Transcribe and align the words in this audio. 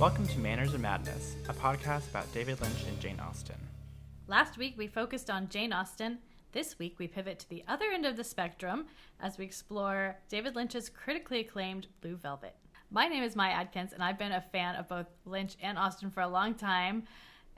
Welcome 0.00 0.26
to 0.28 0.38
Manners 0.38 0.72
and 0.72 0.80
Madness, 0.80 1.36
a 1.46 1.52
podcast 1.52 2.08
about 2.08 2.32
David 2.32 2.58
Lynch 2.62 2.84
and 2.88 2.98
Jane 3.00 3.20
Austen. 3.20 3.56
Last 4.28 4.56
week 4.56 4.72
we 4.78 4.86
focused 4.86 5.28
on 5.28 5.50
Jane 5.50 5.74
Austen. 5.74 6.20
This 6.52 6.78
week 6.78 6.98
we 6.98 7.06
pivot 7.06 7.38
to 7.40 7.48
the 7.50 7.62
other 7.68 7.84
end 7.92 8.06
of 8.06 8.16
the 8.16 8.24
spectrum 8.24 8.86
as 9.20 9.36
we 9.36 9.44
explore 9.44 10.16
David 10.30 10.56
Lynch's 10.56 10.88
critically 10.88 11.40
acclaimed 11.40 11.88
Blue 12.00 12.16
Velvet. 12.16 12.56
My 12.90 13.08
name 13.08 13.22
is 13.22 13.36
Maya 13.36 13.52
Adkins, 13.52 13.92
and 13.92 14.02
I've 14.02 14.18
been 14.18 14.32
a 14.32 14.40
fan 14.40 14.76
of 14.76 14.88
both 14.88 15.04
Lynch 15.26 15.58
and 15.60 15.76
Austen 15.76 16.10
for 16.10 16.22
a 16.22 16.28
long 16.28 16.54
time. 16.54 17.02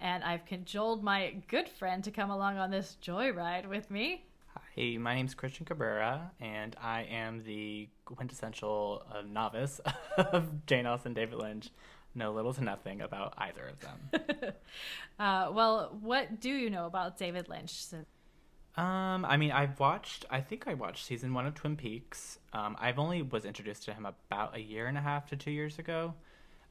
And 0.01 0.25
I've 0.25 0.45
cajoled 0.45 1.05
my 1.05 1.37
good 1.47 1.69
friend 1.69 2.03
to 2.03 2.11
come 2.11 2.33
along 2.33 2.59
on 2.59 2.73
this 2.73 2.97
joyride 3.01 3.69
with 3.69 3.89
me. 3.89 4.25
Hi, 4.49 4.97
my 4.99 5.15
name's 5.15 5.35
Christian 5.35 5.65
Cabrera, 5.65 6.33
and 6.41 6.75
I 6.83 7.03
am 7.03 7.45
the 7.45 7.89
quintessential 8.05 9.05
uh, 9.15 9.23
novice 9.23 9.81
of 10.17 10.67
Jane 10.67 10.87
Austen, 10.87 11.15
David 11.15 11.39
Lynch. 11.39 11.71
Know 12.15 12.33
little 12.33 12.53
to 12.55 12.63
nothing 12.63 13.01
about 13.01 13.35
either 13.39 13.71
of 13.71 13.81
them. 13.81 14.53
uh, 15.19 15.51
well, 15.53 15.97
what 16.01 16.41
do 16.41 16.51
you 16.51 16.69
know 16.69 16.87
about 16.87 17.17
David 17.17 17.49
Lynch? 17.49 17.87
Um, 18.77 19.25
I 19.25 19.37
mean, 19.37 19.51
I've 19.51 19.79
watched. 19.81 20.25
I 20.31 20.41
think 20.41 20.67
I 20.67 20.75
watched 20.75 21.07
season 21.07 21.33
one 21.33 21.47
of 21.47 21.55
Twin 21.55 21.77
Peaks. 21.77 22.39
Um, 22.53 22.77
I've 22.79 22.99
only 22.99 23.23
was 23.23 23.45
introduced 23.45 23.85
to 23.85 23.95
him 23.95 24.07
about 24.07 24.57
a 24.57 24.61
year 24.61 24.87
and 24.87 24.97
a 24.97 25.01
half 25.01 25.27
to 25.29 25.37
two 25.37 25.51
years 25.51 25.79
ago. 25.79 26.15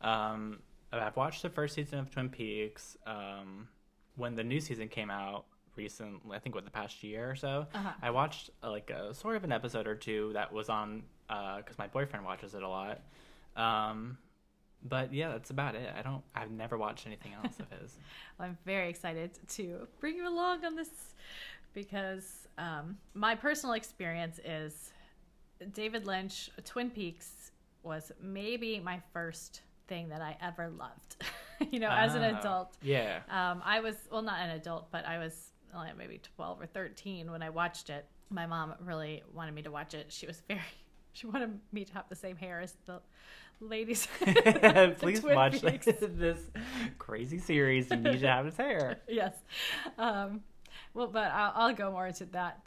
Um, 0.02 0.60
I've 0.92 1.16
watched 1.16 1.42
the 1.42 1.50
first 1.50 1.76
season 1.76 2.00
of 2.00 2.12
Twin 2.12 2.30
Peaks. 2.30 2.98
Um, 3.06 3.68
when 4.16 4.36
the 4.36 4.44
new 4.44 4.60
season 4.60 4.88
came 4.90 5.10
out 5.10 5.46
recently, 5.76 6.36
I 6.36 6.40
think 6.40 6.56
with 6.56 6.66
the 6.66 6.72
past 6.72 7.04
year 7.04 7.30
or 7.30 7.36
so, 7.36 7.68
uh-huh. 7.74 7.92
I 8.02 8.10
watched 8.10 8.50
uh, 8.64 8.72
like 8.72 8.90
a 8.90 9.14
sort 9.14 9.36
of 9.36 9.44
an 9.44 9.52
episode 9.52 9.88
or 9.88 9.96
two 9.96 10.32
that 10.34 10.52
was 10.52 10.70
on 10.70 11.04
because 11.28 11.76
uh, 11.80 11.84
my 11.84 11.88
boyfriend 11.88 12.26
watches 12.26 12.56
it 12.56 12.64
a 12.64 12.68
lot. 12.68 13.02
Um, 13.56 14.18
but 14.84 15.14
yeah, 15.14 15.30
that's 15.30 15.50
about 15.50 15.76
it. 15.76 15.94
I 15.98 16.02
don't. 16.02 16.24
I've 16.36 16.52
never 16.52 16.78
watched 16.78 17.06
anything 17.06 17.34
else 17.34 17.60
of 17.60 17.70
his. 17.80 17.98
well, 18.40 18.50
I'm 18.50 18.58
very 18.66 18.90
excited 18.90 19.32
to 19.50 19.88
bring 20.00 20.16
you 20.16 20.28
along 20.28 20.66
on 20.66 20.76
this 20.76 20.90
because 21.74 22.48
um, 22.58 22.98
my 23.14 23.36
personal 23.36 23.76
experience 23.76 24.40
is 24.44 24.92
David 25.74 26.06
Lynch, 26.06 26.50
Twin 26.66 26.90
Peaks 26.90 27.52
was 27.84 28.12
maybe 28.22 28.80
my 28.80 29.02
first 29.14 29.62
thing 29.88 30.10
that 30.10 30.22
I 30.22 30.38
ever 30.42 30.70
loved. 30.70 31.24
you 31.72 31.80
know, 31.80 31.90
as 31.90 32.16
an 32.16 32.24
ah, 32.24 32.40
adult. 32.40 32.78
Yeah. 32.82 33.20
Um, 33.30 33.62
I 33.64 33.80
was 33.80 33.96
well, 34.12 34.22
not 34.22 34.40
an 34.40 34.52
adult, 34.52 34.92
but 34.92 35.06
I 35.06 35.18
was 35.18 35.52
like 35.74 35.98
maybe 35.98 36.20
twelve 36.36 36.60
or 36.60 36.66
thirteen 36.66 37.32
when 37.32 37.44
I 37.44 37.50
watched 37.50 37.90
it. 37.90 38.06
My 38.30 38.46
mom 38.46 38.74
really 38.86 39.24
wanted 39.34 39.54
me 39.54 39.62
to 39.64 39.72
watch 39.72 39.94
it. 39.94 40.08
She 40.10 40.26
was 40.26 40.42
very. 40.48 40.62
She 41.14 41.28
wanted 41.28 41.60
me 41.74 41.84
to 41.84 41.94
have 41.96 42.06
the 42.08 42.16
same 42.16 42.38
hair 42.38 42.62
as 42.62 42.78
the 42.86 43.02
ladies. 43.62 44.08
Please 45.00 45.24
watch 45.24 45.62
this, 45.62 45.86
this 45.86 46.40
crazy 46.98 47.38
series. 47.38 47.90
You 47.90 47.98
need 47.98 48.20
to 48.20 48.28
have 48.28 48.46
his 48.46 48.58
hair. 48.58 49.00
yes. 49.08 49.36
Um, 49.98 50.42
well, 50.94 51.08
but 51.08 51.32
I'll, 51.32 51.54
I'll, 51.56 51.74
go 51.74 51.92
more 51.92 52.08
into 52.08 52.26
that 52.28 52.66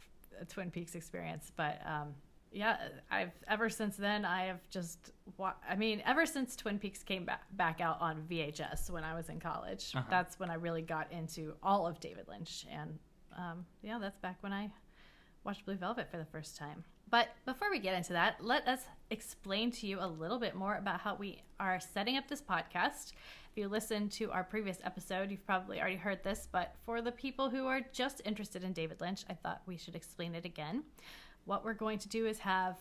Twin 0.48 0.70
Peaks 0.70 0.95
experience. 0.95 1.53
But 1.56 1.81
um, 1.87 2.15
yeah, 2.53 2.77
I've 3.11 3.33
ever 3.48 3.69
since 3.69 3.97
then 3.97 4.25
I 4.25 4.45
have 4.45 4.69
just 4.70 5.12
wa- 5.37 5.55
I 5.69 5.75
mean, 5.75 6.03
ever 6.06 6.25
since 6.27 6.56
Twin 6.56 6.78
Peaks 6.78 7.03
came 7.03 7.25
back 7.25 7.42
back 7.53 7.81
out 7.81 8.00
on 8.00 8.22
VHS 8.31 8.91
when 8.91 9.05
I 9.05 9.15
was 9.15 9.28
in 9.28 9.41
college, 9.41 9.92
uh-huh. 9.95 10.06
that's 10.09 10.39
when 10.39 10.50
I 10.50 10.55
really 10.55 10.83
got 10.83 11.12
into 11.12 11.55
all 11.62 11.87
of 11.87 12.00
David 12.00 12.27
Lynch, 12.28 12.67
and 12.70 12.98
um, 13.37 13.67
yeah, 13.83 13.98
that's 14.00 14.19
back 14.19 14.37
when 14.41 14.53
I 14.53 14.70
watched 15.42 15.67
Blue 15.67 15.77
Velvet 15.77 16.11
for 16.11 16.17
the 16.17 16.25
first 16.25 16.56
time. 16.56 16.84
But 17.10 17.28
before 17.44 17.70
we 17.70 17.78
get 17.78 17.94
into 17.94 18.12
that, 18.12 18.44
let 18.44 18.66
us 18.66 18.80
explain 19.10 19.70
to 19.72 19.87
you 19.87 19.98
a 20.00 20.06
little 20.06 20.38
bit 20.38 20.54
more 20.54 20.76
about 20.76 21.00
how 21.00 21.15
we 21.15 21.42
are 21.60 21.78
setting 21.78 22.16
up 22.16 22.28
this 22.28 22.42
podcast. 22.42 23.12
If 23.50 23.59
you 23.59 23.69
listened 23.69 24.10
to 24.12 24.32
our 24.32 24.42
previous 24.42 24.78
episode, 24.82 25.31
you've 25.31 25.47
probably 25.47 25.81
already 25.81 25.97
heard 25.97 26.25
this, 26.25 26.48
but 26.50 26.75
for 26.84 27.00
the 27.00 27.12
people 27.12 27.50
who 27.50 27.66
are 27.66 27.82
just 27.92 28.20
interested 28.25 28.65
in 28.65 28.72
David 28.72 29.00
Lynch, 29.00 29.25
I 29.31 29.34
thought 29.34 29.62
we 29.66 29.76
should 29.76 29.94
explain 29.94 30.34
it 30.34 30.44
again 30.44 30.82
what 31.44 31.65
we're 31.65 31.75
going 31.75 31.98
to 31.98 32.09
do 32.09 32.26
is 32.26 32.38
have 32.41 32.76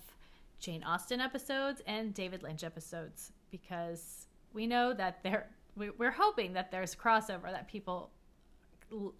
Jane 0.60 0.84
Austen 0.84 1.20
episodes 1.20 1.82
and 1.86 2.14
David 2.14 2.44
Lynch 2.44 2.64
episodes 2.64 3.32
because 3.52 4.28
we 4.54 4.68
know 4.68 4.94
that 4.94 5.22
there 5.24 5.48
we're 5.76 6.12
hoping 6.12 6.54
that 6.54 6.70
there's 6.72 6.96
crossover 6.96 7.52
that 7.52 7.68
people 7.68 8.12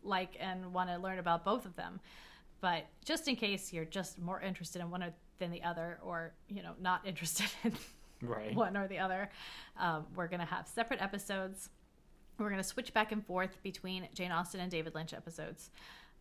like 0.04 0.38
and 0.40 0.72
want 0.72 0.90
to 0.90 0.98
learn 0.98 1.18
about 1.18 1.44
both 1.44 1.66
of 1.66 1.76
them. 1.76 2.00
But 2.64 2.86
just 3.04 3.28
in 3.28 3.36
case 3.36 3.74
you're 3.74 3.84
just 3.84 4.22
more 4.22 4.40
interested 4.40 4.82
in 4.82 4.90
one 4.90 5.04
than 5.38 5.52
the 5.52 5.62
other, 5.64 6.00
or 6.02 6.32
you 6.48 6.64
know 6.64 6.72
not 6.80 7.02
interested 7.06 7.48
in 7.66 7.74
right. 8.22 8.56
one 8.56 8.78
or 8.78 8.88
the 8.88 9.00
other, 9.00 9.30
um, 9.78 10.06
we're 10.16 10.30
gonna 10.30 10.46
have 10.46 10.66
separate 10.66 11.02
episodes. 11.02 11.70
We're 12.40 12.50
gonna 12.50 12.64
switch 12.64 12.94
back 12.94 13.12
and 13.12 13.26
forth 13.26 13.62
between 13.64 14.08
Jane 14.14 14.32
Austen 14.32 14.62
and 14.62 14.72
David 14.72 14.96
Lynch 14.96 15.14
episodes 15.14 15.72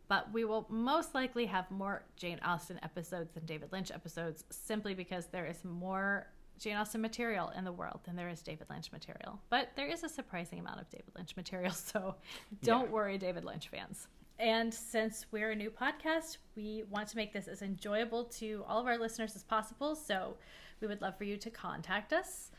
but 0.09 0.31
we 0.31 0.45
will 0.45 0.67
most 0.69 1.15
likely 1.15 1.47
have 1.47 1.71
more 1.71 2.03
Jane 2.17 2.39
Austen 2.45 2.79
episodes 2.83 3.33
than 3.33 3.47
David 3.47 3.73
Lynch 3.73 3.91
episodes 3.91 4.45
simply 4.51 4.93
because 4.93 5.27
there 5.27 5.47
is 5.47 5.65
more 5.65 6.27
Jane 6.59 6.77
Austen 6.77 7.01
material 7.01 7.51
in 7.57 7.65
the 7.65 7.73
world 7.73 8.01
than 8.05 8.17
there 8.17 8.29
is 8.29 8.43
David 8.43 8.67
Lynch 8.69 8.93
material. 8.93 9.41
But 9.49 9.71
there 9.75 9.87
is 9.87 10.03
a 10.03 10.11
surprising 10.11 10.59
amount 10.59 10.81
of 10.81 10.91
David 10.91 11.13
Lynch 11.17 11.35
material, 11.35 11.73
so 11.73 12.17
don't 12.63 12.87
yeah. 12.87 12.91
worry, 12.91 13.17
David 13.17 13.45
Lynch 13.45 13.69
fans. 13.69 14.07
And 14.39 14.73
since 14.73 15.27
we're 15.31 15.53
a 15.53 15.57
new 15.57 15.71
podcast, 15.71 16.39
we 16.57 16.85
want 16.91 17.09
to 17.09 17.17
make 17.17 17.33
this 17.33 17.49
as 17.49 17.63
enjoyable 17.63 18.25
to 18.25 18.65
all 18.67 18.81
of 18.81 18.87
our 18.87 18.99
listeners 18.99 19.37
as 19.37 19.43
possible. 19.43 19.95
So 19.95 20.37
we 20.81 20.89
would 20.89 21.01
love 21.01 21.17
for 21.17 21.25
you 21.25 21.37
to 21.37 21.51
contact 21.51 22.13
us 22.13 22.51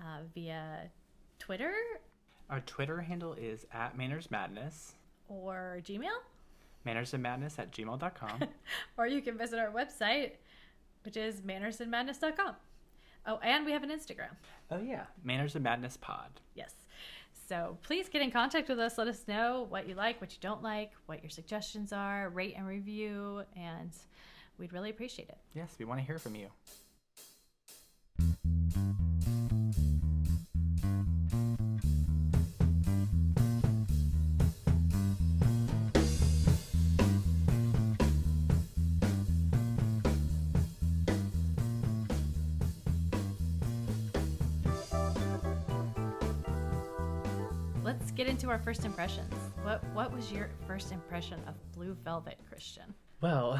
uh, 0.00 0.22
via 0.34 0.90
Twitter. 1.38 1.72
Our 2.50 2.60
Twitter 2.60 3.00
handle 3.00 3.34
is 3.34 3.66
at 3.72 3.96
Manners 3.96 4.30
Madness. 4.30 4.94
Or 5.28 5.80
Gmail 5.82 6.10
mannersandmadness 6.86 7.58
at 7.58 7.72
gmail.com. 7.72 8.42
or 8.96 9.06
you 9.06 9.22
can 9.22 9.38
visit 9.38 9.58
our 9.58 9.70
website, 9.70 10.32
which 11.04 11.16
is 11.16 11.40
mannersandmadness.com. 11.42 12.56
Oh, 13.26 13.38
and 13.42 13.64
we 13.64 13.72
have 13.72 13.84
an 13.84 13.90
Instagram. 13.90 14.34
Oh, 14.70 14.80
yeah. 14.80 15.04
Manners 15.22 15.54
and 15.54 15.62
Madness 15.62 15.96
Pod. 15.96 16.40
Yes. 16.54 16.74
So 17.48 17.78
please 17.82 18.08
get 18.08 18.22
in 18.22 18.30
contact 18.30 18.68
with 18.68 18.78
us. 18.78 18.98
Let 18.98 19.08
us 19.08 19.24
know 19.26 19.66
what 19.68 19.88
you 19.88 19.94
like, 19.94 20.20
what 20.20 20.32
you 20.32 20.38
don't 20.40 20.62
like, 20.62 20.92
what 21.06 21.22
your 21.22 21.30
suggestions 21.30 21.92
are, 21.92 22.28
rate 22.30 22.54
and 22.56 22.66
review, 22.66 23.42
and 23.56 23.90
we'd 24.58 24.72
really 24.72 24.90
appreciate 24.90 25.28
it. 25.28 25.38
Yes, 25.54 25.74
we 25.78 25.84
want 25.84 26.00
to 26.00 26.06
hear 26.06 26.18
from 26.18 26.34
you. 26.34 26.48
Our 48.52 48.58
first 48.58 48.84
impressions. 48.84 49.32
What 49.62 49.82
what 49.94 50.12
was 50.12 50.30
your 50.30 50.50
first 50.66 50.92
impression 50.92 51.40
of 51.48 51.54
Blue 51.72 51.96
Velvet, 52.04 52.36
Christian? 52.46 52.92
Well, 53.22 53.58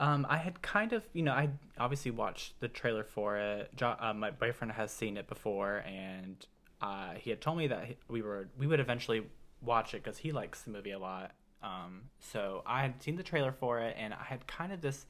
um, 0.00 0.26
I 0.28 0.38
had 0.38 0.60
kind 0.60 0.92
of, 0.92 1.04
you 1.12 1.22
know, 1.22 1.30
I 1.30 1.50
obviously 1.78 2.10
watched 2.10 2.58
the 2.58 2.66
trailer 2.66 3.04
for 3.04 3.36
it. 3.36 3.70
Jo- 3.76 3.94
uh, 4.00 4.12
my 4.12 4.32
boyfriend 4.32 4.72
has 4.72 4.90
seen 4.90 5.16
it 5.18 5.28
before, 5.28 5.84
and 5.86 6.44
uh, 6.82 7.12
he 7.14 7.30
had 7.30 7.40
told 7.40 7.58
me 7.58 7.68
that 7.68 7.96
we 8.08 8.22
were 8.22 8.48
we 8.58 8.66
would 8.66 8.80
eventually 8.80 9.22
watch 9.62 9.94
it 9.94 10.02
because 10.02 10.18
he 10.18 10.32
likes 10.32 10.62
the 10.62 10.70
movie 10.70 10.90
a 10.90 10.98
lot. 10.98 11.30
Um, 11.62 12.02
so 12.18 12.64
I 12.66 12.82
had 12.82 13.00
seen 13.00 13.14
the 13.14 13.22
trailer 13.22 13.52
for 13.52 13.78
it, 13.78 13.94
and 13.96 14.12
I 14.12 14.24
had 14.24 14.44
kind 14.48 14.72
of 14.72 14.80
this 14.80 15.06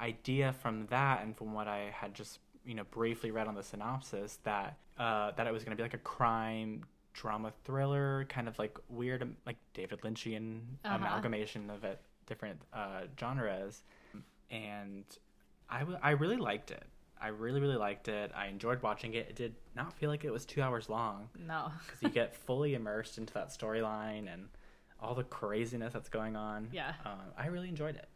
idea 0.00 0.52
from 0.52 0.86
that, 0.86 1.24
and 1.24 1.36
from 1.36 1.52
what 1.52 1.66
I 1.66 1.90
had 1.92 2.14
just 2.14 2.38
you 2.64 2.76
know 2.76 2.84
briefly 2.92 3.32
read 3.32 3.48
on 3.48 3.56
the 3.56 3.64
synopsis 3.64 4.38
that 4.44 4.78
uh, 5.00 5.32
that 5.32 5.48
it 5.48 5.52
was 5.52 5.64
going 5.64 5.76
to 5.76 5.76
be 5.76 5.82
like 5.82 5.94
a 5.94 5.98
crime 5.98 6.84
drama 7.18 7.52
thriller, 7.64 8.26
kind 8.28 8.46
of 8.46 8.58
like 8.58 8.78
weird, 8.88 9.28
like 9.44 9.56
David 9.74 10.00
Lynchian 10.02 10.60
uh-huh. 10.84 10.94
amalgamation 10.96 11.68
of 11.68 11.82
it, 11.82 12.00
different 12.26 12.60
uh, 12.72 13.02
genres. 13.18 13.82
And 14.50 15.04
I, 15.68 15.80
w- 15.80 15.98
I 16.00 16.10
really 16.10 16.36
liked 16.36 16.70
it. 16.70 16.84
I 17.20 17.28
really, 17.28 17.60
really 17.60 17.76
liked 17.76 18.06
it. 18.06 18.30
I 18.36 18.46
enjoyed 18.46 18.80
watching 18.82 19.14
it. 19.14 19.26
It 19.30 19.34
did 19.36 19.54
not 19.74 19.92
feel 19.92 20.08
like 20.08 20.24
it 20.24 20.30
was 20.32 20.44
two 20.44 20.62
hours 20.62 20.88
long. 20.88 21.28
No. 21.46 21.72
Because 21.86 22.02
you 22.02 22.08
get 22.08 22.36
fully 22.36 22.74
immersed 22.74 23.18
into 23.18 23.34
that 23.34 23.48
storyline 23.48 24.32
and 24.32 24.48
all 25.00 25.14
the 25.14 25.24
craziness 25.24 25.92
that's 25.92 26.08
going 26.08 26.36
on. 26.36 26.68
Yeah. 26.72 26.92
Um, 27.04 27.18
I 27.36 27.48
really 27.48 27.68
enjoyed 27.68 27.96
it. 27.96 28.08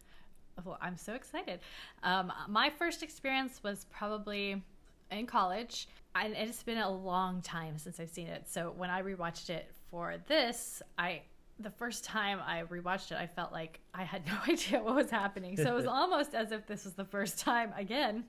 Well, 0.63 0.77
I'm 0.81 0.95
so 0.95 1.13
excited. 1.13 1.59
Um, 2.03 2.31
my 2.47 2.69
first 2.69 3.03
experience 3.03 3.61
was 3.63 3.85
probably 3.91 4.63
in 5.11 5.25
college. 5.25 5.87
And 6.15 6.35
it's 6.35 6.63
been 6.63 6.77
a 6.77 6.89
long 6.89 7.41
time 7.41 7.77
since 7.77 7.99
I've 7.99 8.09
seen 8.09 8.27
it. 8.27 8.47
So 8.47 8.73
when 8.77 8.89
I 8.89 9.01
rewatched 9.01 9.49
it 9.49 9.71
for 9.89 10.15
this, 10.27 10.81
I 10.97 11.21
the 11.59 11.69
first 11.71 12.03
time 12.03 12.39
I 12.45 12.63
rewatched 12.63 13.11
it, 13.11 13.17
I 13.17 13.27
felt 13.27 13.51
like 13.51 13.79
I 13.93 14.03
had 14.03 14.25
no 14.27 14.33
idea 14.47 14.81
what 14.81 14.95
was 14.95 15.09
happening. 15.09 15.55
So 15.57 15.63
it 15.63 15.73
was 15.75 15.85
almost 15.87 16.33
as 16.35 16.51
if 16.51 16.65
this 16.67 16.85
was 16.85 16.93
the 16.93 17.05
first 17.05 17.39
time 17.39 17.73
again. 17.77 18.25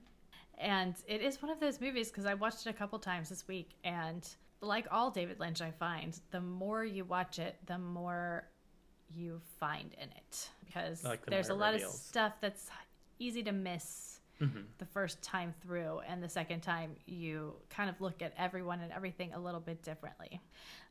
And 0.57 0.95
it 1.07 1.21
is 1.21 1.41
one 1.41 1.51
of 1.51 1.59
those 1.59 1.81
movies 1.81 2.09
because 2.09 2.25
I 2.25 2.33
watched 2.33 2.65
it 2.65 2.69
a 2.69 2.73
couple 2.73 2.97
times 2.97 3.27
this 3.29 3.45
week, 3.45 3.71
and 3.83 4.25
like 4.61 4.87
all 4.89 5.11
David 5.11 5.39
Lynch, 5.39 5.61
I 5.61 5.71
find 5.71 6.17
the 6.31 6.39
more 6.39 6.85
you 6.85 7.03
watch 7.03 7.39
it, 7.39 7.57
the 7.65 7.77
more 7.77 8.47
you 9.13 9.41
find 9.59 9.93
in 10.01 10.09
it 10.09 10.49
because 10.65 11.03
Like 11.03 11.23
the 11.25 11.31
there's 11.31 11.49
a 11.49 11.53
lot 11.53 11.73
reveals. 11.73 11.93
of 11.93 11.99
stuff 11.99 12.33
that's 12.41 12.69
easy 13.19 13.43
to 13.43 13.51
miss 13.51 14.14
the 14.77 14.85
first 14.85 15.21
time 15.21 15.53
through, 15.61 16.01
and 16.07 16.21
the 16.21 16.29
second 16.29 16.61
time 16.61 16.95
you 17.05 17.53
kind 17.69 17.89
of 17.89 17.99
look 18.01 18.21
at 18.21 18.33
everyone 18.37 18.81
and 18.81 18.91
everything 18.91 19.33
a 19.33 19.39
little 19.39 19.59
bit 19.59 19.81
differently. 19.83 20.41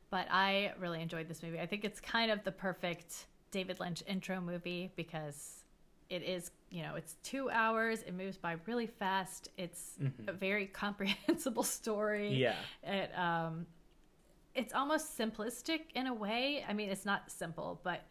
But 0.09 0.27
I 0.31 0.73
really 0.79 1.01
enjoyed 1.01 1.27
this 1.27 1.43
movie. 1.43 1.59
I 1.59 1.65
think 1.65 1.83
it's 1.83 1.99
kind 1.99 2.31
of 2.31 2.43
the 2.43 2.51
perfect 2.51 3.27
David 3.51 3.79
Lynch 3.79 4.03
intro 4.07 4.41
movie 4.41 4.91
because 4.95 5.63
it 6.09 6.21
is, 6.21 6.51
you 6.69 6.83
know, 6.83 6.95
it's 6.95 7.15
two 7.23 7.49
hours. 7.49 8.01
It 8.03 8.13
moves 8.13 8.37
by 8.37 8.57
really 8.65 8.87
fast. 8.87 9.49
It's 9.57 9.95
a 10.27 10.33
very 10.33 10.65
comprehensible 10.81 11.63
story. 11.63 12.33
Yeah. 12.33 12.55
It 12.83 13.17
um, 13.17 13.65
it's 14.53 14.73
almost 14.73 15.17
simplistic 15.17 15.81
in 15.95 16.07
a 16.07 16.13
way. 16.13 16.63
I 16.67 16.73
mean, 16.73 16.89
it's 16.89 17.05
not 17.05 17.29
simple, 17.29 17.79
but 17.83 18.05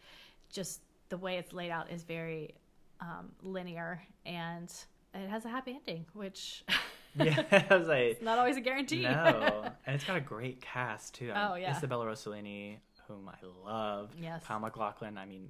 just 0.53 0.81
the 1.09 1.17
way 1.17 1.39
it's 1.39 1.53
laid 1.53 1.71
out 1.71 1.91
is 1.91 2.03
very 2.03 2.55
um, 3.01 3.31
linear, 3.43 4.03
and 4.27 4.73
it 5.15 5.29
has 5.31 5.45
a 5.45 5.49
happy 5.49 5.73
ending, 5.73 6.07
which 6.13 6.65
Yeah. 7.17 7.43
I 7.71 7.77
was 7.77 7.87
like, 7.89 8.23
not 8.23 8.39
always 8.39 8.57
a 8.57 8.61
guarantee. 8.61 9.03
no. 9.03 9.71
And 9.87 9.95
it's 9.95 10.05
got 10.05 10.17
a 10.17 10.21
great 10.21 10.61
cast 10.61 11.15
too. 11.15 11.31
Oh, 11.35 11.55
yeah. 11.55 11.77
Isabella 11.77 12.07
Rossellini, 12.07 12.79
whom 13.07 13.29
I 13.29 13.37
love. 13.71 14.11
Yes. 14.21 14.43
Kyle 14.45 14.59
MacLachlan. 14.59 15.19
I 15.19 15.27
mean, 15.27 15.49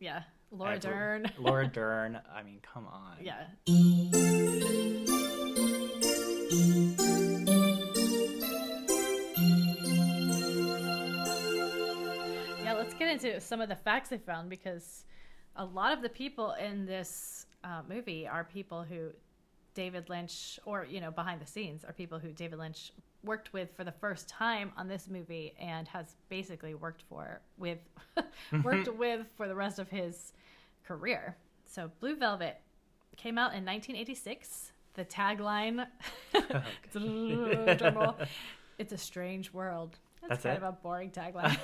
yeah, 0.00 0.22
Laura 0.50 0.78
Dern. 0.78 1.30
Laura 1.38 1.66
Dern. 1.66 2.20
I 2.34 2.42
mean, 2.42 2.58
come 2.62 2.86
on. 2.86 3.16
Yeah. 3.22 3.44
Yeah, 12.62 12.74
let's 12.74 12.94
get 12.94 13.08
into 13.08 13.40
some 13.40 13.60
of 13.60 13.68
the 13.68 13.76
facts 13.76 14.12
I 14.12 14.18
found 14.18 14.50
because 14.50 15.04
a 15.54 15.64
lot 15.64 15.92
of 15.92 16.02
the 16.02 16.08
people 16.08 16.52
in 16.52 16.84
this 16.86 17.45
uh, 17.64 17.82
movie 17.88 18.26
are 18.26 18.44
people 18.44 18.82
who 18.82 19.10
David 19.76 20.08
Lynch, 20.08 20.58
or, 20.64 20.86
you 20.88 21.00
know, 21.00 21.10
behind 21.10 21.40
the 21.40 21.46
scenes, 21.46 21.84
are 21.84 21.92
people 21.92 22.18
who 22.18 22.32
David 22.32 22.58
Lynch 22.58 22.92
worked 23.22 23.52
with 23.52 23.76
for 23.76 23.84
the 23.84 23.92
first 23.92 24.26
time 24.28 24.72
on 24.76 24.88
this 24.88 25.08
movie 25.08 25.54
and 25.60 25.86
has 25.88 26.16
basically 26.28 26.74
worked 26.74 27.02
for 27.08 27.40
with 27.58 27.78
worked 28.64 28.88
with 28.96 29.26
for 29.36 29.48
the 29.48 29.54
rest 29.54 29.78
of 29.78 29.90
his 29.90 30.32
career. 30.86 31.36
So 31.66 31.90
Blue 32.00 32.16
Velvet 32.16 32.58
came 33.16 33.36
out 33.36 33.52
in 33.52 33.64
1986. 33.64 34.72
The 34.94 35.04
tagline, 35.04 35.86
it's 38.78 38.92
a 38.92 38.98
strange 38.98 39.52
world. 39.52 39.98
That's, 40.22 40.42
That's 40.42 40.42
kind 40.42 40.56
it? 40.56 40.62
of 40.62 40.74
a 40.74 40.76
boring 40.82 41.10
tagline. 41.10 41.58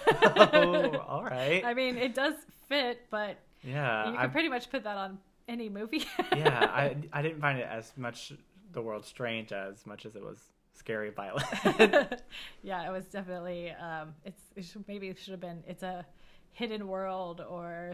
oh, 0.52 0.98
all 0.98 1.24
right. 1.24 1.64
I 1.64 1.72
mean, 1.72 1.96
it 1.96 2.14
does 2.14 2.34
fit, 2.68 3.06
but 3.10 3.38
yeah. 3.64 4.10
you 4.10 4.18
can 4.18 4.30
pretty 4.30 4.50
much 4.50 4.70
put 4.70 4.84
that 4.84 4.98
on 4.98 5.18
any 5.48 5.68
movie. 5.68 6.04
yeah. 6.36 6.70
I, 6.72 6.96
I 7.12 7.22
didn't 7.22 7.40
find 7.40 7.58
it 7.58 7.68
as 7.70 7.92
much 7.96 8.32
the 8.72 8.80
world 8.80 9.04
strange 9.04 9.52
as 9.52 9.86
much 9.86 10.06
as 10.06 10.16
it 10.16 10.22
was 10.22 10.38
scary 10.72 11.10
violent. 11.10 11.44
yeah, 12.62 12.88
it 12.88 12.90
was 12.90 13.06
definitely. 13.06 13.70
Um, 13.70 14.14
it's 14.24 14.42
it 14.56 14.64
should, 14.64 14.86
maybe 14.88 15.08
it 15.08 15.18
should 15.18 15.32
have 15.32 15.40
been. 15.40 15.62
It's 15.66 15.82
a 15.82 16.06
hidden 16.52 16.88
world, 16.88 17.44
or 17.48 17.92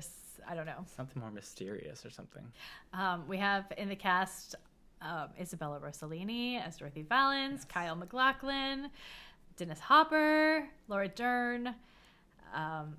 I 0.49 0.55
don't 0.55 0.67
know. 0.67 0.85
Something 0.97 1.21
more 1.21 1.31
mysterious 1.31 2.05
or 2.05 2.11
something. 2.11 2.45
Um, 2.93 3.25
we 3.29 3.39
have 3.39 3.67
in 3.77 3.89
the 3.89 3.97
cast 3.97 4.55
um, 5.03 5.29
Isabella 5.41 5.81
Rossellini 5.81 6.65
as 6.65 6.77
Dorothy 6.77 7.05
Vallens, 7.05 7.69
Kyle 7.69 7.97
MacLachlan, 7.97 8.91
Dennis 9.57 9.81
Hopper, 9.81 10.69
Laura 10.89 11.09
Dern. 11.09 11.75
Um, 12.55 12.97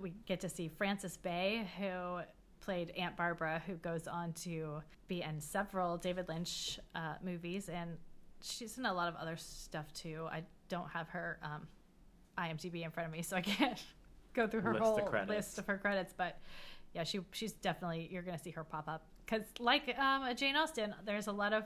we 0.00 0.12
get 0.26 0.40
to 0.40 0.48
see 0.48 0.68
Frances 0.68 1.16
Bay, 1.16 1.68
who 1.78 2.20
played 2.68 2.90
Aunt 2.98 3.16
Barbara, 3.16 3.62
who 3.66 3.76
goes 3.76 4.06
on 4.06 4.34
to 4.34 4.82
be 5.06 5.22
in 5.22 5.40
several 5.40 5.96
David 5.96 6.28
Lynch 6.28 6.78
uh, 6.94 7.14
movies, 7.24 7.70
and 7.70 7.96
she's 8.42 8.76
in 8.76 8.84
a 8.84 8.92
lot 8.92 9.08
of 9.08 9.16
other 9.16 9.38
stuff 9.38 9.90
too. 9.94 10.28
I 10.30 10.42
don't 10.68 10.90
have 10.90 11.08
her 11.08 11.38
um, 11.42 11.66
IMDb 12.36 12.84
in 12.84 12.90
front 12.90 13.06
of 13.06 13.12
me, 13.14 13.22
so 13.22 13.36
I 13.36 13.40
can't 13.56 13.82
go 14.34 14.46
through 14.46 14.60
her 14.60 14.74
List 14.74 14.84
whole 14.84 15.24
list 15.26 15.58
of 15.58 15.66
her 15.66 15.78
credits. 15.78 16.12
But 16.14 16.40
yeah, 16.92 17.04
she 17.04 17.20
she's 17.32 17.52
definitely 17.52 18.06
you're 18.12 18.20
gonna 18.20 18.38
see 18.38 18.50
her 18.50 18.64
pop 18.64 18.86
up 18.86 19.06
because 19.24 19.44
like 19.58 19.98
um, 19.98 20.28
Jane 20.36 20.54
Austen, 20.54 20.94
there's 21.06 21.28
a 21.28 21.32
lot 21.32 21.54
of 21.54 21.64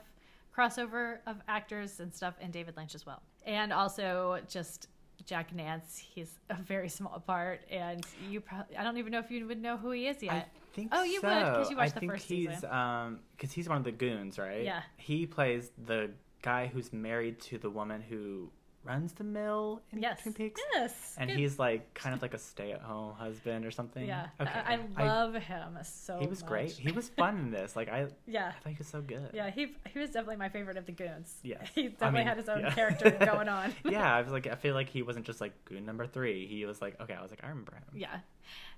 crossover 0.57 1.17
of 1.27 1.35
actors 1.49 1.99
and 1.99 2.15
stuff 2.15 2.35
in 2.39 2.49
David 2.49 2.77
Lynch 2.77 2.95
as 2.95 3.05
well, 3.05 3.21
and 3.45 3.73
also 3.73 4.39
just 4.47 4.87
Jack 5.25 5.53
Nance. 5.53 5.97
He's 5.97 6.39
a 6.49 6.55
very 6.55 6.87
small 6.97 7.21
part, 7.27 7.59
and 7.69 8.05
you 8.29 8.39
probably 8.39 8.77
I 8.77 8.85
don't 8.85 8.95
even 8.95 9.11
know 9.11 9.19
if 9.19 9.29
you 9.29 9.45
would 9.47 9.61
know 9.61 9.75
who 9.75 9.91
he 9.91 10.07
is 10.07 10.23
yet. 10.23 10.33
I 10.33 10.62
think 10.73 10.89
Oh, 10.91 11.03
you 11.03 11.21
so. 11.21 11.27
would, 11.27 11.43
'cause 11.43 11.69
you 11.71 11.77
watched 11.77 11.95
I 11.97 11.99
the 12.01 12.07
first 12.07 12.25
he's, 12.27 12.49
season. 12.49 12.69
um, 12.71 13.19
because 13.31 13.51
he's 13.51 13.69
one 13.69 13.77
of 13.77 13.83
the 13.83 13.91
goons, 13.91 14.37
right? 14.37 14.63
Yeah. 14.63 14.81
He 14.97 15.25
plays 15.25 15.71
the 15.85 16.11
guy 16.41 16.67
who's 16.67 16.91
married 16.91 17.39
to 17.41 17.57
the 17.57 17.69
woman 17.69 18.01
who 18.01 18.51
runs 18.83 19.13
the 19.13 19.23
mill 19.23 19.81
in 19.91 20.01
yes, 20.01 20.21
Twin 20.21 20.33
Peaks. 20.33 20.59
yes, 20.73 21.15
And 21.17 21.29
good. 21.29 21.39
he's 21.39 21.57
like 21.57 21.93
kind 21.93 22.13
of 22.13 22.21
like 22.21 22.33
a 22.33 22.37
stay-at-home 22.37 23.13
husband 23.15 23.65
or 23.65 23.71
something. 23.71 24.05
yeah. 24.05 24.27
Okay. 24.41 24.51
I, 24.53 24.79
I 24.97 25.05
love 25.05 25.35
him 25.35 25.77
so. 25.83 26.19
he 26.19 26.27
was 26.27 26.41
great. 26.43 26.71
He 26.73 26.91
was 26.91 27.09
fun 27.09 27.37
in 27.37 27.51
this. 27.51 27.75
Like 27.75 27.89
I, 27.89 28.07
Yeah. 28.27 28.49
I 28.49 28.59
thought 28.63 28.69
he 28.71 28.77
was 28.77 28.87
so 28.87 29.01
good. 29.01 29.29
Yeah, 29.33 29.49
he 29.51 29.73
he 29.91 29.99
was 29.99 30.09
definitely 30.09 30.35
my 30.37 30.49
favorite 30.49 30.77
of 30.77 30.85
the 30.85 30.91
goons. 30.91 31.35
Yeah. 31.43 31.57
he 31.75 31.85
I 31.85 31.87
definitely 31.89 32.19
mean, 32.19 32.27
had 32.27 32.37
his 32.37 32.49
own 32.49 32.59
yeah. 32.61 32.73
character 32.73 33.09
going 33.25 33.49
on. 33.49 33.73
yeah, 33.85 34.13
I 34.13 34.21
was 34.21 34.31
like, 34.31 34.47
I 34.47 34.55
feel 34.55 34.75
like 34.75 34.89
he 34.89 35.01
wasn't 35.01 35.25
just 35.25 35.39
like 35.41 35.53
goon 35.65 35.85
number 35.85 36.05
three. 36.05 36.45
He 36.47 36.65
was 36.65 36.81
like, 36.81 36.99
okay, 37.01 37.13
I 37.13 37.21
was 37.21 37.31
like, 37.31 37.43
I 37.43 37.47
remember 37.47 37.73
him. 37.75 37.83
Yeah. 37.95 38.17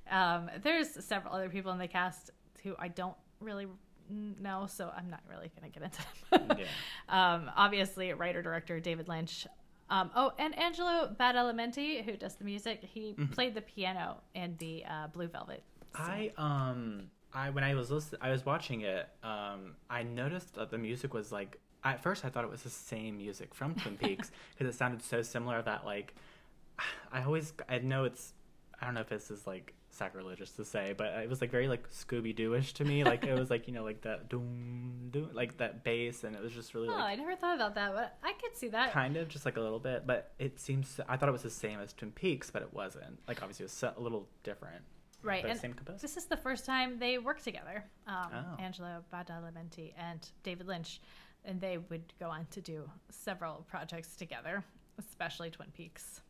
Um, 0.10 0.50
there's 0.62 1.04
several 1.04 1.34
other 1.34 1.50
people 1.50 1.72
in 1.72 1.80
the 1.80 1.88
cast 1.88 2.30
who 2.64 2.76
I 2.78 2.90
don't 2.90 3.16
really 3.40 3.68
know, 4.10 4.68
so 4.68 4.92
I'm 4.96 5.10
not 5.10 5.22
really 5.28 5.50
going 5.60 5.72
to 5.72 5.80
get 5.80 5.84
into 5.84 6.48
them. 6.48 6.58
Yeah. 6.60 7.34
um, 7.34 7.52
obviously, 7.56 8.14
writer 8.14 8.42
director 8.44 8.80
David 8.80 9.08
Lynch. 9.08 9.48
Um, 9.90 10.10
oh, 10.16 10.34
and 10.40 10.58
Angelo 10.58 11.16
Badalamenti, 11.20 12.04
who 12.04 12.18
does 12.18 12.36
the 12.36 12.44
music, 12.46 12.84
he 12.84 13.16
Mm-hmm. 13.20 13.34
played 13.34 13.54
the 13.54 13.62
piano 13.62 14.18
in 14.34 14.56
the 14.58 14.84
uh, 14.90 15.08
Blue 15.08 15.28
Velvet. 15.28 15.62
I 15.94 16.32
um 16.38 17.04
I 17.34 17.50
when 17.52 17.64
I 17.64 17.74
was 17.76 17.90
listen 17.92 18.18
I 18.22 18.30
was 18.32 18.46
watching 18.46 18.82
it 18.82 19.08
um 19.24 19.76
I 19.90 20.04
noticed 20.04 20.56
that 20.56 20.70
the 20.70 20.78
music 20.78 21.14
was 21.14 21.32
like 21.32 21.58
at 21.86 22.02
first 22.02 22.26
I 22.26 22.30
thought 22.30 22.44
it 22.44 22.50
was 22.50 22.64
the 22.64 22.70
same 22.70 23.18
music 23.18 23.54
from 23.54 23.76
Twin 23.76 23.96
Peaks 24.02 24.32
because 24.58 24.74
it 24.74 24.78
sounded 24.78 25.02
so 25.04 25.22
similar 25.22 25.62
that 25.62 25.86
like 25.86 26.14
I 27.14 27.24
always 27.24 27.54
I 27.70 27.80
know 27.80 28.04
it's 28.04 28.34
I 28.82 28.86
don't 28.86 28.96
know 28.96 29.02
if 29.02 29.10
this 29.10 29.32
is 29.32 29.48
like 29.48 29.74
sacrilegious 29.96 30.52
to 30.52 30.66
say 30.66 30.94
but 30.98 31.08
it 31.08 31.30
was 31.30 31.40
like 31.42 31.50
very 31.52 31.68
like 31.68 31.90
Scooby 31.90 32.36
Dooish 32.38 32.74
to 32.74 32.84
me 32.86 33.04
like 33.04 33.24
it 33.26 33.34
was 33.34 33.50
like 33.50 33.68
you 33.68 33.74
know 33.74 33.84
like 33.84 34.02
that 34.02 34.30
doom 34.30 35.10
doom 35.12 35.30
like 35.34 35.58
that 35.58 35.84
bass 35.84 36.24
and 36.24 36.36
it 36.36 36.42
was 36.42 36.52
just 36.52 36.74
really 36.74 36.90
Oh, 36.90 36.92
like 36.94 37.14
I 37.14 37.16
never 37.16 37.36
thought 37.36 37.56
about 37.56 37.76
that, 37.76 37.94
but 37.94 38.18
I 38.24 38.34
could 38.34 38.56
see 38.58 38.68
that. 38.70 38.92
kind 38.92 39.16
of 39.18 39.28
just 39.30 39.46
like 39.46 39.58
a 39.58 39.62
little 39.62 39.80
bit 39.80 40.06
but 40.06 40.34
it 40.40 40.60
seems 40.60 41.00
I 41.08 41.18
thought 41.18 41.30
it 41.30 41.32
was 41.32 41.44
the 41.44 41.50
same 41.50 41.80
as 41.80 41.94
Twin 41.94 42.12
Peaks 42.12 42.52
but 42.52 42.62
it 42.62 42.74
wasn't 42.74 43.20
like 43.28 43.42
obviously 43.42 43.64
it 43.64 43.72
was 43.72 43.84
a 43.98 44.00
little 44.02 44.28
different 44.44 44.84
Right, 45.24 45.44
and 45.44 45.60
same 45.60 45.74
composer 45.74 46.00
this 46.00 46.18
is 46.18 46.26
the 46.26 46.38
first 46.38 46.66
time 46.66 47.00
they 47.00 47.18
worked 47.18 47.44
together. 47.44 47.84
Um, 48.06 48.28
Oh. 48.32 48.62
Angelo 48.62 49.04
Badalamenti 49.12 49.94
and 49.98 50.20
David 50.44 50.68
Lynch, 50.68 51.02
and 51.44 51.60
they 51.60 51.80
would 51.80 52.14
go 52.20 52.30
on 52.30 52.46
to 52.52 52.62
do 52.62 52.88
several 53.10 53.66
projects 53.68 54.16
together, 54.16 54.64
especially 55.00 55.50
Twin 55.50 55.70
Peaks. 55.76 56.22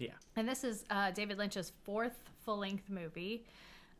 Yeah 0.00 0.12
And 0.36 0.48
this 0.48 0.64
is 0.64 0.84
uh, 0.90 1.10
David 1.12 1.38
Lynch's 1.38 1.72
fourth 1.84 2.18
full-length 2.44 2.88
movie. 2.88 3.44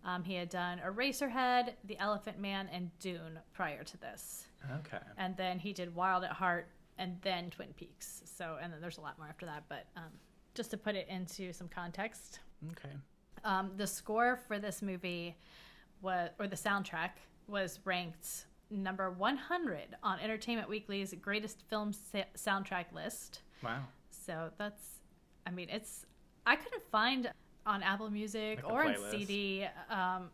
Um, 0.05 0.25
he 0.25 0.35
had 0.35 0.49
done 0.49 0.81
Eraserhead, 0.85 1.75
The 1.85 1.99
Elephant 1.99 2.39
Man, 2.41 2.69
and 2.73 2.91
Dune 3.01 3.39
prior 3.53 3.85
to 3.85 3.97
this, 3.99 4.47
okay 4.81 4.99
and 5.19 5.37
then 5.37 5.59
he 5.59 5.73
did 5.73 5.95
Wild 5.95 6.25
at 6.25 6.33
Heart, 6.33 6.69
and 6.99 7.17
then 7.21 7.51
Twin 7.51 7.69
Peaks. 7.77 8.23
So, 8.25 8.57
and 8.63 8.73
then 8.73 8.81
there's 8.81 8.97
a 8.99 9.03
lot 9.03 9.19
more 9.19 9.29
after 9.29 9.45
that, 9.47 9.65
but 9.69 9.87
um, 9.97 10.11
just 10.55 10.71
to 10.71 10.77
put 10.79 10.95
it 10.97 11.07
into 11.09 11.53
some 11.53 11.69
context, 11.69 12.41
okay 12.73 12.95
um, 13.45 13.71
the 13.77 13.87
score 13.87 14.39
for 14.49 14.59
this 14.59 14.83
movie 14.83 15.37
was, 16.03 16.31
or 16.39 16.47
the 16.47 16.57
soundtrack 16.57 17.11
was 17.47 17.79
ranked 17.85 18.47
number 18.71 19.11
100 19.11 19.97
on 20.03 20.19
Entertainment 20.21 20.69
Weekly's 20.69 21.13
greatest 21.21 21.63
film 21.69 21.93
sa- 21.93 22.23
soundtrack 22.37 22.87
list. 22.95 23.41
wow 23.63 23.81
So 24.11 24.51
that's, 24.59 25.00
I 25.47 25.51
mean, 25.51 25.69
it's, 25.71 26.07
I 26.47 26.57
couldn't 26.57 26.83
find 26.91 27.31
on 27.67 27.83
Apple 27.83 28.11
Music 28.11 28.63
Like 28.63 28.73
or 28.73 28.85
on. 28.85 28.97
CD 29.11 29.67
um, 29.91 30.31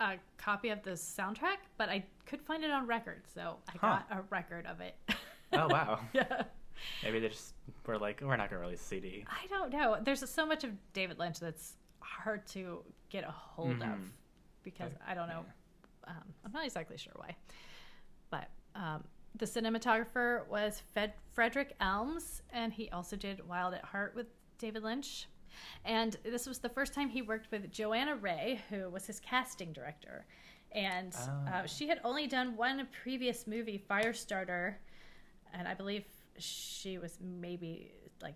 a 0.00 0.14
copy 0.38 0.68
of 0.70 0.82
the 0.82 0.90
soundtrack, 0.92 1.58
but 1.78 1.88
I 1.88 2.04
could 2.26 2.40
find 2.42 2.64
it 2.64 2.70
on 2.70 2.86
record. 2.86 3.22
So 3.34 3.56
I 3.68 3.72
Huh. 3.72 3.78
got 4.08 4.18
a 4.18 4.22
record 4.30 4.66
of 4.66 4.80
it. 4.80 4.94
Oh 5.52 5.68
wow. 5.68 6.00
yeah. 6.12 6.42
Maybe 7.02 7.20
they 7.20 7.28
just 7.28 7.54
were 7.86 7.98
like, 7.98 8.20
we're 8.20 8.36
not 8.36 8.50
gonna 8.50 8.60
release 8.60 8.80
CD. 8.82 9.24
I 9.28 9.46
don't 9.48 9.72
know. 9.72 9.96
There's 10.02 10.28
so 10.28 10.44
much 10.44 10.64
of 10.64 10.70
David 10.92 11.18
Lynch 11.18 11.40
that's 11.40 11.76
hard 12.00 12.46
to 12.48 12.82
get 13.08 13.24
a 13.24 13.30
hold 13.30 13.70
of 13.82 13.88
Mhm. 13.88 14.10
because 14.62 14.92
I 15.06 15.14
don't 15.14 15.28
know. 15.28 15.44
Um, 16.06 16.34
I'm 16.44 16.52
not 16.52 16.64
exactly 16.66 16.96
sure 16.98 17.14
why, 17.16 17.34
but 18.30 18.48
um, 18.74 19.02
The 19.36 19.46
cinematographer 19.46 20.46
was 20.48 20.80
Fed- 20.94 21.14
Frederick 21.32 21.74
Elmes, 21.80 22.42
and 22.52 22.72
he 22.72 22.88
also 22.90 23.16
did 23.16 23.46
Wild 23.48 23.74
at 23.74 23.84
Heart 23.84 24.14
with 24.14 24.26
David 24.58 24.82
Lynch. 24.82 25.26
And 25.84 26.16
this 26.22 26.46
was 26.46 26.58
the 26.58 26.68
first 26.68 26.92
time 26.92 27.08
he 27.08 27.22
worked 27.22 27.50
with 27.50 27.70
Johanna 27.70 28.16
Ray, 28.16 28.60
who 28.68 28.90
was 28.90 29.06
his 29.06 29.20
casting 29.20 29.72
director. 29.72 30.26
And 30.72 31.14
uh, 31.14 31.62
Oh. 31.62 31.66
she 31.66 31.88
had 31.88 32.00
only 32.04 32.26
done 32.26 32.56
one 32.56 32.86
previous 33.02 33.46
movie, 33.46 33.82
Firestarter, 33.88 34.74
and 35.54 35.66
I 35.66 35.74
believe 35.74 36.04
she 36.38 36.98
was 36.98 37.18
maybe 37.20 37.92
like 38.22 38.34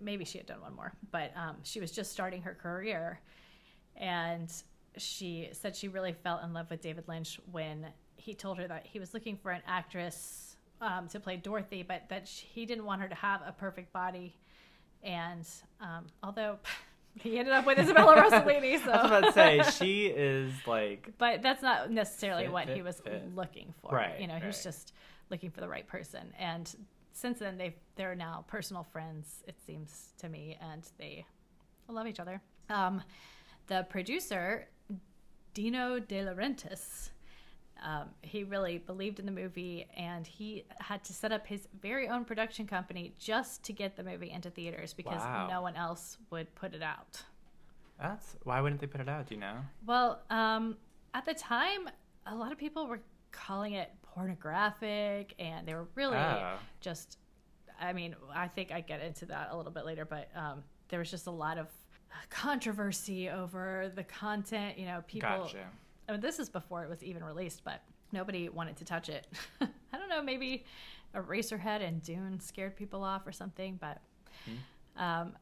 maybe 0.00 0.24
she 0.24 0.38
had 0.38 0.46
done 0.46 0.60
one 0.60 0.74
more, 0.74 0.92
but 1.10 1.32
um, 1.36 1.56
she 1.62 1.80
was 1.80 1.90
just 1.90 2.12
starting 2.12 2.42
her 2.42 2.54
career, 2.54 3.20
and 3.96 4.50
she 4.98 5.48
said 5.52 5.74
she 5.74 5.88
really 5.88 6.12
fell 6.12 6.38
in 6.44 6.52
love 6.52 6.70
with 6.70 6.80
David 6.82 7.08
Lynch 7.08 7.40
when 7.50 7.86
he 8.16 8.34
told 8.34 8.58
her 8.58 8.68
that 8.68 8.86
he 8.86 8.98
was 8.98 9.12
looking 9.14 9.36
for 9.36 9.50
an 9.50 9.62
actress 9.66 10.56
um, 10.80 11.08
to 11.08 11.18
play 11.20 11.36
Dorothy, 11.36 11.82
but 11.82 12.02
that 12.10 12.28
she, 12.28 12.46
he 12.46 12.66
didn't 12.66 12.84
want 12.84 13.00
her 13.00 13.08
to 13.08 13.14
have 13.14 13.40
a 13.46 13.52
perfect 13.52 13.92
body, 13.92 14.36
and 15.02 15.46
um, 15.80 16.06
although 16.22 16.58
he 17.20 17.38
ended 17.38 17.54
up 17.54 17.66
with 17.66 17.78
Isabella 17.78 18.16
Rossellini, 18.16 18.82
so 18.84 18.90
I 18.92 19.02
was 19.02 19.10
about 19.10 19.24
to 19.26 19.32
say 19.32 19.62
she 19.78 20.06
is 20.06 20.52
like 20.66 21.10
but 21.18 21.42
that's 21.42 21.62
not 21.62 21.90
necessarily 21.90 22.44
Fit, 22.44 22.52
what 22.52 22.68
he 22.68 22.82
was 22.82 23.00
fit. 23.00 23.34
looking 23.34 23.74
for. 23.80 23.94
Right, 23.94 24.20
You 24.20 24.26
know, 24.26 24.36
he 24.36 24.46
was 24.46 24.62
just 24.62 24.92
looking 25.30 25.50
for 25.50 25.60
the 25.60 25.68
right 25.68 25.86
person. 25.86 26.32
And 26.38 26.74
since 27.12 27.38
then, 27.38 27.58
they 27.58 27.74
they're 27.96 28.14
now 28.14 28.44
personal 28.48 28.84
friends. 28.84 29.42
It 29.46 29.56
seems 29.66 30.12
to 30.18 30.28
me, 30.28 30.56
and 30.60 30.82
they 30.98 31.26
love 31.88 32.06
each 32.06 32.20
other. 32.20 32.40
Um, 32.70 33.02
the 33.66 33.86
producer, 33.90 34.68
Dino 35.54 35.98
De 36.00 36.24
Laurentiis. 36.24 37.10
Um, 37.84 38.10
he 38.22 38.44
really 38.44 38.78
believed 38.78 39.18
in 39.18 39.26
the 39.26 39.32
movie 39.32 39.88
and 39.96 40.24
he 40.26 40.64
had 40.78 41.02
to 41.04 41.12
set 41.12 41.32
up 41.32 41.46
his 41.46 41.66
very 41.80 42.08
own 42.08 42.24
production 42.24 42.66
company 42.66 43.12
just 43.18 43.64
to 43.64 43.72
get 43.72 43.96
the 43.96 44.04
movie 44.04 44.30
into 44.30 44.50
theaters 44.50 44.92
because 44.94 45.20
Wow. 45.20 45.48
no 45.50 45.60
one 45.62 45.74
else 45.74 46.16
would 46.30 46.54
put 46.54 46.74
it 46.74 46.82
out. 46.82 47.22
that's 48.00 48.36
why 48.44 48.60
wouldn't 48.60 48.80
they 48.80 48.86
put 48.86 49.00
it 49.00 49.08
out? 49.08 49.26
Do 49.26 49.34
you 49.34 49.40
know? 49.40 49.56
Well, 49.86 50.20
um, 50.30 50.76
at 51.14 51.24
the 51.24 51.34
time, 51.34 51.88
a 52.26 52.34
lot 52.34 52.52
of 52.52 52.58
people 52.58 52.86
were 52.86 53.00
calling 53.32 53.72
it 53.74 53.90
pornographic, 54.02 55.34
and 55.38 55.66
they 55.66 55.74
were 55.74 55.86
really 55.94 56.16
Oh. 56.16 56.58
just. 56.80 57.18
I 57.80 57.92
mean, 57.92 58.14
I 58.32 58.46
think 58.48 58.70
I 58.70 58.80
get 58.80 59.00
into 59.02 59.26
that 59.26 59.48
a 59.50 59.56
little 59.56 59.72
bit 59.72 59.84
later, 59.84 60.04
but 60.04 60.28
um, 60.36 60.62
there 60.88 60.98
was 61.00 61.10
just 61.10 61.26
a 61.26 61.30
lot 61.32 61.58
of 61.58 61.68
controversy 62.30 63.28
over 63.28 63.90
the 63.94 64.04
content. 64.04 64.78
You 64.78 64.86
know, 64.86 65.02
people. 65.06 65.28
Gotcha. 65.28 65.68
I 66.08 66.12
mean, 66.12 66.20
this 66.20 66.38
is 66.38 66.48
before 66.48 66.82
it 66.82 66.90
was 66.90 67.02
even 67.02 67.24
released, 67.24 67.62
but 67.64 67.82
nobody 68.12 68.48
wanted 68.48 68.76
to 68.76 68.84
touch 68.84 69.08
it. 69.08 69.26
I 69.60 69.98
don't 69.98 70.08
know, 70.08 70.22
maybe 70.22 70.64
Eraserhead 71.14 71.86
and 71.86 72.02
Dune 72.02 72.40
scared 72.40 72.76
people 72.76 73.04
off 73.04 73.26
or 73.26 73.32
something, 73.32 73.78
but 73.80 74.00
um, 74.96 75.32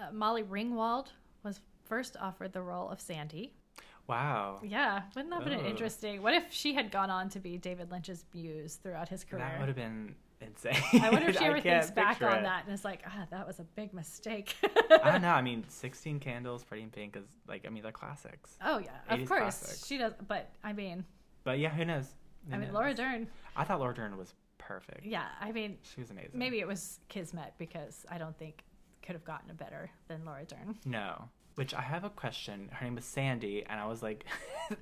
uh, 0.00 0.12
Molly 0.12 0.42
Ringwald 0.42 1.08
was 1.42 1.60
first 1.84 2.16
offered 2.20 2.52
the 2.52 2.62
role 2.62 2.88
of 2.88 3.00
Sandy. 3.00 3.52
Wow. 4.08 4.60
Yeah, 4.62 5.02
wouldn't 5.14 5.30
that 5.30 5.42
have 5.42 5.50
been 5.50 5.60
Ugh. 5.60 5.66
interesting? 5.66 6.22
What 6.22 6.34
if 6.34 6.44
she 6.50 6.74
had 6.74 6.90
gone 6.90 7.10
on 7.10 7.28
to 7.30 7.40
be 7.40 7.58
David 7.58 7.90
Lynch's 7.90 8.24
muse 8.32 8.76
throughout 8.76 9.08
his 9.08 9.24
career? 9.24 9.44
That 9.44 9.58
would 9.58 9.68
have 9.68 9.76
been 9.76 10.14
insane. 10.40 10.76
I 11.02 11.10
wonder 11.10 11.28
if 11.30 11.38
she 11.38 11.44
ever 11.46 11.60
thinks 11.60 11.90
back 11.90 12.20
on 12.22 12.38
it. 12.38 12.42
that 12.42 12.64
and 12.64 12.74
is 12.74 12.84
like, 12.84 13.02
ah, 13.06 13.26
that 13.30 13.46
was 13.46 13.58
a 13.60 13.64
big 13.64 13.92
mistake. 13.94 14.54
I 14.90 15.10
don't 15.12 15.22
know. 15.22 15.30
I 15.30 15.42
mean, 15.48 15.64
Sixteen 15.68 16.18
Candles, 16.20 16.64
Pretty 16.64 16.82
in 16.82 16.90
Pink 16.90 17.16
is 17.16 17.24
like 17.48 17.64
I 17.66 17.70
mean 17.70 17.82
they're 17.82 17.92
classics. 17.92 18.56
Oh 18.64 18.78
yeah, 18.78 18.90
of 19.14 19.26
course 19.28 19.40
classics. 19.58 19.86
she 19.86 19.98
does. 19.98 20.12
But 20.28 20.50
I 20.64 20.72
mean, 20.72 21.04
But 21.44 21.58
yeah, 21.58 21.70
who 21.70 21.84
knows? 21.84 22.06
Who 22.48 22.54
I 22.54 22.58
mean, 22.58 22.68
knows? 22.68 22.74
Laura 22.74 22.94
Dern. 22.94 23.26
I 23.56 23.64
thought 23.64 23.80
Laura 23.80 23.94
Dern 23.94 24.16
was 24.16 24.34
perfect. 24.58 25.04
Yeah, 25.04 25.24
I 25.40 25.52
mean, 25.52 25.78
She 25.82 26.00
was 26.00 26.10
amazing. 26.10 26.30
maybe 26.34 26.60
it 26.60 26.66
was 26.66 27.00
Kismet 27.08 27.54
because 27.58 28.04
I 28.10 28.18
don't 28.18 28.36
think 28.38 28.64
could 29.02 29.14
have 29.14 29.24
gotten 29.24 29.50
a 29.50 29.54
better 29.54 29.90
than 30.08 30.24
Laura 30.24 30.44
Dern. 30.44 30.76
No. 30.84 31.28
Which 31.54 31.72
I 31.72 31.80
have 31.80 32.04
a 32.04 32.10
question. 32.10 32.68
Her 32.72 32.84
name 32.84 32.96
was 32.96 33.04
Sandy, 33.04 33.64
and 33.66 33.80
I 33.80 33.86
was 33.86 34.02
like, 34.02 34.26
and 34.68 34.76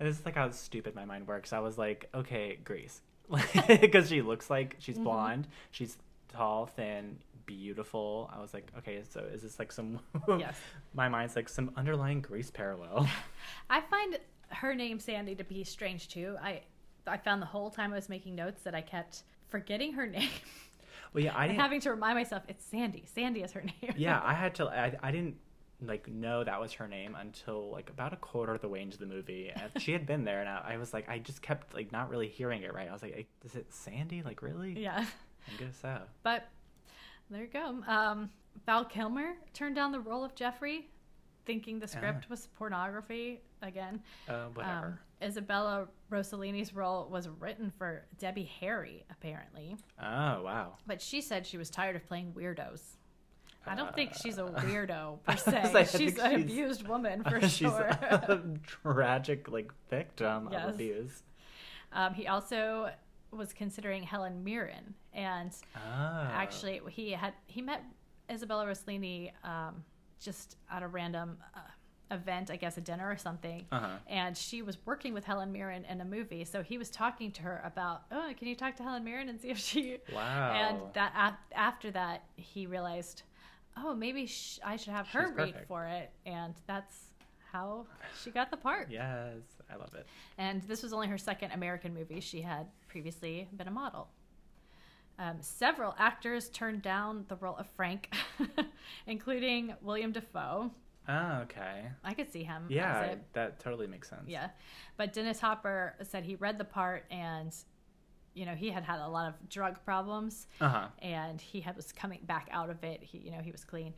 this 0.00 0.18
is 0.18 0.24
like 0.26 0.34
how 0.34 0.50
stupid 0.50 0.94
my 0.94 1.04
mind 1.04 1.26
works. 1.26 1.52
I 1.52 1.60
was 1.60 1.78
like, 1.78 2.08
okay, 2.14 2.58
Grease, 2.64 3.00
because 3.80 4.08
she 4.08 4.22
looks 4.22 4.50
like 4.50 4.76
she's 4.78 4.94
Mm-hmm. 4.96 5.04
blonde, 5.04 5.48
she's 5.70 5.96
tall, 6.32 6.66
thin, 6.66 7.18
beautiful. 7.46 8.30
I 8.34 8.40
was 8.40 8.52
like, 8.54 8.70
okay, 8.78 9.02
so 9.08 9.20
is 9.20 9.42
this 9.42 9.58
like 9.58 9.72
some? 9.72 10.00
Yes. 10.38 10.56
my 10.94 11.08
mind's 11.08 11.36
like 11.36 11.48
some 11.48 11.70
underlying 11.76 12.20
Grease 12.20 12.50
parallel. 12.50 13.08
I 13.70 13.80
find 13.80 14.18
her 14.48 14.74
name 14.74 14.98
Sandy 15.00 15.34
to 15.36 15.44
be 15.44 15.64
strange 15.64 16.08
too. 16.08 16.36
I 16.42 16.60
I 17.06 17.16
found 17.16 17.42
the 17.42 17.46
whole 17.46 17.70
time 17.70 17.92
I 17.92 17.96
was 17.96 18.08
making 18.08 18.34
notes 18.34 18.62
that 18.62 18.74
I 18.74 18.80
kept 18.82 19.22
forgetting 19.48 19.92
her 19.94 20.06
name 20.18 20.30
well, 21.12 21.24
yeah, 21.24 21.32
I 21.36 21.46
didn't. 21.48 21.60
having 21.60 21.80
to 21.82 21.90
remind 21.90 22.16
myself 22.16 22.42
it's 22.48 22.64
Sandy. 22.64 23.04
Sandy 23.14 23.42
is 23.42 23.52
her 23.52 23.62
name. 23.62 23.94
yeah, 23.96 24.20
I 24.24 24.32
had 24.34 24.54
to. 24.56 24.66
I, 24.68 24.96
I 25.02 25.10
didn't 25.10 25.36
like 25.86 26.08
know 26.08 26.44
that 26.44 26.60
was 26.60 26.72
her 26.74 26.88
name 26.88 27.16
until 27.18 27.70
like 27.70 27.90
about 27.90 28.12
a 28.12 28.16
quarter 28.16 28.54
of 28.54 28.60
the 28.60 28.68
way 28.68 28.82
into 28.82 28.98
the 28.98 29.06
movie. 29.06 29.50
And 29.54 29.82
she 29.82 29.92
had 29.92 30.06
been 30.06 30.24
there, 30.24 30.40
and 30.40 30.48
I, 30.48 30.74
I 30.74 30.76
was 30.76 30.92
like, 30.92 31.08
I 31.08 31.18
just 31.18 31.42
kept 31.42 31.74
like 31.74 31.92
not 31.92 32.10
really 32.10 32.28
hearing 32.28 32.62
it 32.62 32.74
right. 32.74 32.88
I 32.88 32.92
was 32.92 33.02
like, 33.02 33.26
is 33.44 33.54
it 33.54 33.72
Sandy? 33.72 34.22
Like 34.22 34.42
really? 34.42 34.78
yeah. 34.78 35.04
I 35.48 35.62
guess 35.62 35.76
so. 35.80 35.98
But 36.22 36.48
there 37.30 37.42
you 37.42 37.48
go. 37.48 37.80
Um, 37.86 38.30
Val 38.66 38.84
Kilmer 38.84 39.32
turned 39.54 39.74
down 39.74 39.92
the 39.92 40.00
role 40.00 40.24
of 40.24 40.34
Jeffrey, 40.34 40.88
thinking 41.46 41.78
the 41.78 41.88
script 41.88 42.28
was 42.30 42.48
pornography 42.58 43.40
again. 43.62 44.00
Uh, 44.28 44.46
whatever. 44.54 44.86
Um, 44.86 44.98
Isabella 45.22 45.86
Rossellini's 46.10 46.74
role 46.74 47.08
was 47.08 47.28
written 47.28 47.72
for 47.76 48.04
Debbie 48.18 48.50
Harry, 48.60 49.04
apparently, 49.10 49.76
oh 50.00 50.42
wow. 50.42 50.74
but 50.86 51.00
she 51.00 51.20
said 51.20 51.46
she 51.46 51.56
was 51.56 51.70
tired 51.70 51.96
of 51.96 52.04
playing 52.06 52.32
weirdos. 52.36 52.96
I 53.66 53.74
don't 53.74 53.94
think 53.94 54.14
she's 54.14 54.38
a 54.38 54.44
Uh, 54.44 54.60
weirdo 54.62 55.22
per 55.24 55.36
se. 55.36 55.72
like, 55.72 55.88
she's 55.88 56.18
an 56.18 56.30
she's- 56.30 56.42
abused 56.42 56.88
woman 56.88 57.22
for 57.28 57.40
She's 57.40 57.52
sure. 57.70 57.86
a 57.88 58.40
tragic 58.66 59.48
like 59.48 59.72
victim 59.90 60.48
Yes. 60.50 60.68
of 60.68 60.74
abuse. 60.74 61.22
um, 61.92 62.14
he 62.14 62.26
also 62.26 62.90
was 63.30 63.52
considering 63.52 64.02
Helen 64.02 64.44
Mirren, 64.44 64.94
and 65.14 65.52
Oh. 65.76 65.80
actually 65.80 66.80
he 66.90 67.12
had 67.12 67.34
he 67.46 67.62
met 67.62 67.82
Isabella 68.30 68.66
Rossellini 68.66 69.32
um, 69.44 69.84
just 70.20 70.56
at 70.70 70.82
a 70.82 70.88
random 70.88 71.38
uh, 71.54 71.60
event, 72.10 72.50
I 72.50 72.56
guess 72.56 72.76
a 72.76 72.80
dinner 72.82 73.10
or 73.10 73.16
something. 73.16 73.64
Uh 73.72 73.80
huh. 73.80 73.88
And 74.06 74.36
she 74.36 74.60
was 74.60 74.76
working 74.84 75.14
with 75.14 75.24
Helen 75.24 75.50
Mirren 75.50 75.84
in 75.86 76.00
a 76.00 76.04
movie, 76.04 76.44
so 76.44 76.62
he 76.62 76.76
was 76.78 76.90
talking 76.90 77.30
to 77.32 77.42
her 77.42 77.62
about, 77.64 78.02
oh, 78.12 78.32
can 78.38 78.48
you 78.48 78.54
talk 78.54 78.76
to 78.76 78.82
Helen 78.82 79.02
Mirren 79.04 79.28
and 79.30 79.40
see 79.40 79.48
if 79.48 79.58
she? 79.58 79.96
Wow. 80.12 80.52
And 80.52 80.78
that 80.94 81.38
after 81.54 81.90
that, 81.92 82.24
he 82.36 82.66
realized, 82.66 83.22
oh, 83.76 83.94
maybe 83.94 84.26
sh- 84.26 84.58
I 84.64 84.76
should 84.76 84.92
have 84.92 85.08
her 85.08 85.32
read 85.32 85.54
for 85.68 85.84
it, 85.86 86.10
and 86.26 86.54
that's 86.66 86.96
how 87.52 87.86
she 88.22 88.30
got 88.30 88.50
the 88.50 88.56
part. 88.56 88.90
Yes, 88.90 89.36
I 89.70 89.76
love 89.76 89.94
it. 89.94 90.06
And 90.38 90.62
this 90.62 90.82
was 90.82 90.92
only 90.92 91.08
her 91.08 91.18
second 91.18 91.52
American 91.52 91.94
movie. 91.94 92.20
She 92.20 92.40
had 92.40 92.66
previously 92.88 93.48
been 93.56 93.68
a 93.68 93.72
model. 93.72 94.08
Um, 95.18 95.36
several 95.40 95.94
actors 95.98 96.48
turned 96.48 96.82
down 96.82 97.26
the 97.28 97.36
role 97.36 97.56
of 97.56 97.66
Frank, 97.76 98.12
including 99.06 99.74
William 99.82 100.12
Dafoe. 100.12 100.70
Oh, 101.08 101.38
okay. 101.42 101.84
I 102.02 102.14
could 102.14 102.32
see 102.32 102.44
him. 102.44 102.66
Yeah, 102.68 103.16
that 103.32 103.58
totally 103.58 103.86
makes 103.86 104.08
sense. 104.08 104.22
Yeah. 104.26 104.48
But 104.96 105.12
Dennis 105.12 105.40
Hopper 105.40 105.94
said 106.02 106.24
he 106.24 106.36
read 106.36 106.58
the 106.58 106.64
part 106.64 107.04
and, 107.10 107.54
you 108.34 108.46
know, 108.46 108.54
he 108.54 108.70
had 108.70 108.82
had 108.84 109.00
a 109.00 109.08
lot 109.08 109.28
of 109.28 109.48
drug 109.48 109.76
problems 109.84 110.46
Uh 110.60 110.68
huh. 110.68 110.86
and 111.00 111.40
he 111.40 111.60
had, 111.60 111.76
was 111.76 111.92
coming 111.92 112.20
back 112.26 112.48
out 112.52 112.70
of 112.70 112.82
it. 112.84 113.02
He, 113.02 113.18
you 113.18 113.30
know, 113.30 113.40
he 113.40 113.52
was 113.52 113.64
clean. 113.64 113.94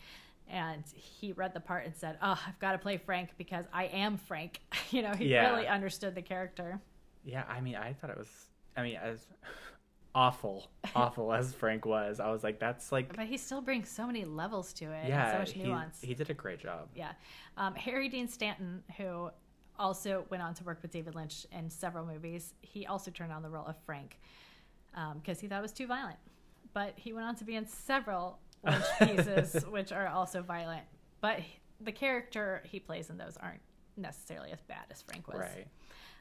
And 0.48 0.84
he 0.94 1.32
read 1.32 1.54
the 1.54 1.60
part 1.60 1.86
and 1.86 1.94
said, 1.96 2.18
Oh, 2.20 2.38
I've 2.46 2.58
got 2.58 2.72
to 2.72 2.78
play 2.78 2.98
Frank 2.98 3.30
because 3.38 3.64
I 3.72 3.84
am 3.86 4.18
Frank. 4.18 4.60
you 4.90 5.02
know, 5.02 5.12
he 5.12 5.28
Yeah. 5.28 5.50
really 5.50 5.66
understood 5.66 6.14
the 6.14 6.22
character. 6.22 6.80
Yeah, 7.24 7.44
I 7.48 7.60
mean, 7.60 7.76
I 7.76 7.92
thought 7.94 8.10
it 8.10 8.18
was. 8.18 8.28
I 8.76 8.82
mean, 8.82 8.96
as 8.96 9.26
awful, 10.14 10.68
awful 10.94 11.32
as 11.32 11.52
Frank 11.54 11.86
was, 11.86 12.20
I 12.20 12.30
was 12.30 12.44
like, 12.44 12.58
that's 12.60 12.92
like, 12.92 13.16
But 13.16 13.26
he 13.26 13.36
still 13.36 13.60
brings 13.62 13.88
so 13.88 14.06
many 14.06 14.24
levels 14.24 14.72
to 14.74 14.84
it 14.86 15.08
yeah, 15.08 15.24
and 15.24 15.32
so 15.32 15.38
much 15.38 15.52
he, 15.52 15.62
nuance. 15.68 15.98
he 16.02 16.14
did 16.14 16.28
a 16.30 16.34
great 16.34 16.58
job. 16.60 16.88
Yeah. 16.94 17.12
Um, 17.56 17.74
Harry 17.74 18.08
Dean 18.08 18.28
Stanton, 18.28 18.82
who 18.96 19.30
also 19.78 20.24
went 20.30 20.42
on 20.42 20.54
to 20.54 20.64
work 20.64 20.78
with 20.82 20.90
David 20.90 21.14
Lynch 21.14 21.46
in 21.52 21.68
several 21.70 22.06
movies, 22.06 22.54
he 22.62 22.86
also 22.86 23.10
turned 23.10 23.32
on 23.32 23.42
the 23.42 23.50
role 23.50 23.66
of 23.66 23.76
Frank 23.84 24.18
because 25.16 25.40
he 25.40 25.48
thought 25.48 25.58
it 25.58 25.62
was 25.62 25.72
too 25.72 25.86
violent. 25.86 26.18
But 26.72 26.94
he 26.96 27.12
went 27.12 27.26
on 27.26 27.34
to 27.36 27.44
be 27.44 27.56
in 27.56 27.66
several 27.66 28.38
Lynch 28.64 28.84
pieces, 29.00 29.64
which 29.66 29.92
are 29.92 30.08
also 30.08 30.42
violent. 30.42 30.82
But 31.20 31.40
the 31.80 31.92
character 31.92 32.62
he 32.64 32.80
plays 32.80 33.10
in 33.10 33.18
those 33.18 33.36
aren't 33.36 33.60
necessarily 33.96 34.50
as 34.52 34.60
bad 34.62 34.84
as 34.90 35.02
Frank 35.02 35.28
was. 35.28 35.38
Right. 35.38 35.66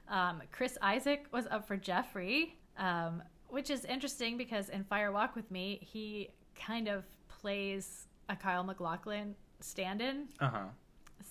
Um, 0.07 0.41
Chris 0.51 0.77
Isaak 0.81 1.27
was 1.31 1.47
up 1.47 1.67
for 1.67 1.77
Jeffrey, 1.77 2.57
um, 2.77 3.23
which 3.47 3.69
is 3.69 3.85
interesting 3.85 4.37
because 4.37 4.69
in 4.69 4.83
Fire 4.83 5.11
Walk 5.11 5.35
with 5.35 5.49
Me, 5.49 5.79
he 5.81 6.29
kind 6.55 6.87
of 6.87 7.03
plays 7.27 8.07
a 8.29 8.35
Kyle 8.35 8.63
MacLachlan 8.63 9.35
stand 9.59 10.01
in. 10.01 10.27
Uh 10.39 10.49
huh. 10.49 10.65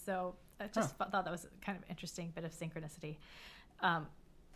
So 0.05 0.35
I 0.62 0.66
just 0.69 0.97
thought 0.97 1.11
that 1.12 1.31
was 1.31 1.47
kind 1.64 1.78
of 1.78 1.85
interesting 1.90 2.33
bit 2.35 2.45
of 2.45 2.52
synchronicity. 2.52 3.16
Um, 3.81 4.07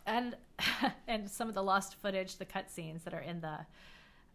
and 0.05 0.35
and 1.07 1.29
some 1.29 1.49
of 1.49 1.55
the 1.55 1.63
lost 1.63 1.95
footage, 1.95 2.37
the 2.37 2.45
cutscenes 2.45 3.03
that 3.03 3.13
are 3.13 3.19
in 3.19 3.41
the 3.41 3.59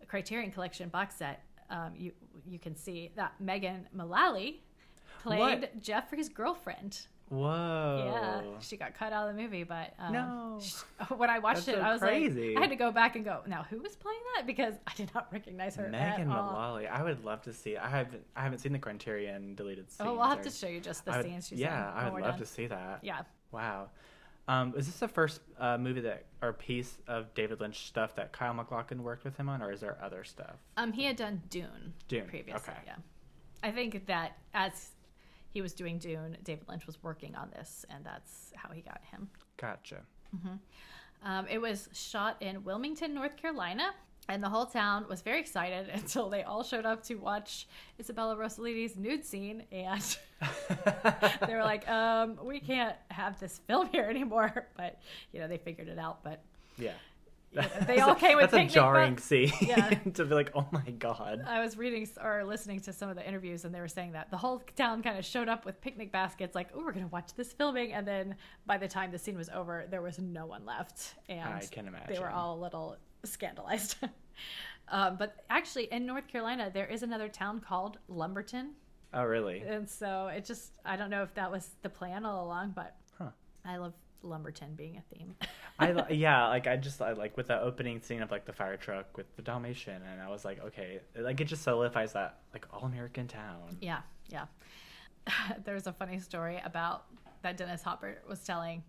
Criterion 0.06 0.50
Collection 0.50 0.88
box 0.88 1.16
set, 1.16 1.42
um, 1.70 1.92
you 1.96 2.12
you 2.46 2.58
can 2.58 2.76
see 2.76 3.10
that 3.16 3.34
Megan 3.40 3.88
Mullally 3.92 4.60
played 5.22 5.60
What? 5.60 5.82
Jeffrey's 5.82 6.28
girlfriend. 6.28 7.06
Whoa. 7.32 8.12
Yeah, 8.52 8.58
she 8.60 8.76
got 8.76 8.94
cut 8.94 9.12
out 9.12 9.28
of 9.28 9.34
the 9.34 9.42
movie, 9.42 9.64
but 9.64 9.94
um, 9.98 10.12
No. 10.12 10.58
sh- 10.62 10.74
when 11.16 11.30
I 11.30 11.38
watched 11.38 11.66
That's 11.66 11.78
it, 11.78 11.80
so 11.80 11.86
I 11.86 11.92
was 11.92 12.00
crazy. 12.02 12.48
like, 12.50 12.58
I 12.58 12.60
had 12.60 12.70
to 12.70 12.76
go 12.76 12.90
back 12.90 13.16
and 13.16 13.24
go, 13.24 13.40
now 13.46 13.64
who 13.70 13.78
was 13.78 13.96
playing 13.96 14.20
that? 14.36 14.46
Because 14.46 14.74
I 14.86 14.92
did 14.94 15.10
not 15.14 15.32
recognize 15.32 15.74
her 15.76 15.88
Megan. 15.88 16.28
Mullally. 16.28 16.86
I 16.86 17.02
would 17.02 17.24
love 17.24 17.40
to 17.42 17.52
see. 17.52 17.76
I 17.76 17.88
haven't. 17.88 18.22
I 18.36 18.42
haven't 18.42 18.58
seen 18.58 18.72
the 18.72 18.78
Criterion 18.78 19.54
deleted 19.54 19.90
scenes. 19.90 20.08
Oh, 20.08 20.14
we'll 20.14 20.24
have 20.28 20.40
or- 20.40 20.42
to 20.44 20.50
show 20.50 20.66
you 20.68 20.80
just 20.80 21.04
the 21.06 21.12
would- 21.12 21.22
scenes 21.24 21.48
she's 21.48 21.58
yeah, 21.58 21.90
in. 21.92 22.06
I 22.06 22.10
would 22.10 22.22
love 22.22 22.32
done. 22.32 22.40
to 22.40 22.46
see 22.46 22.66
that. 22.66 23.00
Yeah. 23.02 23.22
Wow. 23.50 23.88
Um, 24.48 24.74
is 24.76 24.86
this 24.86 24.98
the 24.98 25.06
first 25.08 25.40
uh, 25.58 25.78
movie 25.78 26.00
that 26.00 26.24
or 26.42 26.52
piece 26.52 26.98
of 27.06 27.32
David 27.32 27.60
Lynch 27.60 27.86
stuff 27.86 28.16
that 28.16 28.32
Kyle 28.32 28.52
MacLachlan 28.52 29.02
worked 29.02 29.24
with 29.24 29.36
him 29.36 29.48
on, 29.48 29.62
or 29.62 29.70
is 29.72 29.80
there 29.80 29.96
other 30.02 30.24
stuff? 30.24 30.56
Um, 30.76 30.92
he 30.92 31.04
had 31.04 31.16
done 31.16 31.40
Dune. 31.48 31.94
Dune, 32.08 32.26
previously. 32.26 32.60
okay. 32.72 32.78
Yeah, 32.84 32.96
I 33.62 33.70
think 33.70 34.04
that 34.06 34.36
as 34.52 34.90
he 35.52 35.60
was 35.62 35.72
doing 35.74 35.98
Dune, 35.98 36.36
David 36.44 36.68
Lynch 36.68 36.86
was 36.86 37.02
working 37.02 37.34
on 37.36 37.50
this, 37.50 37.84
and 37.90 38.04
that's 38.04 38.52
how 38.56 38.70
he 38.70 38.80
got 38.80 39.00
him. 39.10 39.28
Gotcha. 39.56 40.00
Um, 41.24 41.46
it 41.48 41.58
was 41.60 41.88
shot 41.92 42.36
in 42.40 42.64
Wilmington, 42.64 43.14
North 43.14 43.36
Carolina, 43.36 43.92
and 44.28 44.42
the 44.42 44.48
whole 44.48 44.66
town 44.66 45.04
was 45.08 45.20
very 45.20 45.40
excited 45.40 45.88
until 45.92 46.28
they 46.28 46.42
all 46.42 46.62
showed 46.64 46.86
up 46.86 47.02
to 47.04 47.16
watch 47.16 47.66
Isabella 48.00 48.34
Rossellini's 48.36 48.96
nude 48.96 49.24
scene, 49.24 49.62
and 49.70 50.16
they 51.46 51.54
were 51.54 51.62
like, 51.62 51.88
um, 51.88 52.38
"We 52.42 52.60
can't 52.60 52.96
have 53.10 53.38
this 53.38 53.58
film 53.66 53.88
here 53.88 54.04
anymore." 54.10 54.66
But 54.76 55.00
you 55.32 55.40
know, 55.40 55.48
they 55.48 55.58
figured 55.58 55.88
it 55.88 55.98
out. 55.98 56.22
But 56.24 56.40
Yeah. 56.78 56.92
They 57.86 57.98
all 58.00 58.14
came 58.14 58.36
with 58.38 58.50
That's 58.50 58.70
a 58.72 58.74
jarring 58.74 59.14
books. 59.14 59.24
scene 59.24 59.52
Yeah. 59.60 59.90
to 60.14 60.24
be 60.24 60.34
like, 60.34 60.50
oh 60.54 60.66
my 60.70 60.90
god. 60.98 61.44
I 61.46 61.60
was 61.60 61.76
reading 61.76 62.08
or 62.22 62.44
listening 62.44 62.80
to 62.80 62.92
some 62.92 63.08
of 63.10 63.16
the 63.16 63.26
interviews, 63.26 63.64
and 63.64 63.74
they 63.74 63.80
were 63.80 63.88
saying 63.88 64.12
that 64.12 64.30
the 64.30 64.36
whole 64.38 64.62
town 64.76 65.02
kind 65.02 65.18
of 65.18 65.24
showed 65.24 65.48
up 65.48 65.64
with 65.66 65.80
picnic 65.80 66.10
baskets, 66.12 66.54
like, 66.54 66.68
"Oh, 66.74 66.78
we're 66.84 66.92
gonna 66.92 67.08
watch 67.08 67.34
this 67.34 67.52
filming," 67.52 67.92
and 67.92 68.06
then 68.06 68.36
by 68.66 68.78
the 68.78 68.88
time 68.88 69.10
the 69.10 69.18
scene 69.18 69.36
was 69.36 69.48
over, 69.50 69.84
there 69.90 70.00
was 70.02 70.18
no 70.18 70.46
one 70.46 70.64
left, 70.64 71.14
and 71.28 71.42
I 71.46 71.60
can 71.70 71.86
imagine 71.88 72.14
they 72.14 72.20
were 72.20 72.30
all 72.30 72.56
a 72.58 72.60
little 72.60 72.96
scandalized. 73.24 73.96
um, 74.88 75.16
but 75.16 75.44
actually, 75.50 75.84
in 75.92 76.06
North 76.06 76.28
Carolina, 76.28 76.70
there 76.72 76.86
is 76.86 77.02
another 77.02 77.28
town 77.28 77.60
called 77.60 77.98
Lumberton, 78.08 78.70
Oh 79.14 79.24
really? 79.24 79.60
and 79.60 79.88
so 79.88 80.28
it 80.28 80.44
just 80.46 80.72
I 80.86 80.96
don't 80.96 81.10
know 81.10 81.22
if 81.22 81.34
that 81.34 81.50
was 81.52 81.68
the 81.82 81.90
plan 81.90 82.24
all 82.24 82.46
along, 82.46 82.72
but 82.74 82.96
Huh. 83.18 83.30
I 83.64 83.76
love 83.76 83.92
Lumberton 84.22 84.74
being 84.74 84.96
a 84.96 85.14
theme. 85.14 85.34
I 85.78 86.04
yeah, 86.10 86.48
like 86.48 86.66
I 86.66 86.76
just 86.76 87.00
I 87.02 87.12
like 87.12 87.36
with 87.36 87.48
the 87.48 87.60
opening 87.60 88.00
scene 88.00 88.22
of 88.22 88.30
like 88.30 88.44
the 88.44 88.52
fire 88.52 88.76
truck 88.76 89.16
with 89.16 89.34
the 89.36 89.42
Dalmatian, 89.42 90.00
and 90.10 90.20
I 90.20 90.28
was 90.28 90.44
like, 90.44 90.62
okay, 90.64 91.00
like 91.18 91.40
it 91.40 91.44
just 91.44 91.62
solidifies 91.62 92.12
that 92.12 92.40
like 92.52 92.66
all 92.72 92.84
American 92.84 93.26
town. 93.26 93.76
Yeah, 93.80 94.00
yeah. 94.28 94.46
There's 95.64 95.86
a 95.86 95.92
funny 95.92 96.18
story 96.18 96.60
about 96.64 97.04
that 97.42 97.56
Dennis 97.56 97.82
Hopper 97.82 98.18
was 98.28 98.40
telling 98.40 98.82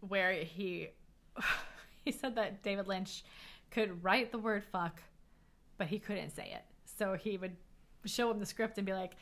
where 0.00 0.32
he 0.32 0.88
he 2.04 2.12
said 2.12 2.34
that 2.36 2.62
David 2.62 2.86
Lynch 2.86 3.24
could 3.70 4.02
write 4.02 4.32
the 4.32 4.38
word 4.38 4.64
fuck, 4.64 5.00
but 5.78 5.86
he 5.86 5.98
couldn't 5.98 6.30
say 6.30 6.52
it. 6.54 6.64
So 6.84 7.14
he 7.14 7.36
would 7.36 7.56
show 8.04 8.30
him 8.30 8.38
the 8.38 8.46
script 8.46 8.78
and 8.78 8.86
be 8.86 8.92
like, 8.92 9.16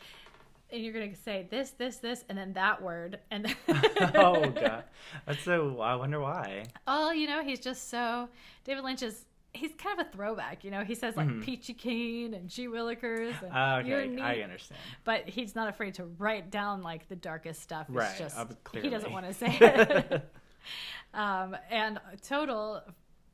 and 0.75 0.85
you're 0.85 0.93
gonna 0.93 1.14
say 1.14 1.47
this, 1.50 1.71
this, 1.71 1.97
this, 1.99 2.25
and 2.28 2.37
then 2.37 2.52
that 2.54 2.83
word, 2.83 3.21
and 3.31 3.45
then 3.47 3.57
oh 4.14 4.50
god, 4.50 4.85
that's 5.26 5.43
so. 5.43 5.81
I 5.81 5.95
wonder 5.95 6.21
why. 6.21 6.64
Oh, 6.87 7.12
you 7.12 7.26
know, 7.26 7.43
he's 7.43 7.61
just 7.61 7.88
so 7.88 8.29
David 8.64 8.85
Lynch 8.85 9.03
is 9.03 9.25
he's 9.53 9.70
kind 9.79 10.01
of 10.01 10.07
a 10.07 10.11
throwback, 10.11 10.64
you 10.64 10.70
know. 10.72 10.83
He 10.83 10.94
says 10.96 11.16
like 11.16 11.29
Mhm. 11.29 11.44
Peachy 11.44 11.75
Keen 11.75 12.35
and 12.35 12.48
G 12.51 12.66
Willikers 12.66 13.35
and 13.42 13.87
you 13.87 13.94
okay. 13.94 14.20
I 14.20 14.40
understand. 14.42 14.81
but 15.05 15.29
he's 15.29 15.55
not 15.55 15.68
afraid 15.68 15.94
to 15.94 16.05
write 16.18 16.51
down 16.51 16.83
like 16.83 17.09
the 17.09 17.14
darkest 17.16 17.62
stuff. 17.62 17.87
It's 17.88 17.96
Right, 17.96 18.18
just 18.18 18.37
uh, 18.37 18.46
he 18.72 18.90
doesn't 18.90 19.12
want 19.12 19.27
to 19.27 19.33
say 19.33 19.57
it. 19.61 20.31
um, 21.14 21.57
and 21.70 22.01
total, 22.27 22.83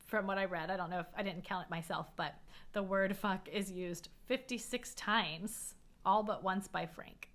from 0.05 0.27
what 0.27 0.37
I 0.37 0.45
read, 0.45 0.69
I 0.69 0.77
don't 0.77 0.91
know 0.91 0.99
if 0.99 1.07
I 1.17 1.23
didn't 1.23 1.43
count 1.43 1.65
it 1.67 1.71
myself, 1.71 2.07
but 2.15 2.35
the 2.73 2.83
word 2.83 3.17
"fuck" 3.17 3.47
is 3.49 3.71
used 3.71 4.09
56 4.27 4.93
times, 4.93 5.73
all 6.05 6.21
but 6.21 6.43
once 6.43 6.67
by 6.67 6.85
Frank, 6.85 7.29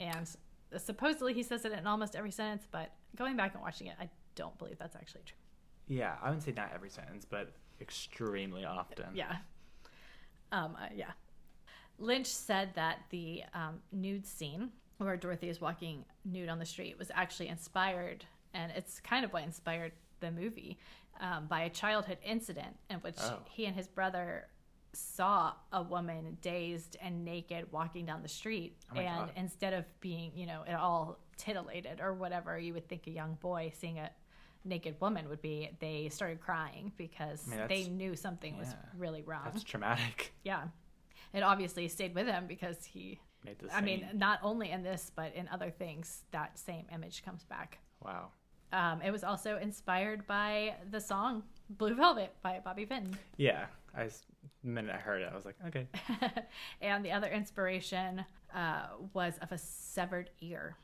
and 0.00 0.28
supposedly 0.76 1.34
he 1.34 1.42
says 1.44 1.64
it 1.64 1.72
in 1.72 1.86
almost 1.86 2.16
every 2.16 2.30
sentence. 2.32 2.66
But 2.70 2.90
going 3.16 3.36
back 3.36 3.54
and 3.54 3.62
watching 3.62 3.86
it, 3.86 3.94
I 4.00 4.08
don't 4.34 4.56
believe 4.58 4.78
that's 4.78 4.96
actually 4.96 5.22
true. 5.26 5.36
Yeah, 5.86 6.14
I 6.22 6.26
wouldn't 6.30 6.42
say 6.42 6.52
not 6.56 6.70
every 6.74 6.90
sentence, 6.90 7.24
but 7.28 7.52
extremely 7.80 8.64
often. 8.64 9.06
Yeah. 9.14 9.36
Um, 10.52 10.76
uh, 10.80 10.86
yeah. 10.94 11.10
Lynch 11.98 12.26
said 12.26 12.70
that 12.74 12.98
the 13.10 13.42
um, 13.54 13.80
nude 13.92 14.26
scene 14.26 14.70
where 14.98 15.16
Dorothy 15.16 15.48
is 15.48 15.60
walking 15.60 16.04
nude 16.24 16.48
on 16.48 16.58
the 16.58 16.66
street 16.66 16.98
was 16.98 17.10
actually 17.14 17.48
inspired, 17.48 18.24
and 18.54 18.72
it's 18.74 19.00
kind 19.00 19.24
of 19.24 19.32
what 19.32 19.42
inspired 19.44 19.92
the 20.20 20.30
movie, 20.30 20.78
um, 21.20 21.46
by 21.46 21.62
a 21.62 21.70
childhood 21.70 22.18
incident 22.24 22.76
in 22.88 22.96
which 22.98 23.16
Oh. 23.20 23.38
he 23.50 23.66
and 23.66 23.74
his 23.76 23.86
brother 23.86 24.46
saw 24.92 25.52
a 25.72 25.82
woman 25.82 26.36
dazed 26.42 26.96
and 27.00 27.24
naked 27.24 27.70
walking 27.72 28.06
down 28.06 28.22
the 28.22 28.28
street. 28.28 28.76
Oh 28.94 28.98
and 28.98 29.26
God. 29.26 29.32
instead 29.36 29.72
of 29.72 29.84
being, 30.00 30.32
you 30.34 30.46
know, 30.46 30.62
at 30.66 30.78
all 30.78 31.18
titillated 31.36 32.00
or 32.00 32.12
whatever 32.12 32.58
you 32.58 32.74
would 32.74 32.88
think 32.88 33.06
a 33.06 33.10
young 33.10 33.34
boy 33.40 33.72
seeing 33.78 33.98
a 33.98 34.10
naked 34.64 34.96
woman 35.00 35.28
would 35.28 35.40
be, 35.40 35.70
they 35.80 36.08
started 36.10 36.40
crying 36.40 36.92
because 36.96 37.42
I 37.52 37.56
mean, 37.56 37.66
they 37.68 37.88
knew 37.88 38.14
something 38.16 38.58
was 38.58 38.74
really 38.98 39.22
wrong. 39.22 39.42
That's 39.44 39.64
traumatic. 39.64 40.32
Yeah. 40.44 40.64
It 41.32 41.42
obviously 41.42 41.86
stayed 41.86 42.14
with 42.14 42.26
him 42.26 42.46
because 42.48 42.84
he, 42.84 43.20
Made 43.44 43.58
the 43.60 43.74
I 43.74 43.80
mean, 43.80 44.08
not 44.14 44.40
only 44.42 44.70
in 44.70 44.82
this, 44.82 45.12
but 45.14 45.32
in 45.34 45.48
other 45.48 45.70
things, 45.70 46.24
that 46.32 46.58
same 46.58 46.86
image 46.92 47.24
comes 47.24 47.44
back. 47.44 47.78
wow. 48.04 48.28
Um, 48.72 49.02
it 49.02 49.10
was 49.10 49.24
also 49.24 49.58
inspired 49.58 50.26
by 50.28 50.76
the 50.90 51.00
song 51.00 51.42
Blue 51.70 51.94
Velvet 51.94 52.34
by 52.42 52.60
Bobby 52.64 52.84
Vinton. 52.84 53.16
Yeah, 53.36 53.66
I 53.94 54.04
s- 54.04 54.24
the 54.62 54.68
minute 54.68 54.94
I 54.94 54.98
heard 54.98 55.22
it, 55.22 55.28
I 55.30 55.34
was 55.34 55.44
like, 55.44 55.56
okay. 55.68 55.86
and 56.80 57.04
the 57.04 57.12
other 57.12 57.28
inspiration 57.28 58.24
uh, 58.54 58.86
was 59.14 59.38
of 59.40 59.52
a 59.52 59.58
severed 59.58 60.30
ear, 60.40 60.76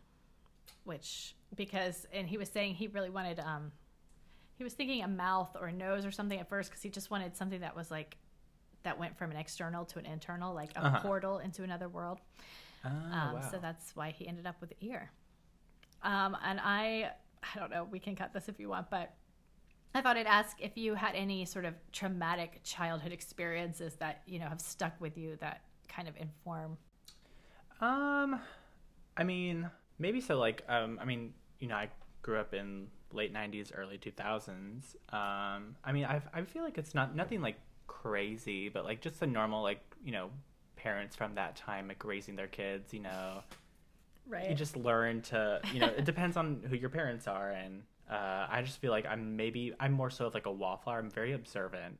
which, 0.84 1.34
because, 1.56 2.06
and 2.12 2.28
he 2.28 2.38
was 2.38 2.48
saying 2.48 2.74
he 2.74 2.86
really 2.86 3.10
wanted, 3.10 3.40
um, 3.40 3.72
he 4.56 4.64
was 4.64 4.72
thinking 4.74 5.02
a 5.02 5.08
mouth 5.08 5.56
or 5.60 5.66
a 5.66 5.72
nose 5.72 6.06
or 6.06 6.10
something 6.12 6.38
at 6.38 6.48
first 6.48 6.70
because 6.70 6.82
he 6.82 6.88
just 6.88 7.10
wanted 7.10 7.36
something 7.36 7.60
that 7.60 7.74
was 7.76 7.90
like, 7.90 8.16
that 8.84 8.98
went 8.98 9.18
from 9.18 9.30
an 9.32 9.36
external 9.36 9.84
to 9.84 9.98
an 9.98 10.06
internal, 10.06 10.54
like 10.54 10.70
a 10.76 10.84
Uh-huh. 10.86 11.00
portal 11.00 11.38
into 11.38 11.64
another 11.64 11.88
world. 11.88 12.20
Oh, 12.84 12.88
Um, 12.88 13.32
wow. 13.34 13.48
So 13.50 13.58
that's 13.60 13.96
why 13.96 14.10
he 14.10 14.28
ended 14.28 14.46
up 14.46 14.56
with 14.60 14.70
the 14.70 14.76
ear. 14.86 15.10
Um, 16.02 16.36
and 16.44 16.60
I, 16.62 17.10
I 17.42 17.58
don't 17.58 17.70
know, 17.70 17.84
we 17.90 17.98
can 17.98 18.14
cut 18.14 18.32
this 18.32 18.48
if 18.48 18.60
you 18.60 18.68
want, 18.68 18.88
but 18.90 19.12
I 19.96 20.02
thought 20.02 20.18
I'd 20.18 20.26
ask 20.26 20.60
if 20.60 20.76
you 20.76 20.94
had 20.94 21.14
any 21.14 21.46
sort 21.46 21.64
of 21.64 21.74
traumatic 21.90 22.60
childhood 22.62 23.12
experiences 23.12 23.94
that, 23.96 24.22
you 24.26 24.38
know, 24.38 24.46
have 24.46 24.60
stuck 24.60 24.92
with 25.00 25.16
you 25.16 25.36
that 25.40 25.62
kind 25.88 26.06
of 26.06 26.14
inform. 26.18 26.76
Um, 27.80 28.40
I 29.16 29.24
mean, 29.24 29.70
maybe 29.98 30.20
so. 30.20 30.36
Like, 30.38 30.62
um, 30.68 30.98
I 31.00 31.06
mean, 31.06 31.32
you 31.60 31.68
know, 31.68 31.76
I 31.76 31.88
grew 32.20 32.38
up 32.38 32.52
in 32.52 32.88
late 33.12 33.32
'90s, 33.32 33.72
early 33.74 33.98
2000s. 33.98 34.96
Um, 35.12 35.76
I 35.84 35.92
mean, 35.92 36.04
I 36.04 36.20
I 36.34 36.42
feel 36.42 36.62
like 36.62 36.76
it's 36.78 36.94
not 36.94 37.14
nothing 37.14 37.40
like 37.40 37.56
crazy, 37.86 38.68
but 38.68 38.84
like 38.84 39.00
just 39.00 39.20
the 39.20 39.26
normal, 39.26 39.62
like 39.62 39.80
you 40.04 40.12
know, 40.12 40.30
parents 40.76 41.16
from 41.16 41.34
that 41.36 41.56
time 41.56 41.88
like 41.88 42.04
raising 42.04 42.36
their 42.36 42.46
kids. 42.48 42.92
You 42.92 43.00
know, 43.00 43.42
Right. 44.28 44.48
you 44.48 44.54
just 44.54 44.76
learn 44.76 45.22
to, 45.22 45.60
you 45.72 45.80
know, 45.80 45.86
it 45.88 46.04
depends 46.12 46.36
on 46.36 46.62
who 46.68 46.76
your 46.76 46.90
parents 46.90 47.26
are, 47.26 47.50
and 47.50 47.82
uh, 48.10 48.46
I 48.48 48.62
just 48.62 48.78
feel 48.80 48.90
like 48.90 49.06
I'm 49.06 49.36
maybe 49.36 49.72
I'm 49.80 49.92
more 49.92 50.10
so 50.10 50.26
of 50.26 50.34
like 50.34 50.46
a 50.46 50.52
wallflower. 50.52 50.98
I'm 50.98 51.10
very 51.10 51.32
observant 51.32 51.98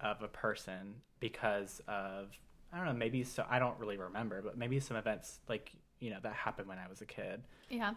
of 0.00 0.22
a 0.22 0.28
person 0.28 0.94
because 1.20 1.80
of 1.88 2.36
I 2.72 2.78
don't 2.78 2.86
know, 2.86 2.92
maybe 2.94 3.22
so 3.24 3.44
I 3.48 3.58
don't 3.58 3.78
really 3.78 3.96
remember, 3.96 4.42
but 4.42 4.58
maybe 4.58 4.80
some 4.80 4.96
events 4.96 5.40
like 5.48 5.72
you 6.00 6.10
know 6.10 6.18
that 6.22 6.32
happened 6.32 6.68
when 6.68 6.78
I 6.78 6.88
was 6.88 7.00
a 7.00 7.06
kid, 7.06 7.42
yeah. 7.70 7.94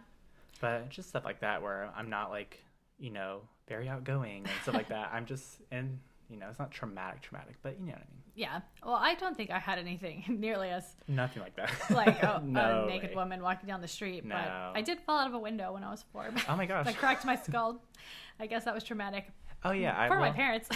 but 0.61 0.89
just 0.89 1.09
stuff 1.09 1.25
like 1.25 1.41
that 1.41 1.61
where 1.61 1.91
I'm 1.95 2.09
not 2.09 2.29
like 2.29 2.63
you 2.99 3.09
know 3.09 3.41
very 3.67 3.89
outgoing 3.89 4.45
and 4.45 4.61
stuff 4.61 4.75
like 4.75 4.89
that. 4.89 5.09
I'm 5.11 5.25
just 5.25 5.57
and 5.71 5.99
you 6.29 6.37
know 6.37 6.47
it's 6.49 6.59
not 6.59 6.71
traumatic, 6.71 7.21
traumatic, 7.21 7.55
but 7.63 7.79
you 7.79 7.85
know 7.87 7.93
what 7.93 8.01
I 8.01 8.11
mean. 8.11 8.23
Yeah. 8.35 8.61
Well, 8.85 8.95
I 8.95 9.15
don't 9.15 9.35
think 9.35 9.49
I 9.51 9.59
had 9.59 9.79
anything 9.79 10.23
nearly 10.39 10.69
as 10.69 10.95
Nothing 11.07 11.41
like 11.41 11.55
that. 11.55 11.71
like 11.89 12.21
a, 12.23 12.41
No 12.45 12.83
a 12.85 12.87
naked 12.87 13.09
way. 13.09 13.15
woman 13.15 13.41
walking 13.41 13.67
down 13.67 13.81
the 13.81 13.87
street, 13.87 14.23
No. 14.25 14.35
but 14.35 14.77
I 14.77 14.81
did 14.81 14.99
fall 15.01 15.19
out 15.19 15.27
of 15.27 15.33
a 15.33 15.39
window 15.39 15.73
when 15.73 15.83
I 15.83 15.89
was 15.91 16.05
four. 16.13 16.29
Oh 16.47 16.55
my 16.55 16.65
gosh. 16.65 16.87
I 16.87 16.93
cracked 16.93 17.25
my 17.25 17.35
skull. 17.35 17.81
I 18.39 18.45
guess 18.47 18.63
that 18.65 18.73
was 18.73 18.83
traumatic 18.83 19.25
Oh 19.65 19.71
yeah, 19.71 19.93
I, 19.99 20.07
for 20.07 20.15
my 20.15 20.27
well- 20.27 20.33
parents. 20.33 20.69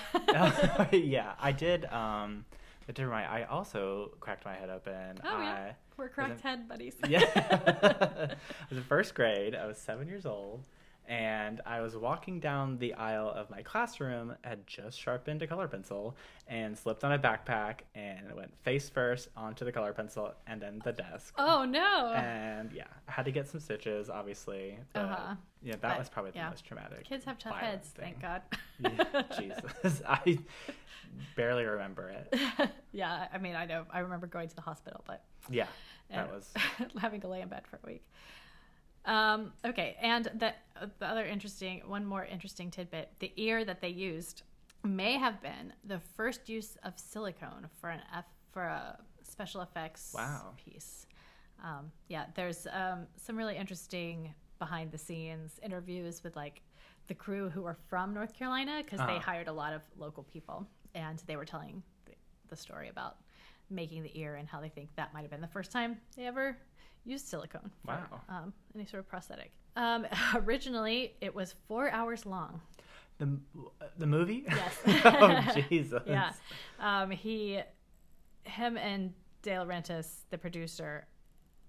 yeah, 0.92 1.34
I 1.40 1.52
did. 1.54 1.86
Um, 1.86 2.44
I 2.90 2.92
did 2.92 3.04
remind. 3.06 3.28
I 3.28 3.44
also 3.44 4.12
cracked 4.20 4.44
my 4.44 4.56
head 4.56 4.70
open. 4.70 5.20
Oh, 5.24 5.40
yeah. 5.40 5.72
I, 5.72 5.76
We're 5.96 6.10
cracked 6.10 6.42
head 6.42 6.68
buddies. 6.68 6.96
yeah. 7.08 7.22
I 7.34 8.36
was 8.70 8.78
in 8.78 8.84
first 8.84 9.16
grade. 9.16 9.56
I 9.56 9.66
was 9.68 9.78
seven 9.78 10.08
years 10.10 10.26
old, 10.26 10.64
and 11.08 11.62
I 11.66 11.82
was 11.82 11.96
walking 11.96 12.40
down 12.40 12.78
the 12.78 12.94
aisle 12.94 13.30
of 13.30 13.50
my 13.50 13.62
classroom, 13.62 14.36
had 14.44 14.66
just 14.66 15.00
sharpened 15.00 15.42
a 15.42 15.48
color 15.48 15.68
pencil, 15.68 16.16
and 16.48 16.78
slipped 16.78 17.04
on 17.04 17.12
a 17.12 17.20
backpack 17.20 17.80
and 17.96 18.34
went 18.36 18.54
face 18.64 18.90
first 18.90 19.28
onto 19.36 19.66
the 19.66 19.72
color 19.72 19.94
pencil 19.94 20.34
and 20.48 20.62
then 20.62 20.82
the 20.84 20.92
desk. 20.94 21.34
Oh 21.38 21.66
no! 21.66 22.14
And 22.14 22.72
yeah, 22.72 22.86
I 23.08 23.12
had 23.12 23.26
to 23.26 23.32
get 23.32 23.48
some 23.48 23.60
stitches, 23.60 24.10
obviously. 24.10 24.80
Uh-huh. 24.96 25.36
yeah, 25.62 25.74
that 25.74 25.82
But, 25.82 26.00
was 26.00 26.10
probably 26.10 26.32
the 26.32 26.44
most 26.50 26.66
traumatic. 26.66 27.04
Kids 27.06 27.26
have 27.26 27.38
tough 27.38 27.56
heads, 27.58 27.90
thank. 27.98 28.22
God. 28.22 28.42
Yeah, 28.80 29.24
Jesus, 29.38 30.02
I 30.08 30.38
barely 31.36 31.66
remember 31.66 32.10
it. 32.10 32.70
yeah, 32.92 33.28
I 33.34 33.38
mean, 33.38 33.56
I 33.56 33.66
know. 33.66 33.86
I 33.92 34.00
remember 34.00 34.28
going 34.28 34.48
to 34.48 34.56
the 34.56 34.62
hospital, 34.62 35.04
but 35.06 35.24
Yeah, 35.50 35.68
that 36.10 36.32
was 36.32 36.50
having 37.00 37.22
to 37.22 37.28
lay 37.28 37.42
in 37.42 37.50
bed 37.50 37.64
for 37.70 37.78
a 37.84 37.88
week. 37.88 38.04
Um, 39.06 39.52
okay, 39.66 39.98
and 40.02 40.26
the 40.36 40.54
the 41.00 41.06
other 41.06 41.26
interesting, 41.26 41.82
one 41.86 42.06
more 42.06 42.26
interesting 42.26 42.72
tidbit: 42.72 43.10
the 43.20 43.32
ear 43.36 43.66
that 43.66 43.82
they 43.82 43.90
used 43.90 44.44
may 44.84 45.18
have 45.18 45.42
been 45.42 45.74
the 45.84 46.00
first 46.00 46.50
use 46.50 46.78
of 46.84 46.98
silicone 46.98 47.68
for 47.80 47.90
an 47.90 48.02
F 48.16 48.26
for 48.52 48.64
a 48.64 48.98
special 49.24 49.62
effects 49.62 50.12
Wow. 50.14 50.54
piece. 50.58 51.06
Um, 51.64 51.92
yeah, 52.08 52.26
there's 52.36 52.68
um, 52.72 53.08
some 53.16 53.38
really 53.38 53.56
interesting 53.58 54.34
behind 54.60 54.92
the 54.92 54.98
scenes 54.98 55.60
interviews 55.64 56.24
with 56.24 56.36
like 56.36 56.62
the 57.08 57.14
crew 57.14 57.50
who 57.50 57.62
were 57.64 57.78
from 57.90 58.14
North 58.14 58.34
Carolina 58.34 58.82
because 58.84 59.00
they 59.00 59.18
Uh-huh. 59.18 59.20
hired 59.20 59.48
a 59.48 59.54
lot 59.54 59.74
of 59.74 59.82
local 59.98 60.24
people, 60.24 60.66
and 60.96 61.22
they 61.28 61.36
were 61.36 61.46
telling 61.46 61.84
the, 62.06 62.14
the 62.50 62.56
story 62.56 62.88
about 62.90 63.18
making 63.70 64.04
the 64.04 64.18
ear 64.18 64.36
and 64.36 64.48
how 64.48 64.62
they 64.62 64.70
think 64.70 64.90
that 64.96 65.14
might 65.14 65.22
have 65.22 65.32
been 65.32 65.42
the 65.42 65.48
first 65.48 65.72
time 65.72 65.98
they 66.16 66.26
ever 66.28 66.58
used 67.06 67.28
silicone 67.28 67.72
for 67.86 67.92
Wow. 67.92 68.22
um, 68.30 68.54
any 68.76 68.86
sort 68.86 69.00
of 69.02 69.08
prosthetic. 69.10 69.52
Um, 69.76 70.06
originally, 70.36 71.16
it 71.22 71.34
was 71.34 71.56
four 71.68 71.90
hours 71.90 72.26
long. 72.26 72.62
the 73.18 73.38
the 73.98 74.08
movie. 74.08 74.44
Yes. 74.48 74.78
oh 75.06 75.62
Jesus. 75.70 76.02
Yeah, 76.06 76.32
um, 76.80 77.12
he, 77.12 77.60
him, 78.44 78.78
and 78.78 79.14
De 79.42 79.52
Laurentiis, 79.52 80.22
the 80.30 80.38
producer, 80.38 81.06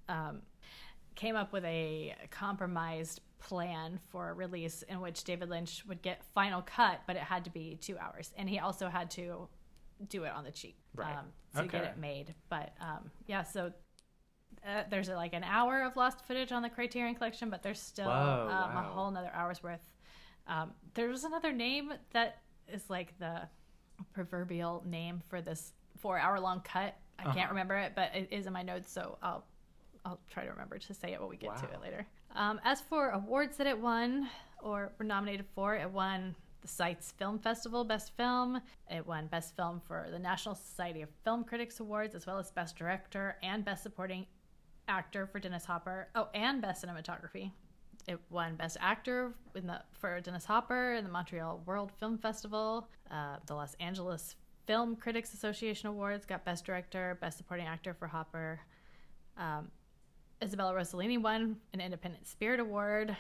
um, 0.09 0.42
came 1.14 1.37
up 1.37 1.53
with 1.53 1.64
a 1.64 2.14
compromised 2.31 3.20
plan 3.38 4.01
for 4.09 4.31
a 4.31 4.33
release 4.33 4.83
in 4.88 5.01
which 5.01 5.23
David 5.25 5.51
Lynch 5.51 5.85
would 5.87 6.01
get 6.03 6.23
final 6.35 6.62
cut, 6.62 7.01
but 7.07 7.16
it 7.16 7.23
had 7.23 7.44
to 7.44 7.51
be 7.51 7.77
two 7.81 7.99
hours, 7.99 8.33
and 8.37 8.49
he 8.49 8.59
also 8.59 8.88
had 8.88 9.11
to 9.12 9.49
do 10.09 10.25
it 10.25 10.33
on 10.33 10.44
the 10.44 10.51
cheap 10.51 10.77
Right. 10.94 11.16
um, 11.16 11.27
to 11.62 11.68
get 11.68 11.85
it 11.85 11.99
made. 11.99 12.35
But 12.49 12.73
um, 12.81 13.11
yeah, 13.27 13.42
so. 13.42 13.73
Uh, 14.66 14.83
there's 14.90 15.09
like 15.09 15.35
an 15.35 15.44
hour 15.44 15.83
of 15.83 15.96
lost 15.96 16.24
footage 16.27 16.50
on 16.53 16.62
the 16.62 16.70
Criterion 16.70 17.14
Collection, 17.14 17.50
but 17.50 17.62
there's 17.62 17.81
still 17.81 18.07
Whoa, 18.07 18.48
um, 18.50 18.77
a 18.77 18.83
whole 18.83 19.09
another 19.09 19.31
hour's 19.35 19.62
worth. 19.62 19.87
Um, 20.46 20.72
there 20.94 21.09
was 21.09 21.24
another 21.24 21.53
name 21.53 21.92
that 22.12 22.38
is 22.72 22.88
like 22.88 23.18
the 23.18 23.42
proverbial 24.12 24.83
name 24.87 25.22
for 25.29 25.40
this 25.40 25.72
four 25.98 26.18
hour 26.18 26.40
long 26.40 26.61
cut. 26.61 26.96
I 27.18 27.24
Uh-huh. 27.24 27.35
can't 27.35 27.50
remember 27.50 27.77
it, 27.77 27.92
but 27.94 28.14
it 28.14 28.29
is 28.31 28.46
in 28.46 28.53
my 28.53 28.62
notes, 28.62 28.90
so 28.90 29.18
I'll 29.22 29.44
I'll 30.05 30.20
try 30.31 30.44
to 30.44 30.50
remember 30.50 30.79
to 30.79 30.94
say 30.94 31.12
it 31.14 31.20
when 31.20 31.31
we 31.31 31.37
get 31.38 31.57
to 31.59 31.64
it 31.64 31.81
later. 31.81 32.07
Um, 32.35 32.61
as 32.64 32.81
for 32.83 33.11
awards 33.11 33.57
that 33.57 33.66
it 33.66 33.79
won 33.79 34.29
or 34.62 34.92
were 34.98 35.05
nominated 35.05 35.46
for, 35.55 35.74
it 35.77 35.90
won 35.90 36.35
the 36.61 36.68
Sitges 36.68 37.12
Film 37.14 37.38
Festival 37.38 37.85
Best 37.85 38.14
Film. 38.16 38.61
It 38.90 39.07
won 39.07 39.29
Best 39.29 39.57
Film 39.57 39.81
for 39.87 40.09
the 40.11 40.18
National 40.18 40.55
Society 40.55 41.00
of 41.00 41.09
Film 41.24 41.42
Critics 41.44 41.81
Awards, 41.81 42.14
as 42.14 42.27
well 42.27 42.38
as 42.38 42.50
Best 42.50 42.77
Director 42.77 43.37
and 43.42 43.64
Best 43.64 43.83
Supporting 43.83 44.27
Actor 44.88 45.27
for 45.27 45.38
Dennis 45.38 45.64
Hopper. 45.64 46.09
Oh, 46.14 46.29
and 46.35 46.61
Best 46.61 46.85
Cinematography. 46.85 47.51
It 48.07 48.18
won 48.31 48.57
Best 48.57 48.77
Actor 48.81 49.33
in 49.55 49.66
the, 49.66 49.81
for 49.92 50.20
Dennis 50.20 50.44
Hopper 50.44 50.94
in 50.94 51.05
the 51.05 51.11
Montreal 51.11 51.62
World 51.66 51.92
Film 51.99 52.18
Festival. 52.18 52.88
Uh, 53.11 53.37
the 53.47 53.55
Los 53.55 53.75
Angeles 53.81 54.37
Film 54.66 54.97
Critics 54.97 55.33
Association 55.35 55.88
Awards 55.88 56.27
got 56.27 56.44
Best 56.44 56.64
Director, 56.64 57.18
Best 57.20 57.38
Supporting 57.38 57.66
Actor 57.66 57.94
for 57.94 58.07
Hopper. 58.07 58.61
Um, 59.37 59.68
Isabella 60.42 60.75
Rossellini 60.75 61.20
won 61.20 61.57
an 61.73 61.81
Independent 61.81 62.27
Spirit 62.27 62.61
Award. 62.61 63.16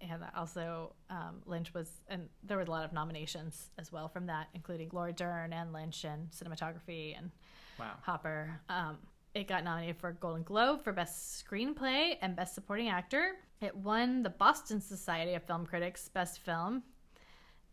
And 0.00 0.22
also, 0.36 0.94
um, 1.10 1.42
Lynch 1.44 1.74
was, 1.74 1.90
and 2.08 2.28
there 2.44 2.56
was 2.56 2.68
a 2.68 2.70
lot 2.70 2.84
of 2.84 2.92
nominations 2.92 3.70
as 3.78 3.90
well 3.90 4.08
from 4.08 4.26
that, 4.26 4.46
including 4.54 4.90
Laura 4.92 5.12
Dern 5.12 5.52
and 5.52 5.72
Lynch 5.72 6.04
and 6.04 6.30
cinematography 6.30 7.18
and 7.18 7.30
Wow. 7.78 7.94
Hopper. 8.02 8.60
Um, 8.68 8.98
it 9.34 9.46
got 9.46 9.64
nominated 9.64 9.96
for 9.96 10.08
a 10.08 10.14
Golden 10.14 10.42
Globe 10.42 10.82
for 10.82 10.92
Best 10.92 11.44
Screenplay 11.44 12.16
and 12.22 12.34
Best 12.34 12.54
Supporting 12.54 12.88
Actor. 12.88 13.32
It 13.60 13.76
won 13.76 14.22
the 14.22 14.30
Boston 14.30 14.80
Society 14.80 15.34
of 15.34 15.42
Film 15.44 15.66
Critics 15.66 16.08
Best 16.08 16.40
Film. 16.40 16.82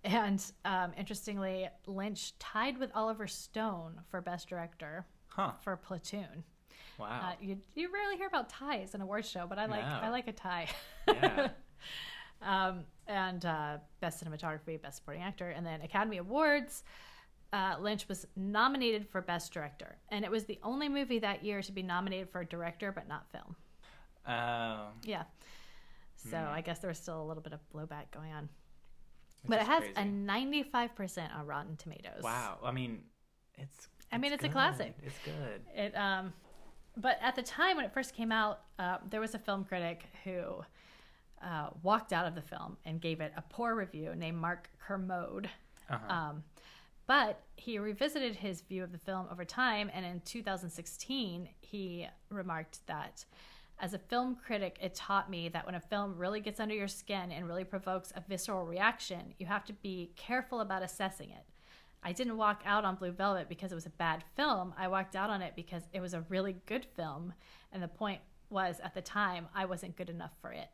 And 0.03 0.43
um, 0.65 0.91
interestingly, 0.97 1.67
Lynch 1.87 2.37
tied 2.37 2.77
with 2.77 2.91
Oliver 2.93 3.27
Stone 3.27 4.01
for 4.09 4.21
Best 4.21 4.47
Director 4.49 5.05
Huh. 5.27 5.51
for 5.61 5.75
Platoon. 5.75 6.43
Wow. 6.99 7.07
Uh, 7.31 7.33
you 7.41 7.57
you 7.73 7.91
rarely 7.91 8.15
hear 8.15 8.27
about 8.27 8.47
ties 8.49 8.93
in 8.95 9.01
a 9.01 9.03
award 9.03 9.25
show, 9.25 9.45
but 9.49 9.57
I 9.59 9.65
like 9.65 9.81
No. 9.83 9.99
I 10.03 10.09
like 10.09 10.27
a 10.27 10.31
tie. 10.33 10.67
Yeah. 11.07 11.49
um, 12.41 12.83
and 13.07 13.45
uh, 13.45 13.77
best 13.99 14.23
cinematography, 14.23 14.81
best 14.81 14.97
supporting 14.97 15.23
actor, 15.23 15.49
and 15.49 15.65
then 15.65 15.81
Academy 15.81 16.17
Awards. 16.17 16.83
Uh, 17.55 17.75
Lynch 17.79 18.07
was 18.09 18.25
nominated 18.35 19.07
for 19.07 19.21
best 19.21 19.53
director, 19.53 19.97
and 20.09 20.25
it 20.25 20.31
was 20.31 20.43
the 20.43 20.59
only 20.61 20.89
movie 20.89 21.19
that 21.19 21.43
year 21.45 21.61
to 21.61 21.71
be 21.71 21.81
nominated 21.81 22.29
for 22.29 22.41
a 22.41 22.45
director 22.45 22.91
but 22.91 23.07
not 23.07 23.31
film. 23.31 23.55
Oh. 24.27 24.87
Yeah. 25.03 25.23
So 26.17 26.37
Hmm. 26.37 26.53
I 26.53 26.61
guess 26.61 26.79
there 26.79 26.89
was 26.89 26.97
still 26.97 27.21
a 27.21 27.27
little 27.29 27.43
bit 27.43 27.53
of 27.53 27.59
blowback 27.73 28.11
going 28.11 28.33
on. 28.33 28.49
which 29.43 29.51
but 29.51 29.61
it 29.61 29.67
has 29.67 29.83
crazy. 29.83 29.93
a 29.95 30.03
95% 30.03 31.33
on 31.37 31.45
Rotten 31.45 31.77
Tomatoes. 31.77 32.23
Wow. 32.23 32.57
I 32.63 32.71
mean, 32.71 33.03
it's. 33.57 33.87
I 34.11 34.17
mean, 34.17 34.33
it's 34.33 34.43
a 34.43 34.49
classic. 34.49 34.95
It's 35.03 35.19
good. 35.23 35.61
It 35.75 35.95
um, 35.95 36.33
but 36.97 37.19
at 37.21 37.35
the 37.35 37.43
time 37.43 37.75
when 37.77 37.85
it 37.85 37.93
first 37.93 38.13
came 38.15 38.31
out, 38.31 38.61
uh, 38.79 38.97
there 39.09 39.21
was 39.21 39.33
a 39.35 39.39
film 39.39 39.63
critic 39.63 40.03
who 40.23 40.63
uh, 41.43 41.69
walked 41.83 42.11
out 42.11 42.25
of 42.25 42.33
the 42.35 42.41
film 42.41 42.77
and 42.85 42.99
gave 42.99 43.21
it 43.21 43.31
a 43.37 43.41
poor 43.43 43.75
review 43.75 44.13
named 44.15 44.37
Mark 44.37 44.69
Kermode. 44.79 45.49
Uh-huh. 45.89 46.13
Um, 46.13 46.43
but 47.07 47.41
he 47.55 47.79
revisited 47.79 48.35
his 48.35 48.61
view 48.61 48.83
of 48.83 48.91
the 48.91 48.97
film 48.97 49.27
over 49.31 49.45
time, 49.45 49.89
and 49.93 50.05
in 50.05 50.21
2016, 50.21 51.49
he 51.61 52.07
remarked 52.29 52.85
that 52.87 53.25
as 53.79 53.93
a 53.93 53.99
film 53.99 54.37
critic, 54.45 54.77
it 54.81 54.95
taught 54.95 55.29
me 55.29 55.49
that 55.49 55.65
when 55.65 55.75
a 55.75 55.79
film 55.79 56.17
really 56.17 56.39
gets 56.39 56.59
under 56.59 56.75
your 56.75 56.87
skin 56.87 57.31
and 57.31 57.47
really 57.47 57.63
provokes 57.63 58.13
a 58.15 58.21
visceral 58.21 58.65
reaction, 58.65 59.33
you 59.37 59.45
have 59.45 59.65
to 59.65 59.73
be 59.73 60.11
careful 60.15 60.61
about 60.61 60.83
assessing 60.83 61.29
it. 61.29 61.45
I 62.01 62.11
didn't 62.11 62.37
walk 62.37 62.61
out 62.65 62.85
on 62.85 62.95
Blue 62.95 63.11
Velvet 63.11 63.49
because 63.49 63.71
it 63.71 63.75
was 63.75 63.87
a 63.87 63.91
bad 63.91 64.23
film. 64.35 64.73
I 64.77 64.87
walked 64.87 65.15
out 65.15 65.29
on 65.29 65.41
it 65.41 65.53
because 65.55 65.83
it 65.91 65.99
was 65.99 66.13
a 66.13 66.21
really 66.29 66.55
good 66.67 66.85
film. 66.95 67.33
And 67.71 67.81
the 67.81 67.87
point 67.87 68.21
was, 68.49 68.79
at 68.83 68.93
the 68.93 69.01
time, 69.01 69.47
I 69.55 69.65
wasn't 69.65 69.97
good 69.97 70.09
enough 70.09 70.31
for 70.39 70.51
it. 70.51 70.69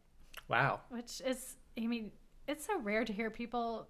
wow. 0.47 0.81
Which 0.89 1.21
is, 1.25 1.55
I 1.81 1.87
mean, 1.87 2.11
it's 2.47 2.65
so 2.65 2.79
rare 2.79 3.05
to 3.05 3.13
hear 3.13 3.29
people 3.29 3.87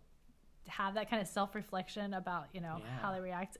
have 0.68 0.94
that 0.96 1.10
kind 1.10 1.22
of 1.22 1.28
self 1.28 1.56
reflection 1.56 2.14
about, 2.14 2.48
you 2.54 2.62
know, 2.62 2.78
Yeah. 2.80 3.00
how 3.02 3.12
they 3.14 3.20
react. 3.20 3.58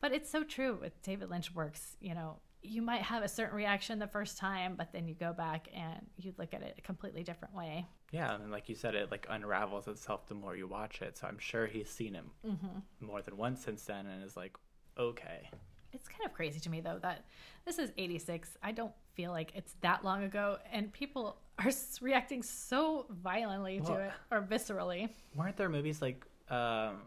But 0.00 0.12
it's 0.12 0.30
so 0.30 0.44
true 0.44 0.78
with 0.80 1.00
David 1.02 1.30
Lynch 1.30 1.54
works. 1.54 1.96
You 2.00 2.14
know, 2.14 2.38
you 2.62 2.82
might 2.82 3.02
have 3.02 3.22
a 3.22 3.28
certain 3.28 3.54
reaction 3.56 3.98
the 3.98 4.06
first 4.06 4.38
time, 4.38 4.74
but 4.76 4.92
then 4.92 5.06
you 5.08 5.14
go 5.14 5.32
back 5.32 5.68
and 5.74 6.06
you 6.16 6.32
look 6.38 6.54
at 6.54 6.62
it 6.62 6.74
a 6.78 6.80
completely 6.82 7.22
different 7.22 7.54
way. 7.54 7.86
Yeah, 8.10 8.34
and 8.34 8.50
like 8.50 8.68
you 8.68 8.74
said, 8.74 8.94
it 8.94 9.10
like 9.10 9.26
unravels 9.28 9.88
itself 9.88 10.26
the 10.26 10.34
more 10.34 10.56
you 10.56 10.66
watch 10.66 11.02
it. 11.02 11.16
So 11.18 11.26
I'm 11.26 11.38
sure 11.38 11.66
he's 11.66 11.88
seen 11.90 12.14
him 12.14 12.30
Mm-hmm. 12.46 13.06
more 13.06 13.22
than 13.22 13.36
once 13.36 13.62
since 13.64 13.84
then, 13.84 14.06
and 14.06 14.22
is 14.24 14.36
like, 14.36 14.56
okay, 14.98 15.50
It's 15.92 16.08
kind 16.08 16.24
of 16.26 16.32
crazy 16.32 16.58
to 16.60 16.70
me 16.70 16.80
though 16.80 16.98
that 17.02 17.24
this 17.64 17.78
is 17.78 17.92
86. 17.96 18.56
I 18.62 18.72
don't 18.72 18.92
feel 19.14 19.30
like 19.30 19.52
it's 19.54 19.74
that 19.80 20.04
long 20.04 20.24
ago 20.24 20.58
and 20.72 20.92
people 20.92 21.38
are 21.58 21.70
reacting 22.00 22.42
so 22.42 23.06
violently 23.10 23.80
to 23.80 23.92
it 23.94 24.12
or 24.32 24.42
viscerally. 24.42 25.08
weren't 25.36 25.56
there 25.56 25.68
movies 25.68 26.02
like 26.02 26.26
um, 26.50 27.02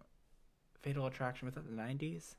Fatal 0.81 1.05
Attraction? 1.05 1.45
Was 1.45 1.55
that 1.55 1.65
the 1.67 1.81
'90s, 1.81 2.35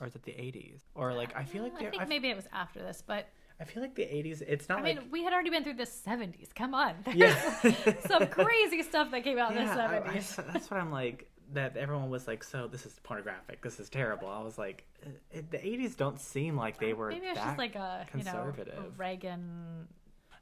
or 0.00 0.06
is 0.06 0.14
it 0.14 0.22
the 0.22 0.32
'80s? 0.32 0.80
Or 0.94 1.12
like 1.12 1.36
I 1.36 1.44
feel 1.44 1.62
like 1.62 1.74
I 1.80 1.90
think 1.90 2.08
maybe 2.08 2.30
it 2.30 2.36
was 2.36 2.48
after 2.52 2.80
this, 2.80 3.02
but 3.06 3.28
I 3.60 3.64
feel 3.64 3.82
like 3.82 3.94
the 3.94 4.02
'80s. 4.02 4.42
It's 4.42 4.68
not 4.68 4.80
I 4.80 4.82
mean, 4.82 5.00
we 5.10 5.22
had 5.22 5.32
already 5.32 5.50
been 5.50 5.62
through 5.62 5.74
the 5.74 5.84
70s. 5.84 6.54
Come 6.54 6.74
on. 6.74 6.94
There's 7.04 7.16
yeah. 7.16 7.94
some 8.06 8.26
crazy 8.26 8.82
stuff 8.82 9.10
that 9.12 9.22
came 9.22 9.38
out 9.38 9.54
in 9.54 9.64
the 9.64 9.72
70s. 9.72 10.38
I- 10.38 10.52
that's 10.52 10.70
what 10.70 10.80
I'm 10.80 10.90
like. 10.90 11.28
That 11.52 11.76
everyone 11.76 12.08
was 12.08 12.26
like, 12.26 12.42
so 12.42 12.66
this 12.66 12.86
is 12.86 12.98
pornographic. 13.02 13.60
This 13.60 13.78
is 13.78 13.90
terrible. 13.90 14.26
I 14.26 14.42
was 14.42 14.56
like, 14.56 14.86
it, 15.30 15.50
the 15.50 15.58
'80s 15.58 15.96
don't 15.96 16.18
seem 16.18 16.56
like 16.56 16.78
they 16.78 16.94
were 16.94 17.10
Maybe 17.10 17.26
it's 17.26 17.38
just 17.38 17.58
like 17.58 17.74
a, 17.74 18.06
you 18.16 18.24
know, 18.24 18.30
conservative. 18.32 18.98
Reagan, 18.98 19.86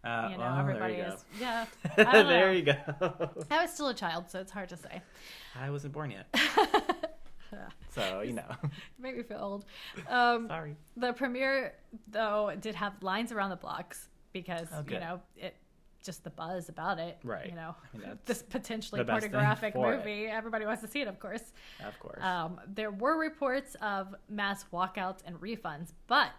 Uh, 0.02 0.28
you 0.30 0.38
know, 0.38 0.44
well, 0.44 0.58
everybody 0.58 0.94
there 0.96 1.06
you 1.08 1.12
is. 1.14 1.24
Yeah. 1.38 1.66
go. 1.96 2.02
I 2.08 2.12
don't 2.12 2.26
there 2.28 2.52
you 2.54 2.62
go. 2.62 2.74
I 3.50 3.62
was 3.62 3.72
still 3.72 3.88
a 3.88 3.94
child, 3.94 4.30
so 4.30 4.40
it's 4.40 4.50
hard 4.52 4.68
to 4.70 4.76
say. 4.76 5.02
I 5.60 5.70
wasn't 5.70 5.92
born 5.92 6.10
yet, 6.10 6.26
so 7.90 8.20
you 8.22 8.32
know. 8.32 8.44
Make 8.98 9.16
me 9.16 9.22
feel 9.22 9.38
old. 9.40 9.64
Um, 10.08 10.48
Sorry. 10.48 10.76
The 10.96 11.12
premiere, 11.12 11.74
though, 12.08 12.52
did 12.60 12.74
have 12.76 12.94
lines 13.02 13.32
around 13.32 13.50
the 13.50 13.56
blocks 13.56 14.08
because 14.32 14.68
Oh, 14.72 14.84
you 14.88 15.00
know 15.00 15.20
it 15.36 15.56
just 16.02 16.24
the 16.24 16.30
buzz 16.30 16.68
about 16.70 16.98
it. 16.98 17.18
Right. 17.22 17.50
You 17.50 17.54
know, 17.56 17.74
I 17.94 17.98
mean, 17.98 18.18
this 18.24 18.42
potentially 18.42 19.00
the 19.00 19.04
best 19.04 19.20
thing 19.22 19.32
pornographic 19.32 19.74
for 19.74 19.92
it. 19.92 19.98
movie. 19.98 20.26
Everybody 20.26 20.64
wants 20.64 20.80
to 20.82 20.88
see 20.88 21.02
it, 21.02 21.08
of 21.08 21.20
course. 21.20 21.52
Of 21.84 21.98
course. 22.00 22.22
Um, 22.22 22.58
there 22.66 22.90
were 22.90 23.18
reports 23.18 23.76
of 23.82 24.14
mass 24.28 24.64
walkouts 24.72 25.18
and 25.26 25.38
refunds, 25.40 25.92
but 26.06 26.30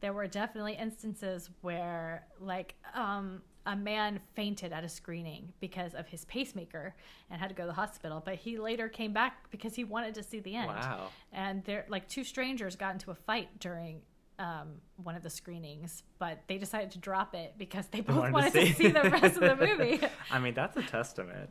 there 0.00 0.12
were 0.12 0.26
definitely 0.26 0.74
instances 0.74 1.50
where, 1.62 2.26
like, 2.40 2.74
um, 2.94 3.42
a 3.66 3.76
man 3.76 4.20
fainted 4.34 4.72
at 4.72 4.82
a 4.84 4.88
screening 4.88 5.52
because 5.60 5.92
of 5.94 6.06
his 6.08 6.24
pacemaker 6.24 6.94
and 7.30 7.40
had 7.40 7.48
to 7.48 7.54
go 7.54 7.64
to 7.64 7.66
the 7.66 7.72
hospital. 7.74 8.22
But 8.24 8.36
he 8.36 8.58
later 8.58 8.88
came 8.88 9.12
back 9.12 9.50
because 9.50 9.74
he 9.74 9.84
wanted 9.84 10.14
to 10.14 10.22
see 10.22 10.40
the 10.40 10.54
end. 10.56 10.68
wow. 10.68 11.08
And 11.32 11.62
there, 11.64 11.84
like, 11.88 12.08
two 12.08 12.24
strangers 12.24 12.76
got 12.76 12.92
into 12.94 13.10
a 13.10 13.14
fight 13.14 13.48
during 13.60 14.00
um, 14.38 14.80
one 15.02 15.16
of 15.16 15.22
the 15.24 15.30
screenings, 15.30 16.04
but 16.18 16.38
they 16.46 16.58
decided 16.58 16.92
to 16.92 16.98
drop 16.98 17.34
it 17.34 17.54
because 17.58 17.86
they 17.88 18.00
both 18.02 18.16
wanted 18.16 18.28
to 18.28 18.32
wanted 18.32 18.52
to 18.52 18.66
see. 18.66 18.72
see. 18.84 18.88
the 18.88 19.02
rest 19.10 19.36
of 19.36 19.40
the 19.40 19.56
movie. 19.66 20.00
I 20.30 20.38
mean, 20.38 20.54
that's 20.54 20.76
a 20.76 20.82
testament 20.82 21.50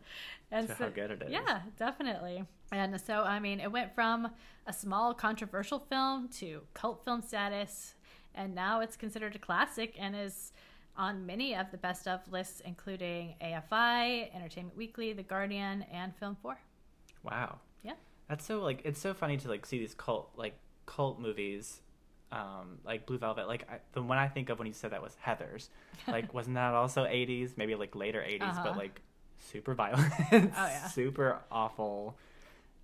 and 0.52 0.68
to 0.70 0.74
how 0.74 0.90
good 0.90 1.12
it 1.12 1.22
is. 1.24 1.32
yeah, 1.32 1.62
definitely. 1.78 2.46
And 2.72 3.00
so, 3.02 3.24
I 3.24 3.40
mean, 3.40 3.60
it 3.60 3.72
went 3.72 3.94
from 3.94 4.30
a 4.66 4.74
small 4.74 5.14
controversial 5.14 5.80
film 5.80 6.30
to 6.40 6.62
cult 6.74 7.04
film 7.04 7.22
status, 7.22 7.96
and 8.38 8.56
now 8.56 8.80
it's 8.82 8.96
considered 8.96 9.36
a 9.36 9.40
classic 9.40 9.96
and 10.00 10.16
is 10.16 10.54
on 10.96 11.26
many 11.26 11.56
of 11.56 11.70
the 11.72 11.78
best 11.78 12.08
of 12.08 12.20
lists, 12.32 12.62
including 12.66 13.36
AFI, 13.42 14.34
Entertainment 14.36 14.76
Weekly, 14.78 15.14
The 15.14 15.24
Guardian, 15.24 15.84
and 15.92 16.16
Film 16.16 16.36
4. 16.42 16.58
Wow. 17.24 17.60
Yeah. 17.84 17.94
That's 18.30 18.46
so 18.46 18.62
like 18.62 18.82
it's 18.86 19.00
so 19.00 19.14
funny 19.14 19.38
to 19.38 19.48
like 19.50 19.66
see 19.66 19.78
these 19.80 19.94
cult 19.94 20.32
like 20.36 20.58
cult 20.86 21.20
movies, 21.20 21.82
um, 22.32 22.80
like 22.86 23.06
Blue 23.06 23.18
Velvet. 23.18 23.48
Like 23.48 23.68
I, 23.72 23.80
the 23.94 24.02
one 24.02 24.18
I 24.18 24.28
think 24.28 24.50
of 24.50 24.60
when 24.60 24.68
you 24.68 24.74
said 24.74 24.92
that 24.92 25.02
was 25.02 25.16
Heather's. 25.20 25.70
Like 26.08 26.34
wasn't 26.34 26.56
that 26.56 26.74
also 26.74 27.06
eighties? 27.06 27.54
Maybe 27.58 27.76
like 27.76 27.96
later 27.96 28.20
80s 28.22 28.42
Uh-huh. 28.42 28.62
but 28.64 28.78
like 28.78 29.02
super 29.40 29.74
violent, 29.76 30.12
yeah. 30.32 30.88
super 30.90 31.40
awful. 31.52 32.16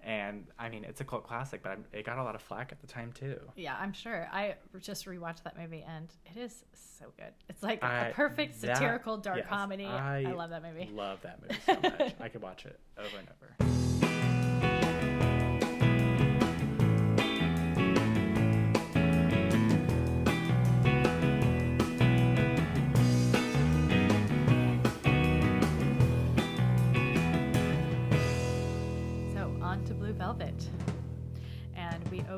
And 0.06 0.48
I 0.60 0.70
mean, 0.70 0.84
it's 0.84 1.00
a 1.02 1.06
cult 1.06 1.24
classic, 1.26 1.64
but 1.64 1.80
it 1.94 2.06
got 2.06 2.18
a 2.18 2.24
lot 2.24 2.36
of 2.36 2.42
flack 2.42 2.72
at 2.72 2.82
the 2.82 2.88
time 2.88 3.14
too. 3.14 3.40
Yeah, 3.56 3.76
I'm 3.80 3.94
sure. 3.94 4.28
I 4.32 4.56
just 4.82 5.06
rewatched 5.06 5.44
that 5.44 5.58
movie, 5.58 5.86
and 5.88 6.10
it 6.26 6.38
is 6.38 6.66
so 6.74 7.06
good. 7.18 7.34
It's 7.48 7.64
like 7.64 7.84
I- 7.84 8.08
a 8.08 8.14
perfect 8.14 8.60
that- 8.62 8.76
satirical 8.78 9.18
dark 9.18 9.38
yes, 9.38 9.48
comedy. 9.48 9.86
I, 9.86 10.24
I 10.24 10.34
love 10.34 10.50
that 10.50 10.62
movie. 10.64 10.90
I 10.92 10.96
love 10.96 11.22
that 11.22 11.42
movie 11.42 11.56
so 11.66 11.74
much. 11.82 12.14
I 12.20 12.28
could 12.30 12.42
watch 12.42 12.66
it 12.66 12.80
over 12.98 13.18
and 13.18 13.28
over. 13.30 13.74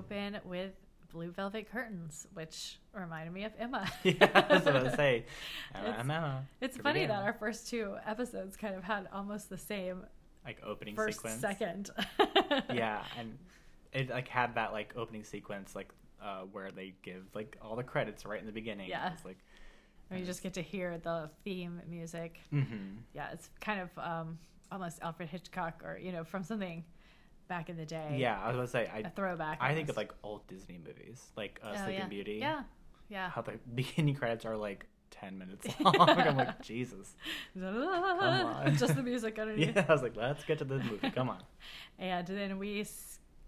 open 0.06 0.39
with 0.46 0.72
Blue 1.12 1.32
Velvet 1.32 1.72
curtains, 1.72 2.28
which 2.34 2.78
reminded 2.94 3.34
me 3.34 3.46
of 3.46 3.54
Emma. 3.58 3.89
yeah, 4.04 4.13
that's 4.20 4.65
what 4.65 4.76
I 4.76 4.84
was 4.84 4.94
say. 4.94 5.26
Emma, 5.74 5.84
It's- 5.89 6.00
Emma, 6.00 6.46
It's 6.62 6.78
funny 6.78 7.06
that 7.06 7.24
our 7.24 7.34
first 7.34 7.70
two 7.70 7.96
episodes 8.06 8.58
kind 8.58 8.76
of 8.76 8.84
had 8.84 9.08
almost 9.13 9.50
the 9.50 9.58
same 9.58 10.04
like 10.46 10.58
opening 10.65 10.96
first 10.96 11.18
sequence. 11.20 11.41
second. 11.41 11.89
yeah, 12.74 13.04
and 13.18 13.38
it 13.94 14.10
like 14.10 14.28
had 14.28 14.56
that 14.56 14.74
like 14.74 14.94
opening 14.96 15.24
sequence 15.24 15.76
like 15.76 15.89
uh, 16.22 16.41
where 16.52 16.72
they 16.72 16.94
give 17.02 17.24
like 17.34 17.58
all 17.62 17.76
the 17.76 17.84
credits 17.84 18.26
right 18.26 18.39
in 18.39 18.46
the 18.46 18.52
beginning. 18.52 18.89
Yeah. 18.89 19.12
It's 19.13 19.26
like, 19.26 19.38
Where 20.10 20.20
you 20.20 20.26
just 20.26 20.44
get 20.44 20.54
to 20.56 20.62
hear 20.62 20.98
the 20.98 21.30
theme 21.44 21.82
music. 21.89 22.39
mm-hmm. 22.54 22.98
Yeah, 23.13 23.28
it's 23.32 23.50
kind 23.62 23.80
of 23.82 23.89
um, 23.98 24.38
almost 24.72 25.00
Alfred 25.02 25.30
Hitchcock 25.30 25.82
or, 25.84 25.98
you 25.98 26.12
know, 26.12 26.24
from 26.24 26.44
something 26.44 26.84
back 27.47 27.69
in 27.69 27.77
the 27.77 27.86
day. 27.86 28.17
yeah. 28.19 28.39
I 28.41 28.47
was 28.47 28.55
gonna 28.55 28.67
say 28.67 28.89
A 28.93 29.08
I 29.08 29.10
throwback. 29.10 29.60
I 29.62 29.73
think 29.73 29.89
of 29.89 29.97
like 29.97 30.12
old 30.23 30.45
Disney 30.47 30.79
movies 30.86 31.21
like 31.36 31.60
uh, 31.63 31.71
Oh, 31.73 31.77
Sleeping 31.84 31.93
yeah. 32.01 32.08
Beauty. 32.08 32.38
Yeah. 32.39 32.63
Yeah. 33.10 33.29
How 33.29 33.41
the 33.41 33.53
beginning 33.75 34.15
credits 34.15 34.45
are 34.45 34.55
like 34.58 34.88
ten 35.12 35.38
minutes 35.38 35.67
long. 35.79 35.95
I'm 35.99 36.36
like 36.38 36.62
Jesus. 36.62 37.15
on. 37.63 38.75
Just 38.77 38.95
the 38.95 39.03
music 39.03 39.38
underneath. 39.39 39.75
Yeah, 39.75 39.86
I 39.88 39.91
was 39.91 40.01
like, 40.01 40.15
let's 40.15 40.43
get 40.43 40.58
to 40.60 40.65
the 40.65 40.79
movie. 40.79 41.10
Come 41.12 41.29
on. 41.29 41.41
And 41.99 42.27
then 42.27 42.58
we 42.58 42.86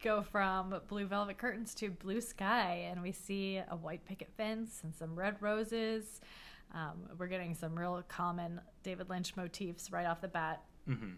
go 0.03 0.21
from 0.21 0.75
blue 0.88 1.05
velvet 1.07 1.38
curtains 1.38 1.73
to 1.75 1.89
blue 1.89 2.21
sky, 2.21 2.88
and 2.89 3.01
we 3.01 3.12
see 3.12 3.57
a 3.69 3.75
white 3.75 4.05
picket 4.05 4.29
fence 4.38 4.81
and 4.83 4.93
some 4.95 5.15
red 5.15 5.38
roses. 5.41 6.21
Um, 6.73 7.10
we're 7.17 7.27
getting 7.27 7.55
some 7.55 7.77
real 7.77 8.03
common 8.07 8.62
David 8.83 9.10
Lynch 9.10 9.36
motifs 9.36 9.91
right 9.91 10.05
off 10.05 10.21
the 10.21 10.27
bat. 10.27 10.62
hmm 10.86 11.13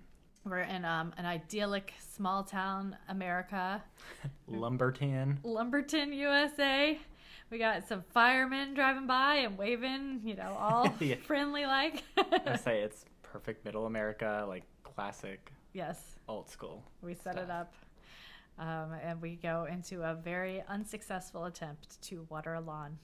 We're 0.46 0.60
in 0.60 0.86
um, 0.86 1.14
an 1.18 1.26
idyllic 1.26 1.94
small 2.16 2.44
town 2.44 2.96
America, 3.10 3.84
Lumberton. 4.48 5.40
Lumberton, 5.44 6.14
USA. 6.14 6.98
We 7.50 7.58
got 7.58 7.88
some 7.88 8.04
firemen 8.14 8.74
driving 8.74 9.06
by 9.08 9.36
and 9.38 9.58
waving, 9.58 10.22
you 10.24 10.36
know, 10.36 10.56
all 10.60 10.94
Yeah. 11.00 11.16
friendly 11.26 11.66
like. 11.66 12.04
I 12.46 12.56
say 12.56 12.80
it's 12.84 13.06
perfect 13.24 13.66
middle 13.66 13.86
America, 13.86 14.46
like 14.48 14.64
classic 14.84 15.52
yes. 15.74 16.16
old 16.28 16.50
school. 16.50 16.84
We 17.02 17.16
set 17.16 17.38
it 17.38 17.50
up. 17.50 17.74
Um, 18.58 18.94
and 19.04 19.22
we 19.22 19.36
go 19.36 19.68
into 19.72 20.04
a 20.04 20.14
very 20.14 20.62
unsuccessful 20.68 21.46
attempt 21.46 22.02
to 22.04 22.26
water 22.30 22.56
a 22.56 22.60
lawn. 22.60 22.98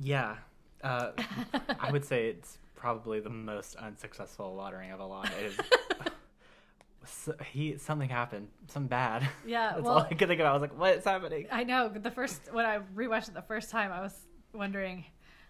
Yeah, 0.00 0.36
uh, 0.84 1.12
I 1.80 1.90
would 1.90 2.04
say 2.04 2.28
it's 2.28 2.58
probably 2.78 3.20
the 3.20 3.28
hmm. 3.28 3.44
most 3.44 3.76
unsuccessful 3.76 4.54
watering 4.56 4.90
of 4.92 5.00
a 5.00 5.04
lawn. 5.04 5.28
It 5.40 5.46
is. 5.46 5.58
so, 7.04 7.34
he 7.50 7.76
something 7.76 8.08
happened, 8.08 8.48
something 8.68 8.88
bad. 8.88 9.28
Yeah, 9.46 9.70
That's 9.74 9.82
well- 9.82 9.94
all 9.94 10.00
I 10.00 10.14
could 10.14 10.28
think 10.28 10.40
of. 10.40 10.46
I 10.46 10.52
was 10.52 10.62
like, 10.62 10.78
"What's 10.78 11.04
happening?" 11.04 11.46
I 11.50 11.64
know 11.64 11.88
the 11.88 12.10
first 12.10 12.52
when 12.52 12.64
I 12.64 12.78
rewatched 12.94 13.28
it 13.28 13.34
the 13.34 13.42
first 13.42 13.70
time, 13.70 13.92
I 13.92 14.00
was 14.00 14.14
wondering, 14.54 15.04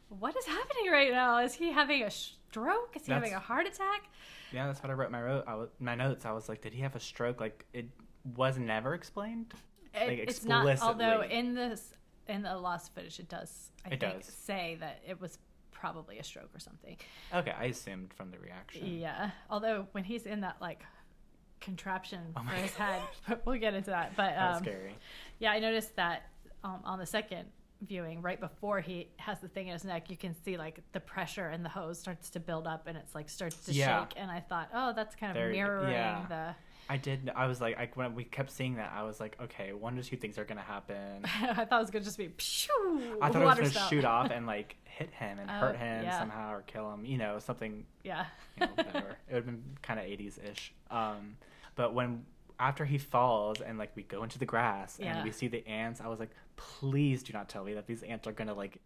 what 0.09 0.37
is 0.37 0.47
happening 0.47 0.91
right 0.91 1.13
now? 1.13 1.39
Is 1.39 1.55
he 1.55 1.71
having 1.71 2.03
a 2.03 2.11
stroke? 2.11 2.97
Is 2.97 3.07
he 3.07 3.13
having 3.13 3.35
a 3.35 3.39
heart 3.39 3.67
attack? 3.67 4.09
Yeah, 4.53 4.67
that's 4.67 4.83
what 4.83 4.91
I 4.91 4.95
wrote 4.95 5.11
my 5.11 5.23
wrote. 5.23 5.45
I 5.47 5.55
was, 5.55 5.69
my 5.79 5.95
notes. 5.95 6.25
I 6.25 6.33
was 6.33 6.49
like, 6.49 6.63
"Did 6.63 6.73
he 6.73 6.81
have 6.81 6.97
a 6.97 7.01
stroke?" 7.01 7.41
Like 7.41 7.67
it 7.73 7.87
was 8.37 8.59
never 8.59 8.95
explained. 8.95 9.53
It- 9.95 10.09
Like, 10.09 10.19
it's 10.19 10.45
not. 10.45 10.67
Although 10.81 11.21
explicitly. 11.23 11.39
in 11.39 11.55
this 11.55 11.95
in 12.29 12.43
the 12.43 12.57
lost 12.57 12.95
footage, 12.95 13.19
it 13.19 13.29
does. 13.29 13.71
I 13.85 13.89
It 13.95 14.01
think 14.01 14.23
does. 14.25 14.27
say 14.27 14.77
that 14.81 15.01
it 15.07 15.21
was 15.21 15.39
probably 15.79 16.19
a 16.19 16.25
stroke 16.25 16.51
or 16.55 16.59
something. 16.59 16.97
Okay, 17.35 17.53
I 17.59 17.65
assumed 17.67 18.13
from 18.15 18.31
the 18.31 18.39
reaction. 18.39 18.87
Yeah. 18.87 19.31
Although 19.51 19.87
when 19.93 20.05
he's 20.05 20.27
in 20.27 20.41
that 20.41 20.57
like 20.61 20.83
contraption 21.61 22.21
Oh 22.37 22.43
for 22.43 22.55
his 22.55 22.75
head, 22.77 23.01
but 23.29 23.43
we'll 23.47 23.59
get 23.59 23.75
into 23.75 23.91
that. 23.91 24.17
But 24.17 24.37
um, 24.37 24.63
scary. 24.63 24.95
Yeah, 25.39 25.53
I 25.53 25.59
noticed 25.61 25.95
that 25.97 26.25
um, 26.65 26.81
on 26.85 26.99
the 26.99 27.07
second 27.07 27.47
viewing, 27.83 28.23
right 28.23 28.41
before 28.41 28.81
he 28.81 29.09
has 29.19 29.39
the 29.41 29.49
thing 29.49 29.69
in 29.69 29.73
his 29.73 29.85
neck, 29.85 30.11
you 30.11 30.17
can 30.17 30.35
see 30.45 30.57
like 30.57 30.81
the 30.93 31.01
pressure 31.01 31.49
and 31.49 31.65
the 31.65 31.69
hose 31.69 31.99
starts 31.99 32.31
to 32.31 32.41
build 32.41 32.67
up 32.67 32.87
and 32.89 32.97
it's 32.99 33.15
like 33.15 33.29
starts 33.29 33.57
to 33.67 33.73
Yeah. 33.73 34.05
shake. 34.05 34.15
And 34.17 34.31
I 34.31 34.41
thought, 34.41 34.69
oh, 34.75 34.93
that's 34.95 35.15
kind 35.15 35.31
of 35.31 35.37
There- 35.37 35.51
mirroring 35.53 35.93
yeah. 35.93 36.55
I 36.91 36.97
did. 36.97 37.31
I 37.37 37.47
was 37.47 37.61
like, 37.61 37.77
I, 37.79 37.91
when 37.95 38.15
we 38.15 38.25
kept 38.25 38.51
seeing 38.51 38.77
that, 38.77 38.93
I 38.97 39.03
was 39.03 39.21
like, 39.21 39.37
okay, 39.43 39.73
one 39.75 39.99
or 39.99 40.03
two 40.03 40.17
things 40.17 40.39
are 40.39 40.45
gonna 40.45 40.63
happen. 40.63 41.23
I 41.25 41.65
thought 41.65 41.79
it 41.81 41.83
was 41.83 41.91
gonna 41.91 42.05
just 42.05 42.17
be, 42.19 42.29
pshoo, 42.29 43.17
I 43.21 43.31
thought 43.31 43.43
it 43.43 43.61
was 43.61 43.73
gonna 43.75 43.89
shoot 43.89 44.05
off 44.05 44.31
and 44.35 44.47
like 44.47 44.77
hit 44.85 45.11
him 45.13 45.39
and 45.39 45.51
Oh, 45.51 45.55
hurt 45.55 45.77
him 45.77 46.05
yeah. 46.05 46.19
somehow 46.19 46.53
or 46.53 46.63
kill 46.63 46.91
him. 46.93 47.05
You 47.05 47.19
know, 47.19 47.39
something 47.41 47.85
Yeah. 48.05 48.25
you 48.59 48.67
know, 48.67 48.73
whatever. 48.75 49.17
it 49.29 49.35
would 49.35 49.37
have 49.37 49.47
been 49.47 49.63
kind 49.83 50.01
of 50.01 50.07
80s 50.07 50.39
ish. 50.51 50.73
Um, 50.91 51.37
but 51.77 51.93
when 51.95 52.25
after 52.59 52.85
he 52.85 52.99
falls 52.99 53.61
and 53.61 53.79
like 53.79 53.91
we 53.95 54.03
go 54.03 54.23
into 54.23 54.39
the 54.39 54.47
grass 54.47 54.99
Yeah. 55.01 55.15
and 55.17 55.25
we 55.25 55.31
see 55.31 55.49
the 55.49 55.67
ants, 55.69 56.01
I 56.01 56.09
was 56.09 56.19
like, 56.19 56.31
please 56.57 57.23
do 57.23 57.33
not 57.33 57.49
tell 57.49 57.65
me 57.65 57.75
that 57.75 57.87
these 57.87 58.03
ants 58.03 58.27
are 58.27 58.33
gonna 58.33 58.55
like 58.55 58.79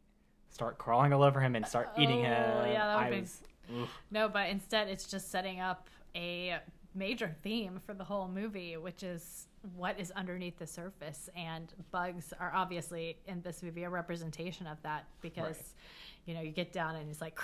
start 0.50 0.76
crawling 0.76 1.12
all 1.12 1.22
over 1.22 1.40
him 1.40 1.54
and 1.56 1.64
start 1.66 1.88
eating 1.96 2.18
Oh, 2.20 2.24
him. 2.24 2.72
yeah, 2.72 2.86
that 2.86 2.96
would've 2.96 3.06
I 3.06 3.10
been- 3.10 3.20
was, 3.20 3.42
oof. 3.74 3.88
No, 4.10 4.28
but 4.28 4.48
instead 4.50 4.88
it's 4.88 5.06
just 5.06 5.30
setting 5.30 5.60
up 5.60 5.88
a 6.14 6.58
major 6.94 7.34
theme 7.42 7.80
for 7.84 7.94
the 7.94 8.04
whole 8.04 8.28
movie, 8.28 8.76
which 8.76 9.02
is 9.02 9.46
what 9.76 9.98
is 9.98 10.10
underneath 10.12 10.58
the 10.58 10.66
surface. 10.66 11.28
And 11.36 11.72
bugs 11.90 12.32
are 12.38 12.52
obviously 12.54 13.18
in 13.26 13.40
this 13.42 13.62
movie 13.62 13.84
a 13.84 13.90
representation 13.90 14.66
of 14.66 14.82
that 14.82 15.06
because, 15.20 15.56
Right. 15.56 15.64
you 16.26 16.34
know, 16.34 16.40
you 16.40 16.50
get 16.50 16.72
down 16.72 16.96
and 16.96 17.08
it's 17.10 17.20
like, 17.20 17.38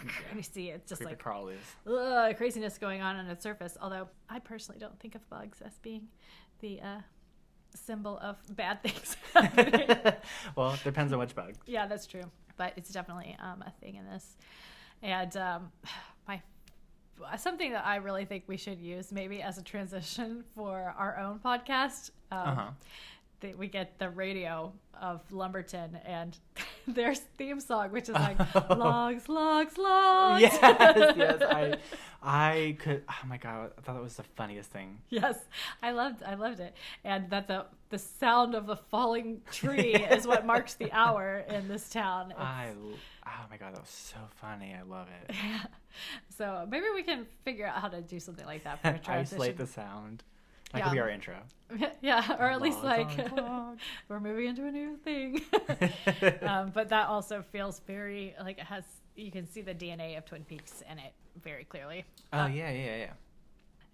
and 0.00 0.36
you 0.36 0.42
see 0.42 0.70
it's 0.70 0.88
just 0.88 1.00
creepy 1.02 1.12
like 1.14 1.22
crawlies. 1.22 1.56
ugh, 1.86 2.36
craziness 2.36 2.78
going 2.78 3.00
on 3.00 3.16
on 3.16 3.28
the 3.28 3.40
surface. 3.40 3.76
Although 3.80 4.08
I 4.28 4.38
personally 4.40 4.80
don't 4.80 4.98
think 5.00 5.14
of 5.14 5.28
bugs 5.30 5.60
as 5.64 5.78
being 5.78 6.08
the 6.60 6.80
uh, 6.80 7.00
symbol 7.74 8.18
of 8.18 8.36
bad 8.56 8.82
things. 8.82 9.16
well, 10.56 10.72
it 10.74 10.82
depends 10.84 11.12
on 11.12 11.18
which 11.18 11.34
bug. 11.34 11.54
Yeah, 11.66 11.86
that's 11.86 12.06
true. 12.06 12.24
But 12.56 12.72
it's 12.76 12.90
definitely 12.90 13.36
um, 13.40 13.62
a 13.66 13.70
thing 13.80 13.96
in 13.96 14.04
this. 14.06 14.36
And 15.02 15.36
um, 15.36 15.72
something 17.36 17.72
that 17.72 17.84
I 17.86 17.96
really 17.96 18.24
think 18.24 18.44
we 18.46 18.56
should 18.56 18.80
use 18.80 19.12
maybe 19.12 19.42
as 19.42 19.58
a 19.58 19.62
transition 19.62 20.44
for 20.54 20.94
our 20.98 21.18
own 21.18 21.38
podcast. 21.44 22.10
Um, 22.30 22.38
Uh 22.38 22.54
huh. 22.54 22.70
The, 23.44 23.54
we 23.54 23.68
get 23.68 23.98
the 23.98 24.08
radio 24.10 24.72
of 25.00 25.20
Lumberton 25.30 25.98
and 26.06 26.36
their 26.86 27.14
theme 27.14 27.60
song, 27.60 27.90
which 27.90 28.04
is 28.08 28.14
like 28.14 28.38
logs, 28.70 29.28
logs, 29.28 29.76
logs. 29.76 30.40
yes, 30.42 30.58
yes. 31.16 31.42
I, 31.42 31.76
I 32.22 32.76
could. 32.78 33.02
Oh 33.08 33.26
my 33.26 33.36
god, 33.36 33.72
I 33.76 33.80
thought 33.82 33.94
that 33.96 34.02
was 34.02 34.16
the 34.16 34.22
funniest 34.22 34.70
thing. 34.70 34.98
Yes, 35.10 35.36
I 35.82 35.90
loved, 35.90 36.22
I 36.22 36.34
loved 36.34 36.60
it, 36.60 36.74
and 37.04 37.28
that 37.30 37.48
the 37.48 37.66
the 37.90 37.98
sound 37.98 38.54
of 38.54 38.66
the 38.66 38.76
falling 38.76 39.42
tree 39.52 39.94
is 39.94 40.26
what 40.26 40.46
marks 40.46 40.74
the 40.74 40.90
hour 40.92 41.44
in 41.48 41.68
this 41.68 41.88
town. 41.90 42.30
It's- 42.30 42.44
I. 42.46 42.72
Oh 43.26 43.46
my 43.50 43.56
god, 43.56 43.74
that 43.74 43.80
was 43.80 43.88
so 43.90 44.18
funny. 44.36 44.74
I 44.78 44.82
love 44.82 45.08
it. 45.08 45.34
Yeah. 45.34 45.62
so 46.36 46.66
maybe 46.68 46.86
we 46.94 47.02
can 47.02 47.26
figure 47.44 47.66
out 47.66 47.76
how 47.80 47.88
to 47.88 48.02
do 48.02 48.20
something 48.20 48.44
like 48.44 48.64
that 48.64 48.82
for 48.82 48.88
a 48.88 48.98
transition. 48.98 49.36
Isolate 49.40 49.56
the 49.56 49.66
sound. 49.66 50.22
That 50.72 50.78
Yeah. 50.78 50.84
could 50.84 50.92
be 50.92 51.00
our 51.00 51.08
intro. 51.10 51.36
yeah, 52.02 52.36
or 52.38 52.46
at 52.50 52.60
least 52.60 52.82
like 52.82 53.08
we're 54.08 54.20
moving 54.20 54.46
into 54.46 54.66
a 54.66 54.70
new 54.70 54.96
thing. 54.96 55.40
um, 56.42 56.70
but 56.74 56.88
that 56.88 57.08
also 57.08 57.42
feels 57.42 57.80
very 57.86 58.34
like 58.40 58.58
it 58.58 58.64
has. 58.64 58.84
You 59.16 59.30
can 59.30 59.46
see 59.46 59.60
the 59.62 59.74
DNA 59.74 60.18
of 60.18 60.24
Twin 60.24 60.44
Peaks 60.44 60.82
in 60.90 60.98
it 60.98 61.12
very 61.42 61.64
clearly. 61.64 62.04
oh 62.32 62.46
yeah, 62.46 62.70
yeah, 62.70 62.96
yeah. 62.96 63.12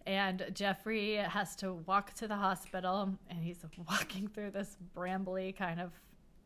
And 0.07 0.51
Jeffrey 0.55 1.17
has 1.17 1.55
to 1.57 1.75
walk 1.75 2.15
to 2.15 2.27
the 2.27 2.35
hospital, 2.37 3.15
and 3.29 3.45
he's 3.45 3.59
walking 3.89 4.29
through 4.29 4.51
this 4.53 4.77
brambly 4.97 5.55
kind 5.55 5.81
of 5.81 5.93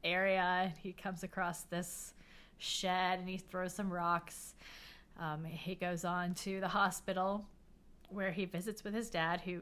area. 0.02 0.40
And 0.64 0.72
he 0.82 0.92
comes 0.92 1.22
across 1.22 1.62
this 1.62 2.14
shed, 2.58 3.20
and 3.20 3.28
he 3.28 3.38
throws 3.38 3.72
some 3.74 3.92
rocks. 3.92 4.54
Um, 5.20 5.44
he 5.44 5.76
goes 5.76 6.04
on 6.04 6.34
to 6.34 6.58
the 6.60 6.68
hospital, 6.68 7.46
where 8.08 8.32
he 8.32 8.44
visits 8.44 8.82
with 8.82 8.92
his 8.92 9.08
dad, 9.08 9.40
who 9.40 9.60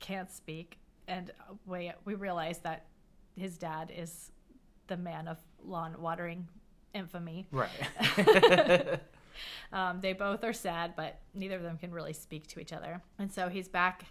can't 0.00 0.30
speak. 0.30 0.78
And 1.06 1.30
we 1.66 1.92
we 2.04 2.14
realize 2.14 2.58
that 2.58 2.86
his 3.36 3.56
dad 3.58 3.92
is 3.96 4.32
the 4.86 4.96
man 4.96 5.28
of 5.28 5.38
lawn 5.64 5.94
watering 6.00 6.48
infamy. 6.94 7.46
Right. 7.50 7.70
Um, 9.72 10.00
they 10.00 10.12
both 10.12 10.44
are 10.44 10.52
sad, 10.52 10.94
but 10.96 11.20
neither 11.34 11.56
of 11.56 11.62
them 11.62 11.78
can 11.78 11.92
really 11.92 12.12
speak 12.12 12.46
to 12.48 12.60
each 12.60 12.72
other. 12.72 13.00
And 13.18 13.30
so 13.30 13.48
he's 13.48 13.68
back, 13.68 14.04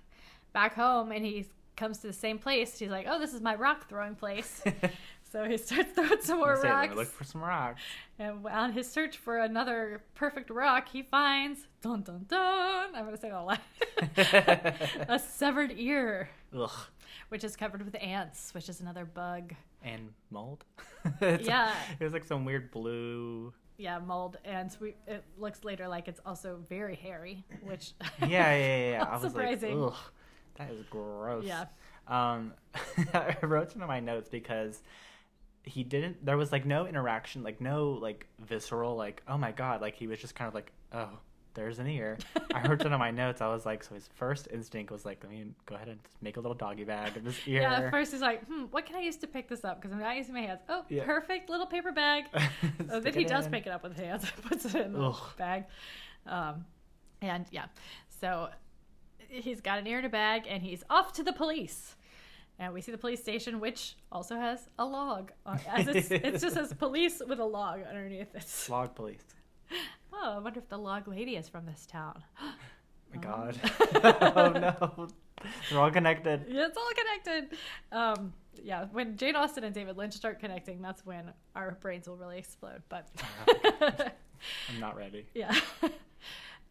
back 0.53 0.75
home, 0.75 1.11
and 1.11 1.25
he 1.25 1.47
comes 1.75 1.99
to 1.99 2.07
the 2.07 2.13
same 2.13 2.39
place. 2.39 2.79
He's 2.79 2.89
like, 2.89 3.05
"Oh, 3.09 3.19
this 3.19 3.33
is 3.33 3.41
my 3.41 3.55
rock 3.55 3.89
throwing 3.89 4.15
place." 4.15 4.63
so 5.31 5.45
he 5.45 5.57
starts 5.65 5.91
throwing 5.93 6.21
some 6.21 6.39
more 6.39 6.55
Say, 6.57 6.63
let 6.69 6.81
me 6.81 6.87
rocks. 6.87 6.95
look 6.95 7.07
for 7.07 7.23
some 7.23 7.41
rocks. 7.41 7.81
And 8.17 8.45
on 8.47 8.73
his 8.73 8.89
search 8.91 9.17
for 9.17 9.39
another 9.39 10.03
perfect 10.15 10.49
rock, 10.49 10.89
he 10.89 11.03
finds 11.03 11.67
dun 11.81 12.01
dun 12.03 12.25
dun. 12.27 12.95
I'm 12.95 13.05
gonna 13.05 13.17
say 13.17 13.29
that 13.29 13.37
loud. 13.39 13.59
a 15.09 15.19
severed 15.19 15.73
ear, 15.77 16.29
Ugh. 16.57 16.71
which 17.29 17.43
is 17.43 17.55
covered 17.55 17.83
with 17.83 17.95
ants, 18.01 18.53
which 18.53 18.69
is 18.69 18.81
another 18.81 19.05
bug. 19.05 19.53
And 19.83 20.09
mold. 20.29 20.65
Yeah. 21.21 21.73
It 21.99 22.03
was 22.03 22.11
like 22.13 22.25
some 22.25 22.43
weird 22.43 22.71
blue. 22.71 23.53
Yeah, 23.77 23.99
mold, 23.99 24.35
and 24.43 24.75
we, 24.81 24.95
it 25.07 25.23
looks 25.37 25.63
later 25.63 25.87
like 25.87 26.09
it's 26.09 26.19
also 26.25 26.59
very 26.67 26.95
hairy, 26.95 27.45
which 27.61 27.93
Yeah, 28.19 28.27
yeah, 28.27 28.57
yeah. 28.57 28.89
yeah. 28.91 29.03
I 29.05 29.13
was 29.13 29.31
surprising. 29.31 29.79
like, 29.79 29.93
ugh, 29.93 29.99
that 30.57 30.71
is 30.71 30.83
gross. 30.89 31.45
Yeah. 31.45 31.65
Um, 32.05 32.53
I 33.13 33.37
wrote 33.41 33.69
it 33.69 33.75
in 33.75 33.87
my 33.87 34.01
notes 34.01 34.27
because 34.27 34.81
he 35.69 35.83
didn't. 35.83 36.25
There 36.25 36.37
was 36.37 36.51
like 36.51 36.65
no 36.65 36.85
interaction, 36.87 37.43
like 37.43 37.61
no 37.61 37.91
like 37.91 38.27
visceral, 38.39 38.95
like 38.95 39.21
oh 39.27 39.37
my 39.37 39.51
god, 39.51 39.81
like 39.81 39.95
he 39.95 40.07
was 40.07 40.19
just 40.19 40.35
kind 40.35 40.47
of 40.47 40.53
like 40.53 40.71
oh. 40.93 41.09
There's 41.55 41.79
an 41.79 41.87
ear. 41.87 42.17
I 42.53 42.59
heard 42.59 42.79
it 42.79 42.93
on 42.93 42.99
my 42.99 43.09
notes. 43.09 43.41
I 43.41 43.47
was 43.47 43.65
like, 43.65 43.83
so 43.83 43.95
his 43.95 44.07
first 44.15 44.47
instinct 44.53 44.91
was 44.91 45.03
like, 45.03 45.21
let 45.23 45.31
me 45.31 45.45
go 45.65 45.75
ahead 45.75 45.89
and 45.89 46.01
just 46.03 46.15
make 46.21 46.37
a 46.37 46.39
little 46.39 46.55
doggy 46.55 46.83
bag 46.83 47.17
of 47.17 47.23
this 47.25 47.35
ear. 47.47 47.61
Yeah, 47.63 47.73
at 47.73 47.91
first 47.91 48.11
he's 48.11 48.21
like, 48.21 48.45
hmm, 48.45 48.65
what 48.69 48.85
can 48.85 48.95
I 48.95 48.99
use 48.99 49.17
to 49.17 49.27
pick 49.27 49.49
this 49.49 49.65
up? 49.65 49.81
Because 49.81 49.91
I'm 49.91 49.99
not 49.99 50.15
using 50.15 50.35
my 50.35 50.41
hands. 50.41 50.61
Oh, 50.69 50.85
Yeah. 50.89 51.03
perfect 51.05 51.49
little 51.49 51.65
paper 51.65 51.91
bag. 51.91 52.25
then 52.77 53.13
he 53.13 53.25
does 53.25 53.47
in. 53.47 53.51
pick 53.51 53.65
it 53.65 53.71
up 53.71 53.81
with 53.83 53.93
his 53.97 54.05
hands 54.05 54.23
and 54.33 54.43
puts 54.49 54.63
it 54.65 54.75
in 54.75 54.93
the 54.93 55.01
Ugh. 55.01 55.21
bag. 55.37 55.65
Um, 56.27 56.65
and 57.21 57.45
yeah, 57.51 57.65
so 58.21 58.49
he's 59.27 59.59
got 59.59 59.79
an 59.79 59.87
ear 59.87 59.99
in 59.99 60.05
a 60.05 60.09
bag 60.09 60.43
and 60.47 60.61
he's 60.61 60.83
off 60.89 61.11
to 61.13 61.23
the 61.23 61.33
police. 61.33 61.95
And 62.59 62.73
we 62.73 62.81
see 62.81 62.91
the 62.91 62.97
police 62.97 63.21
station, 63.21 63.61
which 63.61 63.95
also 64.11 64.35
has 64.35 64.67
a 64.77 64.85
log. 64.85 65.31
On, 65.45 65.57
as 65.65 65.87
it's, 65.87 66.11
it 66.11 66.39
just 66.39 66.53
says 66.53 66.73
police 66.73 67.21
with 67.25 67.39
a 67.39 67.45
log 67.45 67.79
underneath 67.87 68.35
it. 68.35 68.45
Log 68.69 68.93
police. 68.95 69.23
Oh, 70.11 70.33
I 70.35 70.39
wonder 70.39 70.59
if 70.59 70.67
the 70.67 70.77
log 70.77 71.07
lady 71.07 71.37
is 71.37 71.47
from 71.47 71.65
this 71.65 71.85
town. 71.85 72.23
Oh 73.11 73.17
my 73.17 73.21
god. 73.23 73.59
oh 74.35 74.51
no. 74.51 75.07
They're 75.67 75.79
all 75.79 75.89
connected. 75.89 76.45
Yeah, 76.47 76.67
it's 76.67 76.77
all 76.77 76.91
connected. 76.95 77.57
Um, 77.91 78.33
yeah, 78.63 78.85
when 78.91 79.17
Jane 79.17 79.35
Austen 79.35 79.63
and 79.63 79.73
David 79.73 79.97
Lynch 79.97 80.13
start 80.13 80.39
connecting, 80.39 80.79
that's 80.79 81.03
when 81.07 81.31
our 81.55 81.71
brains 81.81 82.07
will 82.07 82.17
really 82.17 82.37
explode. 82.37 82.83
But 82.87 83.07
I'm 84.69 84.79
not 84.79 84.95
ready. 84.95 85.25
yeah. 85.33 85.55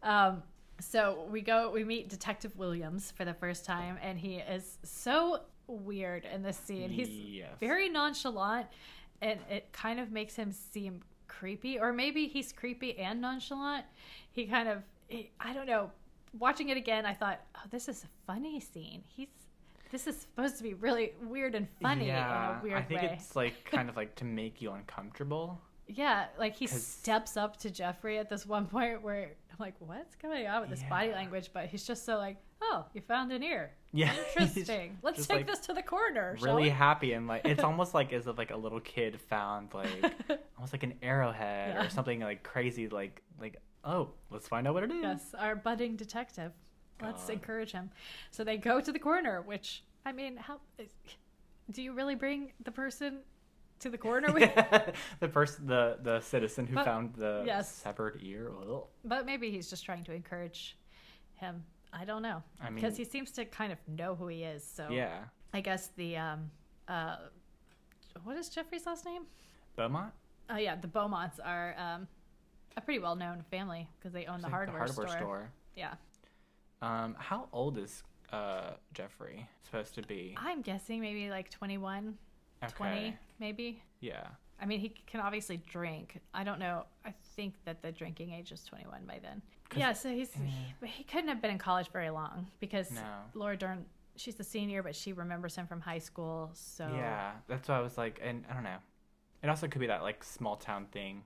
um, 0.01 0.43
so 0.79 1.25
we 1.29 1.41
go, 1.41 1.69
we 1.71 1.83
meet 1.83 2.09
Detective 2.09 2.55
Williams 2.57 3.11
for 3.11 3.25
the 3.25 3.33
first 3.33 3.65
time, 3.65 3.97
and 4.01 4.17
he 4.17 4.35
is 4.35 4.77
so 4.83 5.41
weird 5.67 6.25
in 6.33 6.41
this 6.43 6.57
scene. 6.57 6.89
He's 6.89 7.09
Yes. 7.09 7.49
very 7.59 7.89
nonchalant, 7.89 8.67
and 9.21 9.39
it 9.49 9.71
kind 9.71 9.99
of 9.99 10.11
makes 10.11 10.35
him 10.35 10.51
seem 10.51 11.01
creepy, 11.27 11.79
or 11.79 11.93
maybe 11.93 12.27
he's 12.27 12.51
creepy 12.51 12.97
and 12.97 13.21
nonchalant. 13.21 13.85
He 14.31 14.45
kind 14.45 14.67
of, 14.69 14.83
he, 15.07 15.31
I 15.39 15.53
don't 15.53 15.65
know. 15.67 15.91
Watching 16.37 16.69
it 16.69 16.77
again, 16.77 17.05
I 17.05 17.13
thought, 17.13 17.39
oh, 17.55 17.61
this 17.71 17.87
is 17.89 18.03
a 18.03 18.07
funny 18.27 18.59
scene. 18.59 19.03
He's, 19.07 19.27
this 19.91 20.05
is 20.05 20.15
supposed 20.21 20.57
to 20.57 20.63
be 20.63 20.75
really 20.75 21.13
weird 21.23 21.55
and 21.55 21.67
funny 21.81 22.09
in 22.09 22.15
a 22.15 22.59
weird 22.63 22.77
I 22.77 22.81
think 22.83 23.01
way. 23.01 23.09
it's 23.13 23.35
like 23.35 23.65
kind 23.65 23.89
of 23.89 23.97
like 23.97 24.13
to 24.17 24.25
make 24.25 24.61
you 24.61 24.71
uncomfortable. 24.71 25.59
Yeah, 25.91 26.27
like 26.37 26.55
he 26.55 26.67
steps 26.67 27.35
up 27.35 27.57
to 27.57 27.71
Jeffrey 27.71 28.19
at 28.19 28.29
this 28.29 28.45
one 28.45 28.65
point 28.75 29.01
where 29.01 29.23
I'm 29.51 29.55
like, 29.59 29.73
what's 29.79 30.15
going 30.15 30.45
on 30.47 30.61
with 30.61 30.69
this 30.69 30.83
body 30.83 31.11
language? 31.11 31.49
But 31.51 31.65
he's 31.65 31.83
just 31.83 32.05
so 32.05 32.17
like, 32.17 32.37
oh, 32.61 32.85
you 32.93 33.01
found 33.01 33.31
an 33.31 33.41
ear. 33.41 33.71
Yeah. 33.91 34.13
Interesting. 34.37 34.99
Let's 35.01 35.25
take 35.25 35.37
like, 35.37 35.47
this 35.47 35.59
to 35.61 35.73
the 35.73 35.81
coroner. 35.81 36.37
really 36.41 36.69
happy 36.69 37.13
and 37.13 37.27
like 37.27 37.41
it's 37.45 37.63
almost 37.69 37.93
like 37.95 38.13
as 38.13 38.27
if 38.27 38.37
like 38.37 38.51
a 38.51 38.57
little 38.57 38.79
kid 38.79 39.19
found 39.19 39.73
like 39.73 40.13
almost 40.57 40.73
like 40.73 40.83
an 40.83 40.93
arrowhead 41.01 41.73
Yeah. 41.75 41.85
or 41.85 41.89
something 41.89 42.19
like 42.19 42.43
crazy 42.43 42.87
like 42.87 43.21
like 43.41 43.57
oh 43.83 44.09
let's 44.29 44.47
find 44.47 44.67
out 44.67 44.75
what 44.75 44.83
it 44.83 44.91
is. 44.91 45.01
yes, 45.01 45.33
our 45.37 45.55
budding 45.55 45.95
detective. 45.95 46.51
Let's 47.01 47.29
encourage 47.29 47.71
him. 47.71 47.89
So 48.29 48.43
they 48.43 48.57
go 48.57 48.81
to 48.81 48.91
the 48.91 48.99
coroner, 48.99 49.41
which 49.41 49.83
I 50.05 50.11
mean, 50.11 50.35
how 50.37 50.59
do 51.71 51.81
you 51.81 51.93
really 51.93 52.15
bring 52.15 52.51
the 52.63 52.71
person 52.71 53.19
to 53.79 53.89
the 53.89 53.97
coroner 53.97 54.31
with? 54.33 54.51
the 55.19 55.27
person 55.27 55.67
the 55.67 55.97
the 56.01 56.19
citizen 56.21 56.67
who 56.67 56.75
But- 56.75 56.85
found 56.85 57.13
the 57.15 57.43
yes. 57.45 57.73
severed 57.73 58.19
ear. 58.21 58.51
Ugh. 58.61 58.83
but 59.05 59.25
maybe 59.25 59.51
he's 59.51 59.69
just 59.69 59.85
trying 59.85 60.03
to 60.05 60.13
encourage 60.13 60.77
him. 61.35 61.63
I 61.91 62.05
don't 62.05 62.21
know 62.21 62.43
I 62.61 62.65
mean 62.69 62.75
because 62.75 62.97
he 62.97 63.03
seems 63.03 63.31
to 63.31 63.45
kind 63.45 63.71
of 63.71 63.79
know 63.87 64.15
who 64.15 64.27
he 64.27 64.43
is. 64.43 64.63
So 64.63 64.89
yeah. 64.91 65.23
I 65.53 65.61
guess 65.61 65.87
the 65.97 66.17
um 66.17 66.51
uh 66.87 67.17
what 68.23 68.37
is 68.37 68.49
Jeffrey's 68.49 68.85
last 68.85 69.05
name? 69.05 69.23
Beaumont? 69.75 70.11
Oh 70.49 70.57
yeah, 70.57 70.75
the 70.75 70.87
Beaumonts 70.87 71.39
are 71.43 71.75
um 71.77 72.07
a 72.77 72.81
pretty 72.81 72.99
well 72.99 73.15
known 73.15 73.43
family 73.49 73.89
because 73.97 74.13
they 74.13 74.25
own 74.25 74.37
the 74.41 74.47
Like 74.47 74.51
hardware, 74.53 74.87
store. 74.87 75.07
store. 75.07 75.51
Yeah, 75.75 75.93
Um 76.81 77.15
how 77.17 77.47
old 77.51 77.77
is 77.77 78.03
uh 78.31 78.71
Jeffrey 78.93 79.47
supposed 79.63 79.95
to 79.95 80.01
be? 80.03 80.35
I'm 80.37 80.61
guessing 80.61 81.01
maybe 81.01 81.29
like 81.29 81.49
21, 81.49 82.17
20 82.75 82.91
Okay. 82.93 83.17
Maybe. 83.39 83.81
Yeah. 83.99 84.27
I 84.61 84.65
mean, 84.65 84.79
he 84.79 84.89
can 85.07 85.21
obviously 85.21 85.57
drink. 85.57 86.19
I 86.33 86.43
don't 86.43 86.59
know. 86.59 86.85
I 87.05 87.13
think 87.35 87.55
that 87.65 87.81
the 87.81 87.91
drinking 87.91 88.31
age 88.31 88.51
is 88.51 88.63
21 88.65 89.05
by 89.07 89.19
then. 89.21 89.41
Yeah, 89.75 89.93
so 89.93 90.09
he's 90.09 90.31
yeah. 90.35 90.49
he, 90.81 90.87
he 90.87 91.03
couldn't 91.03 91.29
have 91.29 91.41
been 91.41 91.51
in 91.51 91.57
college 91.57 91.89
very 91.91 92.09
long 92.09 92.47
because 92.59 92.91
No. 92.91 93.01
Laura 93.33 93.55
Dern, 93.55 93.85
she's 94.15 94.35
the 94.35 94.43
senior, 94.43 94.83
but 94.83 94.95
she 94.95 95.13
remembers 95.13 95.55
him 95.55 95.67
from 95.67 95.79
high 95.79 95.99
school. 95.99 96.49
So 96.53 96.89
Yeah, 96.91 97.31
that's 97.47 97.69
why 97.69 97.77
I 97.77 97.81
was 97.81 97.97
like, 97.97 98.19
and 98.23 98.43
I 98.49 98.53
don't 98.53 98.63
know. 98.63 98.77
It 99.43 99.49
also 99.49 99.67
could 99.67 99.79
be 99.79 99.87
that 99.87 100.01
like 100.01 100.23
small 100.23 100.57
town 100.57 100.87
thing, 100.91 101.23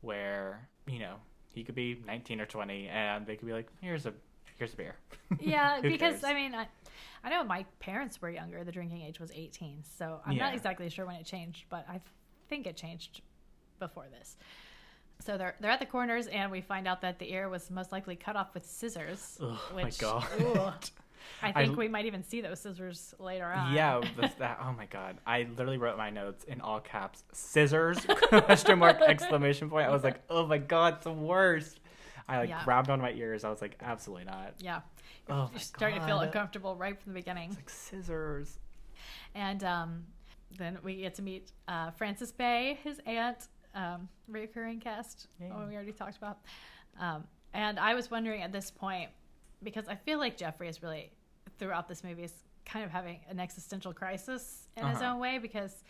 where 0.00 0.68
you 0.86 0.98
know 1.00 1.16
he 1.48 1.64
could 1.64 1.74
be 1.74 2.00
19 2.06 2.40
or 2.40 2.46
20, 2.46 2.88
and 2.88 3.26
they 3.26 3.36
could 3.36 3.46
be 3.46 3.52
like, 3.52 3.68
here's 3.80 4.06
a 4.06 4.14
here's 4.62 4.74
a 4.74 4.76
beer. 4.76 4.94
Yeah, 5.40 5.80
because 5.80 6.20
cares? 6.20 6.24
I 6.24 6.34
mean, 6.34 6.54
I, 6.54 6.68
I 7.24 7.30
know 7.30 7.42
my 7.42 7.64
parents 7.80 8.20
were 8.22 8.30
younger. 8.30 8.62
The 8.64 8.70
drinking 8.72 9.02
age 9.02 9.18
was 9.18 9.30
18, 9.34 9.82
so 9.98 10.20
I'm 10.26 10.34
Yeah. 10.36 10.44
not 10.44 10.54
exactly 10.54 10.88
sure 10.88 11.04
when 11.06 11.16
it 11.16 11.24
changed, 11.26 11.64
but 11.70 11.84
I 11.88 12.00
think 12.48 12.66
it 12.66 12.76
changed 12.76 13.22
before 13.80 14.06
this. 14.10 14.36
So 15.24 15.38
they're 15.38 15.54
they're 15.60 15.70
at 15.70 15.80
the 15.80 15.86
corners, 15.86 16.26
and 16.26 16.50
we 16.52 16.60
find 16.60 16.86
out 16.86 17.00
that 17.02 17.18
the 17.18 17.32
ear 17.32 17.48
was 17.48 17.70
most 17.70 17.92
likely 17.92 18.14
cut 18.16 18.36
off 18.36 18.54
with 18.54 18.66
scissors. 18.66 19.38
Oh 19.40 19.60
my 19.74 19.90
god. 19.98 20.24
ooh, 20.40 20.54
I 21.42 21.48
I 21.50 21.52
think 21.52 21.70
l- 21.70 21.76
we 21.76 21.88
might 21.88 22.06
even 22.06 22.22
see 22.24 22.40
those 22.40 22.60
scissors 22.60 23.14
later 23.18 23.46
on. 23.46 23.72
Yeah, 23.72 24.00
that's 24.20 24.34
that. 24.36 24.58
Oh 24.62 24.72
my 24.72 24.86
god! 24.86 25.18
I 25.26 25.44
literally 25.56 25.78
wrote 25.78 25.96
my 25.96 26.10
notes 26.10 26.44
in 26.44 26.60
all 26.60 26.80
caps: 26.80 27.22
scissors 27.32 27.98
question 28.28 28.78
mark 28.80 29.00
exclamation 29.00 29.70
point. 29.70 29.86
I 29.86 29.90
was 29.90 30.02
like, 30.04 30.20
oh 30.28 30.46
my 30.46 30.58
god, 30.58 30.94
it's 30.94 31.04
the 31.04 31.12
worst. 31.12 31.78
I 32.28 32.38
like 32.38 32.48
Yeah. 32.48 32.64
grabbed 32.64 32.90
on 32.90 33.00
my 33.00 33.12
ears. 33.12 33.44
I 33.44 33.50
was 33.50 33.60
like, 33.60 33.76
absolutely 33.80 34.24
not. 34.24 34.54
yeah. 34.58 34.80
Oh 35.28 35.48
You're 35.52 35.60
starting 35.60 36.00
to 36.00 36.06
feel 36.06 36.18
uncomfortable 36.20 36.76
right 36.76 36.98
from 36.98 37.12
the 37.12 37.18
beginning. 37.20 37.48
It's 37.50 37.56
like 37.56 37.70
scissors. 37.70 38.58
And 39.34 39.62
um, 39.64 40.04
then 40.58 40.78
we 40.82 40.96
get 40.96 41.14
to 41.16 41.22
meet 41.22 41.52
uh, 41.68 41.90
Frances 41.92 42.32
Bay, 42.32 42.78
his 42.82 43.00
aunt, 43.06 43.48
um, 43.74 44.08
reoccurring 44.30 44.80
cast, 44.80 45.28
Yeah. 45.40 45.54
one 45.56 45.68
we 45.68 45.74
already 45.74 45.92
talked 45.92 46.16
about. 46.16 46.38
Um, 47.00 47.24
and 47.54 47.78
I 47.78 47.94
was 47.94 48.10
wondering 48.10 48.42
at 48.42 48.52
this 48.52 48.70
point, 48.70 49.10
because 49.62 49.88
I 49.88 49.94
feel 49.94 50.18
like 50.18 50.36
Jeffrey 50.36 50.68
is 50.68 50.82
really, 50.82 51.10
throughout 51.58 51.88
this 51.88 52.02
movie, 52.04 52.24
is 52.24 52.34
kind 52.66 52.84
of 52.84 52.90
having 52.90 53.20
an 53.28 53.38
existential 53.40 53.92
crisis 53.92 54.68
in 54.76 54.86
his 54.86 54.98
Uh-huh. 54.98 55.12
own 55.14 55.20
way 55.20 55.38
because, 55.38 55.84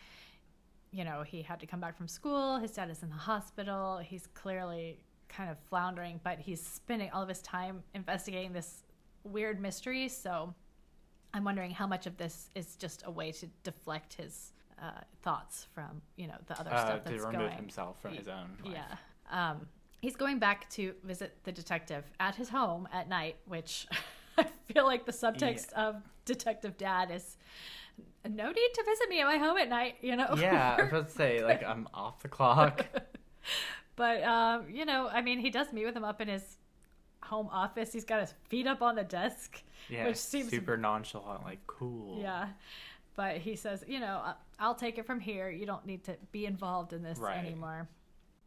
you 0.91 1.05
know, 1.05 1.23
he 1.23 1.43
had 1.43 1.59
to 1.61 1.67
come 1.67 1.81
back 1.81 1.97
from 1.97 2.07
school, 2.09 2.59
his 2.59 2.71
dad 2.73 2.91
is 2.91 3.03
in 3.03 3.09
the 3.09 3.15
hospital, 3.17 3.99
he's 3.99 4.27
clearly 4.29 5.01
kind 5.35 5.51
of 5.51 5.59
floundering, 5.71 6.21
but 6.23 6.39
he's 6.39 6.65
spending 6.65 7.11
all 7.13 7.23
of 7.23 7.29
his 7.29 7.41
time 7.43 7.83
investigating 7.95 8.53
this 8.53 8.85
weird 9.25 9.61
mystery. 9.61 10.09
So 10.09 10.55
I'm 11.35 11.45
wondering 11.45 11.71
how 11.71 11.87
much 11.87 12.07
of 12.07 12.17
this 12.17 12.51
is 12.55 12.77
just 12.77 13.03
a 13.07 13.11
way 13.11 13.33
to 13.33 13.47
deflect 13.63 14.15
his 14.15 14.53
uh, 14.81 14.91
thoughts 15.23 15.67
from, 15.75 16.03
you 16.17 16.27
know, 16.27 16.37
the 16.47 16.59
other 16.61 16.71
Uh, 16.73 16.87
stuff 16.87 17.05
to 17.05 17.11
that's 17.11 17.25
remove 17.25 17.41
going. 17.41 17.57
himself 17.57 18.01
from 18.03 18.15
his 18.15 18.29
own. 18.29 18.57
Life. 18.65 18.75
Yeah. 18.75 19.51
Um, 19.51 19.67
he's 20.01 20.17
going 20.17 20.39
back 20.39 20.69
to 20.71 20.95
visit 21.05 21.39
the 21.45 21.53
detective 21.53 22.05
at 22.21 22.35
his 22.35 22.49
home 22.49 22.89
at 22.93 23.09
night, 23.09 23.37
which 23.47 23.87
I 24.39 24.45
feel 24.73 24.85
like 24.85 25.07
the 25.07 25.13
subtext 25.13 25.73
of 25.75 26.03
Detective 26.25 26.77
Dad 26.77 27.11
is 27.11 27.37
no 28.29 28.47
need 28.51 28.71
to 28.75 28.83
visit 28.85 29.09
me 29.09 29.21
at 29.21 29.27
my 29.27 29.37
home 29.39 29.57
at 29.59 29.69
night, 29.69 29.97
you 30.01 30.17
know? 30.17 30.35
Yeah, 30.39 30.77
I 30.79 30.83
was 30.83 30.91
about 30.91 31.09
to 31.09 31.15
say 31.15 31.43
like 31.45 31.63
I'm 31.65 31.89
off 31.95 32.21
the 32.21 32.29
clock. 32.29 32.87
but, 33.97 34.23
um, 34.25 34.67
you 34.71 34.85
know, 34.85 35.09
I 35.09 35.21
mean, 35.23 35.39
he 35.39 35.51
does 35.51 35.73
meet 35.73 35.85
with 35.85 35.97
him 35.97 36.05
up 36.05 36.21
in 36.21 36.29
his 36.29 36.57
home 37.23 37.49
office. 37.53 37.93
He's 37.93 38.05
got 38.05 38.21
his 38.21 38.35
feet 38.49 38.67
up 38.67 38.83
on 38.83 38.95
the 38.95 39.05
desk. 39.05 39.63
Yeah, 39.89 40.07
Which 40.07 40.17
seems- 40.17 40.51
super 40.51 40.77
nonchalant, 40.77 41.43
like 41.45 41.67
cool. 41.67 42.21
Yeah. 42.21 42.49
But 43.15 43.39
he 43.39 43.57
says, 43.57 43.85
you 43.87 44.01
know, 44.01 44.21
"I- 44.25 44.35
I'll 44.59 44.75
take 44.75 44.97
it 44.99 45.05
from 45.05 45.21
here. 45.21 45.51
You 45.51 45.67
don't 45.67 45.85
need 45.85 46.05
to 46.05 46.17
be 46.33 46.47
involved 46.47 46.93
in 46.95 47.03
this 47.03 47.19
Right. 47.19 47.37
anymore. 47.37 47.89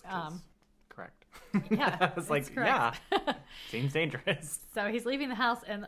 Um, 0.05 0.41
correct. 0.89 1.25
yeah, 1.69 1.97
I 2.11 2.11
was 2.15 2.29
like, 2.29 2.53
correct. 2.53 2.99
yeah, 3.11 3.33
seems 3.69 3.93
dangerous. 3.93 4.59
So 4.73 4.87
he's 4.91 5.05
leaving 5.05 5.29
the 5.29 5.35
house, 5.35 5.61
and 5.67 5.87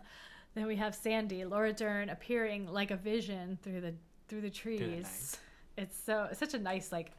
then 0.54 0.68
we 0.68 0.76
have 0.76 0.94
Sandy, 0.94 1.44
Laura 1.46 1.74
Dern, 1.74 2.10
appearing 2.10 2.68
like 2.68 2.92
a 2.92 2.96
vision 2.98 3.58
through 3.64 3.82
the 3.82 3.96
through 4.28 4.42
the 4.42 4.50
trees. 4.50 5.38
It's 5.78 5.98
so 6.04 6.28
it's 6.30 6.40
such 6.40 6.54
a 6.54 6.60
nice 6.60 6.92
like 6.92 7.12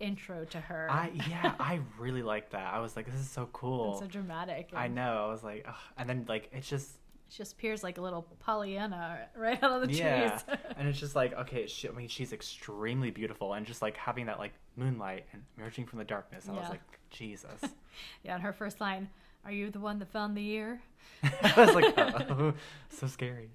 intro 0.00 0.44
to 0.46 0.60
her. 0.60 0.88
I 0.90 1.10
yeah, 1.28 1.54
I 1.58 1.80
really 1.98 2.22
like 2.22 2.50
that. 2.50 2.72
I 2.74 2.80
was 2.80 2.96
like, 2.96 3.06
this 3.06 3.20
is 3.20 3.28
so 3.28 3.48
cool. 3.52 3.92
It's 3.92 4.00
so 4.00 4.06
dramatic. 4.06 4.70
I 4.74 4.88
know. 4.88 5.26
I 5.28 5.30
was 5.30 5.42
like, 5.42 5.64
Ugh. 5.68 5.74
and 5.96 6.08
then 6.08 6.24
like 6.28 6.50
it's 6.52 6.68
just 6.68 6.90
She 7.28 7.38
just 7.38 7.54
appears 7.54 7.82
like 7.82 7.98
a 7.98 8.02
little 8.02 8.26
Pollyanna 8.40 9.28
right 9.36 9.62
out 9.62 9.82
of 9.82 9.88
the 9.88 9.94
yeah, 9.94 10.28
trees. 10.28 10.58
and 10.76 10.88
it's 10.88 10.98
just 10.98 11.16
like 11.16 11.32
okay, 11.34 11.66
she, 11.66 11.88
I 11.88 11.92
mean, 11.92 12.08
she's 12.08 12.32
extremely 12.32 13.10
beautiful, 13.10 13.54
and 13.54 13.66
just 13.66 13.82
like 13.82 13.96
having 13.96 14.26
that 14.26 14.38
like 14.38 14.52
moonlight 14.76 15.26
and 15.32 15.42
emerging 15.56 15.86
from 15.86 15.98
the 15.98 16.04
darkness. 16.04 16.46
I 16.48 16.52
was 16.52 16.68
like, 16.68 16.82
Jesus. 17.10 17.60
yeah, 18.24 18.34
and 18.34 18.42
her 18.42 18.52
first 18.52 18.80
line, 18.80 19.08
"Are 19.44 19.52
you 19.52 19.70
the 19.70 19.80
one 19.80 19.98
that 19.98 20.08
found 20.08 20.36
the 20.36 20.46
ear?" 20.46 20.80
I 21.22 21.64
was 21.64 21.74
like, 21.74 21.94
oh, 21.98 22.52
so 22.90 23.06
scary. 23.06 23.50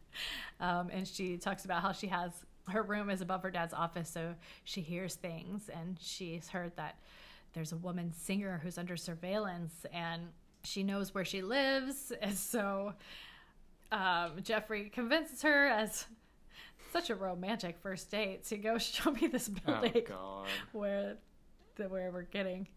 Um, 0.60 0.90
and 0.92 1.08
she 1.08 1.38
talks 1.38 1.66
about 1.66 1.82
how 1.82 1.92
she 1.92 2.08
has 2.08 2.32
her 2.72 2.82
room 2.84 3.10
is 3.10 3.22
above 3.22 3.44
her 3.44 3.52
dad's 3.52 3.74
office, 3.74 4.10
so 4.10 4.36
she 4.64 4.82
hears 4.82 5.16
things, 5.16 5.70
and 5.70 5.98
she's 6.02 6.50
heard 6.50 6.72
that 6.76 6.98
there's 7.54 7.72
a 7.72 7.78
woman 7.78 8.12
singer 8.14 8.60
who's 8.64 8.78
under 8.78 8.98
surveillance, 8.98 9.86
and 9.94 10.22
she 10.64 10.84
knows 10.84 11.14
where 11.14 11.26
she 11.26 11.42
lives, 11.42 12.12
and 12.22 12.36
so 12.36 12.94
um, 13.92 14.32
Jeffrey 14.44 14.90
convinces 14.90 15.42
her 15.42 15.68
as 15.68 16.06
such 16.94 17.10
a 17.10 17.16
romantic 17.16 17.78
first 17.82 18.10
date 18.12 18.44
to 18.46 18.58
go 18.58 18.78
show 18.80 19.12
me 19.12 19.28
this 19.28 19.50
Oh 19.50 19.72
building 19.82 20.04
God. 20.08 20.48
where 20.72 21.18
the 21.76 21.88
where 21.90 22.12
we're 22.12 22.24
getting 22.24 22.68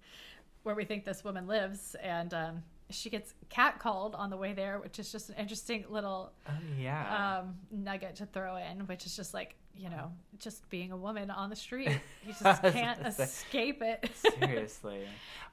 where 0.63 0.75
we 0.75 0.85
think 0.85 1.05
this 1.05 1.23
woman 1.23 1.47
lives, 1.47 1.95
and 2.03 2.33
um, 2.33 2.63
she 2.91 3.11
gets 3.11 3.35
catcalled 3.51 4.19
on 4.19 4.31
the 4.31 4.37
way 4.37 4.55
there, 4.55 4.79
which 4.79 4.99
is 4.99 5.13
just 5.13 5.29
an 5.29 5.35
interesting 5.37 5.85
little 5.91 6.33
Oh 6.49 6.53
yeah. 6.79 7.41
um, 7.43 7.55
nugget 7.71 8.17
to 8.17 8.27
throw 8.27 8.57
in, 8.57 8.87
which 8.87 9.05
is 9.05 9.15
just 9.15 9.35
like 9.35 9.57
you 9.77 9.91
know, 9.91 10.12
just 10.39 10.68
being 10.70 10.93
a 10.93 10.97
woman 10.97 11.31
on 11.31 11.51
the 11.51 11.57
street. 11.57 11.89
You 12.27 12.33
just 12.43 12.62
can't 12.62 13.01
escape 13.07 13.83
it. 13.83 14.11
Seriously. 14.41 15.01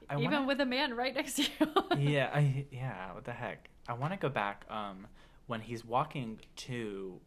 I 0.08 0.14
Even 0.18 0.30
wanna- 0.32 0.46
with 0.46 0.60
a 0.60 0.66
man 0.66 0.94
right 0.96 1.14
next 1.14 1.34
to 1.34 1.42
you. 1.42 1.68
yeah, 1.98 2.30
I 2.32 2.64
yeah, 2.70 3.12
what 3.12 3.24
the 3.24 3.32
heck? 3.32 3.68
I 3.88 3.92
want 3.94 4.12
to 4.12 4.18
go 4.18 4.28
back 4.28 4.64
um 4.70 5.06
when 5.48 5.60
he's 5.60 5.84
walking 5.84 6.38
to 6.56 7.20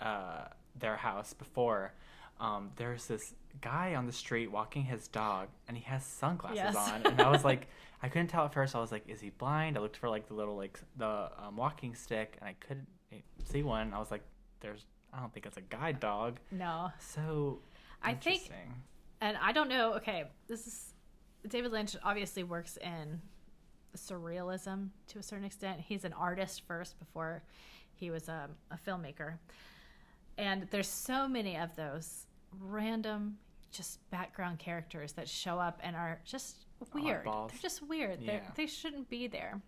uh 0.00 0.44
their 0.78 0.96
house 0.96 1.32
before 1.34 1.92
um 2.40 2.70
there's 2.76 3.06
this 3.06 3.34
guy 3.60 3.94
on 3.94 4.06
the 4.06 4.12
street 4.12 4.50
walking 4.50 4.82
his 4.84 5.08
dog 5.08 5.48
and 5.68 5.76
he 5.76 5.82
has 5.84 6.04
sunglasses 6.04 6.56
Yes. 6.56 6.76
on 6.76 7.04
and 7.04 7.20
I 7.20 7.28
was 7.30 7.44
like 7.44 7.68
I 8.02 8.08
couldn't 8.08 8.28
tell 8.28 8.44
at 8.46 8.54
first. 8.54 8.74
I 8.74 8.80
was 8.80 8.90
like 8.92 9.04
is 9.08 9.20
he 9.20 9.30
blind? 9.30 9.76
I 9.76 9.80
looked 9.80 9.96
for 9.98 10.08
like 10.08 10.26
the 10.26 10.34
little 10.34 10.56
like 10.56 10.80
the 10.96 11.30
um, 11.38 11.56
walking 11.56 11.94
stick 11.94 12.36
and 12.40 12.48
I 12.48 12.54
couldn't 12.66 12.86
eh, 13.12 13.16
see 13.44 13.62
one. 13.62 13.92
I 13.92 13.98
was 13.98 14.10
like 14.10 14.22
there's 14.60 14.86
I 15.12 15.20
don't 15.20 15.32
think 15.32 15.46
it's 15.46 15.56
a 15.56 15.62
guide 15.62 16.00
dog. 16.00 16.38
no. 16.50 16.92
So 17.00 17.60
I 18.02 18.14
think- 18.14 18.50
And 19.20 19.36
I 19.36 19.52
don't 19.52 19.68
know. 19.68 19.94
Okay, 19.94 20.24
this 20.48 20.66
is 20.66 20.94
David 21.48 21.72
Lynch 21.72 21.94
obviously 22.02 22.42
works 22.42 22.76
in 22.78 23.20
surrealism 23.96 24.88
to 25.08 25.18
a 25.18 25.22
certain 25.22 25.44
extent. 25.44 25.80
He's 25.80 26.04
an 26.04 26.12
artist 26.12 26.62
first 26.66 26.98
before 26.98 27.42
he 27.94 28.10
was 28.10 28.28
a, 28.28 28.48
a 28.70 28.76
filmmaker. 28.76 29.34
And 30.38 30.66
there's 30.70 30.88
so 30.88 31.28
many 31.28 31.56
of 31.56 31.74
those 31.76 32.26
random 32.60 33.36
just 33.72 33.98
background 34.10 34.58
characters 34.58 35.12
that 35.12 35.28
show 35.28 35.58
up 35.58 35.80
and 35.82 35.94
are 35.94 36.20
just 36.24 36.66
weird. 36.94 37.26
Oddballs. 37.26 37.50
They're 37.50 37.60
just 37.60 37.82
weird. 37.86 38.20
They're, 38.24 38.42
They 38.56 38.66
shouldn't 38.66 39.08
be 39.10 39.26
there. 39.26 39.60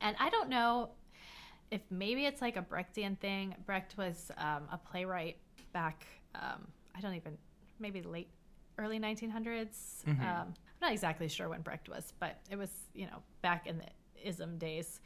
And 0.00 0.16
I 0.20 0.30
don't 0.30 0.48
know 0.48 0.90
if 1.70 1.80
maybe 1.90 2.26
it's 2.26 2.40
like 2.40 2.56
a 2.56 2.62
Brechtian 2.62 3.18
thing. 3.18 3.54
Brecht 3.66 3.96
was 3.96 4.30
um, 4.38 4.62
a 4.72 4.78
playwright 4.78 5.36
back, 5.72 6.06
um, 6.34 6.66
I 6.94 7.00
don't 7.00 7.14
even, 7.14 7.36
maybe 7.78 8.02
late, 8.02 8.28
early 8.78 8.98
1900s. 8.98 10.04
Mhm. 10.06 10.20
Um, 10.20 10.54
I'm 10.54 10.54
not 10.80 10.92
exactly 10.92 11.28
sure 11.28 11.48
when 11.48 11.62
Brecht 11.62 11.88
was, 11.88 12.12
but 12.18 12.38
it 12.50 12.56
was, 12.56 12.70
you 12.94 13.06
know, 13.06 13.22
back 13.42 13.66
in 13.66 13.78
the 13.78 13.86
ism 14.22 14.58
days. 14.58 15.00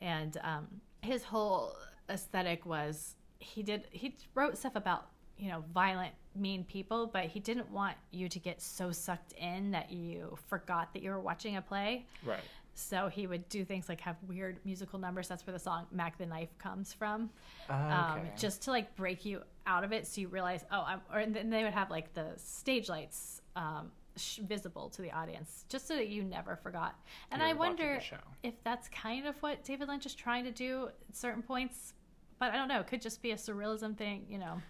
And 0.00 0.36
um, 0.42 0.66
his 1.02 1.22
whole 1.22 1.74
aesthetic 2.08 2.64
was 2.66 3.16
he 3.40 3.62
did, 3.62 3.86
he 3.90 4.16
wrote 4.34 4.56
stuff 4.56 4.76
about, 4.76 5.08
you 5.36 5.48
know, 5.48 5.64
violent, 5.72 6.12
mean 6.34 6.64
people, 6.64 7.06
but 7.06 7.24
he 7.24 7.40
didn't 7.40 7.70
want 7.70 7.96
you 8.10 8.28
to 8.28 8.38
get 8.38 8.60
so 8.60 8.90
sucked 8.92 9.32
in 9.32 9.70
that 9.72 9.90
you 9.90 10.36
forgot 10.46 10.92
that 10.92 11.02
you 11.02 11.10
were 11.10 11.20
watching 11.20 11.56
a 11.56 11.62
play. 11.62 12.06
Right. 12.24 12.40
So 12.78 13.08
he 13.08 13.26
would 13.26 13.48
do 13.48 13.64
things 13.64 13.88
like 13.88 14.00
have 14.02 14.16
weird 14.26 14.60
musical 14.64 14.98
numbers. 14.98 15.26
That's 15.28 15.44
where 15.46 15.52
the 15.52 15.58
song 15.58 15.86
"Mack 15.90 16.16
the 16.16 16.26
Knife" 16.26 16.56
comes 16.58 16.92
from, 16.92 17.30
Oh, 17.68 17.74
um, 17.74 18.20
just 18.36 18.62
to 18.62 18.70
like 18.70 18.94
break 18.94 19.24
you 19.24 19.42
out 19.66 19.82
of 19.84 19.92
it, 19.92 20.06
so 20.06 20.20
you 20.20 20.28
realize, 20.28 20.64
oh, 20.70 20.84
I'm. 20.86 21.00
Or 21.12 21.18
and 21.18 21.34
then 21.34 21.50
they 21.50 21.64
would 21.64 21.72
have 21.74 21.90
like 21.90 22.14
the 22.14 22.32
stage 22.36 22.88
lights 22.88 23.42
um, 23.56 23.90
sh- 24.16 24.38
visible 24.38 24.90
to 24.90 25.02
the 25.02 25.10
audience, 25.12 25.64
just 25.68 25.88
so 25.88 25.96
that 25.96 26.08
you 26.08 26.22
never 26.22 26.56
forgot. 26.56 26.94
And 27.32 27.42
I 27.42 27.52
were 27.52 27.58
watching 27.58 27.76
the 27.76 27.82
wonder 27.82 28.00
if 28.44 28.54
that's 28.62 28.88
kind 28.90 29.26
of 29.26 29.36
what 29.42 29.64
David 29.64 29.88
Lynch 29.88 30.06
is 30.06 30.14
trying 30.14 30.44
to 30.44 30.52
do 30.52 30.88
at 31.08 31.16
certain 31.16 31.42
points. 31.42 31.94
But 32.38 32.52
I 32.52 32.56
don't 32.56 32.68
know. 32.68 32.78
It 32.78 32.86
could 32.86 33.02
just 33.02 33.20
be 33.22 33.32
a 33.32 33.36
surrealism 33.36 33.96
thing, 33.96 34.24
you 34.28 34.38
know. 34.38 34.62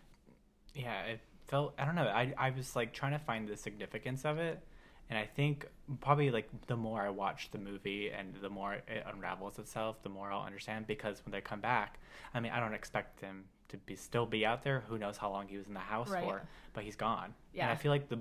yeah 0.75 1.03
it 1.03 1.21
felt 1.47 1.75
i 1.79 1.85
don't 1.87 1.95
know 1.95 2.03
I, 2.07 2.35
I 2.37 2.51
was 2.51 2.77
like 2.77 2.93
trying 2.93 3.13
to 3.13 3.19
find 3.19 3.49
the 3.49 3.57
significance 3.57 4.25
of 4.27 4.37
it 4.39 4.63
and 5.11 5.19
i 5.19 5.25
think 5.25 5.67
probably 6.01 6.31
like 6.31 6.49
the 6.67 6.77
more 6.77 7.03
i 7.03 7.09
watch 7.09 7.51
the 7.51 7.59
movie 7.59 8.11
and 8.11 8.35
the 8.43 8.49
more 8.51 8.75
it 8.75 9.05
unravels 9.13 9.59
itself 9.59 10.03
the 10.03 10.09
more 10.09 10.31
i'll 10.31 10.43
understand 10.47 10.87
because 10.87 11.23
when 11.25 11.33
they 11.33 11.41
come 11.41 11.61
back 11.61 11.99
i 12.35 12.41
mean 12.41 12.53
i 12.53 12.61
don't 12.61 12.75
expect 12.75 13.21
him 13.21 13.45
to 13.69 13.77
be 13.79 13.95
still 13.97 14.27
be 14.27 14.45
out 14.47 14.63
there 14.63 14.83
who 14.89 14.99
knows 14.99 15.17
how 15.17 15.31
long 15.31 15.47
he 15.49 15.57
was 15.57 15.67
in 15.67 15.75
the 15.75 15.81
house 15.81 16.11
Right. 16.11 16.25
for 16.25 16.43
but 16.73 16.85
he's 16.85 16.97
gone 16.97 17.35
Yeah. 17.53 17.65
and 17.65 17.73
i 17.73 17.75
feel 17.77 17.91
like 17.93 18.09
the 18.09 18.21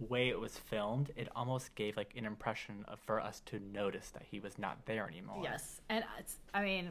way 0.00 0.28
it 0.28 0.38
was 0.38 0.58
filmed 0.58 1.10
it 1.16 1.28
almost 1.36 1.72
gave 1.76 1.96
like 1.96 2.12
an 2.16 2.24
impression 2.24 2.84
of 2.88 2.98
for 3.00 3.20
us 3.20 3.40
to 3.46 3.60
notice 3.72 4.10
that 4.10 4.22
he 4.28 4.40
was 4.40 4.58
not 4.58 4.84
there 4.86 5.06
anymore 5.08 5.38
Yes, 5.42 5.80
and 5.88 6.04
it's. 6.18 6.36
I 6.52 6.64
mean, 6.64 6.90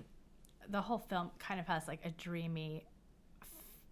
the 0.69 0.79
whole 0.81 0.99
film 0.99 1.29
kind 1.37 1.59
of 1.59 1.67
has 1.67 1.85
like 1.85 1.99
a 2.05 2.11
dreamy, 2.11 2.85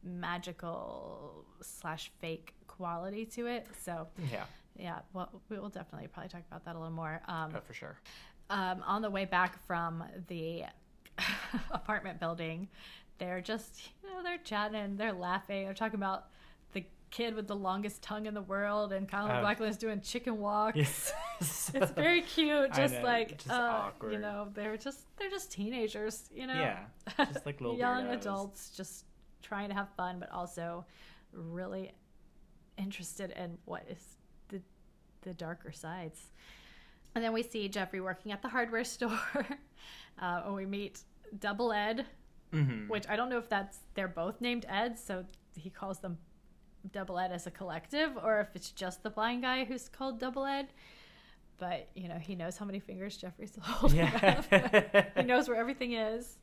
magical 0.04 1.46
slash 1.62 2.12
fake 2.20 2.54
quality 2.68 3.26
to 3.26 3.48
it. 3.48 3.68
So 3.84 4.08
yeah 4.32 4.46
yeah, 4.82 5.00
well, 5.14 5.30
we 5.50 5.60
will 5.60 5.70
definitely 5.70 6.08
probably 6.08 6.30
talk 6.30 6.42
about 6.50 6.66
that 6.66 6.76
a 6.76 6.80
little 6.80 6.94
more. 6.94 7.22
Um, 7.28 7.54
oh, 7.56 7.60
for 7.62 7.74
sure 7.74 7.98
um, 8.52 8.84
on 8.86 9.02
the 9.02 9.10
way 9.10 9.26
back 9.26 9.66
from 9.66 10.04
the 10.28 10.64
apartment 11.72 12.20
building, 12.20 12.68
they're 13.18 13.42
just 13.42 13.80
you 14.04 14.10
know 14.10 14.22
they're 14.24 14.38
chatting, 14.40 14.98
they're 14.98 15.14
laughing, 15.14 15.66
they're 15.66 15.74
talking 15.74 15.96
about 16.00 16.26
the 16.74 16.84
kid 17.12 17.34
with 17.36 17.48
the 17.48 17.56
longest 17.56 18.02
tongue 18.02 18.26
in 18.26 18.34
the 18.34 18.42
world, 18.42 18.92
and 18.94 19.08
Kyle 19.08 19.26
Oh. 19.26 19.34
MacLachlan 19.36 19.70
is 19.70 19.78
doing 19.78 20.02
chicken 20.02 20.40
walks. 20.40 20.78
yes 20.78 21.72
It's 21.74 21.92
very 21.92 22.22
cute, 22.22 22.74
just 22.76 22.96
know, 22.96 23.02
like 23.04 23.38
just 23.38 23.50
uh, 23.50 23.90
you 24.10 24.20
know, 24.20 24.50
they're 24.54 24.78
just 24.78 25.00
they're 25.18 25.30
just 25.30 25.52
teenagers, 25.52 26.30
you 26.34 26.46
know. 26.48 26.54
yeah 26.54 26.80
just 27.32 27.46
like 27.46 27.62
little 27.62 27.78
young 27.78 28.06
weirdos. 28.06 28.22
adults 28.22 28.70
just 28.76 29.06
trying 29.42 29.70
to 29.70 29.76
have 29.76 29.88
fun, 29.96 30.18
but 30.20 30.30
also 30.32 30.86
really 31.32 31.92
interested 32.78 33.32
in 33.32 33.58
what 33.66 33.84
is 33.90 34.18
the 35.22 35.34
darker 35.34 35.72
sides. 35.72 36.32
And 37.16 37.24
then 37.24 37.34
we 37.34 37.44
see 37.44 37.68
Jeffrey 37.68 38.00
working 38.02 38.32
at 38.32 38.42
the 38.42 38.48
hardware 38.50 38.84
store, 38.96 39.20
uh, 40.22 40.42
and 40.46 40.56
we 40.56 40.66
meet 40.66 41.02
Double 41.40 41.72
Ed, 41.74 42.06
Mhm. 42.54 42.90
which 42.90 43.08
I 43.08 43.16
don't 43.16 43.30
know 43.30 43.38
if 43.38 43.48
that's 43.50 43.80
they're 43.94 44.08
both 44.10 44.42
named 44.42 44.66
Ed, 44.68 44.98
so 45.00 45.26
he 45.56 45.70
calls 45.70 46.00
them 46.00 46.18
Double 46.92 47.18
Ed 47.20 47.32
as 47.32 47.48
a 47.48 47.52
collective, 47.52 48.18
or 48.18 48.40
if 48.42 48.50
it's 48.56 48.72
just 48.72 49.04
the 49.04 49.10
blind 49.10 49.42
guy 49.44 49.64
who's 49.66 49.88
called 49.88 50.20
Double 50.20 50.46
Ed. 50.46 50.68
But 51.58 51.90
you 51.96 52.08
know, 52.10 52.18
he 52.18 52.36
knows 52.36 52.58
how 52.58 52.66
many 52.66 52.80
fingers 52.80 53.16
Jeffrey's 53.18 53.54
holding. 53.62 54.00
Yeah. 54.00 54.44
up. 54.52 55.18
he 55.18 55.24
knows 55.24 55.48
where 55.48 55.58
everything 55.58 55.94
is. 55.94 56.38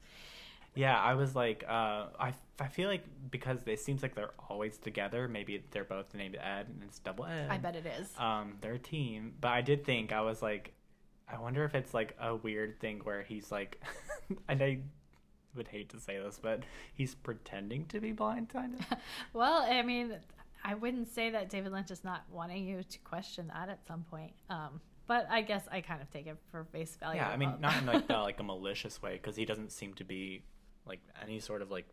Yeah, 0.79 0.97
I 0.97 1.15
was 1.15 1.35
like, 1.35 1.65
uh, 1.69 2.07
I, 2.21 2.35
I 2.61 2.69
feel 2.69 2.89
like 2.89 3.03
because 3.33 3.59
it 3.67 3.81
seems 3.81 4.01
like 4.01 4.15
they're 4.15 4.31
always 4.49 4.79
together, 4.79 5.27
maybe 5.27 5.61
they're 5.73 5.83
both 5.83 6.15
named 6.15 6.37
Ed 6.37 6.67
and 6.69 6.85
it's 6.85 7.01
double 7.01 7.27
Ed. 7.27 7.49
I 7.51 7.59
bet 7.59 7.75
it 7.75 7.85
is. 7.85 8.09
Um, 8.17 8.55
they're 8.61 8.75
a 8.75 8.79
team. 8.79 9.35
But 9.41 9.49
I 9.49 9.61
did 9.61 9.85
think, 9.85 10.13
I 10.13 10.21
was 10.21 10.41
like, 10.41 10.73
I 11.29 11.37
wonder 11.41 11.65
if 11.65 11.75
it's 11.75 11.95
like 11.95 12.15
a 12.21 12.37
weird 12.37 12.79
thing 12.79 13.01
where 13.03 13.23
he's 13.23 13.51
like, 13.51 13.83
and 14.49 14.63
I 14.63 14.79
would 15.57 15.67
hate 15.67 15.89
to 15.89 15.99
say 15.99 16.17
this, 16.17 16.39
but 16.41 16.63
he's 16.95 17.13
pretending 17.13 17.87
to 17.87 17.99
be 17.99 18.13
blind, 18.13 18.49
kind 18.49 18.75
of. 18.75 18.99
Well, 19.33 19.67
I 19.69 19.83
mean, 19.83 20.15
I 20.63 20.75
wouldn't 20.75 21.13
say 21.13 21.31
that 21.31 21.51
David 21.51 21.73
Lynch 21.73 21.91
is 21.91 22.05
not 22.05 22.23
wanting 22.31 22.65
you 22.65 22.85
to 22.85 22.99
question 23.01 23.51
that 23.53 23.69
at 23.69 23.85
some 23.89 24.05
point. 24.09 24.31
Um, 24.49 24.81
but 25.09 25.27
I 25.29 25.43
guess 25.43 25.65
I 25.73 25.81
kind 25.81 26.01
of 26.01 26.09
take 26.13 26.29
it 26.29 26.37
for 26.53 26.63
face 26.67 26.97
value. 27.01 27.21
yeah, 27.21 27.31
I 27.31 27.37
mean, 27.37 27.55
not 27.59 27.79
in 27.79 27.87
like 27.87 28.07
the, 28.07 28.19
like 28.19 28.39
a 28.39 28.45
malicious 28.45 29.03
way, 29.03 29.15
because 29.15 29.35
he 29.35 29.45
doesn't 29.45 29.73
seem 29.73 29.95
to 29.95 30.05
be 30.05 30.45
like 30.89 31.01
any 31.23 31.39
sort 31.41 31.63
of 31.63 31.71
like 31.71 31.87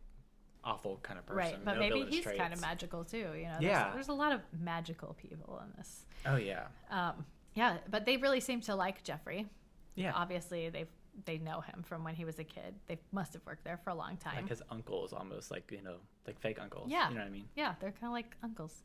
awful 0.64 0.98
kind 1.04 1.20
of 1.20 1.26
person. 1.26 1.38
right, 1.38 1.66
but 1.66 1.74
no 1.76 1.80
maybe 1.80 2.06
he's 2.10 2.26
kind 2.26 2.54
of 2.54 2.60
magical 2.62 3.04
too. 3.04 3.18
You 3.18 3.44
know, 3.44 3.58
there's, 3.60 3.64
Yeah. 3.64 3.92
there's 3.94 4.08
a 4.08 4.14
lot 4.14 4.32
of 4.32 4.42
magical 4.60 5.14
people 5.14 5.62
in 5.64 5.72
this. 5.78 6.06
Oh 6.26 6.38
yeah, 6.38 6.68
Um, 6.90 7.26
yeah, 7.54 7.78
but 7.90 8.06
they 8.06 8.18
really 8.18 8.40
seem 8.40 8.62
to 8.62 8.76
like 8.76 9.04
Jeffrey. 9.04 9.48
yeah. 9.96 10.12
Obviously, 10.16 10.70
they've 10.70 10.88
they 11.24 11.38
know 11.38 11.62
him 11.62 11.82
from 11.82 12.04
when 12.04 12.14
he 12.14 12.26
was 12.26 12.40
a 12.40 12.44
kid. 12.44 12.76
They 12.88 13.00
must 13.14 13.32
have 13.34 13.42
worked 13.46 13.64
there 13.64 13.78
for 13.78 13.92
a 13.92 13.96
long 13.96 14.18
time. 14.18 14.36
Like 14.36 14.50
his 14.50 14.62
uncle 14.70 15.06
is 15.06 15.14
almost 15.14 15.50
like 15.50 15.72
you 15.72 15.82
know 15.82 15.98
like 16.28 16.40
fake 16.40 16.60
uncles. 16.60 16.90
Yeah. 16.90 17.08
you 17.10 17.16
know 17.16 17.22
what 17.22 17.28
I 17.28 17.32
mean. 17.32 17.48
Yeah, 17.56 17.76
they're 17.80 17.92
kind 17.92 18.08
of 18.08 18.12
like 18.12 18.36
uncles. 18.44 18.84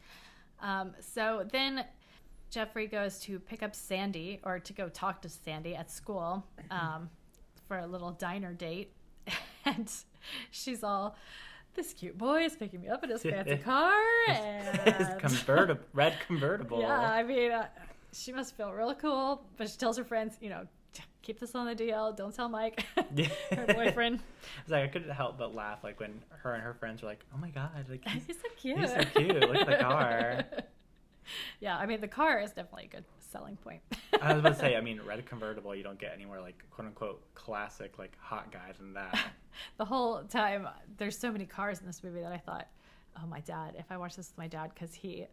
Um, 0.61 0.93
so 1.01 1.45
then 1.51 1.85
Jeffrey 2.51 2.87
goes 2.87 3.19
to 3.21 3.41
pick 3.41 3.63
up 3.63 3.75
Sandy 3.75 4.39
or 4.45 4.61
to 4.61 4.73
go 4.73 4.89
talk 4.89 5.23
to 5.23 5.29
Sandy 5.29 5.75
at 5.75 5.91
school 5.91 6.45
um, 6.71 7.09
for 7.67 7.79
a 7.79 7.87
little 7.87 8.13
diner 8.13 8.53
date. 8.53 8.93
And 9.77 9.91
she's 10.51 10.83
all, 10.83 11.17
this 11.75 11.93
cute 11.93 12.19
boy 12.19 12.43
is 12.45 12.57
picking 12.57 12.81
me 12.81 12.89
up 12.89 13.05
in 13.05 13.11
his 13.11 13.23
fancy 13.23 13.57
car. 13.57 13.93
His 14.27 15.09
convertible, 15.19 15.85
red 15.93 16.17
convertible. 16.27 16.81
yeah, 16.81 16.99
I 17.01 17.23
mean, 17.23 17.53
uh, 17.53 17.67
she 18.13 18.33
must 18.33 18.57
feel 18.57 18.73
real 18.73 18.95
cool. 18.95 19.43
But 19.57 19.69
she 19.71 19.77
tells 19.77 19.97
her 19.97 20.05
friends, 20.05 20.35
you 20.41 20.51
know, 20.51 20.67
keep 21.23 21.39
this 21.39 21.55
on 21.55 21.67
the 21.67 21.75
DL. 21.77 22.17
Don't 22.17 22.35
tell 22.35 22.49
Mike, 22.49 22.85
her 22.97 23.67
boyfriend. 23.75 24.21
It's 24.63 24.71
like 24.71 24.85
I 24.85 24.89
couldn't 24.89 25.11
help 25.11 25.39
but 25.39 25.55
laugh, 25.55 25.85
like 25.85 26.01
when 26.01 26.21
her 26.43 26.55
and 26.55 26.63
her 26.63 26.75
friends 26.75 27.03
were 27.03 27.09
like, 27.09 27.25
"Oh 27.35 27.39
my 27.39 27.51
god, 27.51 27.71
like 27.89 28.07
he's, 28.09 28.27
He's 28.27 28.37
so 28.37 28.49
cute. 28.57 28.79
he's 28.81 28.91
so 28.91 29.05
cute. 29.15 29.41
Look 29.41 29.57
at 29.57 29.67
the 29.67 29.77
car." 29.77 30.45
yeah, 31.61 31.77
I 31.77 31.87
mean, 31.87 32.01
the 32.01 32.09
car 32.09 32.41
is 32.41 32.51
definitely 32.51 32.87
a 32.87 32.97
good 32.97 33.05
selling 33.31 33.57
point. 33.57 33.81
I 34.21 34.33
was 34.33 34.41
about 34.41 34.55
to 34.55 34.59
say, 34.59 34.77
I 34.77 34.81
mean, 34.83 35.01
red 35.07 35.25
convertible, 35.27 35.75
you 35.75 35.83
don't 35.83 35.99
get 35.99 36.13
anywhere 36.15 36.41
like 36.41 36.63
quote 36.71 36.89
unquote 36.89 37.35
classic 37.35 37.99
like 37.99 38.17
hot 38.21 38.53
guy 38.53 38.73
than 38.79 38.93
that. 38.95 39.19
the 39.79 39.85
whole 39.85 40.23
time, 40.25 40.67
there's 40.99 41.19
so 41.19 41.31
many 41.33 41.47
cars 41.47 41.81
in 41.81 41.87
this 41.87 42.03
movie 42.03 42.21
that 42.21 42.33
I 42.33 42.39
thought, 42.39 42.69
oh, 43.23 43.27
my 43.27 43.41
dad, 43.41 43.75
if 43.79 43.87
I 43.91 43.97
watch 43.97 44.17
this 44.17 44.29
with 44.29 44.39
my 44.39 44.49
dad, 44.49 44.71
because 44.75 44.95
he, 44.95 45.27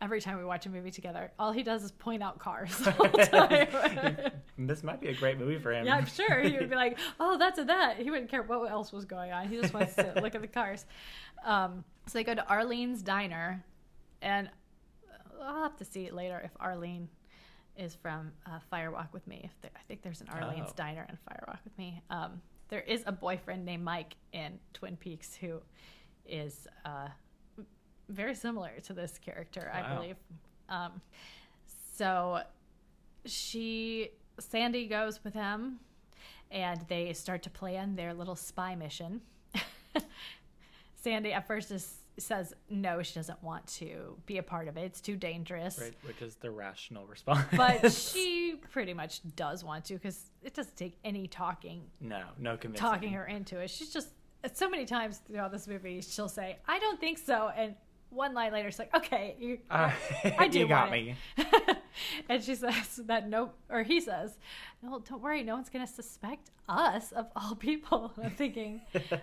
every 0.00 0.20
time 0.20 0.38
we 0.38 0.44
watch 0.44 0.66
a 0.66 0.70
movie 0.70 0.90
together, 0.90 1.32
all 1.38 1.52
he 1.52 1.62
does 1.62 1.82
is 1.84 1.92
point 1.92 2.22
out 2.22 2.38
cars 2.38 2.76
this 4.58 4.82
might 4.82 5.00
be 5.00 5.08
a 5.08 5.14
great 5.14 5.38
movie 5.38 5.58
for 5.58 5.72
him. 5.72 5.86
yeah, 5.86 5.96
I'm 5.96 6.06
sure 6.06 6.40
he 6.40 6.56
would 6.58 6.70
be 6.70 6.76
like, 6.76 6.98
"Oh, 7.18 7.38
that's 7.38 7.58
a 7.58 7.64
that." 7.64 7.98
He 7.98 8.10
wouldn't 8.10 8.30
care 8.30 8.42
what 8.42 8.70
else 8.70 8.92
was 8.92 9.04
going 9.04 9.32
on. 9.32 9.48
He 9.48 9.60
just 9.60 9.72
wants 9.74 9.94
to 9.94 10.12
look 10.22 10.34
at 10.34 10.40
the 10.40 10.48
cars. 10.48 10.84
Um, 11.44 11.84
so 12.06 12.18
they 12.18 12.24
go 12.24 12.34
to 12.34 12.46
Arlene's 12.48 13.02
diner, 13.02 13.64
and 14.22 14.50
I'll 15.42 15.62
have 15.62 15.76
to 15.76 15.84
see 15.84 16.04
it 16.04 16.14
later 16.14 16.40
if 16.44 16.50
Arlene 16.60 17.08
is 17.76 17.94
from 17.94 18.32
uh, 18.46 18.58
Firewalk 18.72 19.12
with 19.12 19.26
Me. 19.26 19.40
If 19.44 19.50
there, 19.60 19.70
I 19.76 19.80
think 19.88 20.02
there's 20.02 20.20
an 20.20 20.28
Arlene's 20.28 20.70
Oh. 20.70 20.74
diner 20.76 21.06
in 21.08 21.16
Firewalk 21.28 21.58
with 21.64 21.76
Me. 21.78 22.02
Um, 22.10 22.40
there 22.68 22.80
is 22.80 23.02
a 23.06 23.12
boyfriend 23.12 23.64
named 23.64 23.84
Mike 23.84 24.16
in 24.32 24.58
Twin 24.72 24.96
Peaks 24.96 25.34
who 25.34 25.60
is 26.26 26.66
uh, 26.84 27.08
very 28.08 28.34
similar 28.34 28.70
to 28.84 28.92
this 28.92 29.18
character, 29.18 29.70
I 29.74 29.94
believe. 29.94 30.16
Um, 30.68 31.00
so 31.96 32.40
she 33.26 34.10
Sandy 34.38 34.86
goes 34.88 35.22
with 35.22 35.34
him 35.34 35.78
and 36.50 36.80
they 36.88 37.12
start 37.12 37.42
to 37.44 37.50
plan 37.50 37.96
their 37.96 38.14
little 38.14 38.36
spy 38.36 38.74
mission. 38.74 39.20
Sandy 40.96 41.32
at 41.32 41.46
first 41.46 41.70
is, 41.70 41.98
says 42.22 42.54
no, 42.70 43.02
she 43.02 43.14
doesn't 43.14 43.42
want 43.42 43.66
to 43.66 44.16
be 44.26 44.38
a 44.38 44.42
part 44.42 44.68
of 44.68 44.76
it. 44.76 44.82
It's 44.82 45.00
too 45.00 45.16
dangerous. 45.16 45.78
Right, 45.80 45.94
which 46.06 46.22
is 46.22 46.36
the 46.36 46.50
rational 46.50 47.06
response. 47.06 47.46
But 47.56 47.92
she 47.92 48.60
pretty 48.70 48.94
much 48.94 49.20
does 49.36 49.64
want 49.64 49.84
to 49.86 49.94
because 49.94 50.30
it 50.42 50.54
doesn't 50.54 50.76
take 50.76 50.96
any 51.04 51.26
talking 51.26 51.82
no, 52.00 52.22
no 52.38 52.56
convincing. 52.56 52.88
talking 52.88 53.12
her 53.12 53.26
into 53.26 53.58
it. 53.58 53.70
She's 53.70 53.92
just 53.92 54.08
so 54.52 54.68
many 54.68 54.84
times 54.84 55.20
throughout 55.26 55.52
this 55.52 55.66
movie 55.66 56.00
she'll 56.02 56.28
say, 56.28 56.58
"I 56.68 56.78
don't 56.78 57.00
think 57.00 57.18
so," 57.18 57.50
and 57.56 57.74
one 58.14 58.34
line 58.34 58.52
later 58.52 58.70
she's 58.70 58.78
like, 58.78 58.94
"Okay, 58.94 59.36
you, 59.38 59.58
Uh, 59.70 59.90
I 60.38 60.48
do 60.48 60.60
you 60.60 60.68
got 60.68 60.90
me. 60.90 61.16
it." 61.36 61.76
and 62.28 62.42
she 62.42 62.54
says 62.54 62.96
that 63.06 63.28
no, 63.28 63.50
or 63.70 63.82
he 63.82 64.00
says, 64.00 64.38
"No, 64.82 65.00
don't 65.00 65.20
worry, 65.22 65.42
no 65.42 65.54
one's 65.54 65.68
gonna 65.70 65.86
suspect 65.86 66.50
us 66.68 67.12
of 67.12 67.26
all 67.36 67.54
people." 67.54 68.12
I'm 68.22 68.30
thinking, 68.30 68.80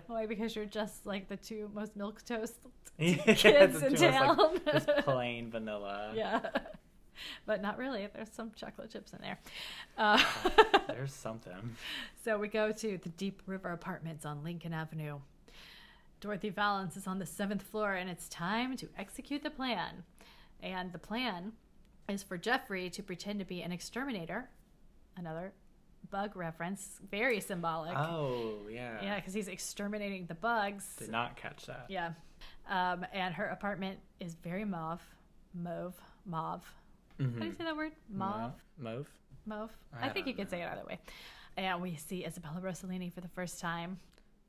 why? 0.08 0.26
Because 0.26 0.56
you're 0.56 0.66
just 0.66 1.06
like 1.06 1.28
the 1.30 1.38
two 1.38 1.70
most 1.74 1.96
milk 1.96 2.24
toast 2.26 2.56
kids 3.00 3.80
the 3.80 3.88
in 3.88 3.96
two 3.96 4.06
of 4.08 4.14
us, 4.14 4.20
town. 4.20 4.38
like, 4.38 4.66
just 4.74 4.88
plain 5.06 5.50
vanilla. 5.50 6.12
yeah. 6.16 6.42
But 7.46 7.62
not 7.62 7.78
really. 7.78 8.08
There's 8.16 8.32
some 8.32 8.52
chocolate 8.56 8.90
chips 8.90 9.14
in 9.14 9.20
there. 9.22 9.38
Uh, 9.96 10.24
There's 10.88 11.14
something. 11.14 11.76
So 12.26 12.40
we 12.40 12.48
go 12.48 12.72
to 12.72 12.98
the 12.98 13.10
Deep 13.10 13.44
River 13.46 13.70
Apartments 13.70 14.26
on 14.26 14.44
Lincoln 14.44 14.74
Avenue. 14.74 15.20
Dorothy 16.22 16.52
Vallens 16.52 16.96
is 16.96 17.08
on 17.08 17.18
the 17.20 17.26
seventh 17.26 17.64
floor, 17.64 17.94
and 17.96 18.10
it's 18.10 18.30
time 18.30 18.78
to 18.78 18.88
execute 18.98 19.42
the 19.44 19.50
plan. 19.50 20.04
And 20.62 20.94
the 20.94 21.00
plan 21.00 21.54
is 22.08 22.22
for 22.22 22.38
Jeffrey 22.38 22.90
to 22.92 23.02
pretend 23.02 23.40
to 23.40 23.46
be 23.46 23.64
an 23.64 23.72
exterminator. 23.72 24.48
Another 25.18 25.52
bug 26.12 26.36
reference, 26.36 27.00
very 27.10 27.40
symbolic. 27.40 27.98
Oh 27.98 28.60
yeah. 28.70 28.98
Yeah, 29.02 29.16
because 29.16 29.34
he's 29.34 29.48
exterminating 29.48 30.28
the 30.28 30.36
bugs. 30.36 30.96
Did 30.98 31.10
not 31.10 31.36
catch 31.36 31.66
that. 31.66 31.86
Yeah. 31.90 32.12
Um, 32.70 33.06
and 33.14 33.34
her 33.34 33.46
apartment 33.48 34.00
is 34.20 34.36
very 34.36 34.64
mauve, 34.64 35.02
mauve, 35.56 36.00
mauve. 36.26 36.66
How 37.20 37.26
do 37.26 37.46
you 37.46 37.52
Mhm. 37.52 37.58
say 37.58 37.64
that 37.66 37.76
word? 37.76 37.94
Mauve. 38.10 38.54
Mauve. 38.78 39.08
Mauve. 39.46 39.72
I 40.00 40.08
I, 40.08 40.10
think 40.10 40.28
you 40.28 40.34
could 40.34 40.50
say 40.50 40.62
it 40.62 40.70
either 40.72 40.86
way. 40.86 41.00
And 41.58 41.82
we 41.82 41.96
see 41.96 42.26
Isabella 42.26 42.62
Rossellini 42.62 43.12
for 43.12 43.22
the 43.22 43.28
first 43.28 43.60
time, 43.60 44.00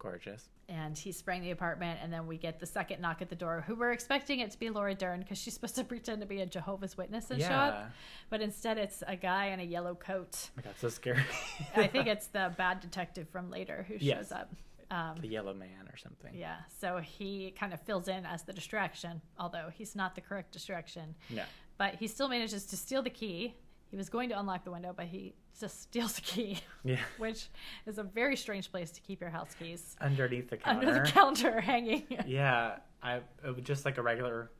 Gorgeous. 0.02 0.48
and 0.68 0.98
he's 0.98 1.16
spraying 1.16 1.42
the 1.42 1.52
apartment. 1.52 2.00
And 2.02 2.12
then 2.12 2.26
we 2.26 2.36
get 2.36 2.58
the 2.58 2.66
second 2.66 3.00
knock 3.00 3.22
at 3.22 3.28
the 3.28 3.36
door. 3.36 3.62
Who 3.66 3.76
we're 3.76 3.92
expecting 3.92 4.40
it 4.40 4.50
to 4.50 4.58
be 4.58 4.68
Laura 4.68 4.94
Dern 4.94 5.20
because 5.20 5.38
she's 5.38 5.54
supposed 5.58 5.76
to 5.76 5.84
pretend 5.84 6.20
to 6.22 6.26
be 6.26 6.40
a 6.40 6.46
Jehovah's 6.46 6.96
Witness 6.96 7.30
and 7.30 7.40
show 7.40 7.46
up, 7.48 7.90
but 8.30 8.40
instead 8.40 8.78
it's 8.78 9.02
a 9.06 9.14
guy 9.16 9.46
in 9.46 9.60
a 9.60 9.64
yellow 9.64 9.94
coat. 9.94 10.48
Oh 10.48 10.52
my 10.56 10.62
god, 10.62 10.74
so 10.78 10.88
scary. 10.88 11.22
I 11.76 11.86
think 11.86 12.08
it's 12.08 12.26
the 12.26 12.52
bad 12.58 12.80
detective 12.80 13.28
from 13.28 13.50
later 13.50 13.84
who 13.88 13.94
shows 13.94 14.02
Yes. 14.02 14.32
up. 14.32 14.52
Um, 14.90 15.16
the 15.22 15.28
yellow 15.28 15.54
man 15.54 15.88
or 15.90 15.96
something. 15.96 16.34
yeah, 16.34 16.56
so 16.80 16.98
he 16.98 17.52
kind 17.58 17.72
of 17.72 17.80
fills 17.80 18.08
in 18.08 18.26
as 18.26 18.42
the 18.42 18.52
distraction, 18.52 19.22
although 19.38 19.70
he's 19.72 19.96
not 19.96 20.14
the 20.14 20.20
correct 20.20 20.52
distraction. 20.52 21.14
No. 21.30 21.44
But 21.78 21.94
he 21.94 22.06
still 22.08 22.28
manages 22.28 22.66
to 22.66 22.76
steal 22.76 23.00
the 23.02 23.08
key. 23.08 23.54
He 23.92 23.96
was 23.98 24.08
going 24.08 24.30
to 24.30 24.40
unlock 24.40 24.64
the 24.64 24.70
window, 24.72 24.92
but 24.96 25.04
he 25.06 25.34
just 25.60 25.82
steals 25.82 26.14
the 26.14 26.22
key. 26.22 26.58
Yeah. 26.82 26.96
which 27.18 27.48
is 27.86 27.98
a 27.98 28.02
very 28.02 28.36
strange 28.36 28.68
place 28.72 28.90
to 28.90 29.00
keep 29.02 29.20
your 29.20 29.30
house 29.30 29.54
keys 29.56 29.96
Underneath 30.00 30.50
the 30.50 30.56
counter. 30.56 30.88
under 30.88 31.00
the 31.04 31.08
counter 31.10 31.60
hanging. 31.70 32.04
Yeah, 32.26 32.76
I 33.02 33.16
it 33.44 33.54
was 33.54 33.62
just 33.64 33.84
like 33.84 33.98
a 33.98 34.02
regular, 34.02 34.50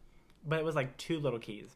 but 0.47 0.59
it 0.61 0.65
was 0.65 0.77
like 0.77 0.97
two 0.99 1.19
little 1.19 1.39
keys. 1.41 1.71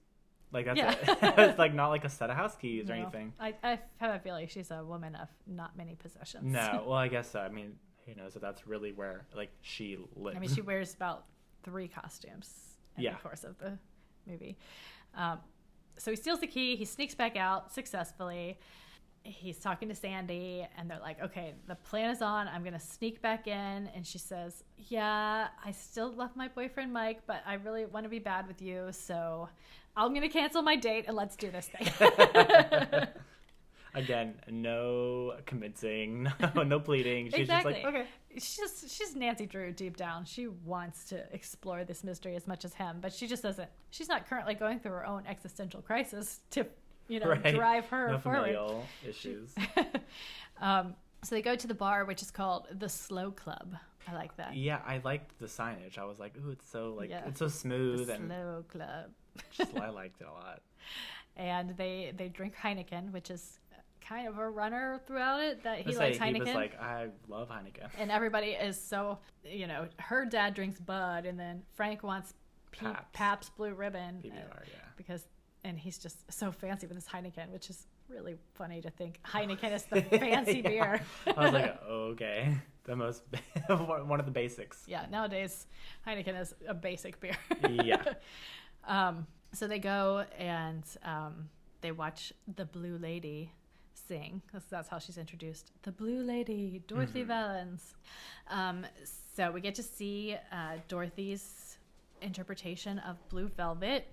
Like 0.52 0.66
that's 0.66 0.78
Yeah. 0.78 0.90
it. 0.92 1.34
it's 1.50 1.58
like 1.58 1.74
not 1.74 1.88
like 1.88 2.04
a 2.04 2.08
set 2.10 2.28
of 2.30 2.36
house 2.36 2.54
keys 2.56 2.88
or 2.88 2.92
anything. 2.92 3.32
I, 3.40 3.54
I 3.64 3.80
have 3.96 4.14
a 4.14 4.18
feeling 4.20 4.46
she's 4.48 4.70
a 4.70 4.84
woman 4.84 5.14
of 5.16 5.28
not 5.46 5.76
many 5.76 5.94
possessions. 5.96 6.44
No, 6.44 6.84
well 6.86 6.98
I 6.98 7.08
guess 7.08 7.30
so. 7.30 7.40
I 7.40 7.48
mean, 7.48 7.72
who 8.04 8.14
knows 8.14 8.36
if 8.36 8.42
that's 8.42 8.66
really 8.66 8.92
where 8.92 9.26
like 9.34 9.50
she 9.62 9.96
lives. 10.14 10.36
I 10.36 10.40
mean, 10.40 10.50
she 10.54 10.60
wears 10.60 10.94
about 10.94 11.24
three 11.64 11.88
costumes 11.88 12.52
in 12.98 13.04
Yeah. 13.04 13.14
the 13.14 13.18
course 13.20 13.44
of 13.44 13.58
the 13.58 13.78
movie. 14.26 14.56
Um, 15.14 15.38
so 15.98 16.10
he 16.10 16.16
steals 16.16 16.40
the 16.40 16.46
key. 16.46 16.76
He 16.76 16.84
sneaks 16.84 17.14
back 17.14 17.36
out 17.36 17.72
successfully, 17.72 18.58
he's 19.26 19.58
talking 19.58 19.88
to 19.88 19.94
Sandy, 19.94 20.66
and 20.76 20.90
they're 20.90 21.00
like, 21.00 21.20
"Okay, 21.20 21.54
the 21.66 21.74
plan 21.74 22.10
is 22.10 22.22
on. 22.22 22.48
I'm 22.48 22.62
gonna 22.64 22.80
sneak 22.80 23.20
back 23.20 23.46
in." 23.46 23.88
And 23.94 24.06
she 24.06 24.18
says, 24.18 24.64
"Yeah, 24.76 25.48
I 25.64 25.70
still 25.72 26.10
love 26.12 26.36
my 26.36 26.48
boyfriend 26.48 26.92
Mike, 26.92 27.22
but 27.26 27.42
I 27.46 27.54
really 27.54 27.84
want 27.84 28.04
to 28.04 28.10
be 28.10 28.18
bad 28.18 28.46
with 28.46 28.62
you, 28.62 28.88
so 28.92 29.48
I'm 29.96 30.14
gonna 30.14 30.28
cancel 30.28 30.62
my 30.62 30.76
date 30.76 31.04
and 31.06 31.16
let's 31.16 31.36
do 31.36 31.50
this 31.50 31.68
thing." 31.68 31.88
Again, 33.96 34.34
no 34.50 35.34
convincing, 35.46 36.28
no, 36.54 36.62
no 36.62 36.78
pleading. 36.78 37.26
She's 37.30 37.40
exactly. 37.40 37.72
just 37.72 37.84
like, 37.84 37.94
okay. 37.94 38.06
She's 38.34 38.56
just 38.56 38.90
she's 38.90 39.16
Nancy 39.16 39.46
Drew 39.46 39.72
deep 39.72 39.96
down. 39.96 40.24
She 40.26 40.46
wants 40.48 41.06
to 41.06 41.24
explore 41.34 41.82
this 41.84 42.04
mystery 42.04 42.36
as 42.36 42.46
much 42.46 42.64
as 42.66 42.74
him, 42.74 42.98
but 43.00 43.12
she 43.12 43.26
just 43.26 43.42
doesn't. 43.42 43.68
She's 43.90 44.08
not 44.08 44.28
currently 44.28 44.54
going 44.54 44.78
through 44.80 44.92
her 44.92 45.06
own 45.06 45.24
existential 45.26 45.80
crisis 45.80 46.40
to, 46.50 46.66
you 47.08 47.20
know, 47.20 47.28
Right. 47.30 47.54
drive 47.54 47.86
her 47.86 48.10
No 48.12 48.18
forward. 48.18 48.38
familial 48.42 48.84
issues. 49.08 49.54
um, 50.60 50.94
so 51.22 51.34
they 51.34 51.42
go 51.42 51.56
to 51.56 51.66
the 51.66 51.74
bar, 51.74 52.04
which 52.04 52.22
is 52.22 52.30
called 52.30 52.66
the 52.78 52.88
Slow 52.88 53.30
Club. 53.30 53.74
I 54.06 54.14
like 54.14 54.36
that. 54.36 54.54
Yeah, 54.54 54.80
I 54.86 55.00
liked 55.04 55.38
the 55.40 55.46
signage. 55.46 55.98
I 55.98 56.04
was 56.04 56.18
like, 56.18 56.34
ooh, 56.36 56.50
it's 56.50 56.68
so 56.70 56.94
like 56.96 57.10
Yeah. 57.10 57.22
it's 57.26 57.38
so 57.38 57.46
The 57.46 57.50
smooth 57.50 58.10
and 58.10 58.26
Slow 58.28 58.64
Club. 58.68 59.10
just 59.50 59.76
I 59.76 59.88
liked 59.88 60.20
it 60.20 60.26
a 60.28 60.32
lot. 60.32 60.60
and 61.36 61.76
they 61.76 62.12
they 62.16 62.28
drink 62.28 62.54
Heineken, 62.54 63.12
which 63.12 63.30
is 63.30 63.58
kind 64.08 64.28
of 64.28 64.38
a 64.38 64.48
runner 64.48 65.00
throughout 65.06 65.40
it 65.42 65.62
that 65.64 65.80
he 65.80 65.94
likes 65.96 66.18
Heineken. 66.18 66.34
he 66.34 66.40
was 66.42 66.54
like, 66.54 66.80
I 66.80 67.08
love 67.28 67.48
Heineken. 67.48 67.88
and 67.98 68.10
everybody 68.10 68.48
is 68.48 68.80
so 68.80 69.18
you 69.44 69.66
know 69.66 69.88
her 69.98 70.24
dad 70.24 70.54
drinks 70.54 70.78
Bud, 70.80 71.26
and 71.26 71.38
then 71.38 71.62
Frank 71.74 72.02
wants 72.02 72.34
P- 72.72 72.84
Pabst. 72.86 73.12
Pabst 73.12 73.56
Blue 73.56 73.74
Ribbon 73.74 74.22
uh, 74.24 74.26
PBR, 74.28 74.32
yeah. 74.66 74.78
because 74.96 75.26
and 75.64 75.78
he's 75.78 75.98
just 75.98 76.30
so 76.32 76.52
fancy 76.52 76.86
with 76.86 76.96
his 76.96 77.06
Heineken, 77.06 77.50
which 77.50 77.70
is 77.70 77.86
really 78.08 78.36
funny 78.54 78.80
to 78.80 78.90
think 78.90 79.18
Heineken 79.26 79.72
is 79.74 79.84
the 79.84 80.02
fancy 80.02 80.60
Yeah. 80.64 80.68
beer. 80.68 81.00
I 81.36 81.42
was 81.44 81.52
like, 81.52 81.82
okay, 81.88 82.54
the 82.84 82.94
most 82.94 83.22
one 83.68 84.20
of 84.20 84.26
the 84.26 84.32
basics. 84.32 84.84
yeah, 84.86 85.06
nowadays 85.10 85.66
Heineken 86.06 86.40
is 86.40 86.54
a 86.68 86.74
basic 86.74 87.18
beer. 87.20 87.36
Yeah. 87.82 88.02
Um, 88.86 89.26
so 89.52 89.66
they 89.66 89.78
go 89.80 90.24
and 90.38 90.84
um, 91.02 91.48
they 91.80 91.90
watch 91.90 92.32
the 92.56 92.64
Blue 92.64 92.98
Lady 92.98 93.50
sing. 94.06 94.42
That's, 94.52 94.66
that's 94.66 94.88
how 94.88 94.98
she's 94.98 95.18
introduced. 95.18 95.72
The 95.82 95.92
Blue 95.92 96.22
Lady, 96.22 96.82
Dorothy 96.86 97.24
Mhm. 97.24 97.28
Vallens. 97.28 97.80
Um, 98.48 98.86
so 99.34 99.50
we 99.50 99.60
get 99.60 99.74
to 99.76 99.82
see 99.82 100.36
uh, 100.52 100.76
Dorothy's 100.88 101.78
interpretation 102.22 102.98
of 103.00 103.16
Blue 103.28 103.48
Velvet. 103.48 104.06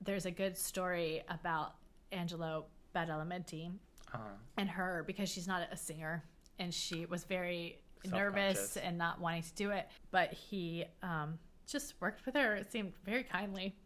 There's 0.00 0.26
a 0.26 0.30
good 0.30 0.56
story 0.56 1.22
about 1.28 1.74
Angelo 2.12 2.66
Badalamenti 2.94 3.72
Uh, 4.14 4.18
and 4.56 4.68
her 4.70 5.04
because 5.06 5.28
she's 5.28 5.46
not 5.46 5.68
a 5.70 5.76
singer 5.76 6.24
and 6.58 6.72
she 6.72 7.04
was 7.06 7.24
very 7.24 7.78
nervous 8.06 8.76
and 8.78 8.96
not 8.96 9.20
wanting 9.20 9.42
to 9.42 9.54
do 9.54 9.70
it 9.70 9.86
but 10.10 10.32
he 10.32 10.84
um, 11.02 11.38
just 11.66 11.94
worked 12.00 12.24
with 12.24 12.34
her 12.34 12.54
it 12.54 12.72
seemed 12.72 12.92
very 13.04 13.22
kindly 13.22 13.76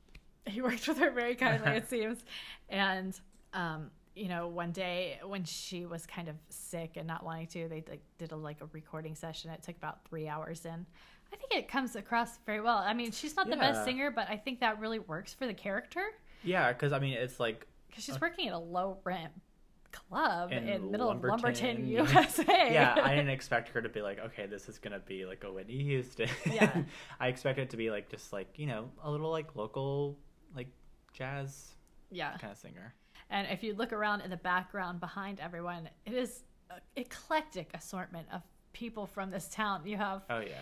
he 0.47 0.63
worked 0.63 0.87
with 0.87 0.99
her 0.99 1.11
very 1.11 1.35
kindly 1.35 1.73
it 1.73 1.89
seems 1.97 2.25
and 2.69 3.19
um, 3.53 3.91
you 4.15 4.29
know 4.29 4.47
one 4.47 4.73
day 4.73 5.19
when 5.25 5.45
she 5.45 5.87
was 5.87 6.07
kind 6.07 6.29
of 6.29 6.37
sick 6.51 6.97
and 6.97 7.07
not 7.07 7.25
wanting 7.25 7.47
to 7.47 7.69
they 7.69 7.83
like, 7.89 8.03
did 8.19 8.33
a 8.33 8.37
like 8.37 8.61
a 8.61 8.67
recording 8.73 9.15
session 9.15 9.51
it 9.51 9.63
took 9.63 9.77
about 9.77 10.05
three 10.09 10.29
hours 10.29 10.67
and 10.67 10.85
i 11.33 11.37
think 11.37 11.53
it 11.55 11.69
comes 11.69 11.97
across 11.97 12.39
very 12.45 12.61
well 12.61 12.79
i 12.79 12.93
mean 12.93 13.11
she's 13.11 13.35
not 13.37 13.49
the 13.49 13.57
best 13.57 13.85
singer 13.85 14.11
but 14.11 14.29
i 14.29 14.37
think 14.37 14.61
that 14.61 14.79
really 14.79 14.99
works 14.99 15.33
for 15.33 15.47
the 15.47 15.55
character 15.55 16.03
yeah, 16.45 16.73
because 16.73 16.93
I 16.93 16.99
mean, 16.99 17.15
it's 17.15 17.39
like 17.39 17.67
because 17.89 18.05
she's 18.05 18.17
uh, 18.17 18.21
working 18.21 18.49
at 18.49 18.55
a 18.55 18.59
low 18.59 18.99
rent 19.05 19.33
club 19.91 20.53
in, 20.53 20.69
In 20.69 20.91
middle 20.91 21.11
of 21.11 21.23
Lumberton, 21.23 21.87
Lumberton. 21.87 21.87
USA. 21.87 22.45
yeah, 22.73 22.97
I 23.03 23.11
didn't 23.11 23.31
expect 23.31 23.69
her 23.71 23.83
to 23.83 23.89
be 23.89 24.03
like, 24.03 24.19
okay, 24.19 24.47
this 24.47 24.69
is 24.69 24.79
gonna 24.79 25.01
be 25.01 25.25
like 25.25 25.45
a 25.45 25.53
Whitney 25.53 25.83
Houston. 25.85 26.29
Yeah. 26.51 26.83
I 27.21 27.29
expected 27.29 27.63
it 27.63 27.71
to 27.71 27.77
be 27.77 27.91
like 27.91 28.09
just 28.09 28.33
like 28.33 28.59
you 28.59 28.67
know 28.67 28.91
a 29.03 29.11
little 29.11 29.31
like 29.31 29.55
local 29.55 30.19
like 30.57 30.69
jazz 31.13 31.73
yeah. 32.11 32.37
kind 32.39 32.53
of 32.53 32.59
singer. 32.59 32.95
And 33.33 33.49
if 33.51 33.63
you 33.63 33.75
look 33.75 33.93
around 33.93 34.21
in 34.21 34.31
the 34.31 34.37
background 34.37 35.01
behind 35.01 35.41
everyone, 35.41 35.89
it 36.05 36.13
is 36.13 36.45
an 36.71 36.81
eclectic 36.97 37.71
assortment 37.75 38.29
of 38.33 38.43
people 38.75 39.07
from 39.07 39.31
this 39.31 39.49
town. 39.49 39.81
You 39.87 39.97
have 39.97 40.23
Oh 40.29 40.41
yeah, 40.41 40.61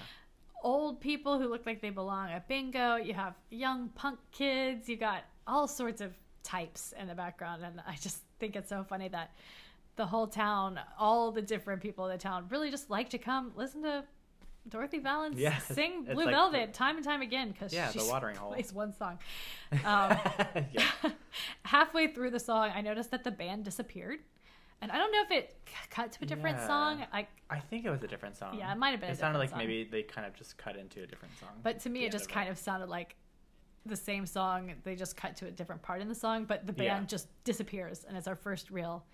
old 0.63 1.01
people 1.01 1.39
who 1.39 1.49
look 1.49 1.67
like 1.67 1.83
they 1.83 1.91
belong 1.91 2.31
at 2.31 2.47
bingo. 2.47 2.95
You 2.97 3.13
have 3.15 3.35
young 3.51 3.89
punk 3.91 4.21
kids. 4.31 4.89
You 4.89 4.97
got 4.97 5.25
all 5.49 5.67
sorts 5.67 6.01
of 6.01 6.15
types 6.45 6.95
in 6.99 7.09
the 7.09 7.15
background, 7.15 7.65
and 7.65 7.83
I 7.87 7.97
just 8.01 8.19
think 8.39 8.55
it's 8.55 8.69
so 8.69 8.85
funny 8.85 9.09
that 9.09 9.33
the 9.97 10.07
whole 10.07 10.29
town, 10.29 10.79
all 10.99 11.33
the 11.33 11.43
different 11.43 11.83
people 11.83 12.07
in 12.07 12.13
the 12.13 12.19
town, 12.19 12.47
really 12.51 12.71
just 12.71 12.89
like 12.89 13.11
to 13.11 13.19
come 13.19 13.53
listen 13.57 13.83
to 13.83 14.05
Dorothy 14.69 15.01
Vallens 15.01 15.35
Yeah, 15.39 15.59
sing 15.75 16.05
Blue 16.05 16.25
like- 16.25 16.31
Velvet 16.35 16.75
time 16.75 16.97
and 16.97 17.05
time 17.05 17.23
again 17.23 17.51
because 17.51 17.73
Yeah, 17.73 17.91
the 17.91 18.01
she 18.01 18.09
watering 18.11 18.37
hole. 18.37 18.53
plays 18.53 18.73
one 18.73 18.93
song. 18.93 19.19
Um, 19.85 20.17
halfway 21.65 22.09
through 22.13 22.31
the 22.31 22.41
song, 22.41 22.71
I 22.75 22.81
noticed 22.81 23.11
that 23.13 23.25
the 23.25 23.31
band 23.31 23.65
disappeared. 23.65 24.21
And 24.83 24.91
I 24.91 24.97
don't 24.99 25.13
know 25.13 25.23
if 25.23 25.31
it 25.31 25.57
cut 25.91 26.11
to 26.13 26.19
a 26.23 26.27
different 26.27 26.57
Yeah. 26.59 26.67
song. 26.67 27.07
I, 27.13 27.27
I 27.51 27.61
think 27.61 27.85
it 27.85 27.91
was 27.91 28.03
a 28.03 28.09
different 28.09 28.37
song. 28.37 28.57
Yeah, 28.59 28.73
it 28.73 28.79
might 28.79 28.91
have 28.93 29.01
been 29.01 29.11
a 29.11 29.13
It 29.13 29.19
sounded 29.19 29.39
like 29.39 29.51
song. 29.51 29.59
maybe 29.59 29.85
they 29.85 30.03
kind 30.03 30.27
of 30.27 30.35
just 30.35 30.57
cut 30.57 30.77
into 30.77 31.03
a 31.03 31.07
different 31.07 31.39
song. 31.39 31.51
but 31.63 31.81
to 31.81 31.91
me, 31.91 32.05
it 32.05 32.13
just 32.13 32.25
of 32.27 32.31
kind 32.31 32.49
of 32.49 32.57
sounded 32.59 32.89
like 32.89 33.17
the 33.87 33.97
same 33.97 34.25
song. 34.27 34.73
They 34.85 34.97
just 34.97 35.17
cut 35.17 35.37
to 35.37 35.47
a 35.47 35.51
different 35.51 35.83
part 35.83 36.01
in 36.01 36.09
the 36.09 36.15
song, 36.15 36.45
but 36.47 36.67
the 36.67 36.73
band 36.73 37.03
Yeah. 37.05 37.07
just 37.07 37.29
disappears, 37.45 38.05
and 38.05 38.17
it's 38.17 38.27
our 38.27 38.37
first 38.37 38.71
real 38.71 39.05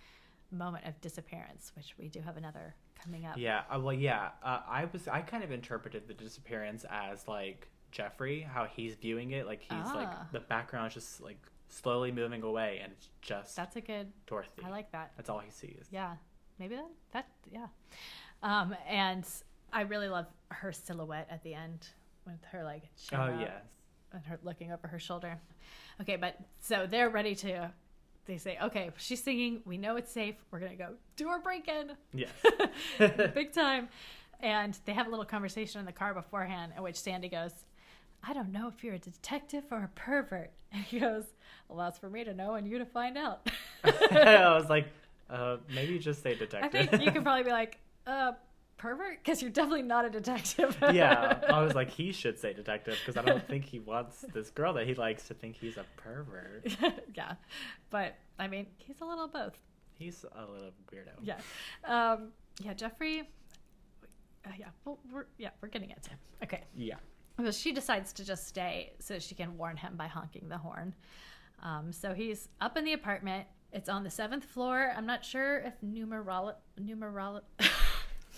moment 0.50 0.84
of 0.86 1.00
disappearance, 1.00 1.72
which 1.76 1.94
we 1.98 2.08
do 2.08 2.20
have 2.20 2.36
another 2.36 2.74
coming 3.02 3.26
up. 3.26 3.36
Yeah, 3.38 3.62
uh, 3.70 3.78
well, 3.80 3.92
yeah. 3.92 4.30
Uh, 4.42 4.60
I 4.68 4.86
was 4.92 5.08
I 5.08 5.20
kind 5.20 5.42
of 5.44 5.50
interpreted 5.52 6.06
the 6.08 6.14
disappearance 6.14 6.84
as 6.90 7.26
like 7.28 7.68
Jeffrey, 7.90 8.40
how 8.42 8.64
he's 8.64 8.94
viewing 8.94 9.32
it. 9.32 9.46
Like 9.46 9.60
he's 9.62 9.70
Ah. 9.72 9.94
like 9.94 10.32
the 10.32 10.40
background 10.40 10.88
is 10.88 10.94
just 10.94 11.20
like 11.20 11.38
slowly 11.68 12.12
moving 12.12 12.42
away, 12.42 12.80
and 12.82 12.92
it's 12.92 13.08
just 13.20 13.56
That's 13.56 13.76
a 13.76 13.80
good. 13.80 14.12
Dorothy. 14.26 14.62
I 14.64 14.70
like 14.70 14.90
that. 14.92 15.12
That's 15.16 15.28
all 15.28 15.38
he 15.40 15.50
sees. 15.50 15.86
Yeah, 15.90 16.14
maybe 16.58 16.76
that. 16.76 16.90
That 17.12 17.28
yeah. 17.50 17.66
Um, 18.42 18.74
and 18.88 19.26
I 19.72 19.82
really 19.82 20.08
love 20.08 20.26
her 20.50 20.72
silhouette 20.72 21.26
at 21.30 21.42
the 21.42 21.54
end 21.54 21.88
with 22.26 22.42
her 22.52 22.62
like. 22.64 22.82
Oh 23.12 23.28
yes. 23.40 23.62
and 24.12 24.24
her 24.26 24.38
looking 24.42 24.72
over 24.72 24.86
her 24.88 24.98
shoulder. 24.98 25.38
Okay, 26.00 26.16
but 26.16 26.38
so 26.60 26.86
they're 26.86 27.10
ready 27.10 27.34
to. 27.36 27.70
They 28.26 28.38
say, 28.38 28.58
"Okay, 28.62 28.90
she's 28.96 29.22
singing. 29.22 29.62
We 29.64 29.78
know 29.78 29.96
it's 29.96 30.10
safe. 30.12 30.34
We're 30.50 30.58
gonna 30.60 30.74
go 30.76 30.94
do 31.16 31.28
our 31.28 31.38
break-in, 31.40 31.92
Yes. 32.12 32.30
big 32.98 33.52
time." 33.52 33.88
And 34.40 34.78
they 34.84 34.92
have 34.92 35.06
a 35.06 35.10
little 35.10 35.24
conversation 35.24 35.80
in 35.80 35.86
the 35.86 35.92
car 35.92 36.12
beforehand, 36.12 36.72
in 36.76 36.82
which 36.82 36.96
Sandy 36.96 37.28
goes, 37.28 37.52
"I 38.22 38.32
don't 38.34 38.52
know 38.52 38.68
if 38.68 38.82
you're 38.84 38.94
a 38.94 38.98
detective 38.98 39.64
or 39.70 39.84
a 39.84 39.88
pervert," 39.94 40.50
and 40.72 40.82
he 40.82 40.98
goes, 41.00 41.24
"Well, 41.68 41.78
that's 41.78 41.98
for 41.98 42.10
me 42.10 42.24
to 42.24 42.34
know 42.34 42.54
and 42.54 42.68
you 42.68 42.78
to 42.78 42.84
find 42.86 43.16
out." 43.16 43.48
I 43.84 44.54
was 44.58 44.68
like, 44.68 44.88
uh, 45.30 45.58
maybe 45.74 45.98
just 45.98 46.22
say 46.22 46.34
detective. 46.34 46.80
I 46.82 46.86
think 46.86 47.04
you 47.04 47.12
could 47.12 47.22
probably 47.22 47.44
be 47.44 47.50
like, 47.52 47.78
"Uh, 48.06 48.32
pervert," 48.78 49.18
because 49.22 49.40
you're 49.42 49.50
definitely 49.50 49.82
not 49.82 50.04
a 50.04 50.10
detective. 50.10 50.76
yeah, 50.92 51.38
I 51.48 51.62
was 51.62 51.74
like, 51.74 51.90
he 51.90 52.12
should 52.12 52.38
say 52.38 52.52
detective 52.52 52.96
because 53.04 53.16
I 53.16 53.22
don't 53.24 53.46
think 53.48 53.64
he 53.64 53.78
wants 53.78 54.24
this 54.34 54.50
girl 54.50 54.72
that 54.74 54.86
he 54.86 54.94
likes 54.94 55.26
to 55.28 55.34
think 55.34 55.56
he's 55.56 55.76
a 55.76 55.84
pervert. 55.96 56.66
yeah, 57.14 57.34
but 57.90 58.16
I 58.38 58.48
mean, 58.48 58.66
he's 58.78 59.00
a 59.00 59.04
little 59.04 59.28
both. 59.28 59.58
He's 59.98 60.24
a 60.24 60.40
little 60.50 60.72
weirdo. 60.92 61.12
yeah 61.22 61.38
um 61.84 62.28
yeah 62.60 62.74
jeffrey 62.74 63.20
uh, 64.46 64.50
yeah 64.58 64.66
well, 64.84 64.98
we're 65.10 65.24
yeah 65.38 65.48
we're 65.62 65.68
getting 65.68 65.88
into 65.90 66.10
him 66.10 66.18
okay 66.42 66.64
Yeah. 66.76 66.96
well 67.38 67.50
she 67.50 67.72
decides 67.72 68.12
to 68.14 68.24
just 68.24 68.46
stay 68.46 68.92
so 68.98 69.18
she 69.18 69.34
can 69.34 69.56
warn 69.56 69.78
him 69.78 69.96
by 69.96 70.06
honking 70.06 70.48
the 70.50 70.58
horn 70.58 70.94
um 71.62 71.92
so 71.92 72.12
he's 72.12 72.48
up 72.60 72.76
in 72.76 72.84
the 72.84 72.92
apartment 72.92 73.46
it's 73.72 73.88
on 73.88 74.04
the 74.04 74.10
seventh 74.10 74.44
floor 74.44 74.92
i'm 74.96 75.06
not 75.06 75.24
sure 75.24 75.60
if 75.60 75.72
numerolo- 75.82 76.56
numerolo- 76.78 77.40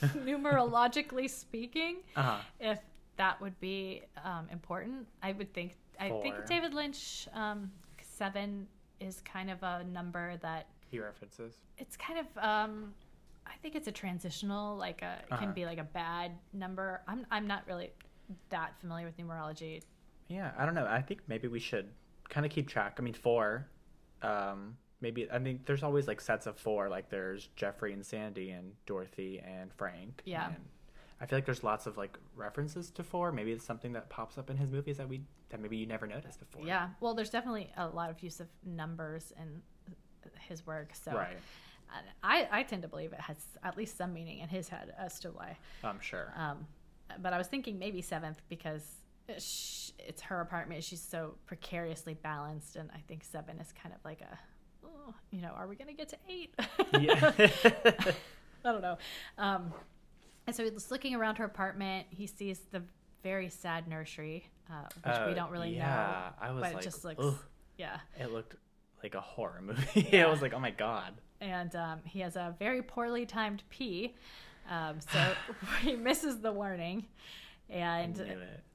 numerologically 0.16 1.28
speaking 1.28 1.96
Uh 2.16 2.22
huh. 2.22 2.38
if 2.60 2.78
that 3.16 3.40
would 3.40 3.58
be 3.60 4.02
um, 4.24 4.48
important 4.50 5.06
i 5.22 5.32
would 5.32 5.52
think 5.52 5.76
i 6.00 6.08
think 6.22 6.46
david 6.46 6.74
lynch 6.74 7.28
um, 7.34 7.70
seven 8.02 8.66
is 9.00 9.20
kind 9.22 9.50
of 9.50 9.62
a 9.62 9.84
number 9.84 10.36
that 10.42 10.66
He 10.90 10.98
references. 11.00 11.54
it's 11.78 11.96
kind 11.96 12.18
of 12.18 12.26
um 12.42 12.94
i 13.46 13.52
think 13.62 13.74
it's 13.74 13.88
a 13.88 13.92
transitional 13.92 14.76
like 14.76 15.02
a 15.02 15.18
it 15.22 15.28
can 15.28 15.38
Uh-huh. 15.48 15.52
be 15.52 15.64
like 15.66 15.78
a 15.78 15.84
bad 15.84 16.32
number 16.52 17.00
i'm 17.08 17.26
i'm 17.30 17.46
not 17.46 17.62
really 17.66 17.90
that 18.50 18.78
familiar 18.80 19.06
with 19.06 19.16
numerology 19.16 19.80
Yeah, 20.28 20.50
I 20.58 20.66
don't 20.66 20.74
know. 20.74 20.86
I 20.86 21.00
think 21.00 21.20
maybe 21.28 21.48
we 21.48 21.58
should 21.58 21.88
kind 22.28 22.44
of 22.44 22.52
keep 22.52 22.68
track. 22.68 22.96
I 22.98 23.02
mean, 23.02 23.14
four. 23.14 23.66
Um, 24.20 24.76
maybe 25.00 25.30
I 25.30 25.38
mean, 25.38 25.60
there's 25.66 25.82
always 25.82 26.06
like 26.06 26.20
sets 26.20 26.46
of 26.46 26.56
four. 26.58 26.88
Like 26.88 27.08
there's 27.10 27.48
Jeffrey 27.56 27.92
and 27.92 28.04
Sandy 28.04 28.50
and 28.50 28.72
Dorothy 28.86 29.40
and 29.44 29.72
Frank. 29.74 30.22
Yeah. 30.24 30.46
And 30.48 30.56
I 31.20 31.26
feel 31.26 31.36
like 31.38 31.46
there's 31.46 31.64
lots 31.64 31.86
of 31.86 31.96
like 31.96 32.16
references 32.36 32.90
to 32.92 33.02
four. 33.02 33.32
Maybe 33.32 33.52
it's 33.52 33.64
something 33.64 33.92
that 33.94 34.08
pops 34.08 34.38
up 34.38 34.50
in 34.50 34.56
his 34.56 34.70
movies 34.70 34.96
that 34.98 35.08
we 35.08 35.22
that 35.50 35.60
maybe 35.60 35.76
you 35.76 35.86
never 35.86 36.06
noticed 36.06 36.40
before. 36.40 36.66
yeah 36.66 36.88
well 37.00 37.14
there's 37.14 37.30
definitely 37.30 37.72
a 37.78 37.86
lot 37.88 38.10
of 38.10 38.22
use 38.22 38.38
of 38.38 38.48
numbers 38.66 39.32
in 39.40 39.62
his 40.46 40.66
work 40.66 40.90
so 40.92 41.12
Right. 41.12 41.38
I, 42.22 42.46
I 42.52 42.62
tend 42.64 42.82
to 42.82 42.88
believe 42.88 43.14
it 43.14 43.20
has 43.22 43.38
at 43.64 43.78
least 43.78 43.96
some 43.96 44.12
meaning 44.12 44.40
in 44.40 44.48
his 44.50 44.68
head 44.68 44.92
as 44.98 45.18
to 45.20 45.30
why. 45.30 45.56
I'm 45.82 45.98
sure. 46.00 46.34
Um, 46.36 46.66
but 47.22 47.32
I 47.32 47.38
was 47.38 47.46
thinking 47.46 47.78
maybe 47.78 48.02
seventh 48.02 48.42
because 48.50 48.82
it's 49.26 50.20
her 50.24 50.42
apartment. 50.42 50.84
She's 50.84 51.00
so 51.00 51.36
precariously 51.46 52.12
balanced, 52.12 52.76
and 52.76 52.90
I 52.94 52.98
think 53.08 53.24
seven 53.24 53.58
is 53.58 53.72
kind 53.72 53.94
of 53.94 54.04
like 54.04 54.20
a, 54.20 54.38
oh, 54.84 55.14
you 55.30 55.40
know, 55.40 55.50
are 55.56 55.66
we 55.66 55.76
gonna 55.76 55.92
get 55.92 56.08
to 56.10 56.16
eight? 56.28 56.54
yeah. 57.00 57.32
I 58.64 58.72
don't 58.72 58.82
know. 58.82 58.98
Um, 59.38 59.72
and 60.46 60.54
so 60.56 60.64
he's 60.64 60.90
looking 60.90 61.14
around 61.14 61.36
her 61.38 61.44
apartment. 61.44 62.06
He 62.10 62.26
sees 62.26 62.60
the 62.70 62.82
very 63.22 63.48
sad 63.48 63.88
nursery, 63.88 64.48
uh, 64.70 64.82
which 65.04 65.16
we 65.26 65.32
Uh, 65.32 65.34
don't 65.34 65.50
really 65.50 65.74
yeah, 65.76 66.30
know. 66.40 66.46
I 66.46 66.50
was 66.52 66.62
but 66.62 66.72
like, 66.74 66.82
it 66.82 66.84
just 66.84 67.04
looks, 67.04 67.24
ugh. 67.24 67.38
yeah. 67.76 67.98
It 68.18 68.32
looked 68.32 68.56
like 69.02 69.14
a 69.14 69.20
horror 69.20 69.60
movie. 69.62 70.08
Yeah. 70.12 70.24
I 70.26 70.30
was 70.30 70.42
like, 70.42 70.54
oh 70.54 70.58
my 70.60 70.70
god. 70.70 71.14
and 71.40 71.74
um, 71.76 72.00
he 72.04 72.20
has 72.20 72.36
a 72.36 72.54
very 72.58 72.82
poorly 72.82 73.26
timed 73.26 73.62
pee, 73.70 74.14
um, 74.70 74.96
so 75.00 75.34
he 75.82 75.94
misses 75.96 76.40
the 76.40 76.50
warning. 76.52 77.06
And 77.70 78.18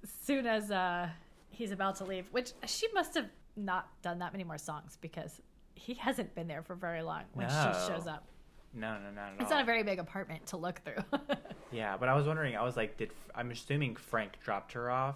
as 0.03 0.09
soon 0.23 0.45
as 0.45 0.69
uh, 0.71 1.09
he's 1.49 1.71
about 1.71 1.95
to 1.97 2.03
leave, 2.05 2.27
which 2.31 2.53
she 2.67 2.87
must 2.93 3.15
have 3.15 3.27
not 3.55 3.89
done 4.01 4.19
that 4.19 4.31
many 4.33 4.43
more 4.43 4.57
songs 4.59 4.97
because 5.01 5.41
he 5.75 5.93
hasn't 5.95 6.33
been 6.35 6.47
there 6.47 6.61
for 6.63 6.75
very 6.75 7.01
long 7.01 7.23
when 7.33 7.49
she 7.49 7.55
No. 7.55 7.85
shows 7.87 8.07
up. 8.07 8.25
No, 8.73 8.97
no, 8.99 9.11
not 9.11 9.33
at 9.33 9.41
It's 9.41 9.51
all. 9.51 9.57
not 9.57 9.63
a 9.63 9.65
very 9.65 9.83
big 9.83 9.99
apartment 9.99 10.45
to 10.47 10.57
look 10.57 10.81
through. 10.83 11.03
Yeah, 11.71 11.97
but 11.97 12.07
I 12.07 12.13
was 12.13 12.27
wondering. 12.27 12.55
I 12.55 12.61
was 12.61 12.77
like, 12.77 12.97
did 12.97 13.09
I'm 13.33 13.49
assuming 13.49 13.95
Frank 13.95 14.33
dropped 14.43 14.73
her 14.73 14.91
off? 14.91 15.15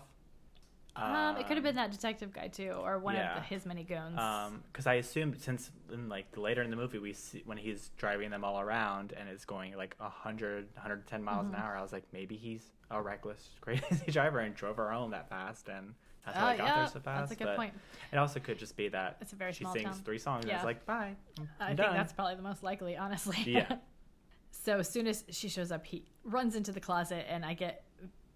um, 0.95 1.37
it 1.37 1.45
could 1.45 1.55
have 1.55 1.63
been 1.63 1.75
that 1.75 1.91
detective 1.91 2.33
guy 2.33 2.47
too, 2.47 2.71
or 2.71 2.97
one 2.97 3.15
of 3.15 3.35
the, 3.35 3.41
his 3.41 3.63
many 3.67 3.83
goons. 3.83 4.17
Um, 4.17 4.63
because 4.71 4.87
I 4.87 4.95
assumed 4.95 5.39
since 5.39 5.69
in 5.93 6.09
like 6.09 6.35
later 6.35 6.63
in 6.63 6.71
the 6.71 6.75
movie 6.75 6.97
we 6.97 7.13
see 7.13 7.43
when 7.45 7.59
he's 7.59 7.91
driving 7.97 8.31
them 8.31 8.43
all 8.43 8.59
around 8.59 9.13
and 9.15 9.29
is 9.29 9.45
going 9.45 9.75
like 9.77 9.93
100, 9.99 10.69
110 10.73 11.23
miles 11.23 11.45
Mm-hmm. 11.45 11.53
an 11.55 11.61
hour, 11.61 11.77
I 11.77 11.83
was 11.83 11.93
like, 11.93 12.05
maybe 12.11 12.35
he's 12.35 12.71
a 12.89 12.99
reckless, 12.99 13.49
crazy 13.61 14.09
driver 14.09 14.39
and 14.39 14.55
drove 14.55 14.77
her 14.77 14.89
home 14.89 15.11
that 15.11 15.29
fast, 15.29 15.67
and 15.69 15.93
that's 16.27 16.37
how 16.37 16.47
Oh, 16.47 16.51
he 16.51 16.57
got 16.57 16.67
yeah, 16.67 16.75
there 16.79 16.87
so 16.87 16.99
fast. 16.99 17.03
that's 17.03 17.31
a 17.31 17.35
good 17.35 17.45
but 17.45 17.57
point. 17.57 17.73
It 18.11 18.17
also 18.17 18.39
could 18.39 18.57
just 18.59 18.75
be 18.77 18.89
that 18.89 19.17
It's 19.21 19.33
a 19.33 19.35
very 19.35 19.53
she 19.53 19.63
small 19.63 19.73
sings 19.73 19.85
town. 19.85 20.01
three 20.05 20.19
songs 20.19 20.43
and 20.43 20.49
Yeah. 20.51 20.57
it's 20.57 20.65
like, 20.65 20.85
bye. 20.85 21.15
I'm 21.39 21.47
I 21.59 21.67
think 21.67 21.77
that's 21.77 22.13
probably 22.13 22.35
the 22.35 22.41
most 22.41 22.63
likely, 22.63 22.95
honestly. 22.97 23.37
Yeah. 23.45 23.77
so 24.51 24.77
as 24.79 24.89
soon 24.89 25.07
as 25.07 25.23
she 25.29 25.49
shows 25.49 25.71
up, 25.71 25.85
he 25.85 26.03
runs 26.23 26.55
into 26.55 26.71
the 26.71 26.79
closet, 26.79 27.25
and 27.29 27.43
I 27.45 27.53
get 27.53 27.83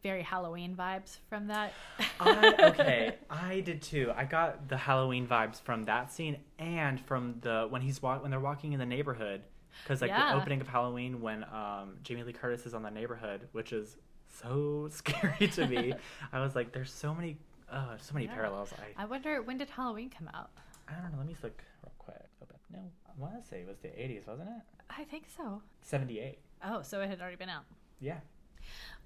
very 0.04 0.24
Halloween 0.24 0.76
vibes 0.76 1.18
from 1.30 1.48
that. 1.48 1.74
I, 2.20 2.56
okay, 2.72 3.16
I 3.30 3.60
did 3.60 3.82
too. 3.84 4.12
I 4.16 4.26
got 4.26 4.68
the 4.68 4.78
Halloween 4.78 5.28
vibes 5.28 5.62
from 5.62 5.86
that 5.86 6.12
scene 6.12 6.38
and 6.58 7.00
from 7.00 7.36
the 7.42 7.68
when 7.70 7.82
he's 7.84 8.02
walk 8.02 8.22
when 8.24 8.32
they're 8.32 8.40
walking 8.40 8.74
in 8.74 8.80
the 8.80 8.86
neighborhood 8.86 9.44
because 9.84 10.02
like 10.02 10.10
Yeah. 10.10 10.32
the 10.34 10.42
opening 10.42 10.60
of 10.60 10.68
Halloween 10.68 11.22
when 11.22 11.44
um, 11.46 11.98
Jamie 12.04 12.24
Lee 12.24 12.34
Curtis 12.34 12.66
is 12.66 12.74
on 12.74 12.82
the 12.84 12.90
neighborhood, 12.90 13.48
which 13.52 13.74
is 13.74 13.96
so 14.42 14.88
scary 14.92 15.48
to 15.50 15.68
me. 15.68 15.94
I 16.34 16.40
was 16.40 16.56
like, 16.56 16.72
there's 16.72 16.92
so 16.92 17.14
many, 17.14 17.38
uh, 17.72 17.98
so 17.98 18.14
many 18.14 18.26
Yeah. 18.28 18.34
parallels. 18.36 18.74
I 18.98 19.04
I 19.04 19.06
wonder 19.06 19.42
when 19.42 19.58
did 19.58 19.70
Halloween 19.70 20.10
come 20.10 20.30
out? 20.34 20.50
I 20.88 20.94
don't 20.94 21.12
know. 21.12 21.18
Let 21.20 21.28
me 21.28 21.36
look 21.42 21.64
real 21.84 21.94
quick. 21.98 22.22
Go 22.40 22.46
back. 22.48 22.60
No, 22.70 22.80
I 23.08 23.12
want 23.20 23.42
to 23.42 23.48
say 23.48 23.62
it 23.62 23.68
was 23.68 23.78
the 23.80 23.88
80s, 23.90 24.28
wasn't 24.28 24.50
it? 24.50 24.64
I 24.90 25.04
think 25.06 25.26
so. 25.36 25.62
78. 25.82 26.40
Oh, 26.66 26.82
so 26.82 27.02
it 27.02 27.08
had 27.10 27.22
already 27.22 27.38
been 27.38 27.50
out. 27.50 27.64
Yeah. 28.00 28.20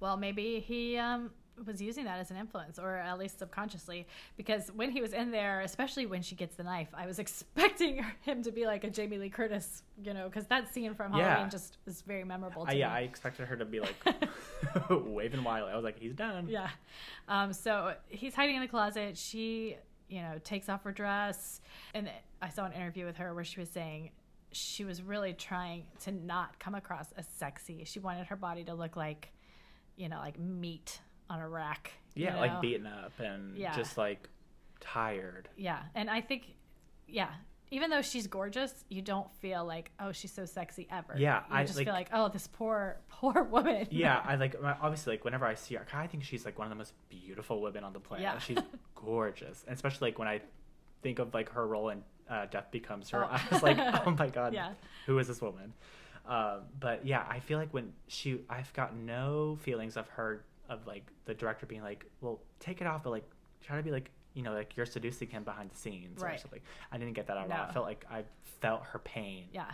Well, 0.00 0.16
maybe 0.16 0.60
he 0.60 0.96
um, 0.98 1.30
was 1.64 1.80
using 1.80 2.04
that 2.04 2.18
as 2.18 2.30
an 2.30 2.36
influence, 2.36 2.78
or 2.78 2.96
at 2.96 3.18
least 3.18 3.38
subconsciously, 3.38 4.06
because 4.36 4.70
when 4.74 4.90
he 4.90 5.00
was 5.00 5.12
in 5.12 5.30
there, 5.30 5.60
especially 5.62 6.06
when 6.06 6.22
she 6.22 6.34
gets 6.34 6.56
the 6.56 6.62
knife, 6.62 6.88
I 6.94 7.06
was 7.06 7.18
expecting 7.26 8.04
him 8.22 8.42
to 8.42 8.52
be 8.52 8.66
like 8.66 8.84
a 8.84 8.90
Jamie 8.90 9.18
Lee 9.18 9.30
Curtis, 9.30 9.82
you 10.02 10.12
know, 10.12 10.28
because 10.28 10.46
that 10.48 10.72
scene 10.72 10.94
from 10.94 11.14
Yeah. 11.14 11.30
Halloween 11.30 11.50
just 11.50 11.78
is 11.86 12.02
very 12.02 12.24
memorable 12.24 12.64
to 12.66 12.70
I, 12.70 12.74
yeah, 12.74 12.92
I 12.92 13.00
expected 13.00 13.46
her 13.46 13.56
to 13.56 13.64
be 13.64 13.80
like 13.80 13.94
waving 14.90 15.44
wildly. 15.44 15.72
I 15.72 15.76
was 15.76 15.84
like, 15.84 15.98
he's 15.98 16.14
done. 16.14 16.48
Yeah. 16.48 16.68
Um, 17.28 17.52
so 17.52 17.94
he's 18.08 18.34
hiding 18.34 18.56
in 18.56 18.62
the 18.62 18.68
closet. 18.68 19.16
She, 19.16 19.76
you 20.08 20.20
know, 20.22 20.38
takes 20.44 20.68
off 20.68 20.84
her 20.84 20.92
dress. 20.92 21.60
And 21.94 22.10
I 22.42 22.48
saw 22.50 22.66
an 22.66 22.72
interview 22.72 23.06
with 23.06 23.16
her 23.16 23.34
where 23.34 23.44
she 23.44 23.60
was 23.60 23.68
saying 23.70 24.10
she 24.52 24.84
was 24.84 25.02
really 25.02 25.32
trying 25.32 25.84
to 26.00 26.12
not 26.12 26.58
come 26.58 26.74
across 26.74 27.12
as 27.16 27.26
sexy. 27.26 27.84
She 27.84 27.98
wanted 27.98 28.26
her 28.28 28.36
body 28.36 28.64
to 28.64 28.74
look 28.74 28.96
like, 28.96 29.32
you 29.96 30.08
know, 30.08 30.18
like 30.18 30.38
meat 30.38 31.00
on 31.30 31.40
a 31.40 31.48
rack. 31.48 31.92
you 32.14 32.24
Yeah, 32.26 32.38
like 32.40 32.60
beaten 32.60 32.86
up 32.86 33.12
and 33.18 33.56
Yeah. 33.56 33.74
just 33.74 33.96
like 33.98 34.28
tired. 34.80 35.48
Yeah. 35.56 35.82
And 35.94 36.08
I 36.10 36.20
think, 36.20 36.54
yeah. 37.08 37.28
Even 37.72 37.90
though 37.90 38.02
she's 38.02 38.28
gorgeous, 38.28 38.72
you 38.88 39.02
don't 39.02 39.28
feel 39.40 39.64
like, 39.64 39.90
oh, 39.98 40.12
she's 40.12 40.32
so 40.32 40.44
sexy 40.44 40.86
ever. 40.88 41.14
Yeah, 41.18 41.40
you 41.50 41.56
I, 41.56 41.64
just 41.64 41.76
like- 41.76 41.86
feel 41.86 41.94
like, 41.94 42.08
oh, 42.12 42.28
this 42.28 42.46
poor, 42.46 43.00
poor 43.10 43.42
woman. 43.42 43.88
Yeah, 43.90 44.22
I 44.24 44.36
like 44.36 44.54
obviously 44.62 45.14
like 45.14 45.24
whenever 45.24 45.46
I 45.46 45.54
see 45.54 45.74
her, 45.74 45.84
I 45.92 46.06
think 46.06 46.22
she's 46.22 46.44
like 46.44 46.58
one 46.58 46.66
of 46.66 46.70
the 46.70 46.76
most 46.76 46.92
beautiful 47.08 47.60
women 47.60 47.82
on 47.82 47.92
the 47.92 47.98
planet. 48.00 48.22
Yeah. 48.22 48.38
She's 48.38 48.58
gorgeous, 48.94 49.64
and 49.66 49.74
especially 49.74 50.10
like 50.10 50.18
when 50.18 50.28
I 50.28 50.42
think 51.02 51.18
of 51.18 51.34
like 51.34 51.50
her 51.50 51.66
role 51.66 51.88
in 51.88 52.02
uh, 52.30 52.46
Death 52.46 52.70
Becomes 52.70 53.10
Her, 53.10 53.24
Oh. 53.24 53.28
I 53.30 53.42
was 53.50 53.62
like, 53.64 53.78
oh 54.06 54.10
my 54.16 54.28
god, 54.28 54.54
Yeah. 54.54 54.70
who 55.06 55.18
is 55.18 55.26
this 55.26 55.40
woman? 55.42 55.72
Um, 56.24 56.62
but 56.78 57.04
yeah, 57.06 57.24
I 57.28 57.40
feel 57.40 57.58
like 57.58 57.72
when 57.74 57.92
she, 58.08 58.40
I've 58.48 58.72
got 58.74 58.96
no 58.96 59.58
feelings 59.62 59.96
of 59.96 60.08
her 60.10 60.44
of 60.68 60.86
like 60.86 61.10
the 61.24 61.34
director 61.34 61.66
being 61.66 61.82
like, 61.82 62.06
well, 62.20 62.40
take 62.60 62.80
it 62.80 62.86
off, 62.86 63.02
but 63.02 63.10
like 63.10 63.28
try 63.62 63.76
to 63.76 63.82
be 63.82 63.90
like. 63.90 64.10
You 64.34 64.42
know, 64.42 64.52
like 64.52 64.76
you're 64.76 64.84
seducing 64.84 65.30
him 65.30 65.44
behind 65.44 65.70
the 65.70 65.76
scenes 65.76 66.22
or 66.22 66.26
Right. 66.26 66.38
something. 66.38 66.60
I 66.92 66.98
didn't 66.98 67.14
get 67.14 67.26
that 67.28 67.38
at 67.38 67.50
all. 67.50 67.58
I 67.70 67.72
felt 67.72 67.86
like 67.86 68.04
I 68.10 68.24
felt 68.60 68.82
her 68.84 68.98
pain 68.98 69.48
Yeah. 69.50 69.72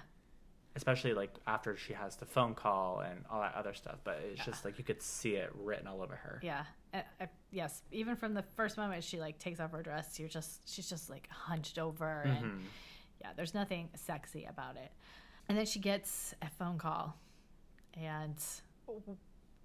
especially 0.76 1.14
like 1.14 1.34
after 1.48 1.76
she 1.76 1.92
has 1.94 2.14
the 2.14 2.26
phone 2.26 2.54
call 2.54 3.00
and 3.00 3.24
all 3.28 3.40
that 3.40 3.56
other 3.56 3.74
stuff. 3.74 3.98
But 4.04 4.20
it's 4.24 4.38
Yeah. 4.38 4.44
just 4.44 4.64
like 4.64 4.78
you 4.78 4.84
could 4.84 5.02
see 5.02 5.34
it 5.34 5.50
written 5.56 5.88
all 5.88 6.00
over 6.00 6.14
her. 6.14 6.38
Yeah. 6.44 6.64
I, 6.94 7.02
I, 7.20 7.28
yes. 7.50 7.82
Even 7.90 8.14
from 8.14 8.34
the 8.34 8.42
first 8.54 8.76
moment 8.76 9.02
she 9.02 9.18
like 9.18 9.36
takes 9.40 9.58
off 9.58 9.72
her 9.72 9.82
dress, 9.82 10.20
you're 10.20 10.28
just 10.28 10.72
she's 10.72 10.88
just 10.88 11.10
like 11.10 11.26
hunched 11.28 11.80
over 11.80 12.20
and 12.22 12.44
Mhm. 12.44 12.62
yeah, 13.20 13.32
there's 13.34 13.54
nothing 13.54 13.90
sexy 13.96 14.44
about 14.44 14.76
it. 14.76 14.92
And 15.48 15.58
then 15.58 15.66
she 15.66 15.80
gets 15.80 16.36
a 16.40 16.48
phone 16.50 16.78
call, 16.78 17.16
and 17.94 18.36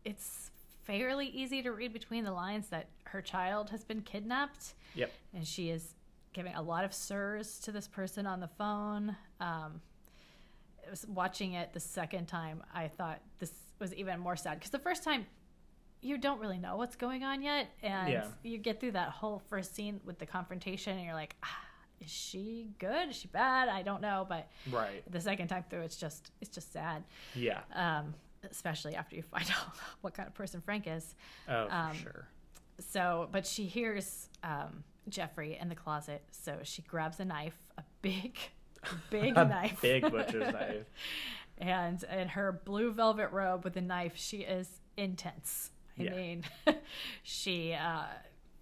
it's 0.03 0.49
fairly 0.87 1.27
easy 1.27 1.61
to 1.61 1.71
read 1.71 1.93
between 1.93 2.23
the 2.23 2.31
lines 2.31 2.69
that 2.69 2.87
her 3.03 3.21
child 3.21 3.69
has 3.69 3.83
been 3.83 4.01
kidnapped, 4.01 4.73
Yep. 4.95 5.11
and 5.33 5.45
she 5.45 5.69
is 5.69 5.93
giving 6.33 6.55
a 6.55 6.61
lot 6.61 6.83
of 6.83 6.93
sirs 6.93 7.59
to 7.59 7.71
this 7.71 7.87
person 7.87 8.25
on 8.25 8.39
the 8.39 8.47
phone. 8.47 9.15
Um, 9.39 9.81
it 10.83 10.89
was 10.89 11.05
watching 11.07 11.53
it 11.53 11.73
the 11.73 11.79
second 11.79 12.27
time, 12.27 12.63
I 12.73 12.87
thought 12.87 13.19
this 13.39 13.51
was 13.79 13.93
even 13.93 14.19
more 14.19 14.35
sad 14.37 14.55
because 14.55 14.71
the 14.71 14.79
first 14.79 15.03
time 15.03 15.25
you 16.01 16.17
don't 16.17 16.39
really 16.39 16.57
know 16.59 16.77
what's 16.77 16.95
going 16.95 17.23
on 17.23 17.41
yet, 17.41 17.67
and 17.83 18.09
Yeah. 18.09 18.27
you 18.43 18.57
get 18.57 18.79
through 18.79 18.91
that 18.93 19.09
whole 19.09 19.39
first 19.49 19.75
scene 19.75 19.99
with 20.05 20.19
the 20.19 20.25
confrontation, 20.25 20.95
and 20.95 21.05
you're 21.05 21.13
like, 21.15 21.35
ah, 21.43 21.65
is 21.99 22.09
she 22.11 22.69
good? 22.79 23.09
Is 23.09 23.15
she 23.15 23.27
bad? 23.27 23.67
I 23.67 23.81
don't 23.81 24.01
know, 24.01 24.25
but 24.29 24.47
Right. 24.71 25.03
the 25.11 25.19
second 25.19 25.47
time 25.49 25.65
through, 25.69 25.81
it's 25.81 25.97
just 25.97 26.31
it's 26.39 26.51
just 26.51 26.71
sad, 26.71 27.03
Yeah. 27.35 27.61
um, 27.73 28.13
especially 28.49 28.95
after 28.95 29.15
you 29.15 29.21
find 29.21 29.45
out 29.49 29.75
what 30.01 30.13
kind 30.13 30.27
of 30.27 30.33
person 30.33 30.61
Frank 30.61 30.87
is. 30.87 31.15
Oh, 31.47 31.67
um, 31.69 31.95
sure. 31.95 32.27
So, 32.79 33.27
but 33.31 33.45
she 33.47 33.65
hears 33.65 34.29
um, 34.43 34.83
Jeffrey 35.09 35.57
in 35.59 35.69
the 35.69 35.75
closet, 35.75 36.23
so 36.31 36.57
she 36.63 36.81
grabs 36.83 37.19
a 37.19 37.25
knife, 37.25 37.57
a 37.77 37.83
big, 38.01 38.37
big 39.09 39.35
A 39.37 39.45
knife, 39.45 39.81
big 39.81 40.03
butcher's 40.11 40.53
knife. 40.53 40.85
and 41.57 42.03
in 42.03 42.27
her 42.29 42.61
blue 42.65 42.91
velvet 42.91 43.29
robe 43.31 43.63
with 43.63 43.75
a 43.77 43.81
knife, 43.81 44.13
she 44.15 44.37
is 44.39 44.69
intense. 44.95 45.71
I 45.99 46.03
Yeah. 46.03 46.11
mean, 46.15 46.43
she 47.23 47.73
uh, 47.73 48.03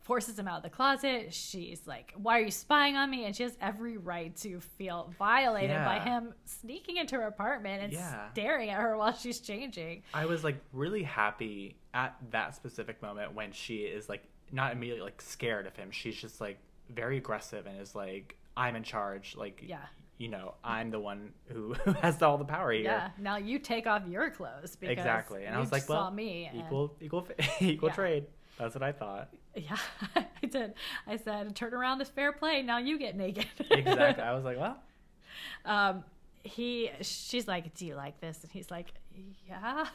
forces 0.05 0.39
him 0.39 0.47
out 0.47 0.57
of 0.57 0.63
the 0.63 0.69
closet. 0.69 1.33
She's 1.33 1.85
like, 1.85 2.13
"Why 2.15 2.37
are 2.39 2.43
you 2.43 2.51
spying 2.51 2.95
on 2.95 3.09
me?" 3.09 3.25
And 3.25 3.35
she 3.35 3.43
has 3.43 3.57
every 3.59 3.97
right 3.97 4.33
to 4.37 4.59
feel 4.61 5.11
violated 5.19 5.75
by 5.83 5.99
him 5.99 6.33
sneaking 6.45 6.97
into 6.97 7.15
her 7.15 7.23
apartment 7.23 7.83
and 7.83 7.91
Yeah. 7.93 8.29
staring 8.31 8.69
at 8.69 8.79
her 8.79 8.95
while 8.97 9.13
she's 9.13 9.39
changing. 9.41 10.03
I 10.13 10.25
was 10.25 10.43
like 10.43 10.57
really 10.71 11.03
happy 11.03 11.75
at 11.93 12.15
that 12.31 12.55
specific 12.55 13.01
moment 13.01 13.33
when 13.33 13.51
she 13.51 13.79
is 13.79 14.07
like 14.07 14.23
not 14.51 14.71
immediately 14.71 15.03
like 15.03 15.21
scared 15.21 15.65
of 15.65 15.75
him. 15.75 15.91
She's 15.91 16.15
just 16.15 16.39
like 16.39 16.59
very 16.89 17.17
aggressive 17.17 17.65
and 17.65 17.81
is 17.81 17.95
like, 17.95 18.37
"I'm 18.55 18.75
in 18.75 18.83
charge." 18.83 19.35
Like, 19.35 19.61
Yeah. 19.65 19.85
You 20.17 20.29
know, 20.29 20.55
I'm 20.63 20.91
the 20.91 20.99
one 20.99 21.33
who 21.47 21.73
has 22.01 22.21
all 22.21 22.37
the 22.37 22.45
power 22.45 22.71
here. 22.71 22.83
Yeah. 22.83 23.09
Now 23.19 23.37
you 23.37 23.59
take 23.59 23.85
off 23.87 24.03
your 24.07 24.29
clothes 24.29 24.75
because 24.75 24.93
Exactly. 24.97 25.45
And 25.45 25.55
I 25.55 25.59
was 25.59 25.71
like, 25.71 25.83
saw 25.83 26.03
well, 26.03 26.11
me 26.11 26.45
and- 26.51 26.59
equal, 26.61 26.95
equal, 27.01 27.27
equal 27.59 27.89
Yeah. 27.89 27.95
trade. 27.95 28.25
That's 28.57 28.73
what 28.73 28.83
I 28.83 28.93
thought. 28.93 29.29
Yeah, 29.53 29.75
I 30.15 30.45
did. 30.49 30.73
I 31.07 31.17
said, 31.17 31.53
"Turn 31.57 31.73
around 31.73 31.99
is 32.01 32.07
fair 32.09 32.31
play." 32.31 32.61
Now 32.61 32.77
you 32.77 32.97
get 32.97 33.17
naked. 33.17 33.45
Exactly. 33.69 34.23
I 34.23 34.33
was 34.33 34.45
like, 34.45 34.57
well, 34.57 34.77
um, 35.65 36.03
he, 36.43 36.89
she's 37.01 37.47
like, 37.47 37.73
"Do 37.73 37.85
you 37.85 37.95
like 37.95 38.19
this?" 38.21 38.39
And 38.43 38.51
he's 38.51 38.69
like, 38.71 38.93
"Yeah," 39.47 39.87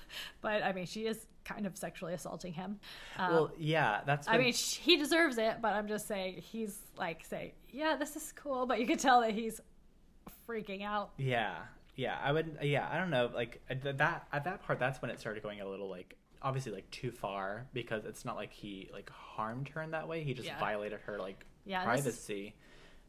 but 0.43 0.63
I 0.63 0.73
mean, 0.73 0.87
she 0.87 1.07
is 1.07 1.27
kind 1.45 1.67
of 1.67 1.77
sexually 1.77 2.13
assaulting 2.15 2.53
him. 2.53 2.79
Um, 3.19 3.33
well, 3.33 3.51
yeah. 3.59 4.01
That's. 4.05 4.29
I 4.29 4.37
mean, 4.39 4.53
sh- 4.53 4.77
he 4.77 4.97
deserves 4.97 5.39
it, 5.39 5.57
but 5.63 5.73
I'm 5.75 5.89
just 5.89 6.07
saying 6.09 6.43
he's 6.43 6.79
like 6.99 7.25
saying, 7.25 7.53
"Yeah, 7.71 7.97
this 7.97 8.17
is 8.17 8.33
cool," 8.33 8.67
but 8.67 8.79
you 8.81 8.87
could 8.87 8.99
tell 8.99 9.21
that 9.23 9.33
he's 9.33 9.61
freaking 10.51 10.83
out. 10.85 11.11
Yeah. 11.17 11.55
yeah, 11.97 12.19
I 12.23 12.33
would. 12.33 12.59
Yeah, 12.63 12.89
I 12.91 12.99
don't 12.99 13.11
know. 13.11 13.31
Like 13.35 13.61
uh, 13.71 13.75
at 13.89 13.99
that 13.99 14.27
at 14.33 14.45
that 14.45 14.63
part, 14.63 14.79
that's 14.79 15.01
when 15.03 15.11
it 15.11 15.21
started 15.21 15.43
going 15.43 15.61
a 15.61 15.69
little 15.69 15.89
like 15.89 16.17
obviously 16.43 16.73
like 16.73 16.91
too 16.91 17.11
far 17.11 17.67
because 17.75 18.05
it's 18.07 18.25
not 18.25 18.35
like 18.37 18.53
he 18.53 18.89
like 18.93 19.11
harmed 19.11 19.69
her 19.71 19.83
in 19.83 19.91
that 19.91 20.09
way. 20.09 20.25
He 20.25 20.33
just 20.35 20.47
Yeah. 20.49 20.59
violated 20.59 21.01
her 21.07 21.19
like 21.19 21.45
Yeah, 21.67 21.85
this 21.95 21.99
is- 21.99 22.03
privacy. 22.05 22.55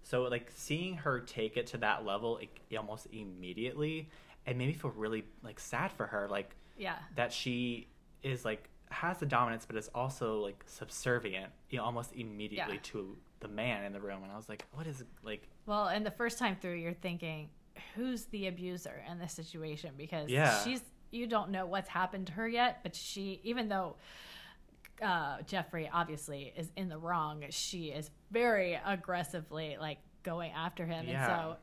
So 0.04 0.24
like 0.24 0.52
seeing 0.56 0.96
her 0.98 1.20
take 1.22 1.58
it 1.58 1.68
to 1.68 1.78
that 1.78 2.06
level 2.06 2.34
like, 2.34 2.60
almost 2.78 3.08
immediately, 3.14 4.10
it 4.46 4.58
made 4.58 4.68
me 4.68 4.74
feel 4.74 4.92
really 4.92 5.24
like 5.44 5.60
sad 5.60 5.92
for 5.92 6.08
her. 6.08 6.28
Like 6.28 6.56
Yeah. 6.78 6.98
that 7.16 7.32
she 7.32 7.88
is 8.24 8.44
like 8.46 8.68
has 8.90 9.20
the 9.20 9.26
dominance 9.26 9.66
but 9.66 9.78
is 9.78 9.88
also 9.96 10.40
like 10.42 10.62
subservient 10.68 11.50
you 11.70 11.78
know 11.78 11.84
almost 11.86 12.14
immediately 12.14 12.74
Yeah. 12.76 12.80
to 12.84 13.18
the 13.42 13.48
man 13.48 13.84
in 13.84 13.92
the 13.92 14.00
room 14.00 14.24
and 14.24 14.32
i 14.32 14.38
was 14.38 14.48
like 14.48 14.66
what 14.72 14.88
is 14.88 15.04
like 15.24 15.48
Well, 15.66 15.88
and 15.88 16.06
the 16.06 16.12
first 16.12 16.38
time 16.40 16.56
through, 16.62 16.76
you're 16.76 16.94
thinking, 16.94 17.50
who's 17.96 18.26
the 18.26 18.48
abuser 18.48 19.04
in 19.10 19.20
this 19.20 19.34
situation? 19.34 19.92
Because 19.98 20.30
Yeah. 20.30 20.64
she's 20.64 20.82
you 21.12 21.28
don't 21.28 21.50
know 21.52 21.66
what's 21.66 21.90
happened 21.90 22.28
to 22.28 22.34
her 22.34 22.48
yet, 22.48 22.80
but 22.84 22.96
she, 22.96 23.42
even 23.44 23.68
though 23.68 23.98
uh, 25.02 25.42
Jeffrey 25.46 25.90
obviously 25.92 26.54
is 26.56 26.72
in 26.78 26.88
the 26.88 26.98
wrong, 26.98 27.44
she 27.50 27.86
is 27.88 28.10
very 28.32 28.80
aggressively 28.86 29.76
like 29.80 29.98
going 30.24 30.52
after 30.52 30.86
him, 30.86 31.06
Yeah. 31.08 31.26
and 31.26 31.26
so. 31.54 31.58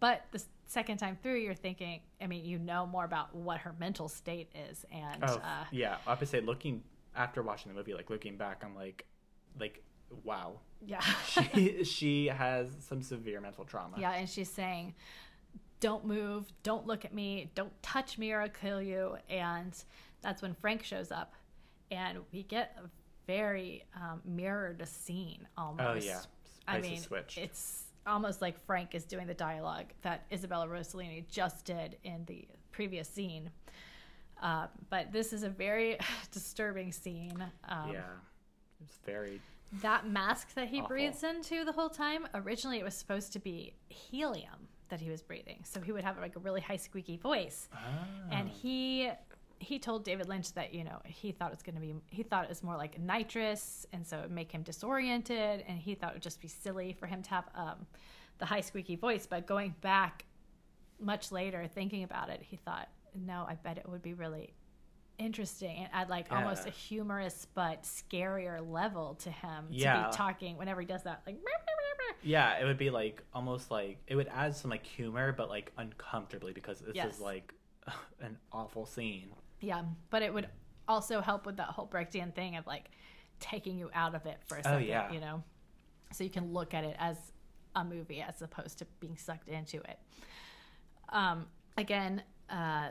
But 0.00 0.24
the 0.32 0.42
second 0.66 0.96
time 0.98 1.18
through, 1.22 1.36
you're 1.40 1.54
thinking. 1.54 2.00
I 2.20 2.26
mean, 2.26 2.44
you 2.44 2.58
know 2.58 2.86
more 2.86 3.04
about 3.04 3.34
what 3.34 3.58
her 3.60 3.74
mental 3.78 4.08
state 4.08 4.48
is, 4.70 4.84
and 4.90 5.22
oh 5.22 5.34
uh, 5.36 5.64
yeah 5.70 5.96
i 6.06 6.14
would 6.14 6.28
say 6.28 6.40
looking 6.40 6.82
after 7.14 7.42
watching 7.42 7.70
the 7.70 7.76
movie 7.78 7.94
like 7.94 8.10
looking 8.10 8.36
back 8.36 8.62
i'm 8.64 8.74
like 8.74 9.04
like 9.60 9.82
wow 10.22 10.58
yeah, 10.86 11.00
she 11.54 11.84
she 11.84 12.26
has 12.26 12.68
some 12.80 13.02
severe 13.02 13.40
mental 13.40 13.64
trauma 13.64 13.96
Yeah, 13.98 14.12
and 14.12 14.28
she's 14.28 14.50
saying, 14.50 14.94
"Don't 15.80 16.04
move, 16.04 16.52
don't 16.62 16.86
look 16.86 17.04
at 17.04 17.14
me, 17.14 17.50
don't 17.54 17.72
touch 17.82 18.18
me, 18.18 18.32
or 18.32 18.42
I'll 18.42 18.48
kill 18.48 18.82
you." 18.82 19.16
And 19.28 19.74
that's 20.22 20.42
when 20.42 20.54
Frank 20.54 20.82
shows 20.82 21.10
up, 21.10 21.34
and 21.90 22.18
we 22.32 22.42
get 22.42 22.76
a 22.82 22.88
very 23.26 23.84
um, 23.96 24.20
mirrored 24.24 24.86
scene 24.86 25.46
almost. 25.56 25.88
oh 25.88 25.94
yeah 25.94 26.20
I 26.66 26.80
mean, 26.80 26.98
switched 26.98 27.38
it's 27.38 27.84
almost 28.06 28.42
like 28.42 28.58
Frank 28.66 28.94
is 28.94 29.04
doing 29.04 29.26
the 29.26 29.34
dialogue 29.34 29.86
that 30.02 30.26
Isabella 30.32 30.66
Rossellini 30.66 31.26
just 31.28 31.64
did 31.64 31.96
in 32.04 32.24
the 32.26 32.46
previous 32.72 33.08
scene. 33.08 33.50
Uh, 34.42 34.66
but 34.90 35.12
this 35.12 35.32
is 35.32 35.42
a 35.42 35.48
very 35.48 35.98
disturbing 36.30 36.92
scene. 36.92 37.42
Um, 37.68 37.92
yeah 37.92 38.02
it's 38.82 38.98
very 39.06 39.40
that 39.82 40.08
mask 40.08 40.54
that 40.54 40.68
he 40.68 40.78
Awful. 40.78 40.88
breathes 40.88 41.22
into 41.24 41.64
the 41.64 41.72
whole 41.72 41.88
time 41.90 42.26
originally 42.34 42.78
it 42.78 42.84
was 42.84 42.94
supposed 42.94 43.32
to 43.32 43.38
be 43.38 43.74
helium 43.88 44.68
that 44.88 45.00
he 45.00 45.10
was 45.10 45.22
breathing 45.22 45.60
so 45.64 45.80
he 45.80 45.90
would 45.92 46.04
have 46.04 46.18
like 46.18 46.36
a 46.36 46.38
really 46.38 46.60
high 46.60 46.76
squeaky 46.76 47.16
voice 47.16 47.68
and 48.30 48.48
Ah. 48.48 48.52
he 48.62 49.10
he 49.60 49.78
told 49.78 50.04
david 50.04 50.28
lynch 50.28 50.52
that 50.52 50.74
you 50.74 50.84
know 50.84 51.00
he 51.06 51.32
thought 51.32 51.48
it 51.50 51.54
was 51.54 51.62
going 51.62 51.74
to 51.74 51.80
be 51.80 51.94
he 52.10 52.22
thought 52.22 52.44
it 52.44 52.48
was 52.50 52.62
more 52.62 52.76
like 52.76 53.00
nitrous 53.00 53.86
and 53.92 54.06
so 54.06 54.18
it 54.18 54.22
would 54.22 54.30
make 54.30 54.52
him 54.52 54.62
disoriented 54.62 55.64
and 55.66 55.78
he 55.78 55.94
thought 55.94 56.10
it 56.10 56.14
would 56.14 56.22
just 56.22 56.40
be 56.40 56.48
silly 56.48 56.92
for 56.92 57.06
him 57.06 57.22
to 57.22 57.30
have 57.30 57.44
um, 57.54 57.86
the 58.38 58.44
high 58.46 58.60
squeaky 58.60 58.94
voice 58.96 59.26
but 59.26 59.46
going 59.46 59.74
back 59.80 60.24
much 61.00 61.32
later 61.32 61.66
thinking 61.74 62.04
about 62.04 62.28
it 62.28 62.40
he 62.42 62.56
thought 62.56 62.88
no 63.26 63.44
i 63.48 63.54
bet 63.54 63.78
it 63.78 63.88
would 63.88 64.02
be 64.02 64.12
really 64.14 64.52
interesting 65.18 65.76
and 65.78 65.88
add 65.92 66.08
like 66.08 66.26
almost 66.32 66.66
a 66.66 66.70
humorous 66.70 67.46
but 67.54 67.82
scarier 67.84 68.60
level 68.68 69.14
to 69.16 69.30
him 69.30 69.66
to 69.70 69.74
Yeah. 69.76 70.08
be 70.10 70.16
talking 70.16 70.56
whenever 70.56 70.80
he 70.80 70.86
does 70.86 71.02
that 71.04 71.22
like 71.26 71.36
Yeah, 72.22 72.58
it 72.58 72.64
would 72.64 72.78
be 72.78 72.90
like 72.90 73.22
almost 73.32 73.70
like 73.70 73.98
it 74.06 74.16
would 74.16 74.28
add 74.28 74.56
some 74.56 74.70
like 74.70 74.84
humor, 74.84 75.32
but 75.32 75.48
like 75.48 75.72
uncomfortably 75.78 76.52
because 76.52 76.80
this 76.80 76.94
Yes. 76.96 77.14
is 77.16 77.20
like 77.20 77.52
an 78.20 78.38
awful 78.52 78.86
scene. 78.86 79.28
yeah 79.60 79.82
but 80.10 80.22
it 80.22 80.32
would 80.34 80.48
also 80.88 81.20
help 81.20 81.46
with 81.46 81.56
that 81.58 81.68
whole 81.68 81.86
Brechtian 81.86 82.34
thing 82.34 82.56
of 82.56 82.66
like 82.66 82.90
taking 83.40 83.78
you 83.78 83.90
out 83.94 84.14
of 84.14 84.26
it 84.26 84.38
for 84.46 84.56
a 84.56 84.62
second 84.62 84.72
Oh, 84.72 84.78
second 84.80 84.88
yeah. 84.88 85.12
you 85.12 85.20
know 85.20 85.42
so 86.12 86.24
you 86.24 86.30
can 86.30 86.52
look 86.52 86.74
at 86.74 86.84
it 86.84 86.96
as 86.98 87.16
a 87.76 87.84
movie 87.84 88.20
as 88.22 88.40
opposed 88.42 88.78
to 88.78 88.86
being 89.00 89.16
sucked 89.16 89.48
into 89.48 89.78
it 89.78 89.98
um 91.10 91.46
again 91.76 92.22
uh 92.50 92.88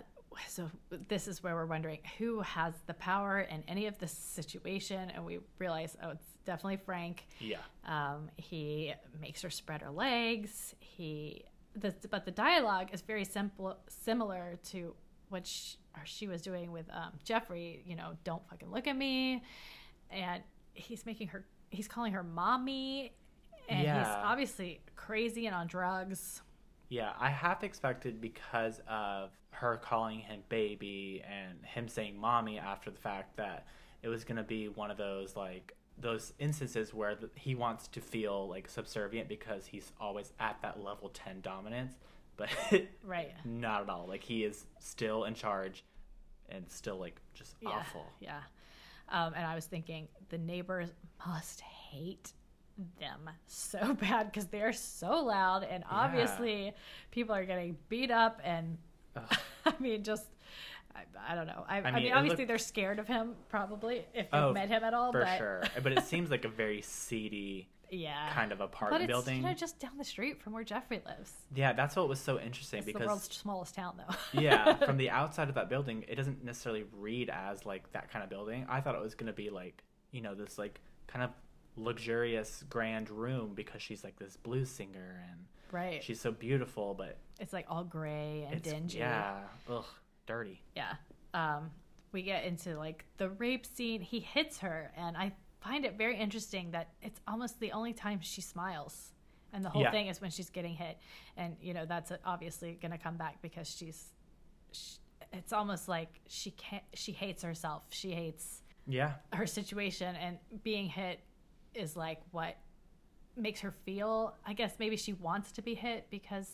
so 0.48 0.70
this 1.08 1.28
is 1.28 1.44
where 1.44 1.56
we're 1.56 1.66
wondering 1.66 2.00
who 2.18 2.42
has 2.42 2.74
the 2.88 2.94
power 2.96 3.42
in 3.42 3.64
any 3.68 3.86
of 3.88 3.98
this 4.00 4.12
situation 4.12 5.10
and 5.14 5.26
we 5.26 5.40
realize 5.60 5.96
oh 6.04 6.10
it's 6.12 6.26
definitely 6.46 6.78
frank 6.78 7.26
Yeah, 7.40 7.58
Um, 7.86 8.30
he 8.38 8.94
makes 9.22 9.42
her 9.42 9.50
spread 9.50 9.82
her 9.82 9.92
legs. 9.92 10.76
He, 10.80 11.44
the, 11.76 11.94
but 12.10 12.26
the 12.26 12.32
dialogue 12.32 12.90
is 12.94 13.02
very 13.02 13.24
simple, 13.26 13.78
similar 13.88 14.58
to 14.72 14.94
what 15.30 15.48
she, 15.48 15.78
or 15.96 16.02
she 16.06 16.28
was 16.28 16.42
doing 16.42 16.72
with 16.72 16.86
um, 16.92 17.14
Jeffrey. 17.24 17.82
You 17.86 17.96
know, 17.96 18.12
don't 18.24 18.46
fucking 18.50 18.70
look 18.72 18.88
at 18.88 18.98
me, 18.98 19.42
and 20.12 20.44
he's 20.74 21.06
making 21.06 21.28
her. 21.30 21.46
He's 21.70 21.88
calling 21.88 22.14
her 22.14 22.24
mommy, 22.24 23.14
and 23.70 23.86
he's 24.00 24.08
obviously 24.08 24.82
crazy 24.96 25.48
and 25.48 25.56
on 25.56 25.68
drugs. 25.68 26.42
Yeah. 26.94 27.14
I 27.20 27.30
half 27.30 27.64
expected 27.64 28.22
because 28.22 28.80
of 28.88 29.32
her 29.52 29.78
calling 29.78 30.20
him 30.20 30.42
baby 30.50 31.24
and 31.30 31.58
him 31.66 31.88
saying 31.88 32.18
mommy 32.18 32.60
after 32.60 32.92
the 32.92 33.00
fact 33.00 33.38
that 33.38 33.66
it 34.02 34.08
was 34.10 34.24
gonna 34.24 34.44
be 34.44 34.68
one 34.68 34.92
of 34.92 34.98
those 34.98 35.36
like 35.36 35.76
those 35.98 36.34
instances 36.40 36.94
where 36.94 37.16
he 37.36 37.54
wants 37.56 37.88
to 37.88 38.02
feel 38.02 38.48
like 38.48 38.68
subservient 38.68 39.28
because 39.30 39.66
he's 39.66 39.92
always 40.02 40.34
at 40.40 40.58
that 40.62 40.84
level 40.84 41.10
10 41.10 41.42
dominance 41.42 41.94
but 42.36 42.50
Right. 43.04 43.32
not 43.46 43.84
at 43.84 43.90
all 43.90 44.06
like 44.08 44.24
he 44.24 44.44
is 44.44 44.66
still 44.80 45.24
in 45.26 45.34
charge 45.36 45.84
and 46.50 46.70
still 46.70 46.98
like 46.98 47.20
just 47.34 47.56
Yeah. 47.62 47.70
awful 47.70 48.06
Yeah. 48.20 48.40
Um, 49.10 49.34
and 49.36 49.46
I 49.46 49.54
was 49.56 49.66
thinking 49.66 50.08
the 50.30 50.38
neighbors 50.40 50.90
must 51.28 51.62
hate 51.62 52.34
them 53.00 53.30
so 53.46 53.94
bad 54.00 54.32
because 54.32 54.48
they're 54.48 54.74
so 54.74 55.24
loud 55.24 55.64
and 55.64 55.84
obviously 55.90 56.74
people 57.12 57.36
are 57.36 57.46
getting 57.46 57.78
beat 57.90 58.12
up 58.12 58.40
and. 58.44 58.78
I 59.66 59.74
mean 59.80 60.04
just 60.04 60.26
I, 60.96 61.32
I 61.32 61.36
don't 61.36 61.48
know. 61.48 61.64
I, 61.68 61.78
I, 61.78 61.92
mean, 61.92 62.04
mean, 62.04 62.14
obviously 62.14 62.38
looked- 62.40 62.48
they're 62.48 62.58
scared 62.58 63.00
of 63.00 63.08
him 63.08 63.34
probably 63.50 64.06
if 64.14 64.30
they've 64.32 64.42
Oh, 64.42 64.54
met 64.54 64.70
him 64.70 64.84
at 64.84 64.94
all. 64.94 65.12
for 65.12 65.22
but 65.22 65.38
sure 65.38 65.64
but 65.84 65.92
it 65.92 66.04
seems 66.04 66.32
like 66.32 66.46
a 66.46 66.50
very 66.50 66.82
seedy 66.82 67.70
yeah, 67.92 68.32
kind 68.34 68.52
of 68.52 68.58
but 68.58 68.66
apartment 68.66 69.04
it's 69.04 69.12
building 69.12 69.38
you 69.38 69.44
know 69.44 69.54
just 69.54 69.80
down 69.80 69.92
the 70.00 70.04
street 70.04 70.42
from 70.42 70.54
where 70.54 70.64
Jeffrey 70.64 71.00
lives. 71.06 71.32
yeah 71.54 71.74
that's 71.74 71.96
what 71.96 72.10
was 72.10 72.20
so 72.20 72.40
interesting 72.40 72.80
It's 72.80 72.88
the 72.88 72.94
because 72.94 73.06
world's 73.08 73.32
smallest 73.36 73.76
town 73.76 73.98
though. 73.98 74.16
yeah, 74.42 74.74
from 74.78 74.98
the 74.98 75.12
outside 75.12 75.48
of 75.50 75.54
that 75.56 75.70
building, 75.70 76.04
it 76.08 76.16
doesn't 76.16 76.44
necessarily 76.44 76.86
read 76.98 77.30
as 77.30 77.68
like 77.68 77.92
that 77.92 78.10
kind 78.12 78.24
of 78.24 78.32
building. 78.32 78.66
I 78.68 78.82
thought 78.82 78.96
it 78.96 79.02
was 79.02 79.14
gonna 79.14 79.32
be 79.34 79.52
like, 79.52 79.84
you 80.12 80.22
know, 80.22 80.34
this 80.34 80.58
like 80.58 80.82
kind 81.06 81.24
of 81.24 81.30
luxurious 81.76 82.64
grand 82.70 83.10
room 83.10 83.54
because 83.56 83.82
she's 83.82 84.04
like 84.04 84.18
this 84.18 84.38
blues 84.38 84.70
singer 84.70 85.24
and 85.30 85.40
right. 85.72 86.04
she's 86.04 86.20
so 86.22 86.32
beautiful, 86.32 86.94
but 86.94 87.18
it's 87.40 87.54
like 87.54 87.66
all 87.70 87.84
gray 87.84 88.48
and 88.52 88.62
dingy. 88.62 89.00
yeah, 89.00 89.40
ugh, 89.70 89.86
dirty. 90.26 90.62
yeah. 90.76 90.94
Um 91.34 91.72
we 92.12 92.22
get 92.22 92.44
into 92.46 92.78
like 92.78 93.06
the 93.18 93.30
rape 93.32 93.66
scene. 93.66 94.00
He 94.02 94.20
hits 94.20 94.60
her 94.60 94.92
and 94.96 95.18
i 95.18 95.34
find 95.62 95.86
it 95.86 95.98
very 95.98 96.18
interesting 96.18 96.72
that 96.72 96.90
it's 97.02 97.22
almost 97.26 97.58
the 97.62 97.72
only 97.72 97.94
time 97.94 98.20
she 98.22 98.42
smiles. 98.42 99.14
And 99.54 99.64
the 99.64 99.70
whole 99.70 99.82
Yeah. 99.84 99.92
thing 99.92 100.08
is 100.08 100.20
when 100.20 100.30
she's 100.30 100.50
getting 100.50 100.76
hit. 100.76 100.98
And 101.38 101.56
you 101.62 101.74
know 101.74 101.86
that's 101.86 102.12
obviously 102.26 102.78
going 102.82 102.92
to 102.92 102.98
come 102.98 103.18
back 103.18 103.42
because 103.42 103.68
she's 103.70 104.08
she, 104.72 104.98
it's 105.32 105.54
almost 105.54 105.88
like 105.88 106.20
she 106.28 106.52
can't 106.52 106.84
she 106.94 107.12
hates 107.14 107.42
herself. 107.44 107.84
She 107.90 108.12
hates 108.12 108.62
Yeah, 108.86 109.14
her 109.32 109.48
situation. 109.48 110.16
And 110.18 110.38
being 110.64 110.88
hit 110.88 111.20
is 111.76 111.96
like 111.96 112.22
what 112.32 112.58
makes 113.36 113.62
her 113.62 113.74
feel 113.86 114.36
i 114.46 114.54
guess 114.54 114.76
maybe 114.80 114.96
she 114.96 115.14
wants 115.14 115.52
to 115.52 115.62
be 115.62 115.74
hit 115.74 116.06
because 116.10 116.52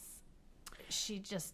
she 0.87 1.19
just 1.19 1.53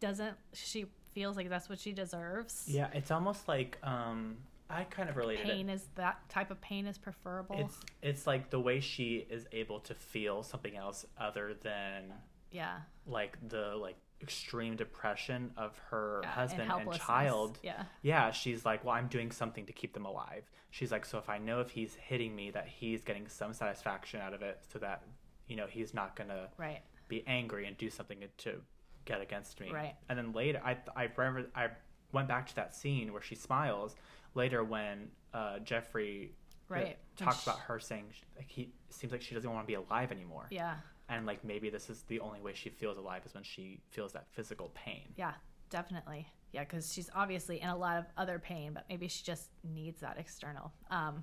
doesn't 0.00 0.36
she 0.52 0.86
feels 1.12 1.36
like 1.36 1.48
that's 1.48 1.68
what 1.68 1.78
she 1.78 1.92
deserves. 1.92 2.64
Yeah. 2.66 2.88
It's 2.92 3.10
almost 3.10 3.48
like 3.48 3.78
um, 3.82 4.36
I 4.68 4.84
kind 4.84 5.08
of 5.08 5.16
related 5.16 5.44
pain 5.46 5.68
is 5.68 5.84
that 5.96 6.28
type 6.28 6.50
of 6.50 6.60
pain 6.60 6.86
is 6.86 6.98
preferable. 6.98 7.56
It's 7.58 7.80
it's 8.02 8.26
like 8.26 8.50
the 8.50 8.60
way 8.60 8.80
she 8.80 9.26
is 9.30 9.46
able 9.52 9.80
to 9.80 9.94
feel 9.94 10.42
something 10.42 10.76
else 10.76 11.04
other 11.18 11.54
than 11.62 12.12
yeah. 12.50 12.78
like 13.06 13.36
the 13.48 13.74
like 13.76 13.96
extreme 14.22 14.76
depression 14.76 15.50
of 15.56 15.76
her 15.90 16.20
yeah, 16.22 16.30
husband 16.30 16.62
and, 16.62 16.70
helplessness. 16.70 17.06
child. 17.06 17.58
yeah 17.62 17.84
Yeah, 18.02 18.30
she's 18.30 18.64
like, 18.64 18.84
well, 18.84 18.94
I'm 18.94 19.08
doing 19.08 19.30
something 19.30 19.66
to 19.66 19.72
keep 19.72 19.92
them 19.94 20.04
alive. 20.04 20.50
She's 20.70 20.92
like, 20.92 21.04
so 21.04 21.18
if 21.18 21.28
I 21.28 21.38
know 21.38 21.60
if 21.60 21.70
he's 21.70 21.94
hitting 21.94 22.34
me, 22.36 22.50
that 22.52 22.66
he's 22.68 23.02
getting 23.02 23.26
some 23.28 23.52
satisfaction 23.52 24.20
out 24.20 24.34
of 24.34 24.42
it, 24.42 24.60
so 24.72 24.78
that 24.80 25.02
you 25.48 25.56
know 25.56 25.66
he's 25.68 25.92
not 25.94 26.14
gonna 26.16 26.48
right 26.58 26.80
be 27.08 27.24
angry 27.26 27.66
and 27.66 27.76
do 27.76 27.90
something 27.90 28.18
to 28.38 28.60
get 29.04 29.20
against 29.20 29.58
me. 29.60 29.70
Right. 29.72 29.94
And 30.08 30.16
then 30.18 30.32
later, 30.32 30.60
I 30.64 30.76
I 30.94 31.08
remember 31.16 31.48
I 31.56 31.68
went 32.12 32.28
back 32.28 32.46
to 32.48 32.56
that 32.56 32.74
scene 32.76 33.12
where 33.12 33.22
she 33.22 33.34
smiles 33.34 33.96
later 34.34 34.62
when 34.62 35.08
uh, 35.34 35.58
Jeffrey 35.60 36.32
uh, 36.70 36.74
Right. 36.74 36.98
Talks 37.16 37.40
sh- 37.40 37.46
about 37.46 37.58
her 37.60 37.80
saying 37.80 38.04
like 38.36 38.46
he 38.48 38.72
seems 38.90 39.12
like 39.12 39.22
she 39.22 39.34
doesn't 39.34 39.50
want 39.52 39.64
to 39.64 39.66
be 39.66 39.74
alive 39.74 40.12
anymore. 40.12 40.46
yeah 40.50 40.74
and 41.10 41.26
like 41.26 41.44
maybe 41.44 41.68
this 41.68 41.90
is 41.90 42.02
the 42.02 42.20
only 42.20 42.40
way 42.40 42.52
she 42.54 42.70
feels 42.70 42.96
alive 42.96 43.22
is 43.26 43.34
when 43.34 43.42
she 43.42 43.80
feels 43.90 44.12
that 44.12 44.26
physical 44.30 44.70
pain. 44.74 45.12
Yeah, 45.16 45.32
definitely. 45.68 46.28
Yeah, 46.52 46.64
because 46.64 46.92
she's 46.92 47.10
obviously 47.14 47.60
in 47.60 47.68
a 47.68 47.76
lot 47.76 47.98
of 47.98 48.06
other 48.16 48.38
pain, 48.38 48.72
but 48.72 48.84
maybe 48.88 49.08
she 49.08 49.22
just 49.24 49.50
needs 49.62 50.00
that 50.00 50.18
external. 50.18 50.72
Um, 50.90 51.22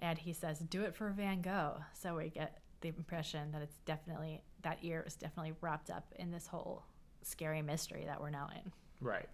and 0.00 0.18
he 0.18 0.32
says, 0.32 0.58
"Do 0.58 0.82
it 0.82 0.94
for 0.94 1.10
Van 1.10 1.42
Gogh." 1.42 1.80
So 1.92 2.16
we 2.16 2.30
get 2.30 2.58
the 2.80 2.88
impression 2.88 3.52
that 3.52 3.62
it's 3.62 3.78
definitely 3.84 4.42
that 4.62 4.78
ear 4.82 5.04
is 5.06 5.14
definitely 5.14 5.52
wrapped 5.60 5.90
up 5.90 6.12
in 6.18 6.30
this 6.30 6.46
whole 6.46 6.84
scary 7.22 7.62
mystery 7.62 8.04
that 8.06 8.20
we're 8.20 8.30
now 8.30 8.48
in. 8.54 8.72
Right. 9.00 9.28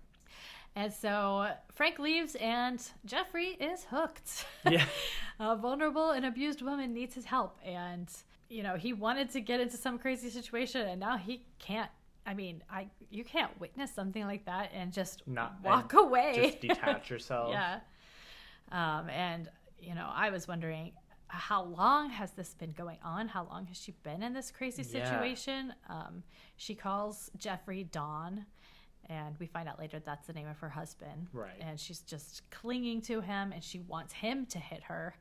And 0.76 0.92
so 0.92 1.52
Frank 1.72 2.00
leaves, 2.00 2.34
and 2.36 2.82
Jeffrey 3.04 3.56
is 3.60 3.84
hooked. 3.84 4.44
Yeah. 4.68 4.84
a 5.38 5.54
vulnerable 5.54 6.10
and 6.10 6.26
abused 6.26 6.62
woman 6.62 6.92
needs 6.92 7.14
his 7.14 7.24
help, 7.24 7.58
and 7.64 8.08
you 8.48 8.62
know 8.62 8.76
he 8.76 8.92
wanted 8.92 9.30
to 9.30 9.40
get 9.40 9.60
into 9.60 9.76
some 9.76 9.98
crazy 9.98 10.30
situation, 10.30 10.82
and 10.88 11.00
now 11.00 11.16
he 11.16 11.44
can't. 11.58 11.90
I 12.26 12.34
mean, 12.34 12.62
I 12.70 12.88
you 13.10 13.24
can't 13.24 13.58
witness 13.60 13.92
something 13.94 14.24
like 14.24 14.46
that 14.46 14.70
and 14.74 14.92
just 14.92 15.26
Not 15.26 15.56
walk 15.62 15.92
and 15.92 16.02
away. 16.06 16.50
Just 16.50 16.60
detach 16.60 17.10
yourself. 17.10 17.50
yeah. 17.52 17.80
Um, 18.72 19.08
and 19.10 19.48
you 19.78 19.94
know, 19.94 20.08
I 20.12 20.30
was 20.30 20.48
wondering 20.48 20.92
how 21.28 21.64
long 21.64 22.10
has 22.10 22.30
this 22.32 22.54
been 22.54 22.72
going 22.72 22.98
on? 23.02 23.28
How 23.28 23.44
long 23.50 23.66
has 23.66 23.76
she 23.76 23.92
been 24.02 24.22
in 24.22 24.32
this 24.32 24.50
crazy 24.50 24.82
Yeah. 24.82 25.04
situation? 25.10 25.74
Um, 25.88 26.22
she 26.56 26.74
calls 26.74 27.30
Jeffrey 27.36 27.84
Don, 27.84 28.46
and 29.10 29.36
we 29.38 29.46
find 29.46 29.68
out 29.68 29.78
later 29.78 29.98
that's 29.98 30.26
the 30.26 30.32
name 30.32 30.46
of 30.48 30.58
her 30.60 30.68
husband. 30.68 31.28
Right. 31.32 31.50
And 31.60 31.78
she's 31.78 32.00
just 32.00 32.48
clinging 32.50 33.02
to 33.02 33.20
him, 33.20 33.52
and 33.52 33.62
she 33.62 33.80
wants 33.80 34.12
him 34.14 34.46
to 34.46 34.58
hit 34.58 34.84
her 34.84 35.14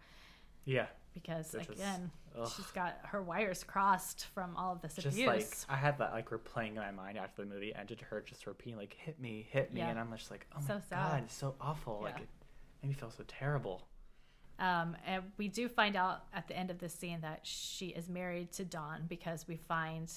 Yeah. 0.66 0.86
because 1.14 1.54
Which 1.54 1.68
again, 1.70 2.12
ugh. 2.38 2.52
she's 2.56 2.68
got 2.72 2.98
her 3.04 3.22
wires 3.22 3.64
crossed 3.64 4.26
from 4.34 4.56
all 4.58 4.74
of 4.74 4.82
this 4.82 4.96
Just 4.96 5.08
abuse. 5.08 5.28
like 5.28 5.48
I 5.70 5.76
had 5.76 5.98
that 6.00 6.12
like 6.14 6.30
replaying 6.30 6.70
in 6.70 6.76
my 6.76 6.92
mind 6.92 7.18
after 7.18 7.44
the 7.44 7.48
movie 7.50 7.74
ended, 7.76 8.02
her 8.02 8.22
just 8.22 8.48
repeating 8.48 8.78
like 8.78 8.94
"hit 8.94 9.20
me, 9.20 9.48
hit 9.52 9.74
me," 9.74 9.82
Yeah. 9.82 9.90
and 9.90 10.00
I'm 10.00 10.12
just 10.16 10.32
like, 10.32 10.48
"Oh 10.56 10.60
my 10.62 10.68
sad. 10.68 10.82
god, 10.90 11.24
it's 11.26 11.34
so 11.36 11.56
awful!" 11.62 12.00
Like 12.04 12.20
it 12.20 12.28
made 12.82 12.90
me 12.90 12.94
feel 12.96 13.12
so 13.12 13.24
terrible. 13.28 13.88
Um, 14.60 14.96
and 15.06 15.24
we 15.38 15.48
do 15.48 15.68
find 15.68 15.96
out 15.96 16.26
at 16.34 16.48
the 16.48 16.56
end 16.56 16.70
of 16.70 16.78
this 16.80 16.94
scene 16.94 17.22
that 17.22 17.40
she 17.44 17.88
is 17.88 18.08
married 18.08 18.52
to 18.54 18.64
Don 18.66 19.06
because 19.08 19.48
we 19.48 19.58
find 19.58 20.12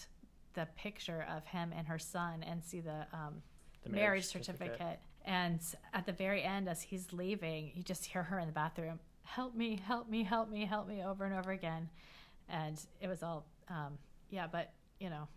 the 0.55 0.69
picture 0.77 1.27
of 1.35 1.45
him 1.47 1.73
and 1.77 1.87
her 1.87 1.99
son 1.99 2.43
and 2.43 2.63
see 2.63 2.81
the, 2.81 3.07
um, 3.13 3.43
The 3.83 3.91
marriage, 3.91 4.01
marriage 4.03 4.25
certificate. 4.27 4.73
certificate. 4.79 5.01
And 5.25 5.61
at 5.95 6.07
the 6.07 6.13
very 6.13 6.43
end, 6.43 6.69
as 6.69 6.83
he's 6.83 7.13
leaving, 7.13 7.73
you 7.75 7.83
just 7.83 8.05
hear 8.05 8.23
her 8.25 8.39
in 8.39 8.47
the 8.47 8.53
bathroom, 8.53 9.01
"Help 9.27 9.55
me, 9.55 9.77
help 9.85 10.09
me, 10.09 10.23
help 10.23 10.49
me, 10.51 10.65
help 10.65 10.89
me," 10.89 11.03
over 11.03 11.25
and 11.25 11.35
over 11.35 11.53
again. 11.53 11.89
And 12.49 12.81
it 13.01 13.09
was 13.09 13.23
all, 13.23 13.45
um, 13.69 13.99
yeah. 14.31 14.47
But 14.47 14.73
you 15.01 15.11
know, 15.11 15.29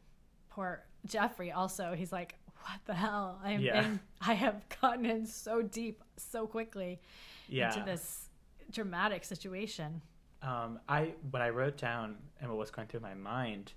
poor 0.49 0.83
Jeffrey. 1.05 1.51
Also, 1.51 1.93
he's 1.93 2.11
like, 2.11 2.35
"What 2.63 2.79
the 2.85 2.93
hell? 2.93 3.39
I'm 3.43 3.61
Yeah. 3.61 3.85
in. 3.85 3.99
I 4.21 4.33
have 4.33 4.61
gotten 4.81 5.05
in 5.05 5.25
so 5.25 5.61
deep 5.61 6.03
so 6.17 6.47
quickly." 6.47 6.99
Yeah. 7.47 7.73
into 7.73 7.83
this 7.83 8.29
dramatic 8.71 9.23
situation. 9.25 10.01
Um, 10.43 10.79
I 10.87 11.13
what 11.31 11.41
I 11.41 11.49
wrote 11.49 11.77
down 11.77 12.17
and 12.39 12.49
what 12.49 12.57
was 12.59 12.69
going 12.71 12.87
through 12.87 12.99
my 12.99 13.15
mind 13.15 13.73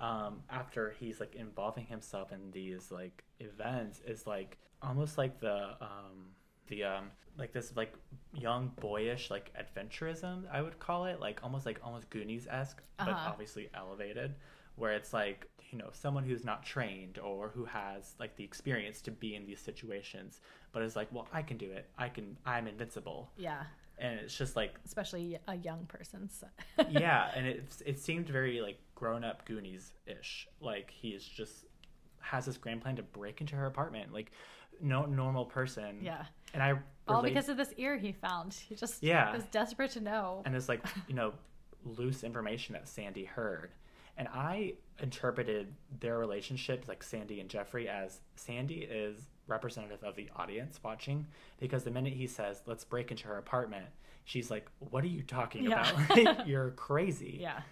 um, 0.00 0.42
after 0.50 0.90
he's 0.98 1.20
like 1.20 1.36
involving 1.36 1.86
himself 1.86 2.32
in 2.32 2.50
these 2.50 2.90
like 2.90 3.22
events 3.38 4.00
is 4.04 4.26
like 4.26 4.58
almost 4.82 5.16
like 5.16 5.38
the 5.40 5.76
um, 5.80 6.34
the 6.68 6.84
um, 6.84 7.10
like 7.38 7.52
this 7.52 7.74
like 7.76 7.94
young 8.34 8.72
boyish 8.80 9.30
like 9.30 9.50
adventurism 9.54 10.44
I 10.52 10.62
would 10.62 10.78
call 10.78 11.06
it 11.06 11.20
like 11.20 11.40
almost 11.42 11.66
like 11.66 11.80
almost 11.82 12.10
Goonies 12.10 12.46
esque 12.50 12.82
but 13.04 13.08
Uh-huh. 13.12 13.30
obviously 13.30 13.68
elevated 13.74 14.34
where 14.76 14.92
it's 14.92 15.12
like 15.12 15.48
you 15.70 15.78
know 15.78 15.88
someone 15.92 16.24
who's 16.24 16.44
not 16.44 16.64
trained 16.64 17.18
or 17.18 17.48
who 17.48 17.64
has 17.64 18.14
like 18.18 18.36
the 18.36 18.44
experience 18.44 19.00
to 19.02 19.10
be 19.10 19.34
in 19.34 19.44
these 19.46 19.60
situations 19.60 20.40
but 20.72 20.82
is 20.82 20.96
like 20.96 21.08
well 21.12 21.28
I 21.32 21.42
can 21.42 21.56
do 21.56 21.70
it 21.70 21.90
I 21.98 22.08
can 22.08 22.36
I'm 22.46 22.66
invincible 22.68 23.30
Yeah, 23.36 23.64
and 23.98 24.20
it's 24.20 24.36
just 24.36 24.56
like 24.56 24.74
especially 24.84 25.38
a 25.48 25.56
young 25.56 25.86
person. 25.86 26.28
So. 26.28 26.46
yeah, 26.88 27.30
and 27.34 27.46
it 27.46 27.64
it 27.84 27.98
seemed 27.98 28.28
very 28.28 28.60
like 28.60 28.78
grown 28.94 29.24
up 29.24 29.44
Goonies 29.46 29.92
ish. 30.06 30.48
Like 30.60 30.90
he 30.90 31.10
is 31.10 31.24
just 31.24 31.64
has 32.20 32.46
this 32.46 32.56
grand 32.56 32.80
plan 32.82 32.96
to 32.96 33.02
break 33.02 33.40
into 33.40 33.56
her 33.56 33.66
apartment, 33.66 34.12
like 34.12 34.32
no 34.80 35.06
normal 35.06 35.44
person. 35.44 35.98
yeah, 36.02 36.24
and 36.54 36.62
I 36.62 36.74
all 37.08 37.22
because 37.22 37.48
of 37.48 37.56
this 37.56 37.72
ear 37.76 37.96
he 37.98 38.12
found. 38.12 38.54
He 38.54 38.74
just 38.74 39.02
Yeah. 39.02 39.32
was 39.34 39.44
desperate 39.46 39.90
to 39.92 40.00
know. 40.00 40.42
and 40.44 40.54
it's 40.54 40.68
like 40.68 40.84
you 41.08 41.14
know 41.14 41.32
loose 41.84 42.22
information 42.24 42.74
that 42.74 42.88
Sandy 42.88 43.24
heard, 43.24 43.72
and 44.16 44.28
I 44.28 44.74
interpreted 45.00 45.74
their 46.00 46.18
relationship 46.18 46.84
like 46.88 47.02
Sandy 47.02 47.40
and 47.40 47.48
Jeffrey 47.50 47.88
as 47.88 48.20
Sandy 48.36 48.82
is 48.82 49.16
representative 49.48 50.04
of 50.04 50.14
the 50.14 50.28
audience 50.36 50.78
watching 50.84 51.26
because 51.58 51.82
the 51.82 51.90
minute 51.90 52.12
he 52.12 52.26
says 52.28 52.62
let's 52.66 52.84
break 52.84 53.10
into 53.10 53.26
her 53.26 53.38
apartment, 53.38 53.86
she's 54.24 54.50
like, 54.50 54.68
"What 54.78 55.02
are 55.02 55.08
you 55.08 55.22
talking 55.22 55.64
Yeah. 55.64 55.90
about? 56.08 56.46
You're 56.46 56.70
crazy." 56.72 57.38
yeah, 57.40 57.62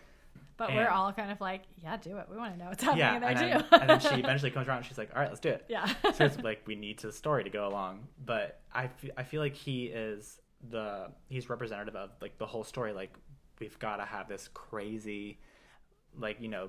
but 0.61 0.75
we're 0.75 0.89
all 0.89 1.13
kind 1.13 1.33
of 1.33 1.41
like, 1.41 1.63
yeah, 1.83 1.97
do 1.97 2.17
it. 2.19 2.27
We 2.31 2.37
want 2.37 2.53
to 2.53 2.59
know 2.59 2.69
what's 2.69 2.83
happening 2.83 3.01
yeah, 3.01 3.15
in 3.17 3.21
there 3.21 3.31
and 3.31 3.39
too. 3.63 3.67
then, 3.71 3.81
and 3.81 3.91
then 3.91 4.01
she 4.01 4.15
eventually 4.25 4.51
comes 4.53 4.69
around 4.69 4.77
and 4.79 4.87
she's 4.87 4.99
like, 4.99 5.11
all 5.15 5.21
right, 5.21 5.29
let's 5.29 5.41
do 5.41 5.49
it. 5.49 5.65
yeah, 5.69 5.87
so 6.15 6.25
it's 6.25 6.39
like 6.39 6.63
we 6.67 6.77
need 6.77 6.99
to 6.99 7.09
the 7.09 7.13
story 7.13 7.43
to 7.45 7.51
go 7.51 7.67
along. 7.67 8.07
But 8.25 8.61
I, 8.73 8.91
I 9.17 9.23
feel 9.25 9.41
like 9.41 9.55
he 9.57 9.87
is 9.87 10.39
the 10.71 11.11
he's 11.29 11.49
representative 11.51 11.97
of 11.97 12.11
like 12.21 12.39
the 12.39 12.47
whole 12.47 12.63
story. 12.65 12.93
Like 12.93 13.13
we've 13.59 13.79
got 13.79 13.97
to 13.97 14.05
have 14.05 14.29
this 14.29 14.49
crazy, 14.55 15.39
like 16.19 16.41
you 16.41 16.49
know, 16.49 16.69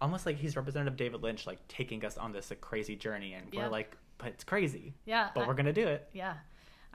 almost 0.00 0.26
like 0.26 0.36
he's 0.36 0.56
representative 0.56 0.92
of 0.94 0.96
David 0.98 1.22
Lynch, 1.22 1.46
like 1.46 1.66
taking 1.68 2.04
us 2.04 2.18
on 2.18 2.32
this 2.32 2.50
like, 2.50 2.60
crazy 2.60 2.96
journey, 2.96 3.34
and 3.34 3.46
Yeah. 3.52 3.64
we're 3.64 3.70
like, 3.70 3.96
but 4.18 4.28
it's 4.28 4.44
crazy, 4.44 4.94
yeah, 5.06 5.28
but 5.34 5.44
I- 5.44 5.46
we're 5.48 5.54
gonna 5.54 5.72
do 5.72 5.86
it. 5.86 6.08
yeah. 6.12 6.34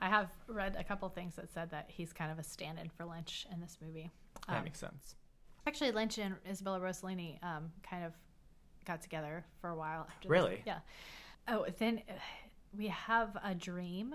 I 0.00 0.08
have 0.08 0.28
read 0.48 0.74
a 0.76 0.82
couple 0.82 1.08
things 1.08 1.36
that 1.36 1.48
said 1.54 1.70
that 1.70 1.86
he's 1.88 2.12
kind 2.12 2.32
of 2.32 2.38
a 2.40 2.42
stand-in 2.42 2.90
for 2.90 3.04
Lynch 3.04 3.46
in 3.52 3.60
this 3.60 3.78
movie. 3.80 4.10
That 4.48 4.58
Um, 4.58 4.64
makes 4.64 4.80
sense. 4.80 5.14
Actually, 5.66 5.92
Lynch 5.92 6.18
and 6.18 6.34
Isabella 6.48 6.80
Rossellini 6.80 7.42
um, 7.42 7.72
kind 7.88 8.04
of 8.04 8.12
got 8.84 9.00
together 9.02 9.44
for 9.60 9.70
a 9.70 9.76
while. 9.76 10.06
After 10.08 10.28
this. 10.28 10.30
Really? 10.30 10.62
Yeah. 10.66 10.78
Oh, 11.48 11.66
then 11.78 12.02
uh, 12.08 12.12
we 12.76 12.88
have 12.88 13.36
a 13.42 13.54
dream, 13.54 14.14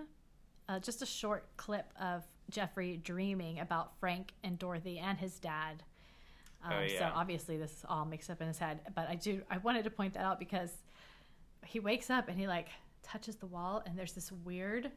uh, 0.68 0.80
just 0.80 1.02
a 1.02 1.06
short 1.06 1.46
clip 1.58 1.92
of 2.00 2.24
Jeffrey 2.50 2.98
dreaming 2.98 3.60
about 3.60 3.98
Frank 4.00 4.34
and 4.44 4.58
Dorothy 4.60 5.00
and 5.00 5.18
his 5.18 5.40
dad. 5.40 5.84
Um, 6.64 6.74
Oh, 6.74 6.88
So 6.88 7.12
obviously 7.14 7.58
this 7.58 7.72
is 7.72 7.86
all 7.88 8.06
mixed 8.06 8.30
up 8.30 8.42
in 8.42 8.48
his 8.48 8.58
head, 8.60 8.82
but 8.96 9.08
I 9.08 9.16
do 9.16 9.42
I 9.50 9.58
wanted 9.60 9.84
to 9.86 9.90
point 9.90 10.14
that 10.16 10.24
out 10.26 10.40
because 10.40 10.72
he 11.66 11.80
wakes 11.80 12.10
up 12.10 12.28
and 12.28 12.38
he 12.38 12.48
like 12.48 12.68
touches 13.04 13.36
the 13.38 13.46
wall 13.48 13.82
and 13.86 13.98
there's 13.98 14.14
this 14.14 14.32
weird 14.32 14.92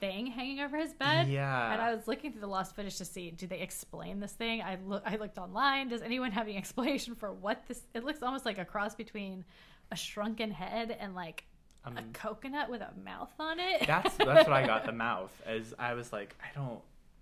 thing 0.00 0.26
hanging 0.26 0.60
over 0.60 0.76
his 0.76 0.92
bed. 0.94 1.28
Yeah. 1.28 1.72
And 1.72 1.80
I 1.82 1.94
was 1.94 2.06
looking 2.08 2.32
through 2.32 2.40
the 2.40 2.46
lost 2.46 2.74
footage 2.76 2.96
to 2.98 3.04
see 3.04 3.30
do 3.30 3.46
they 3.46 3.60
explain 3.60 4.20
this 4.20 4.32
thing. 4.32 4.62
I 4.62 4.78
look 4.86 5.02
I 5.06 5.16
looked 5.16 5.38
online. 5.38 5.88
Does 5.88 6.02
anyone 6.02 6.32
have 6.32 6.46
any 6.46 6.56
explanation 6.62 7.14
for 7.14 7.32
what 7.32 7.62
this? 7.68 7.82
It 7.94 8.04
looks 8.04 8.22
almost 8.22 8.44
like 8.44 8.58
a 8.58 8.64
cross 8.64 8.94
between 8.94 9.44
a 9.90 9.96
shrunken 9.96 10.50
head 10.50 10.96
and 10.98 11.14
like 11.14 11.44
a 11.84 11.88
Um, 11.88 11.98
coconut 12.12 12.68
with 12.70 12.80
a 12.82 12.92
mouth 13.04 13.32
on 13.38 13.58
it. 13.60 13.82
That's 13.86 14.16
that's 14.16 14.48
what 14.48 14.52
I 14.52 14.66
got. 14.66 14.84
The 14.84 14.92
mouth, 14.92 15.30
as 15.46 15.74
I 15.78 15.94
was 15.94 16.12
like, 16.12 16.36
I 16.42 16.48
don't. 16.54 16.80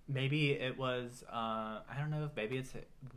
Maybe 0.09 0.53
it 0.53 0.79
was. 0.79 1.25
Uh, 1.31 1.81
I 1.91 1.97
don't 1.99 2.11
know 2.11 2.25
if 2.25 2.31
maybe 2.37 2.57
it's 2.59 2.73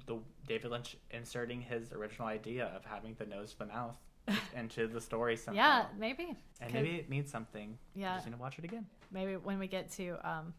the 0.07 0.18
David 0.47 0.72
Lynch 0.72 0.97
inserting 1.12 1.62
his 1.62 1.91
original 1.93 2.28
idea 2.28 2.66
of 2.76 2.84
having 2.84 3.16
the 3.20 3.26
nose 3.28 3.51
to 3.53 3.60
the 3.60 3.66
mouth 3.68 3.95
into 4.55 4.88
the 4.88 4.99
story 4.99 5.36
somehow. 5.38 5.62
yeah, 5.62 5.86
maybe. 5.99 6.36
And 6.62 6.74
maybe 6.74 6.95
it 6.95 7.07
means 7.10 7.30
something. 7.32 7.78
Yeah. 7.95 8.16
Just 8.16 8.26
need 8.26 8.34
to 8.34 8.39
watch 8.41 8.57
it 8.57 8.64
again. 8.66 8.86
Maybe 9.12 9.36
when 9.36 9.60
we 9.60 9.68
get 9.68 9.91
to 9.93 10.18
um, 10.24 10.53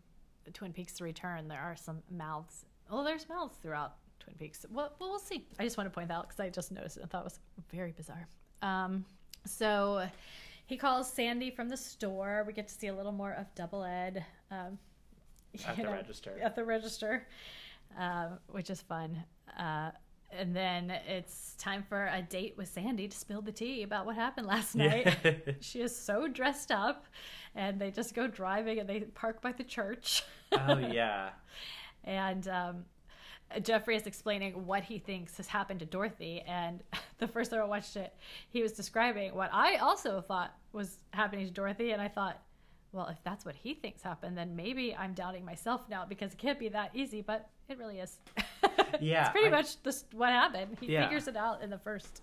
Twin 0.53 0.73
Peaks: 0.73 0.99
The 0.99 1.05
Return, 1.05 1.49
there 1.49 1.61
are 1.61 1.77
some 1.77 2.03
mouths. 2.11 2.65
Oh, 2.91 3.05
there's 3.05 3.29
mouths 3.29 3.57
throughout 3.63 3.95
Twin 4.19 4.37
Peaks. 4.39 4.65
Well, 4.71 4.93
well 4.99 5.11
we'll 5.11 5.19
see. 5.19 5.47
I 5.59 5.65
just 5.65 5.77
want 5.77 5.89
to 5.89 5.95
point 5.95 6.09
that 6.09 6.15
out 6.15 6.29
because 6.29 6.41
I 6.41 6.49
just 6.49 6.73
noticed 6.73 6.97
it 6.97 7.03
and 7.03 7.11
thought 7.11 7.23
it 7.23 7.25
was 7.25 7.41
very 7.73 7.93
bizarre. 7.93 8.27
Um, 8.63 9.05
so 9.47 10.07
he 10.67 10.77
calls 10.77 11.13
Sandy 11.13 11.51
from 11.51 11.69
the 11.69 11.77
store. 11.77 12.45
We 12.47 12.53
get 12.53 12.69
to 12.69 12.75
see 12.75 12.89
a 12.89 12.95
little 12.95 13.13
more 13.13 13.33
of 13.33 13.53
Double 13.55 13.85
Ed. 13.85 14.25
Um, 14.51 14.79
At 15.67 15.77
the 15.77 15.89
register. 15.89 16.39
At 16.43 16.55
the 16.55 16.65
register, 16.65 17.27
uh, 17.99 18.29
which 18.49 18.71
is 18.71 18.81
fun. 18.81 19.23
Uh, 19.59 19.91
and 20.37 20.55
then 20.55 20.91
it's 21.09 21.55
time 21.59 21.85
for 21.89 22.07
a 22.13 22.23
date 22.23 22.55
with 22.57 22.69
Sandy 22.69 23.09
to 23.09 23.17
spill 23.17 23.43
the 23.43 23.53
tea 23.53 23.83
about 23.83 24.07
what 24.07 24.17
happened 24.17 24.47
last 24.47 24.75
night. 24.75 25.17
Yeah. 25.25 25.33
She 25.61 25.81
is 25.81 25.95
so 25.95 26.29
dressed 26.29 26.71
up, 26.71 27.07
and 27.55 27.81
they 27.81 27.91
just 27.91 28.15
go 28.15 28.27
driving 28.27 28.79
and 28.79 28.89
they 28.89 29.01
park 29.01 29.43
by 29.43 29.53
the 29.53 29.65
church. 29.65 30.23
oh 30.53 30.79
yeah. 30.79 31.31
and 32.05 32.49
um, 32.49 32.85
Jeffrey 33.63 33.97
is 33.97 34.07
explaining 34.07 34.67
what 34.67 34.85
he 34.85 34.99
thinks 34.99 35.37
has 35.37 35.49
happened 35.49 35.81
to 35.81 35.87
Dorothy. 35.87 36.43
And 36.47 36.83
the 37.19 37.29
first 37.29 37.51
time 37.51 37.61
I 37.61 37.65
watched 37.65 37.97
it, 37.97 38.15
he 38.49 38.63
was 38.63 38.73
describing 38.73 39.35
what 39.35 39.51
I 39.53 39.77
also 39.77 40.21
thought 40.21 40.55
was 40.73 40.99
happening 41.13 41.47
to 41.47 41.53
Dorothy. 41.53 41.91
And 41.91 42.01
I 42.01 42.09
thought, 42.09 42.41
well, 42.93 43.07
if 43.09 43.19
that's 43.25 43.45
what 43.45 43.55
he 43.55 43.75
thinks 43.75 44.03
happened, 44.03 44.37
then 44.37 44.57
maybe 44.57 44.95
I'm 44.97 45.15
doubting 45.15 45.45
myself 45.45 45.83
now 45.89 46.05
because 46.09 46.33
it 46.33 46.39
can't 46.39 46.59
be 46.59 46.69
that 46.71 46.91
easy, 46.95 47.23
but 47.23 47.49
it 47.69 47.79
really 47.79 47.99
is. 48.01 48.19
Yeah, 49.01 49.21
it's 49.23 49.31
pretty 49.31 49.47
I- 49.47 49.51
much 49.51 49.81
this 49.85 50.05
what 50.13 50.31
happened. 50.31 50.77
He 50.81 50.87
Yeah. 50.93 51.05
figures 51.05 51.29
it 51.29 51.37
out 51.37 51.63
in 51.63 51.71
the 51.71 51.79
first 51.79 52.23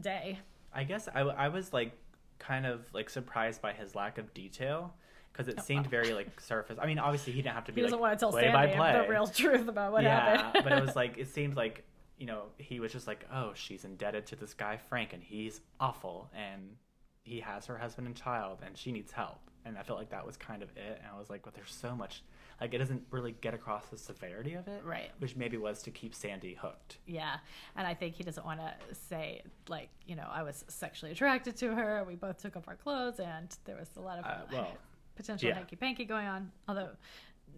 day. 0.00 0.38
I 0.72 0.84
guess 0.84 1.08
I, 1.12 1.20
I 1.22 1.48
was 1.48 1.72
like 1.72 1.92
kind 2.38 2.64
of 2.66 2.82
like 2.94 3.10
surprised 3.10 3.60
by 3.60 3.72
his 3.72 3.94
lack 3.96 4.18
of 4.18 4.32
detail 4.32 4.94
because 5.32 5.48
it 5.48 5.56
oh, 5.58 5.62
seemed 5.62 5.86
very 5.88 6.14
like 6.14 6.40
surface. 6.40 6.78
I 6.80 6.86
mean, 6.86 6.98
obviously 6.98 7.32
he 7.32 7.42
didn't 7.42 7.54
have 7.54 7.64
to 7.64 7.72
He 7.72 7.76
be 7.76 7.82
doesn't 7.82 7.98
like 7.98 8.00
want 8.00 8.18
to 8.18 8.22
tell 8.22 8.30
play 8.30 8.48
by 8.52 8.66
Sandy 8.66 8.76
play. 8.76 8.92
the 8.92 9.08
real 9.10 9.26
truth 9.26 9.68
about 9.68 9.92
what 9.92 10.04
yeah, 10.04 10.36
happened. 10.42 10.64
but 10.68 10.72
it 10.72 10.80
was 10.84 10.94
like 11.02 11.18
it 11.18 11.28
seemed 11.28 11.56
like 11.56 11.84
you 12.18 12.26
know 12.26 12.44
he 12.58 12.78
was 12.80 12.92
just 12.92 13.06
like, 13.06 13.26
oh, 13.32 13.50
she's 13.54 13.84
indebted 13.84 14.26
to 14.26 14.36
this 14.36 14.54
guy 14.54 14.76
Frank, 14.88 15.12
and 15.12 15.22
he's 15.22 15.60
awful, 15.80 16.30
and 16.34 16.76
he 17.24 17.40
has 17.40 17.66
her 17.66 17.78
husband 17.78 18.06
and 18.06 18.16
child, 18.16 18.58
and 18.64 18.76
she 18.76 18.92
needs 18.92 19.12
help. 19.12 19.38
And 19.64 19.76
I 19.76 19.82
felt 19.82 19.98
like 19.98 20.10
that 20.10 20.26
was 20.26 20.36
kind 20.38 20.62
of 20.62 20.70
it. 20.70 21.00
And 21.02 21.06
I 21.14 21.18
was 21.18 21.28
like, 21.28 21.42
but 21.42 21.54
there's 21.54 21.72
so 21.72 21.94
much. 21.94 22.22
Like 22.60 22.72
it 22.74 22.78
doesn't 22.78 23.02
really 23.10 23.34
get 23.40 23.52
across 23.54 23.86
the 23.86 23.96
severity 23.98 24.54
of 24.54 24.68
it, 24.68 24.82
Right. 24.84 25.10
Which 25.18 25.36
maybe 25.36 25.56
was 25.56 25.82
to 25.82 25.90
keep 25.90 26.14
Sandy 26.14 26.54
hooked. 26.60 26.98
Yeah, 27.06 27.36
and 27.76 27.86
I 27.86 27.94
think 27.94 28.14
he 28.14 28.22
doesn't 28.22 28.44
want 28.44 28.60
to 28.60 28.74
say 29.08 29.42
like 29.68 29.88
you 30.06 30.14
know 30.16 30.26
I 30.30 30.42
was 30.42 30.64
sexually 30.68 31.12
attracted 31.12 31.56
to 31.58 31.74
her. 31.74 32.04
We 32.06 32.16
both 32.16 32.40
took 32.40 32.56
off 32.56 32.68
our 32.68 32.76
clothes, 32.76 33.18
and 33.20 33.48
there 33.64 33.76
was 33.76 33.88
a 33.96 34.00
lot 34.00 34.18
of 34.18 34.24
Uh, 34.26 34.38
well, 34.52 34.72
potential 35.16 35.48
yeah. 35.48 35.54
hanky 35.56 35.76
panky 35.76 36.04
going 36.04 36.26
on, 36.26 36.50
although 36.68 36.90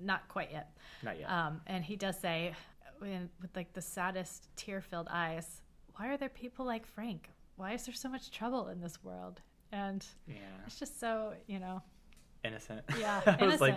not 0.00 0.26
quite 0.28 0.50
yet. 0.52 0.76
Not 1.02 1.18
yet. 1.18 1.28
Um, 1.30 1.60
and 1.66 1.84
he 1.84 1.96
does 1.96 2.18
say, 2.18 2.54
with 3.00 3.28
like 3.56 3.72
the 3.72 3.82
saddest 3.82 4.48
tear-filled 4.56 5.08
eyes, 5.10 5.62
"Why 5.96 6.08
are 6.08 6.16
there 6.16 6.28
people 6.28 6.64
like 6.64 6.86
Frank? 6.86 7.30
Why 7.56 7.72
is 7.72 7.86
there 7.86 7.94
so 7.94 8.08
much 8.08 8.30
trouble 8.30 8.68
in 8.68 8.80
this 8.80 9.02
world?" 9.02 9.40
And 9.72 10.04
yeah, 10.28 10.34
it's 10.66 10.78
just 10.78 11.00
so 11.00 11.32
you 11.46 11.58
know, 11.58 11.82
innocent. 12.44 12.82
yeah, 12.98 13.20
innocent. 13.40 13.60
like, 13.60 13.74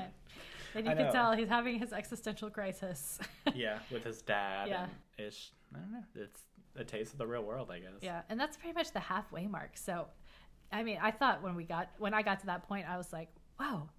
and 0.76 0.86
you 0.86 0.92
I 0.92 0.96
can 0.96 1.06
know. 1.06 1.12
tell 1.12 1.32
he's 1.34 1.48
having 1.50 1.80
his 1.80 1.94
existential 1.94 2.50
crisis. 2.50 3.20
yeah, 3.56 3.80
with 3.92 4.04
his 4.04 4.22
dad. 4.22 4.68
Yeah. 4.68 4.84
And 4.84 4.92
it's 5.18 5.52
I 5.74 5.80
don't 5.80 5.92
know. 5.94 6.04
It's 6.16 6.42
a 6.78 6.84
taste 6.84 7.14
of 7.14 7.18
the 7.20 7.28
real 7.28 7.44
world, 7.44 7.72
I 7.72 7.80
guess. 7.80 7.92
Yeah, 8.02 8.22
and 8.30 8.40
that's 8.40 8.58
pretty 8.58 8.74
much 8.74 8.92
the 8.92 9.00
halfway 9.00 9.48
mark. 9.48 9.72
So, 9.78 10.08
I 10.72 10.84
mean, 10.84 11.00
I 11.02 11.12
thought 11.12 11.42
when 11.42 11.56
we 11.56 11.64
got 11.64 11.90
when 11.98 12.14
I 12.14 12.22
got 12.22 12.40
to 12.42 12.46
that 12.48 12.68
point, 12.68 12.86
I 12.90 12.98
was 12.98 13.14
like, 13.14 13.30
"Wow, 13.60 13.90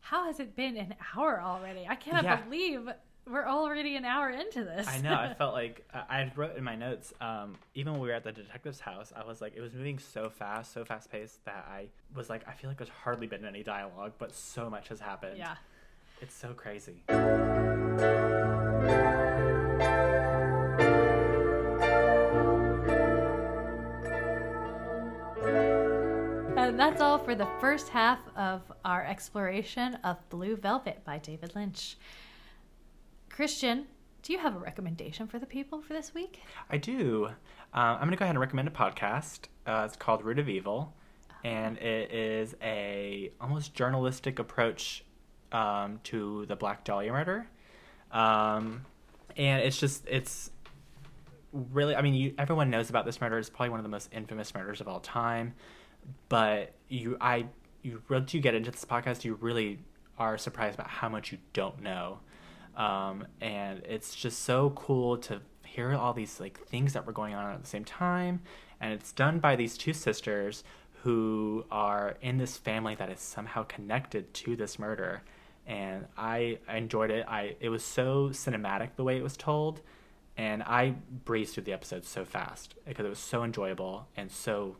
how 0.00 0.26
has 0.26 0.38
it 0.38 0.54
been 0.54 0.76
an 0.76 0.94
hour 1.16 1.40
already? 1.42 1.86
I 1.88 1.96
cannot 1.96 2.22
Yeah. 2.24 2.36
believe 2.42 2.88
we're 3.28 3.46
already 3.46 3.96
an 3.96 4.04
hour 4.04 4.30
into 4.30 4.64
this." 4.64 4.86
I 4.88 4.98
know. 4.98 5.14
I 5.14 5.34
felt 5.38 5.54
like 5.54 5.86
I 5.92 6.30
wrote 6.36 6.56
in 6.56 6.64
my 6.64 6.76
notes. 6.76 7.12
Um, 7.20 7.56
even 7.74 7.92
when 7.92 8.02
we 8.02 8.08
were 8.08 8.14
at 8.14 8.24
the 8.24 8.32
detective's 8.32 8.80
house, 8.80 9.12
I 9.16 9.24
was 9.24 9.40
like, 9.40 9.54
it 9.56 9.60
was 9.60 9.72
moving 9.74 9.98
so 9.98 10.28
fast, 10.30 10.72
so 10.72 10.84
fast 10.84 11.10
paced 11.10 11.44
that 11.44 11.66
I 11.70 11.86
was 12.14 12.28
like, 12.30 12.46
I 12.48 12.52
feel 12.52 12.70
like 12.70 12.78
there's 12.78 12.90
hardly 12.90 13.26
been 13.26 13.44
any 13.44 13.62
dialogue, 13.62 14.12
but 14.18 14.34
so 14.34 14.68
much 14.70 14.88
has 14.88 15.00
happened. 15.00 15.38
yeah. 15.38 15.56
it's 16.20 16.34
so 16.34 16.52
crazy. 16.54 17.02
And 26.56 26.78
that's 26.78 27.00
all 27.00 27.18
for 27.18 27.34
the 27.34 27.48
first 27.60 27.88
half 27.88 28.20
of 28.36 28.62
our 28.84 29.04
exploration 29.04 29.96
of 30.04 30.16
Blue 30.28 30.56
Velvet 30.56 31.02
by 31.04 31.18
David 31.18 31.54
Lynch. 31.56 31.96
Christian, 33.40 33.86
do 34.22 34.34
you 34.34 34.38
have 34.38 34.54
a 34.54 34.58
recommendation 34.58 35.26
for 35.26 35.38
the 35.38 35.46
people 35.46 35.80
for 35.80 35.94
this 35.94 36.12
week? 36.12 36.40
I 36.68 36.76
do. 36.76 37.28
Uh, 37.72 37.78
I'm 37.78 38.00
going 38.00 38.10
to 38.10 38.16
go 38.18 38.26
ahead 38.26 38.34
and 38.34 38.38
recommend 38.38 38.68
a 38.68 38.70
podcast. 38.70 39.46
Uh, 39.66 39.84
it's 39.86 39.96
called 39.96 40.22
Root 40.22 40.38
of 40.38 40.46
Evil, 40.46 40.94
and 41.42 41.78
it 41.78 42.12
is 42.12 42.54
a 42.60 43.32
almost 43.40 43.72
journalistic 43.72 44.38
approach 44.40 45.06
um, 45.52 46.00
to 46.04 46.44
the 46.48 46.54
Black 46.54 46.84
Dahlia 46.84 47.12
murder. 47.12 47.46
Um, 48.12 48.84
and 49.38 49.62
it's 49.62 49.80
just 49.80 50.06
it's 50.06 50.50
really 51.50 51.96
I 51.96 52.02
mean 52.02 52.12
you 52.12 52.34
everyone 52.36 52.68
knows 52.68 52.90
about 52.90 53.06
this 53.06 53.22
murder. 53.22 53.38
It's 53.38 53.48
probably 53.48 53.70
one 53.70 53.78
of 53.78 53.84
the 53.84 53.88
most 53.88 54.10
infamous 54.12 54.54
murders 54.54 54.82
of 54.82 54.86
all 54.86 55.00
time. 55.00 55.54
But 56.28 56.74
you 56.90 57.16
I 57.22 57.46
you 57.80 58.02
once 58.10 58.34
you 58.34 58.42
get 58.42 58.54
into 58.54 58.70
this 58.70 58.84
podcast, 58.84 59.24
you 59.24 59.38
really 59.40 59.78
are 60.18 60.36
surprised 60.36 60.74
about 60.74 60.90
how 60.90 61.08
much 61.08 61.32
you 61.32 61.38
don't 61.54 61.80
know. 61.80 62.18
Um, 62.76 63.26
and 63.40 63.82
it's 63.84 64.14
just 64.14 64.40
so 64.40 64.70
cool 64.70 65.18
to 65.18 65.40
hear 65.64 65.94
all 65.94 66.12
these 66.12 66.40
like 66.40 66.58
things 66.66 66.92
that 66.94 67.06
were 67.06 67.12
going 67.12 67.34
on 67.34 67.52
at 67.52 67.62
the 67.62 67.68
same 67.68 67.84
time. 67.84 68.40
And 68.80 68.92
it's 68.92 69.12
done 69.12 69.38
by 69.38 69.56
these 69.56 69.76
two 69.76 69.92
sisters 69.92 70.64
who 71.02 71.64
are 71.70 72.16
in 72.20 72.38
this 72.38 72.56
family 72.56 72.94
that 72.96 73.10
is 73.10 73.20
somehow 73.20 73.64
connected 73.64 74.32
to 74.34 74.56
this 74.56 74.78
murder. 74.78 75.22
And 75.66 76.06
I 76.16 76.58
enjoyed 76.68 77.10
it. 77.10 77.24
I 77.28 77.56
it 77.60 77.68
was 77.68 77.84
so 77.84 78.30
cinematic 78.30 78.90
the 78.96 79.04
way 79.04 79.16
it 79.16 79.22
was 79.22 79.36
told, 79.36 79.80
and 80.36 80.62
I 80.62 80.94
breezed 81.24 81.54
through 81.54 81.64
the 81.64 81.72
episodes 81.72 82.08
so 82.08 82.24
fast 82.24 82.74
because 82.86 83.04
it 83.04 83.08
was 83.08 83.18
so 83.18 83.44
enjoyable 83.44 84.08
and 84.16 84.30
so 84.32 84.76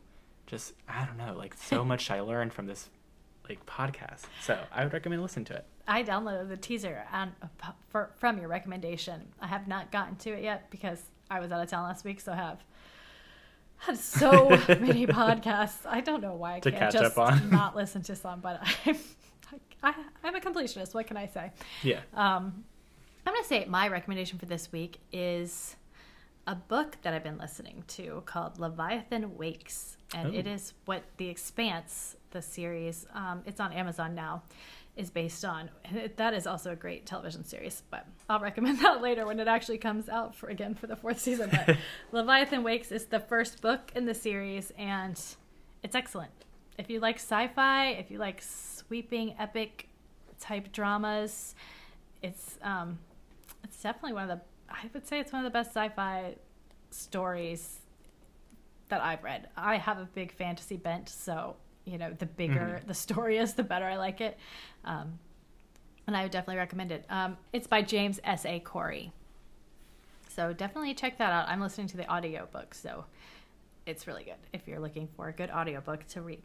just 0.47 0.73
I 0.87 1.05
don't 1.05 1.17
know 1.17 1.35
like 1.37 1.53
so 1.53 1.85
much 1.91 2.11
I 2.11 2.19
learned 2.19 2.53
from 2.53 2.65
this 2.65 2.89
like 3.47 3.65
podcast. 3.65 4.21
So 4.41 4.59
I 4.71 4.83
would 4.83 4.93
recommend 4.93 5.21
listening 5.21 5.45
to 5.45 5.55
it. 5.55 5.65
I 5.87 6.03
downloaded 6.03 6.49
the 6.49 6.57
teaser 6.57 7.03
on, 7.11 7.33
for, 7.89 8.11
from 8.17 8.37
your 8.37 8.47
recommendation. 8.47 9.27
I 9.41 9.47
have 9.47 9.67
not 9.67 9.91
gotten 9.91 10.15
to 10.17 10.29
it 10.31 10.43
yet 10.43 10.69
because 10.69 11.01
I 11.29 11.39
was 11.39 11.51
out 11.51 11.61
of 11.61 11.69
town 11.69 11.83
last 11.83 12.05
week, 12.05 12.21
so 12.21 12.31
I 12.31 12.35
have 12.35 12.63
had 13.77 13.97
so 13.97 14.49
many 14.79 15.07
podcasts. 15.07 15.85
I 15.85 16.01
don't 16.01 16.21
know 16.21 16.35
why 16.35 16.55
I 16.55 16.59
To 16.61 16.69
can't 16.71 16.81
catch 16.83 16.93
just 16.93 17.17
up 17.17 17.31
on. 17.33 17.49
not 17.49 17.75
listen 17.75 18.01
to 18.03 18.15
some, 18.15 18.39
but 18.39 18.61
I'm, 18.85 18.97
I, 19.83 19.93
I'm 20.23 20.35
a 20.35 20.39
completionist. 20.39 20.93
What 20.93 21.07
can 21.07 21.17
I 21.17 21.25
say? 21.27 21.51
Yeah. 21.83 22.01
Um, 22.13 22.63
I'm 23.25 23.33
going 23.33 23.43
to 23.43 23.47
say 23.49 23.65
my 23.65 23.87
recommendation 23.87 24.37
for 24.39 24.45
this 24.45 24.71
week 24.71 24.99
is 25.11 25.75
a 26.47 26.55
book 26.55 26.97
that 27.01 27.13
I've 27.13 27.23
been 27.23 27.37
listening 27.37 27.83
to 27.89 28.23
called 28.25 28.59
Leviathan 28.59 29.35
Wakes. 29.37 29.97
And 30.13 30.33
Ooh. 30.33 30.37
it 30.37 30.47
is 30.47 30.73
what 30.85 31.03
The 31.17 31.29
Expanse, 31.29 32.15
the 32.31 32.41
series, 32.41 33.05
um, 33.13 33.41
it's 33.45 33.59
on 33.59 33.71
Amazon 33.73 34.15
now, 34.15 34.43
is 34.95 35.09
based 35.09 35.45
on. 35.45 35.69
And 35.85 36.11
That 36.15 36.33
is 36.33 36.47
also 36.47 36.71
a 36.71 36.75
great 36.75 37.05
television 37.05 37.43
series, 37.43 37.83
but 37.89 38.05
I'll 38.29 38.39
recommend 38.39 38.79
that 38.83 39.01
later 39.01 39.25
when 39.25 39.39
it 39.39 39.47
actually 39.47 39.77
comes 39.77 40.09
out 40.09 40.35
for 40.35 40.49
again 40.49 40.75
for 40.75 40.87
the 40.87 40.95
fourth 40.95 41.19
season. 41.19 41.49
But 41.51 41.77
Leviathan 42.11 42.63
Wakes 42.63 42.91
is 42.91 43.05
the 43.05 43.19
first 43.19 43.61
book 43.61 43.91
in 43.95 44.05
the 44.05 44.13
series, 44.13 44.71
and 44.77 45.19
it's 45.83 45.95
excellent. 45.95 46.31
If 46.77 46.89
you 46.89 46.99
like 46.99 47.17
sci-fi, 47.17 47.89
if 47.89 48.09
you 48.09 48.17
like 48.17 48.41
sweeping 48.41 49.35
epic 49.37 49.87
type 50.39 50.71
dramas, 50.71 51.55
it's 52.21 52.57
um, 52.61 52.99
it's 53.63 53.81
definitely 53.81 54.13
one 54.13 54.29
of 54.29 54.39
the. 54.39 54.43
I 54.69 54.89
would 54.93 55.05
say 55.05 55.19
it's 55.19 55.33
one 55.33 55.45
of 55.45 55.51
the 55.51 55.57
best 55.57 55.71
sci-fi 55.71 56.35
stories 56.89 57.79
that 58.89 59.01
I've 59.01 59.23
read. 59.23 59.49
I 59.57 59.77
have 59.77 59.97
a 59.99 60.05
big 60.05 60.33
fantasy 60.33 60.77
bent, 60.77 61.09
so 61.09 61.55
you 61.85 61.97
know, 61.97 62.11
the 62.13 62.25
bigger 62.25 62.81
Mhm. 62.83 62.87
the 62.87 62.93
story 62.93 63.37
is, 63.37 63.53
the 63.55 63.63
better 63.63 63.85
I 63.85 63.97
like 63.97 64.21
it. 64.21 64.37
Um, 64.85 65.19
and 66.07 66.15
I 66.17 66.23
would 66.23 66.31
definitely 66.31 66.57
recommend 66.57 66.91
it. 66.91 67.05
Um, 67.09 67.37
it's 67.53 67.67
by 67.67 67.81
James 67.81 68.19
S. 68.23 68.45
A. 68.45 68.59
Corey. 68.59 69.11
So 70.29 70.53
definitely 70.53 70.93
check 70.93 71.17
that 71.17 71.31
out. 71.31 71.47
I'm 71.49 71.59
listening 71.61 71.87
to 71.87 71.97
the 71.97 72.09
audiobook, 72.11 72.73
so 72.73 73.05
it's 73.85 74.07
really 74.07 74.23
good 74.23 74.35
if 74.53 74.67
you're 74.67 74.79
looking 74.79 75.07
for 75.15 75.27
a 75.27 75.33
good 75.33 75.49
audiobook 75.51 76.07
to 76.09 76.21
read. 76.21 76.41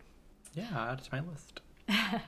Yeah, 0.54 0.90
add 0.92 1.02
to 1.04 1.10
my 1.14 1.20
list. 1.20 1.60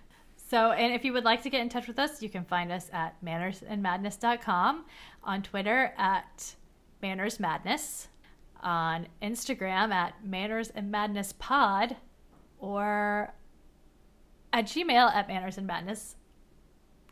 So, 0.51 0.72
and 0.72 0.94
if 0.94 1.05
you 1.05 1.12
would 1.12 1.24
like 1.24 1.43
to 1.43 1.51
get 1.51 1.60
in 1.60 1.68
touch 1.68 1.86
with 1.86 1.98
us, 1.98 2.22
you 2.22 2.30
can 2.30 2.43
find 2.43 2.72
us 2.72 2.89
at 2.90 3.22
mannersandmadness.com, 3.22 4.86
on 5.22 5.43
Twitter 5.43 5.93
at 5.98 6.55
mannersmadness, 7.02 8.09
on 8.62 9.09
Instagram 9.20 9.93
at 9.93 10.24
manners 10.24 10.70
and 10.70 10.90
madness 10.90 11.35
pod, 11.39 11.97
or 12.59 13.32
at 14.52 14.64
Gmail 14.66 15.12
at 15.14 15.28
mannersandmadness 15.28 16.14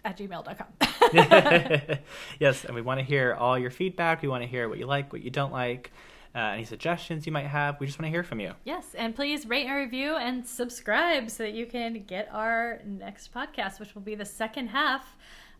at 0.04 0.16
gmail.com. 0.18 0.66
yes, 2.40 2.64
and 2.64 2.74
we 2.74 2.80
want 2.82 3.00
to 3.00 3.04
hear 3.04 3.34
all 3.34 3.58
your 3.58 3.70
feedback. 3.70 4.22
We 4.22 4.28
want 4.28 4.42
to 4.42 4.48
hear 4.48 4.68
what 4.68 4.78
you 4.78 4.86
like, 4.86 5.12
what 5.12 5.22
you 5.22 5.30
don't 5.30 5.52
like, 5.52 5.90
uh, 6.34 6.38
any 6.38 6.64
suggestions 6.64 7.26
you 7.26 7.32
might 7.32 7.46
have. 7.46 7.80
We 7.80 7.86
just 7.86 7.98
want 7.98 8.06
to 8.06 8.10
hear 8.10 8.22
from 8.22 8.40
you. 8.40 8.52
yes, 8.64 8.94
and 8.96 9.14
please 9.14 9.46
rate 9.46 9.66
and 9.66 9.74
review 9.76 10.14
and 10.16 10.46
subscribe 10.46 11.30
so 11.30 11.42
that 11.42 11.52
you 11.54 11.66
can 11.66 12.04
get 12.06 12.28
our 12.32 12.80
next 12.84 13.32
podcast, 13.34 13.80
which 13.80 13.94
will 13.94 14.02
be 14.02 14.14
the 14.14 14.24
second 14.24 14.68
half 14.68 15.16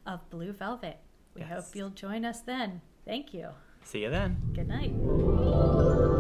of 0.07 0.29
Blue 0.31 0.53
Velvet. 0.53 0.99
We 1.35 1.41
Yes. 1.43 1.51
hope 1.51 1.77
you'll 1.77 1.91
join 1.91 2.25
us 2.25 2.41
then. 2.41 2.81
Thank 3.05 3.35
you. 3.35 3.49
See 3.85 4.03
you 4.03 4.11
then. 4.11 4.37
Good 4.55 4.69
night. 4.69 6.16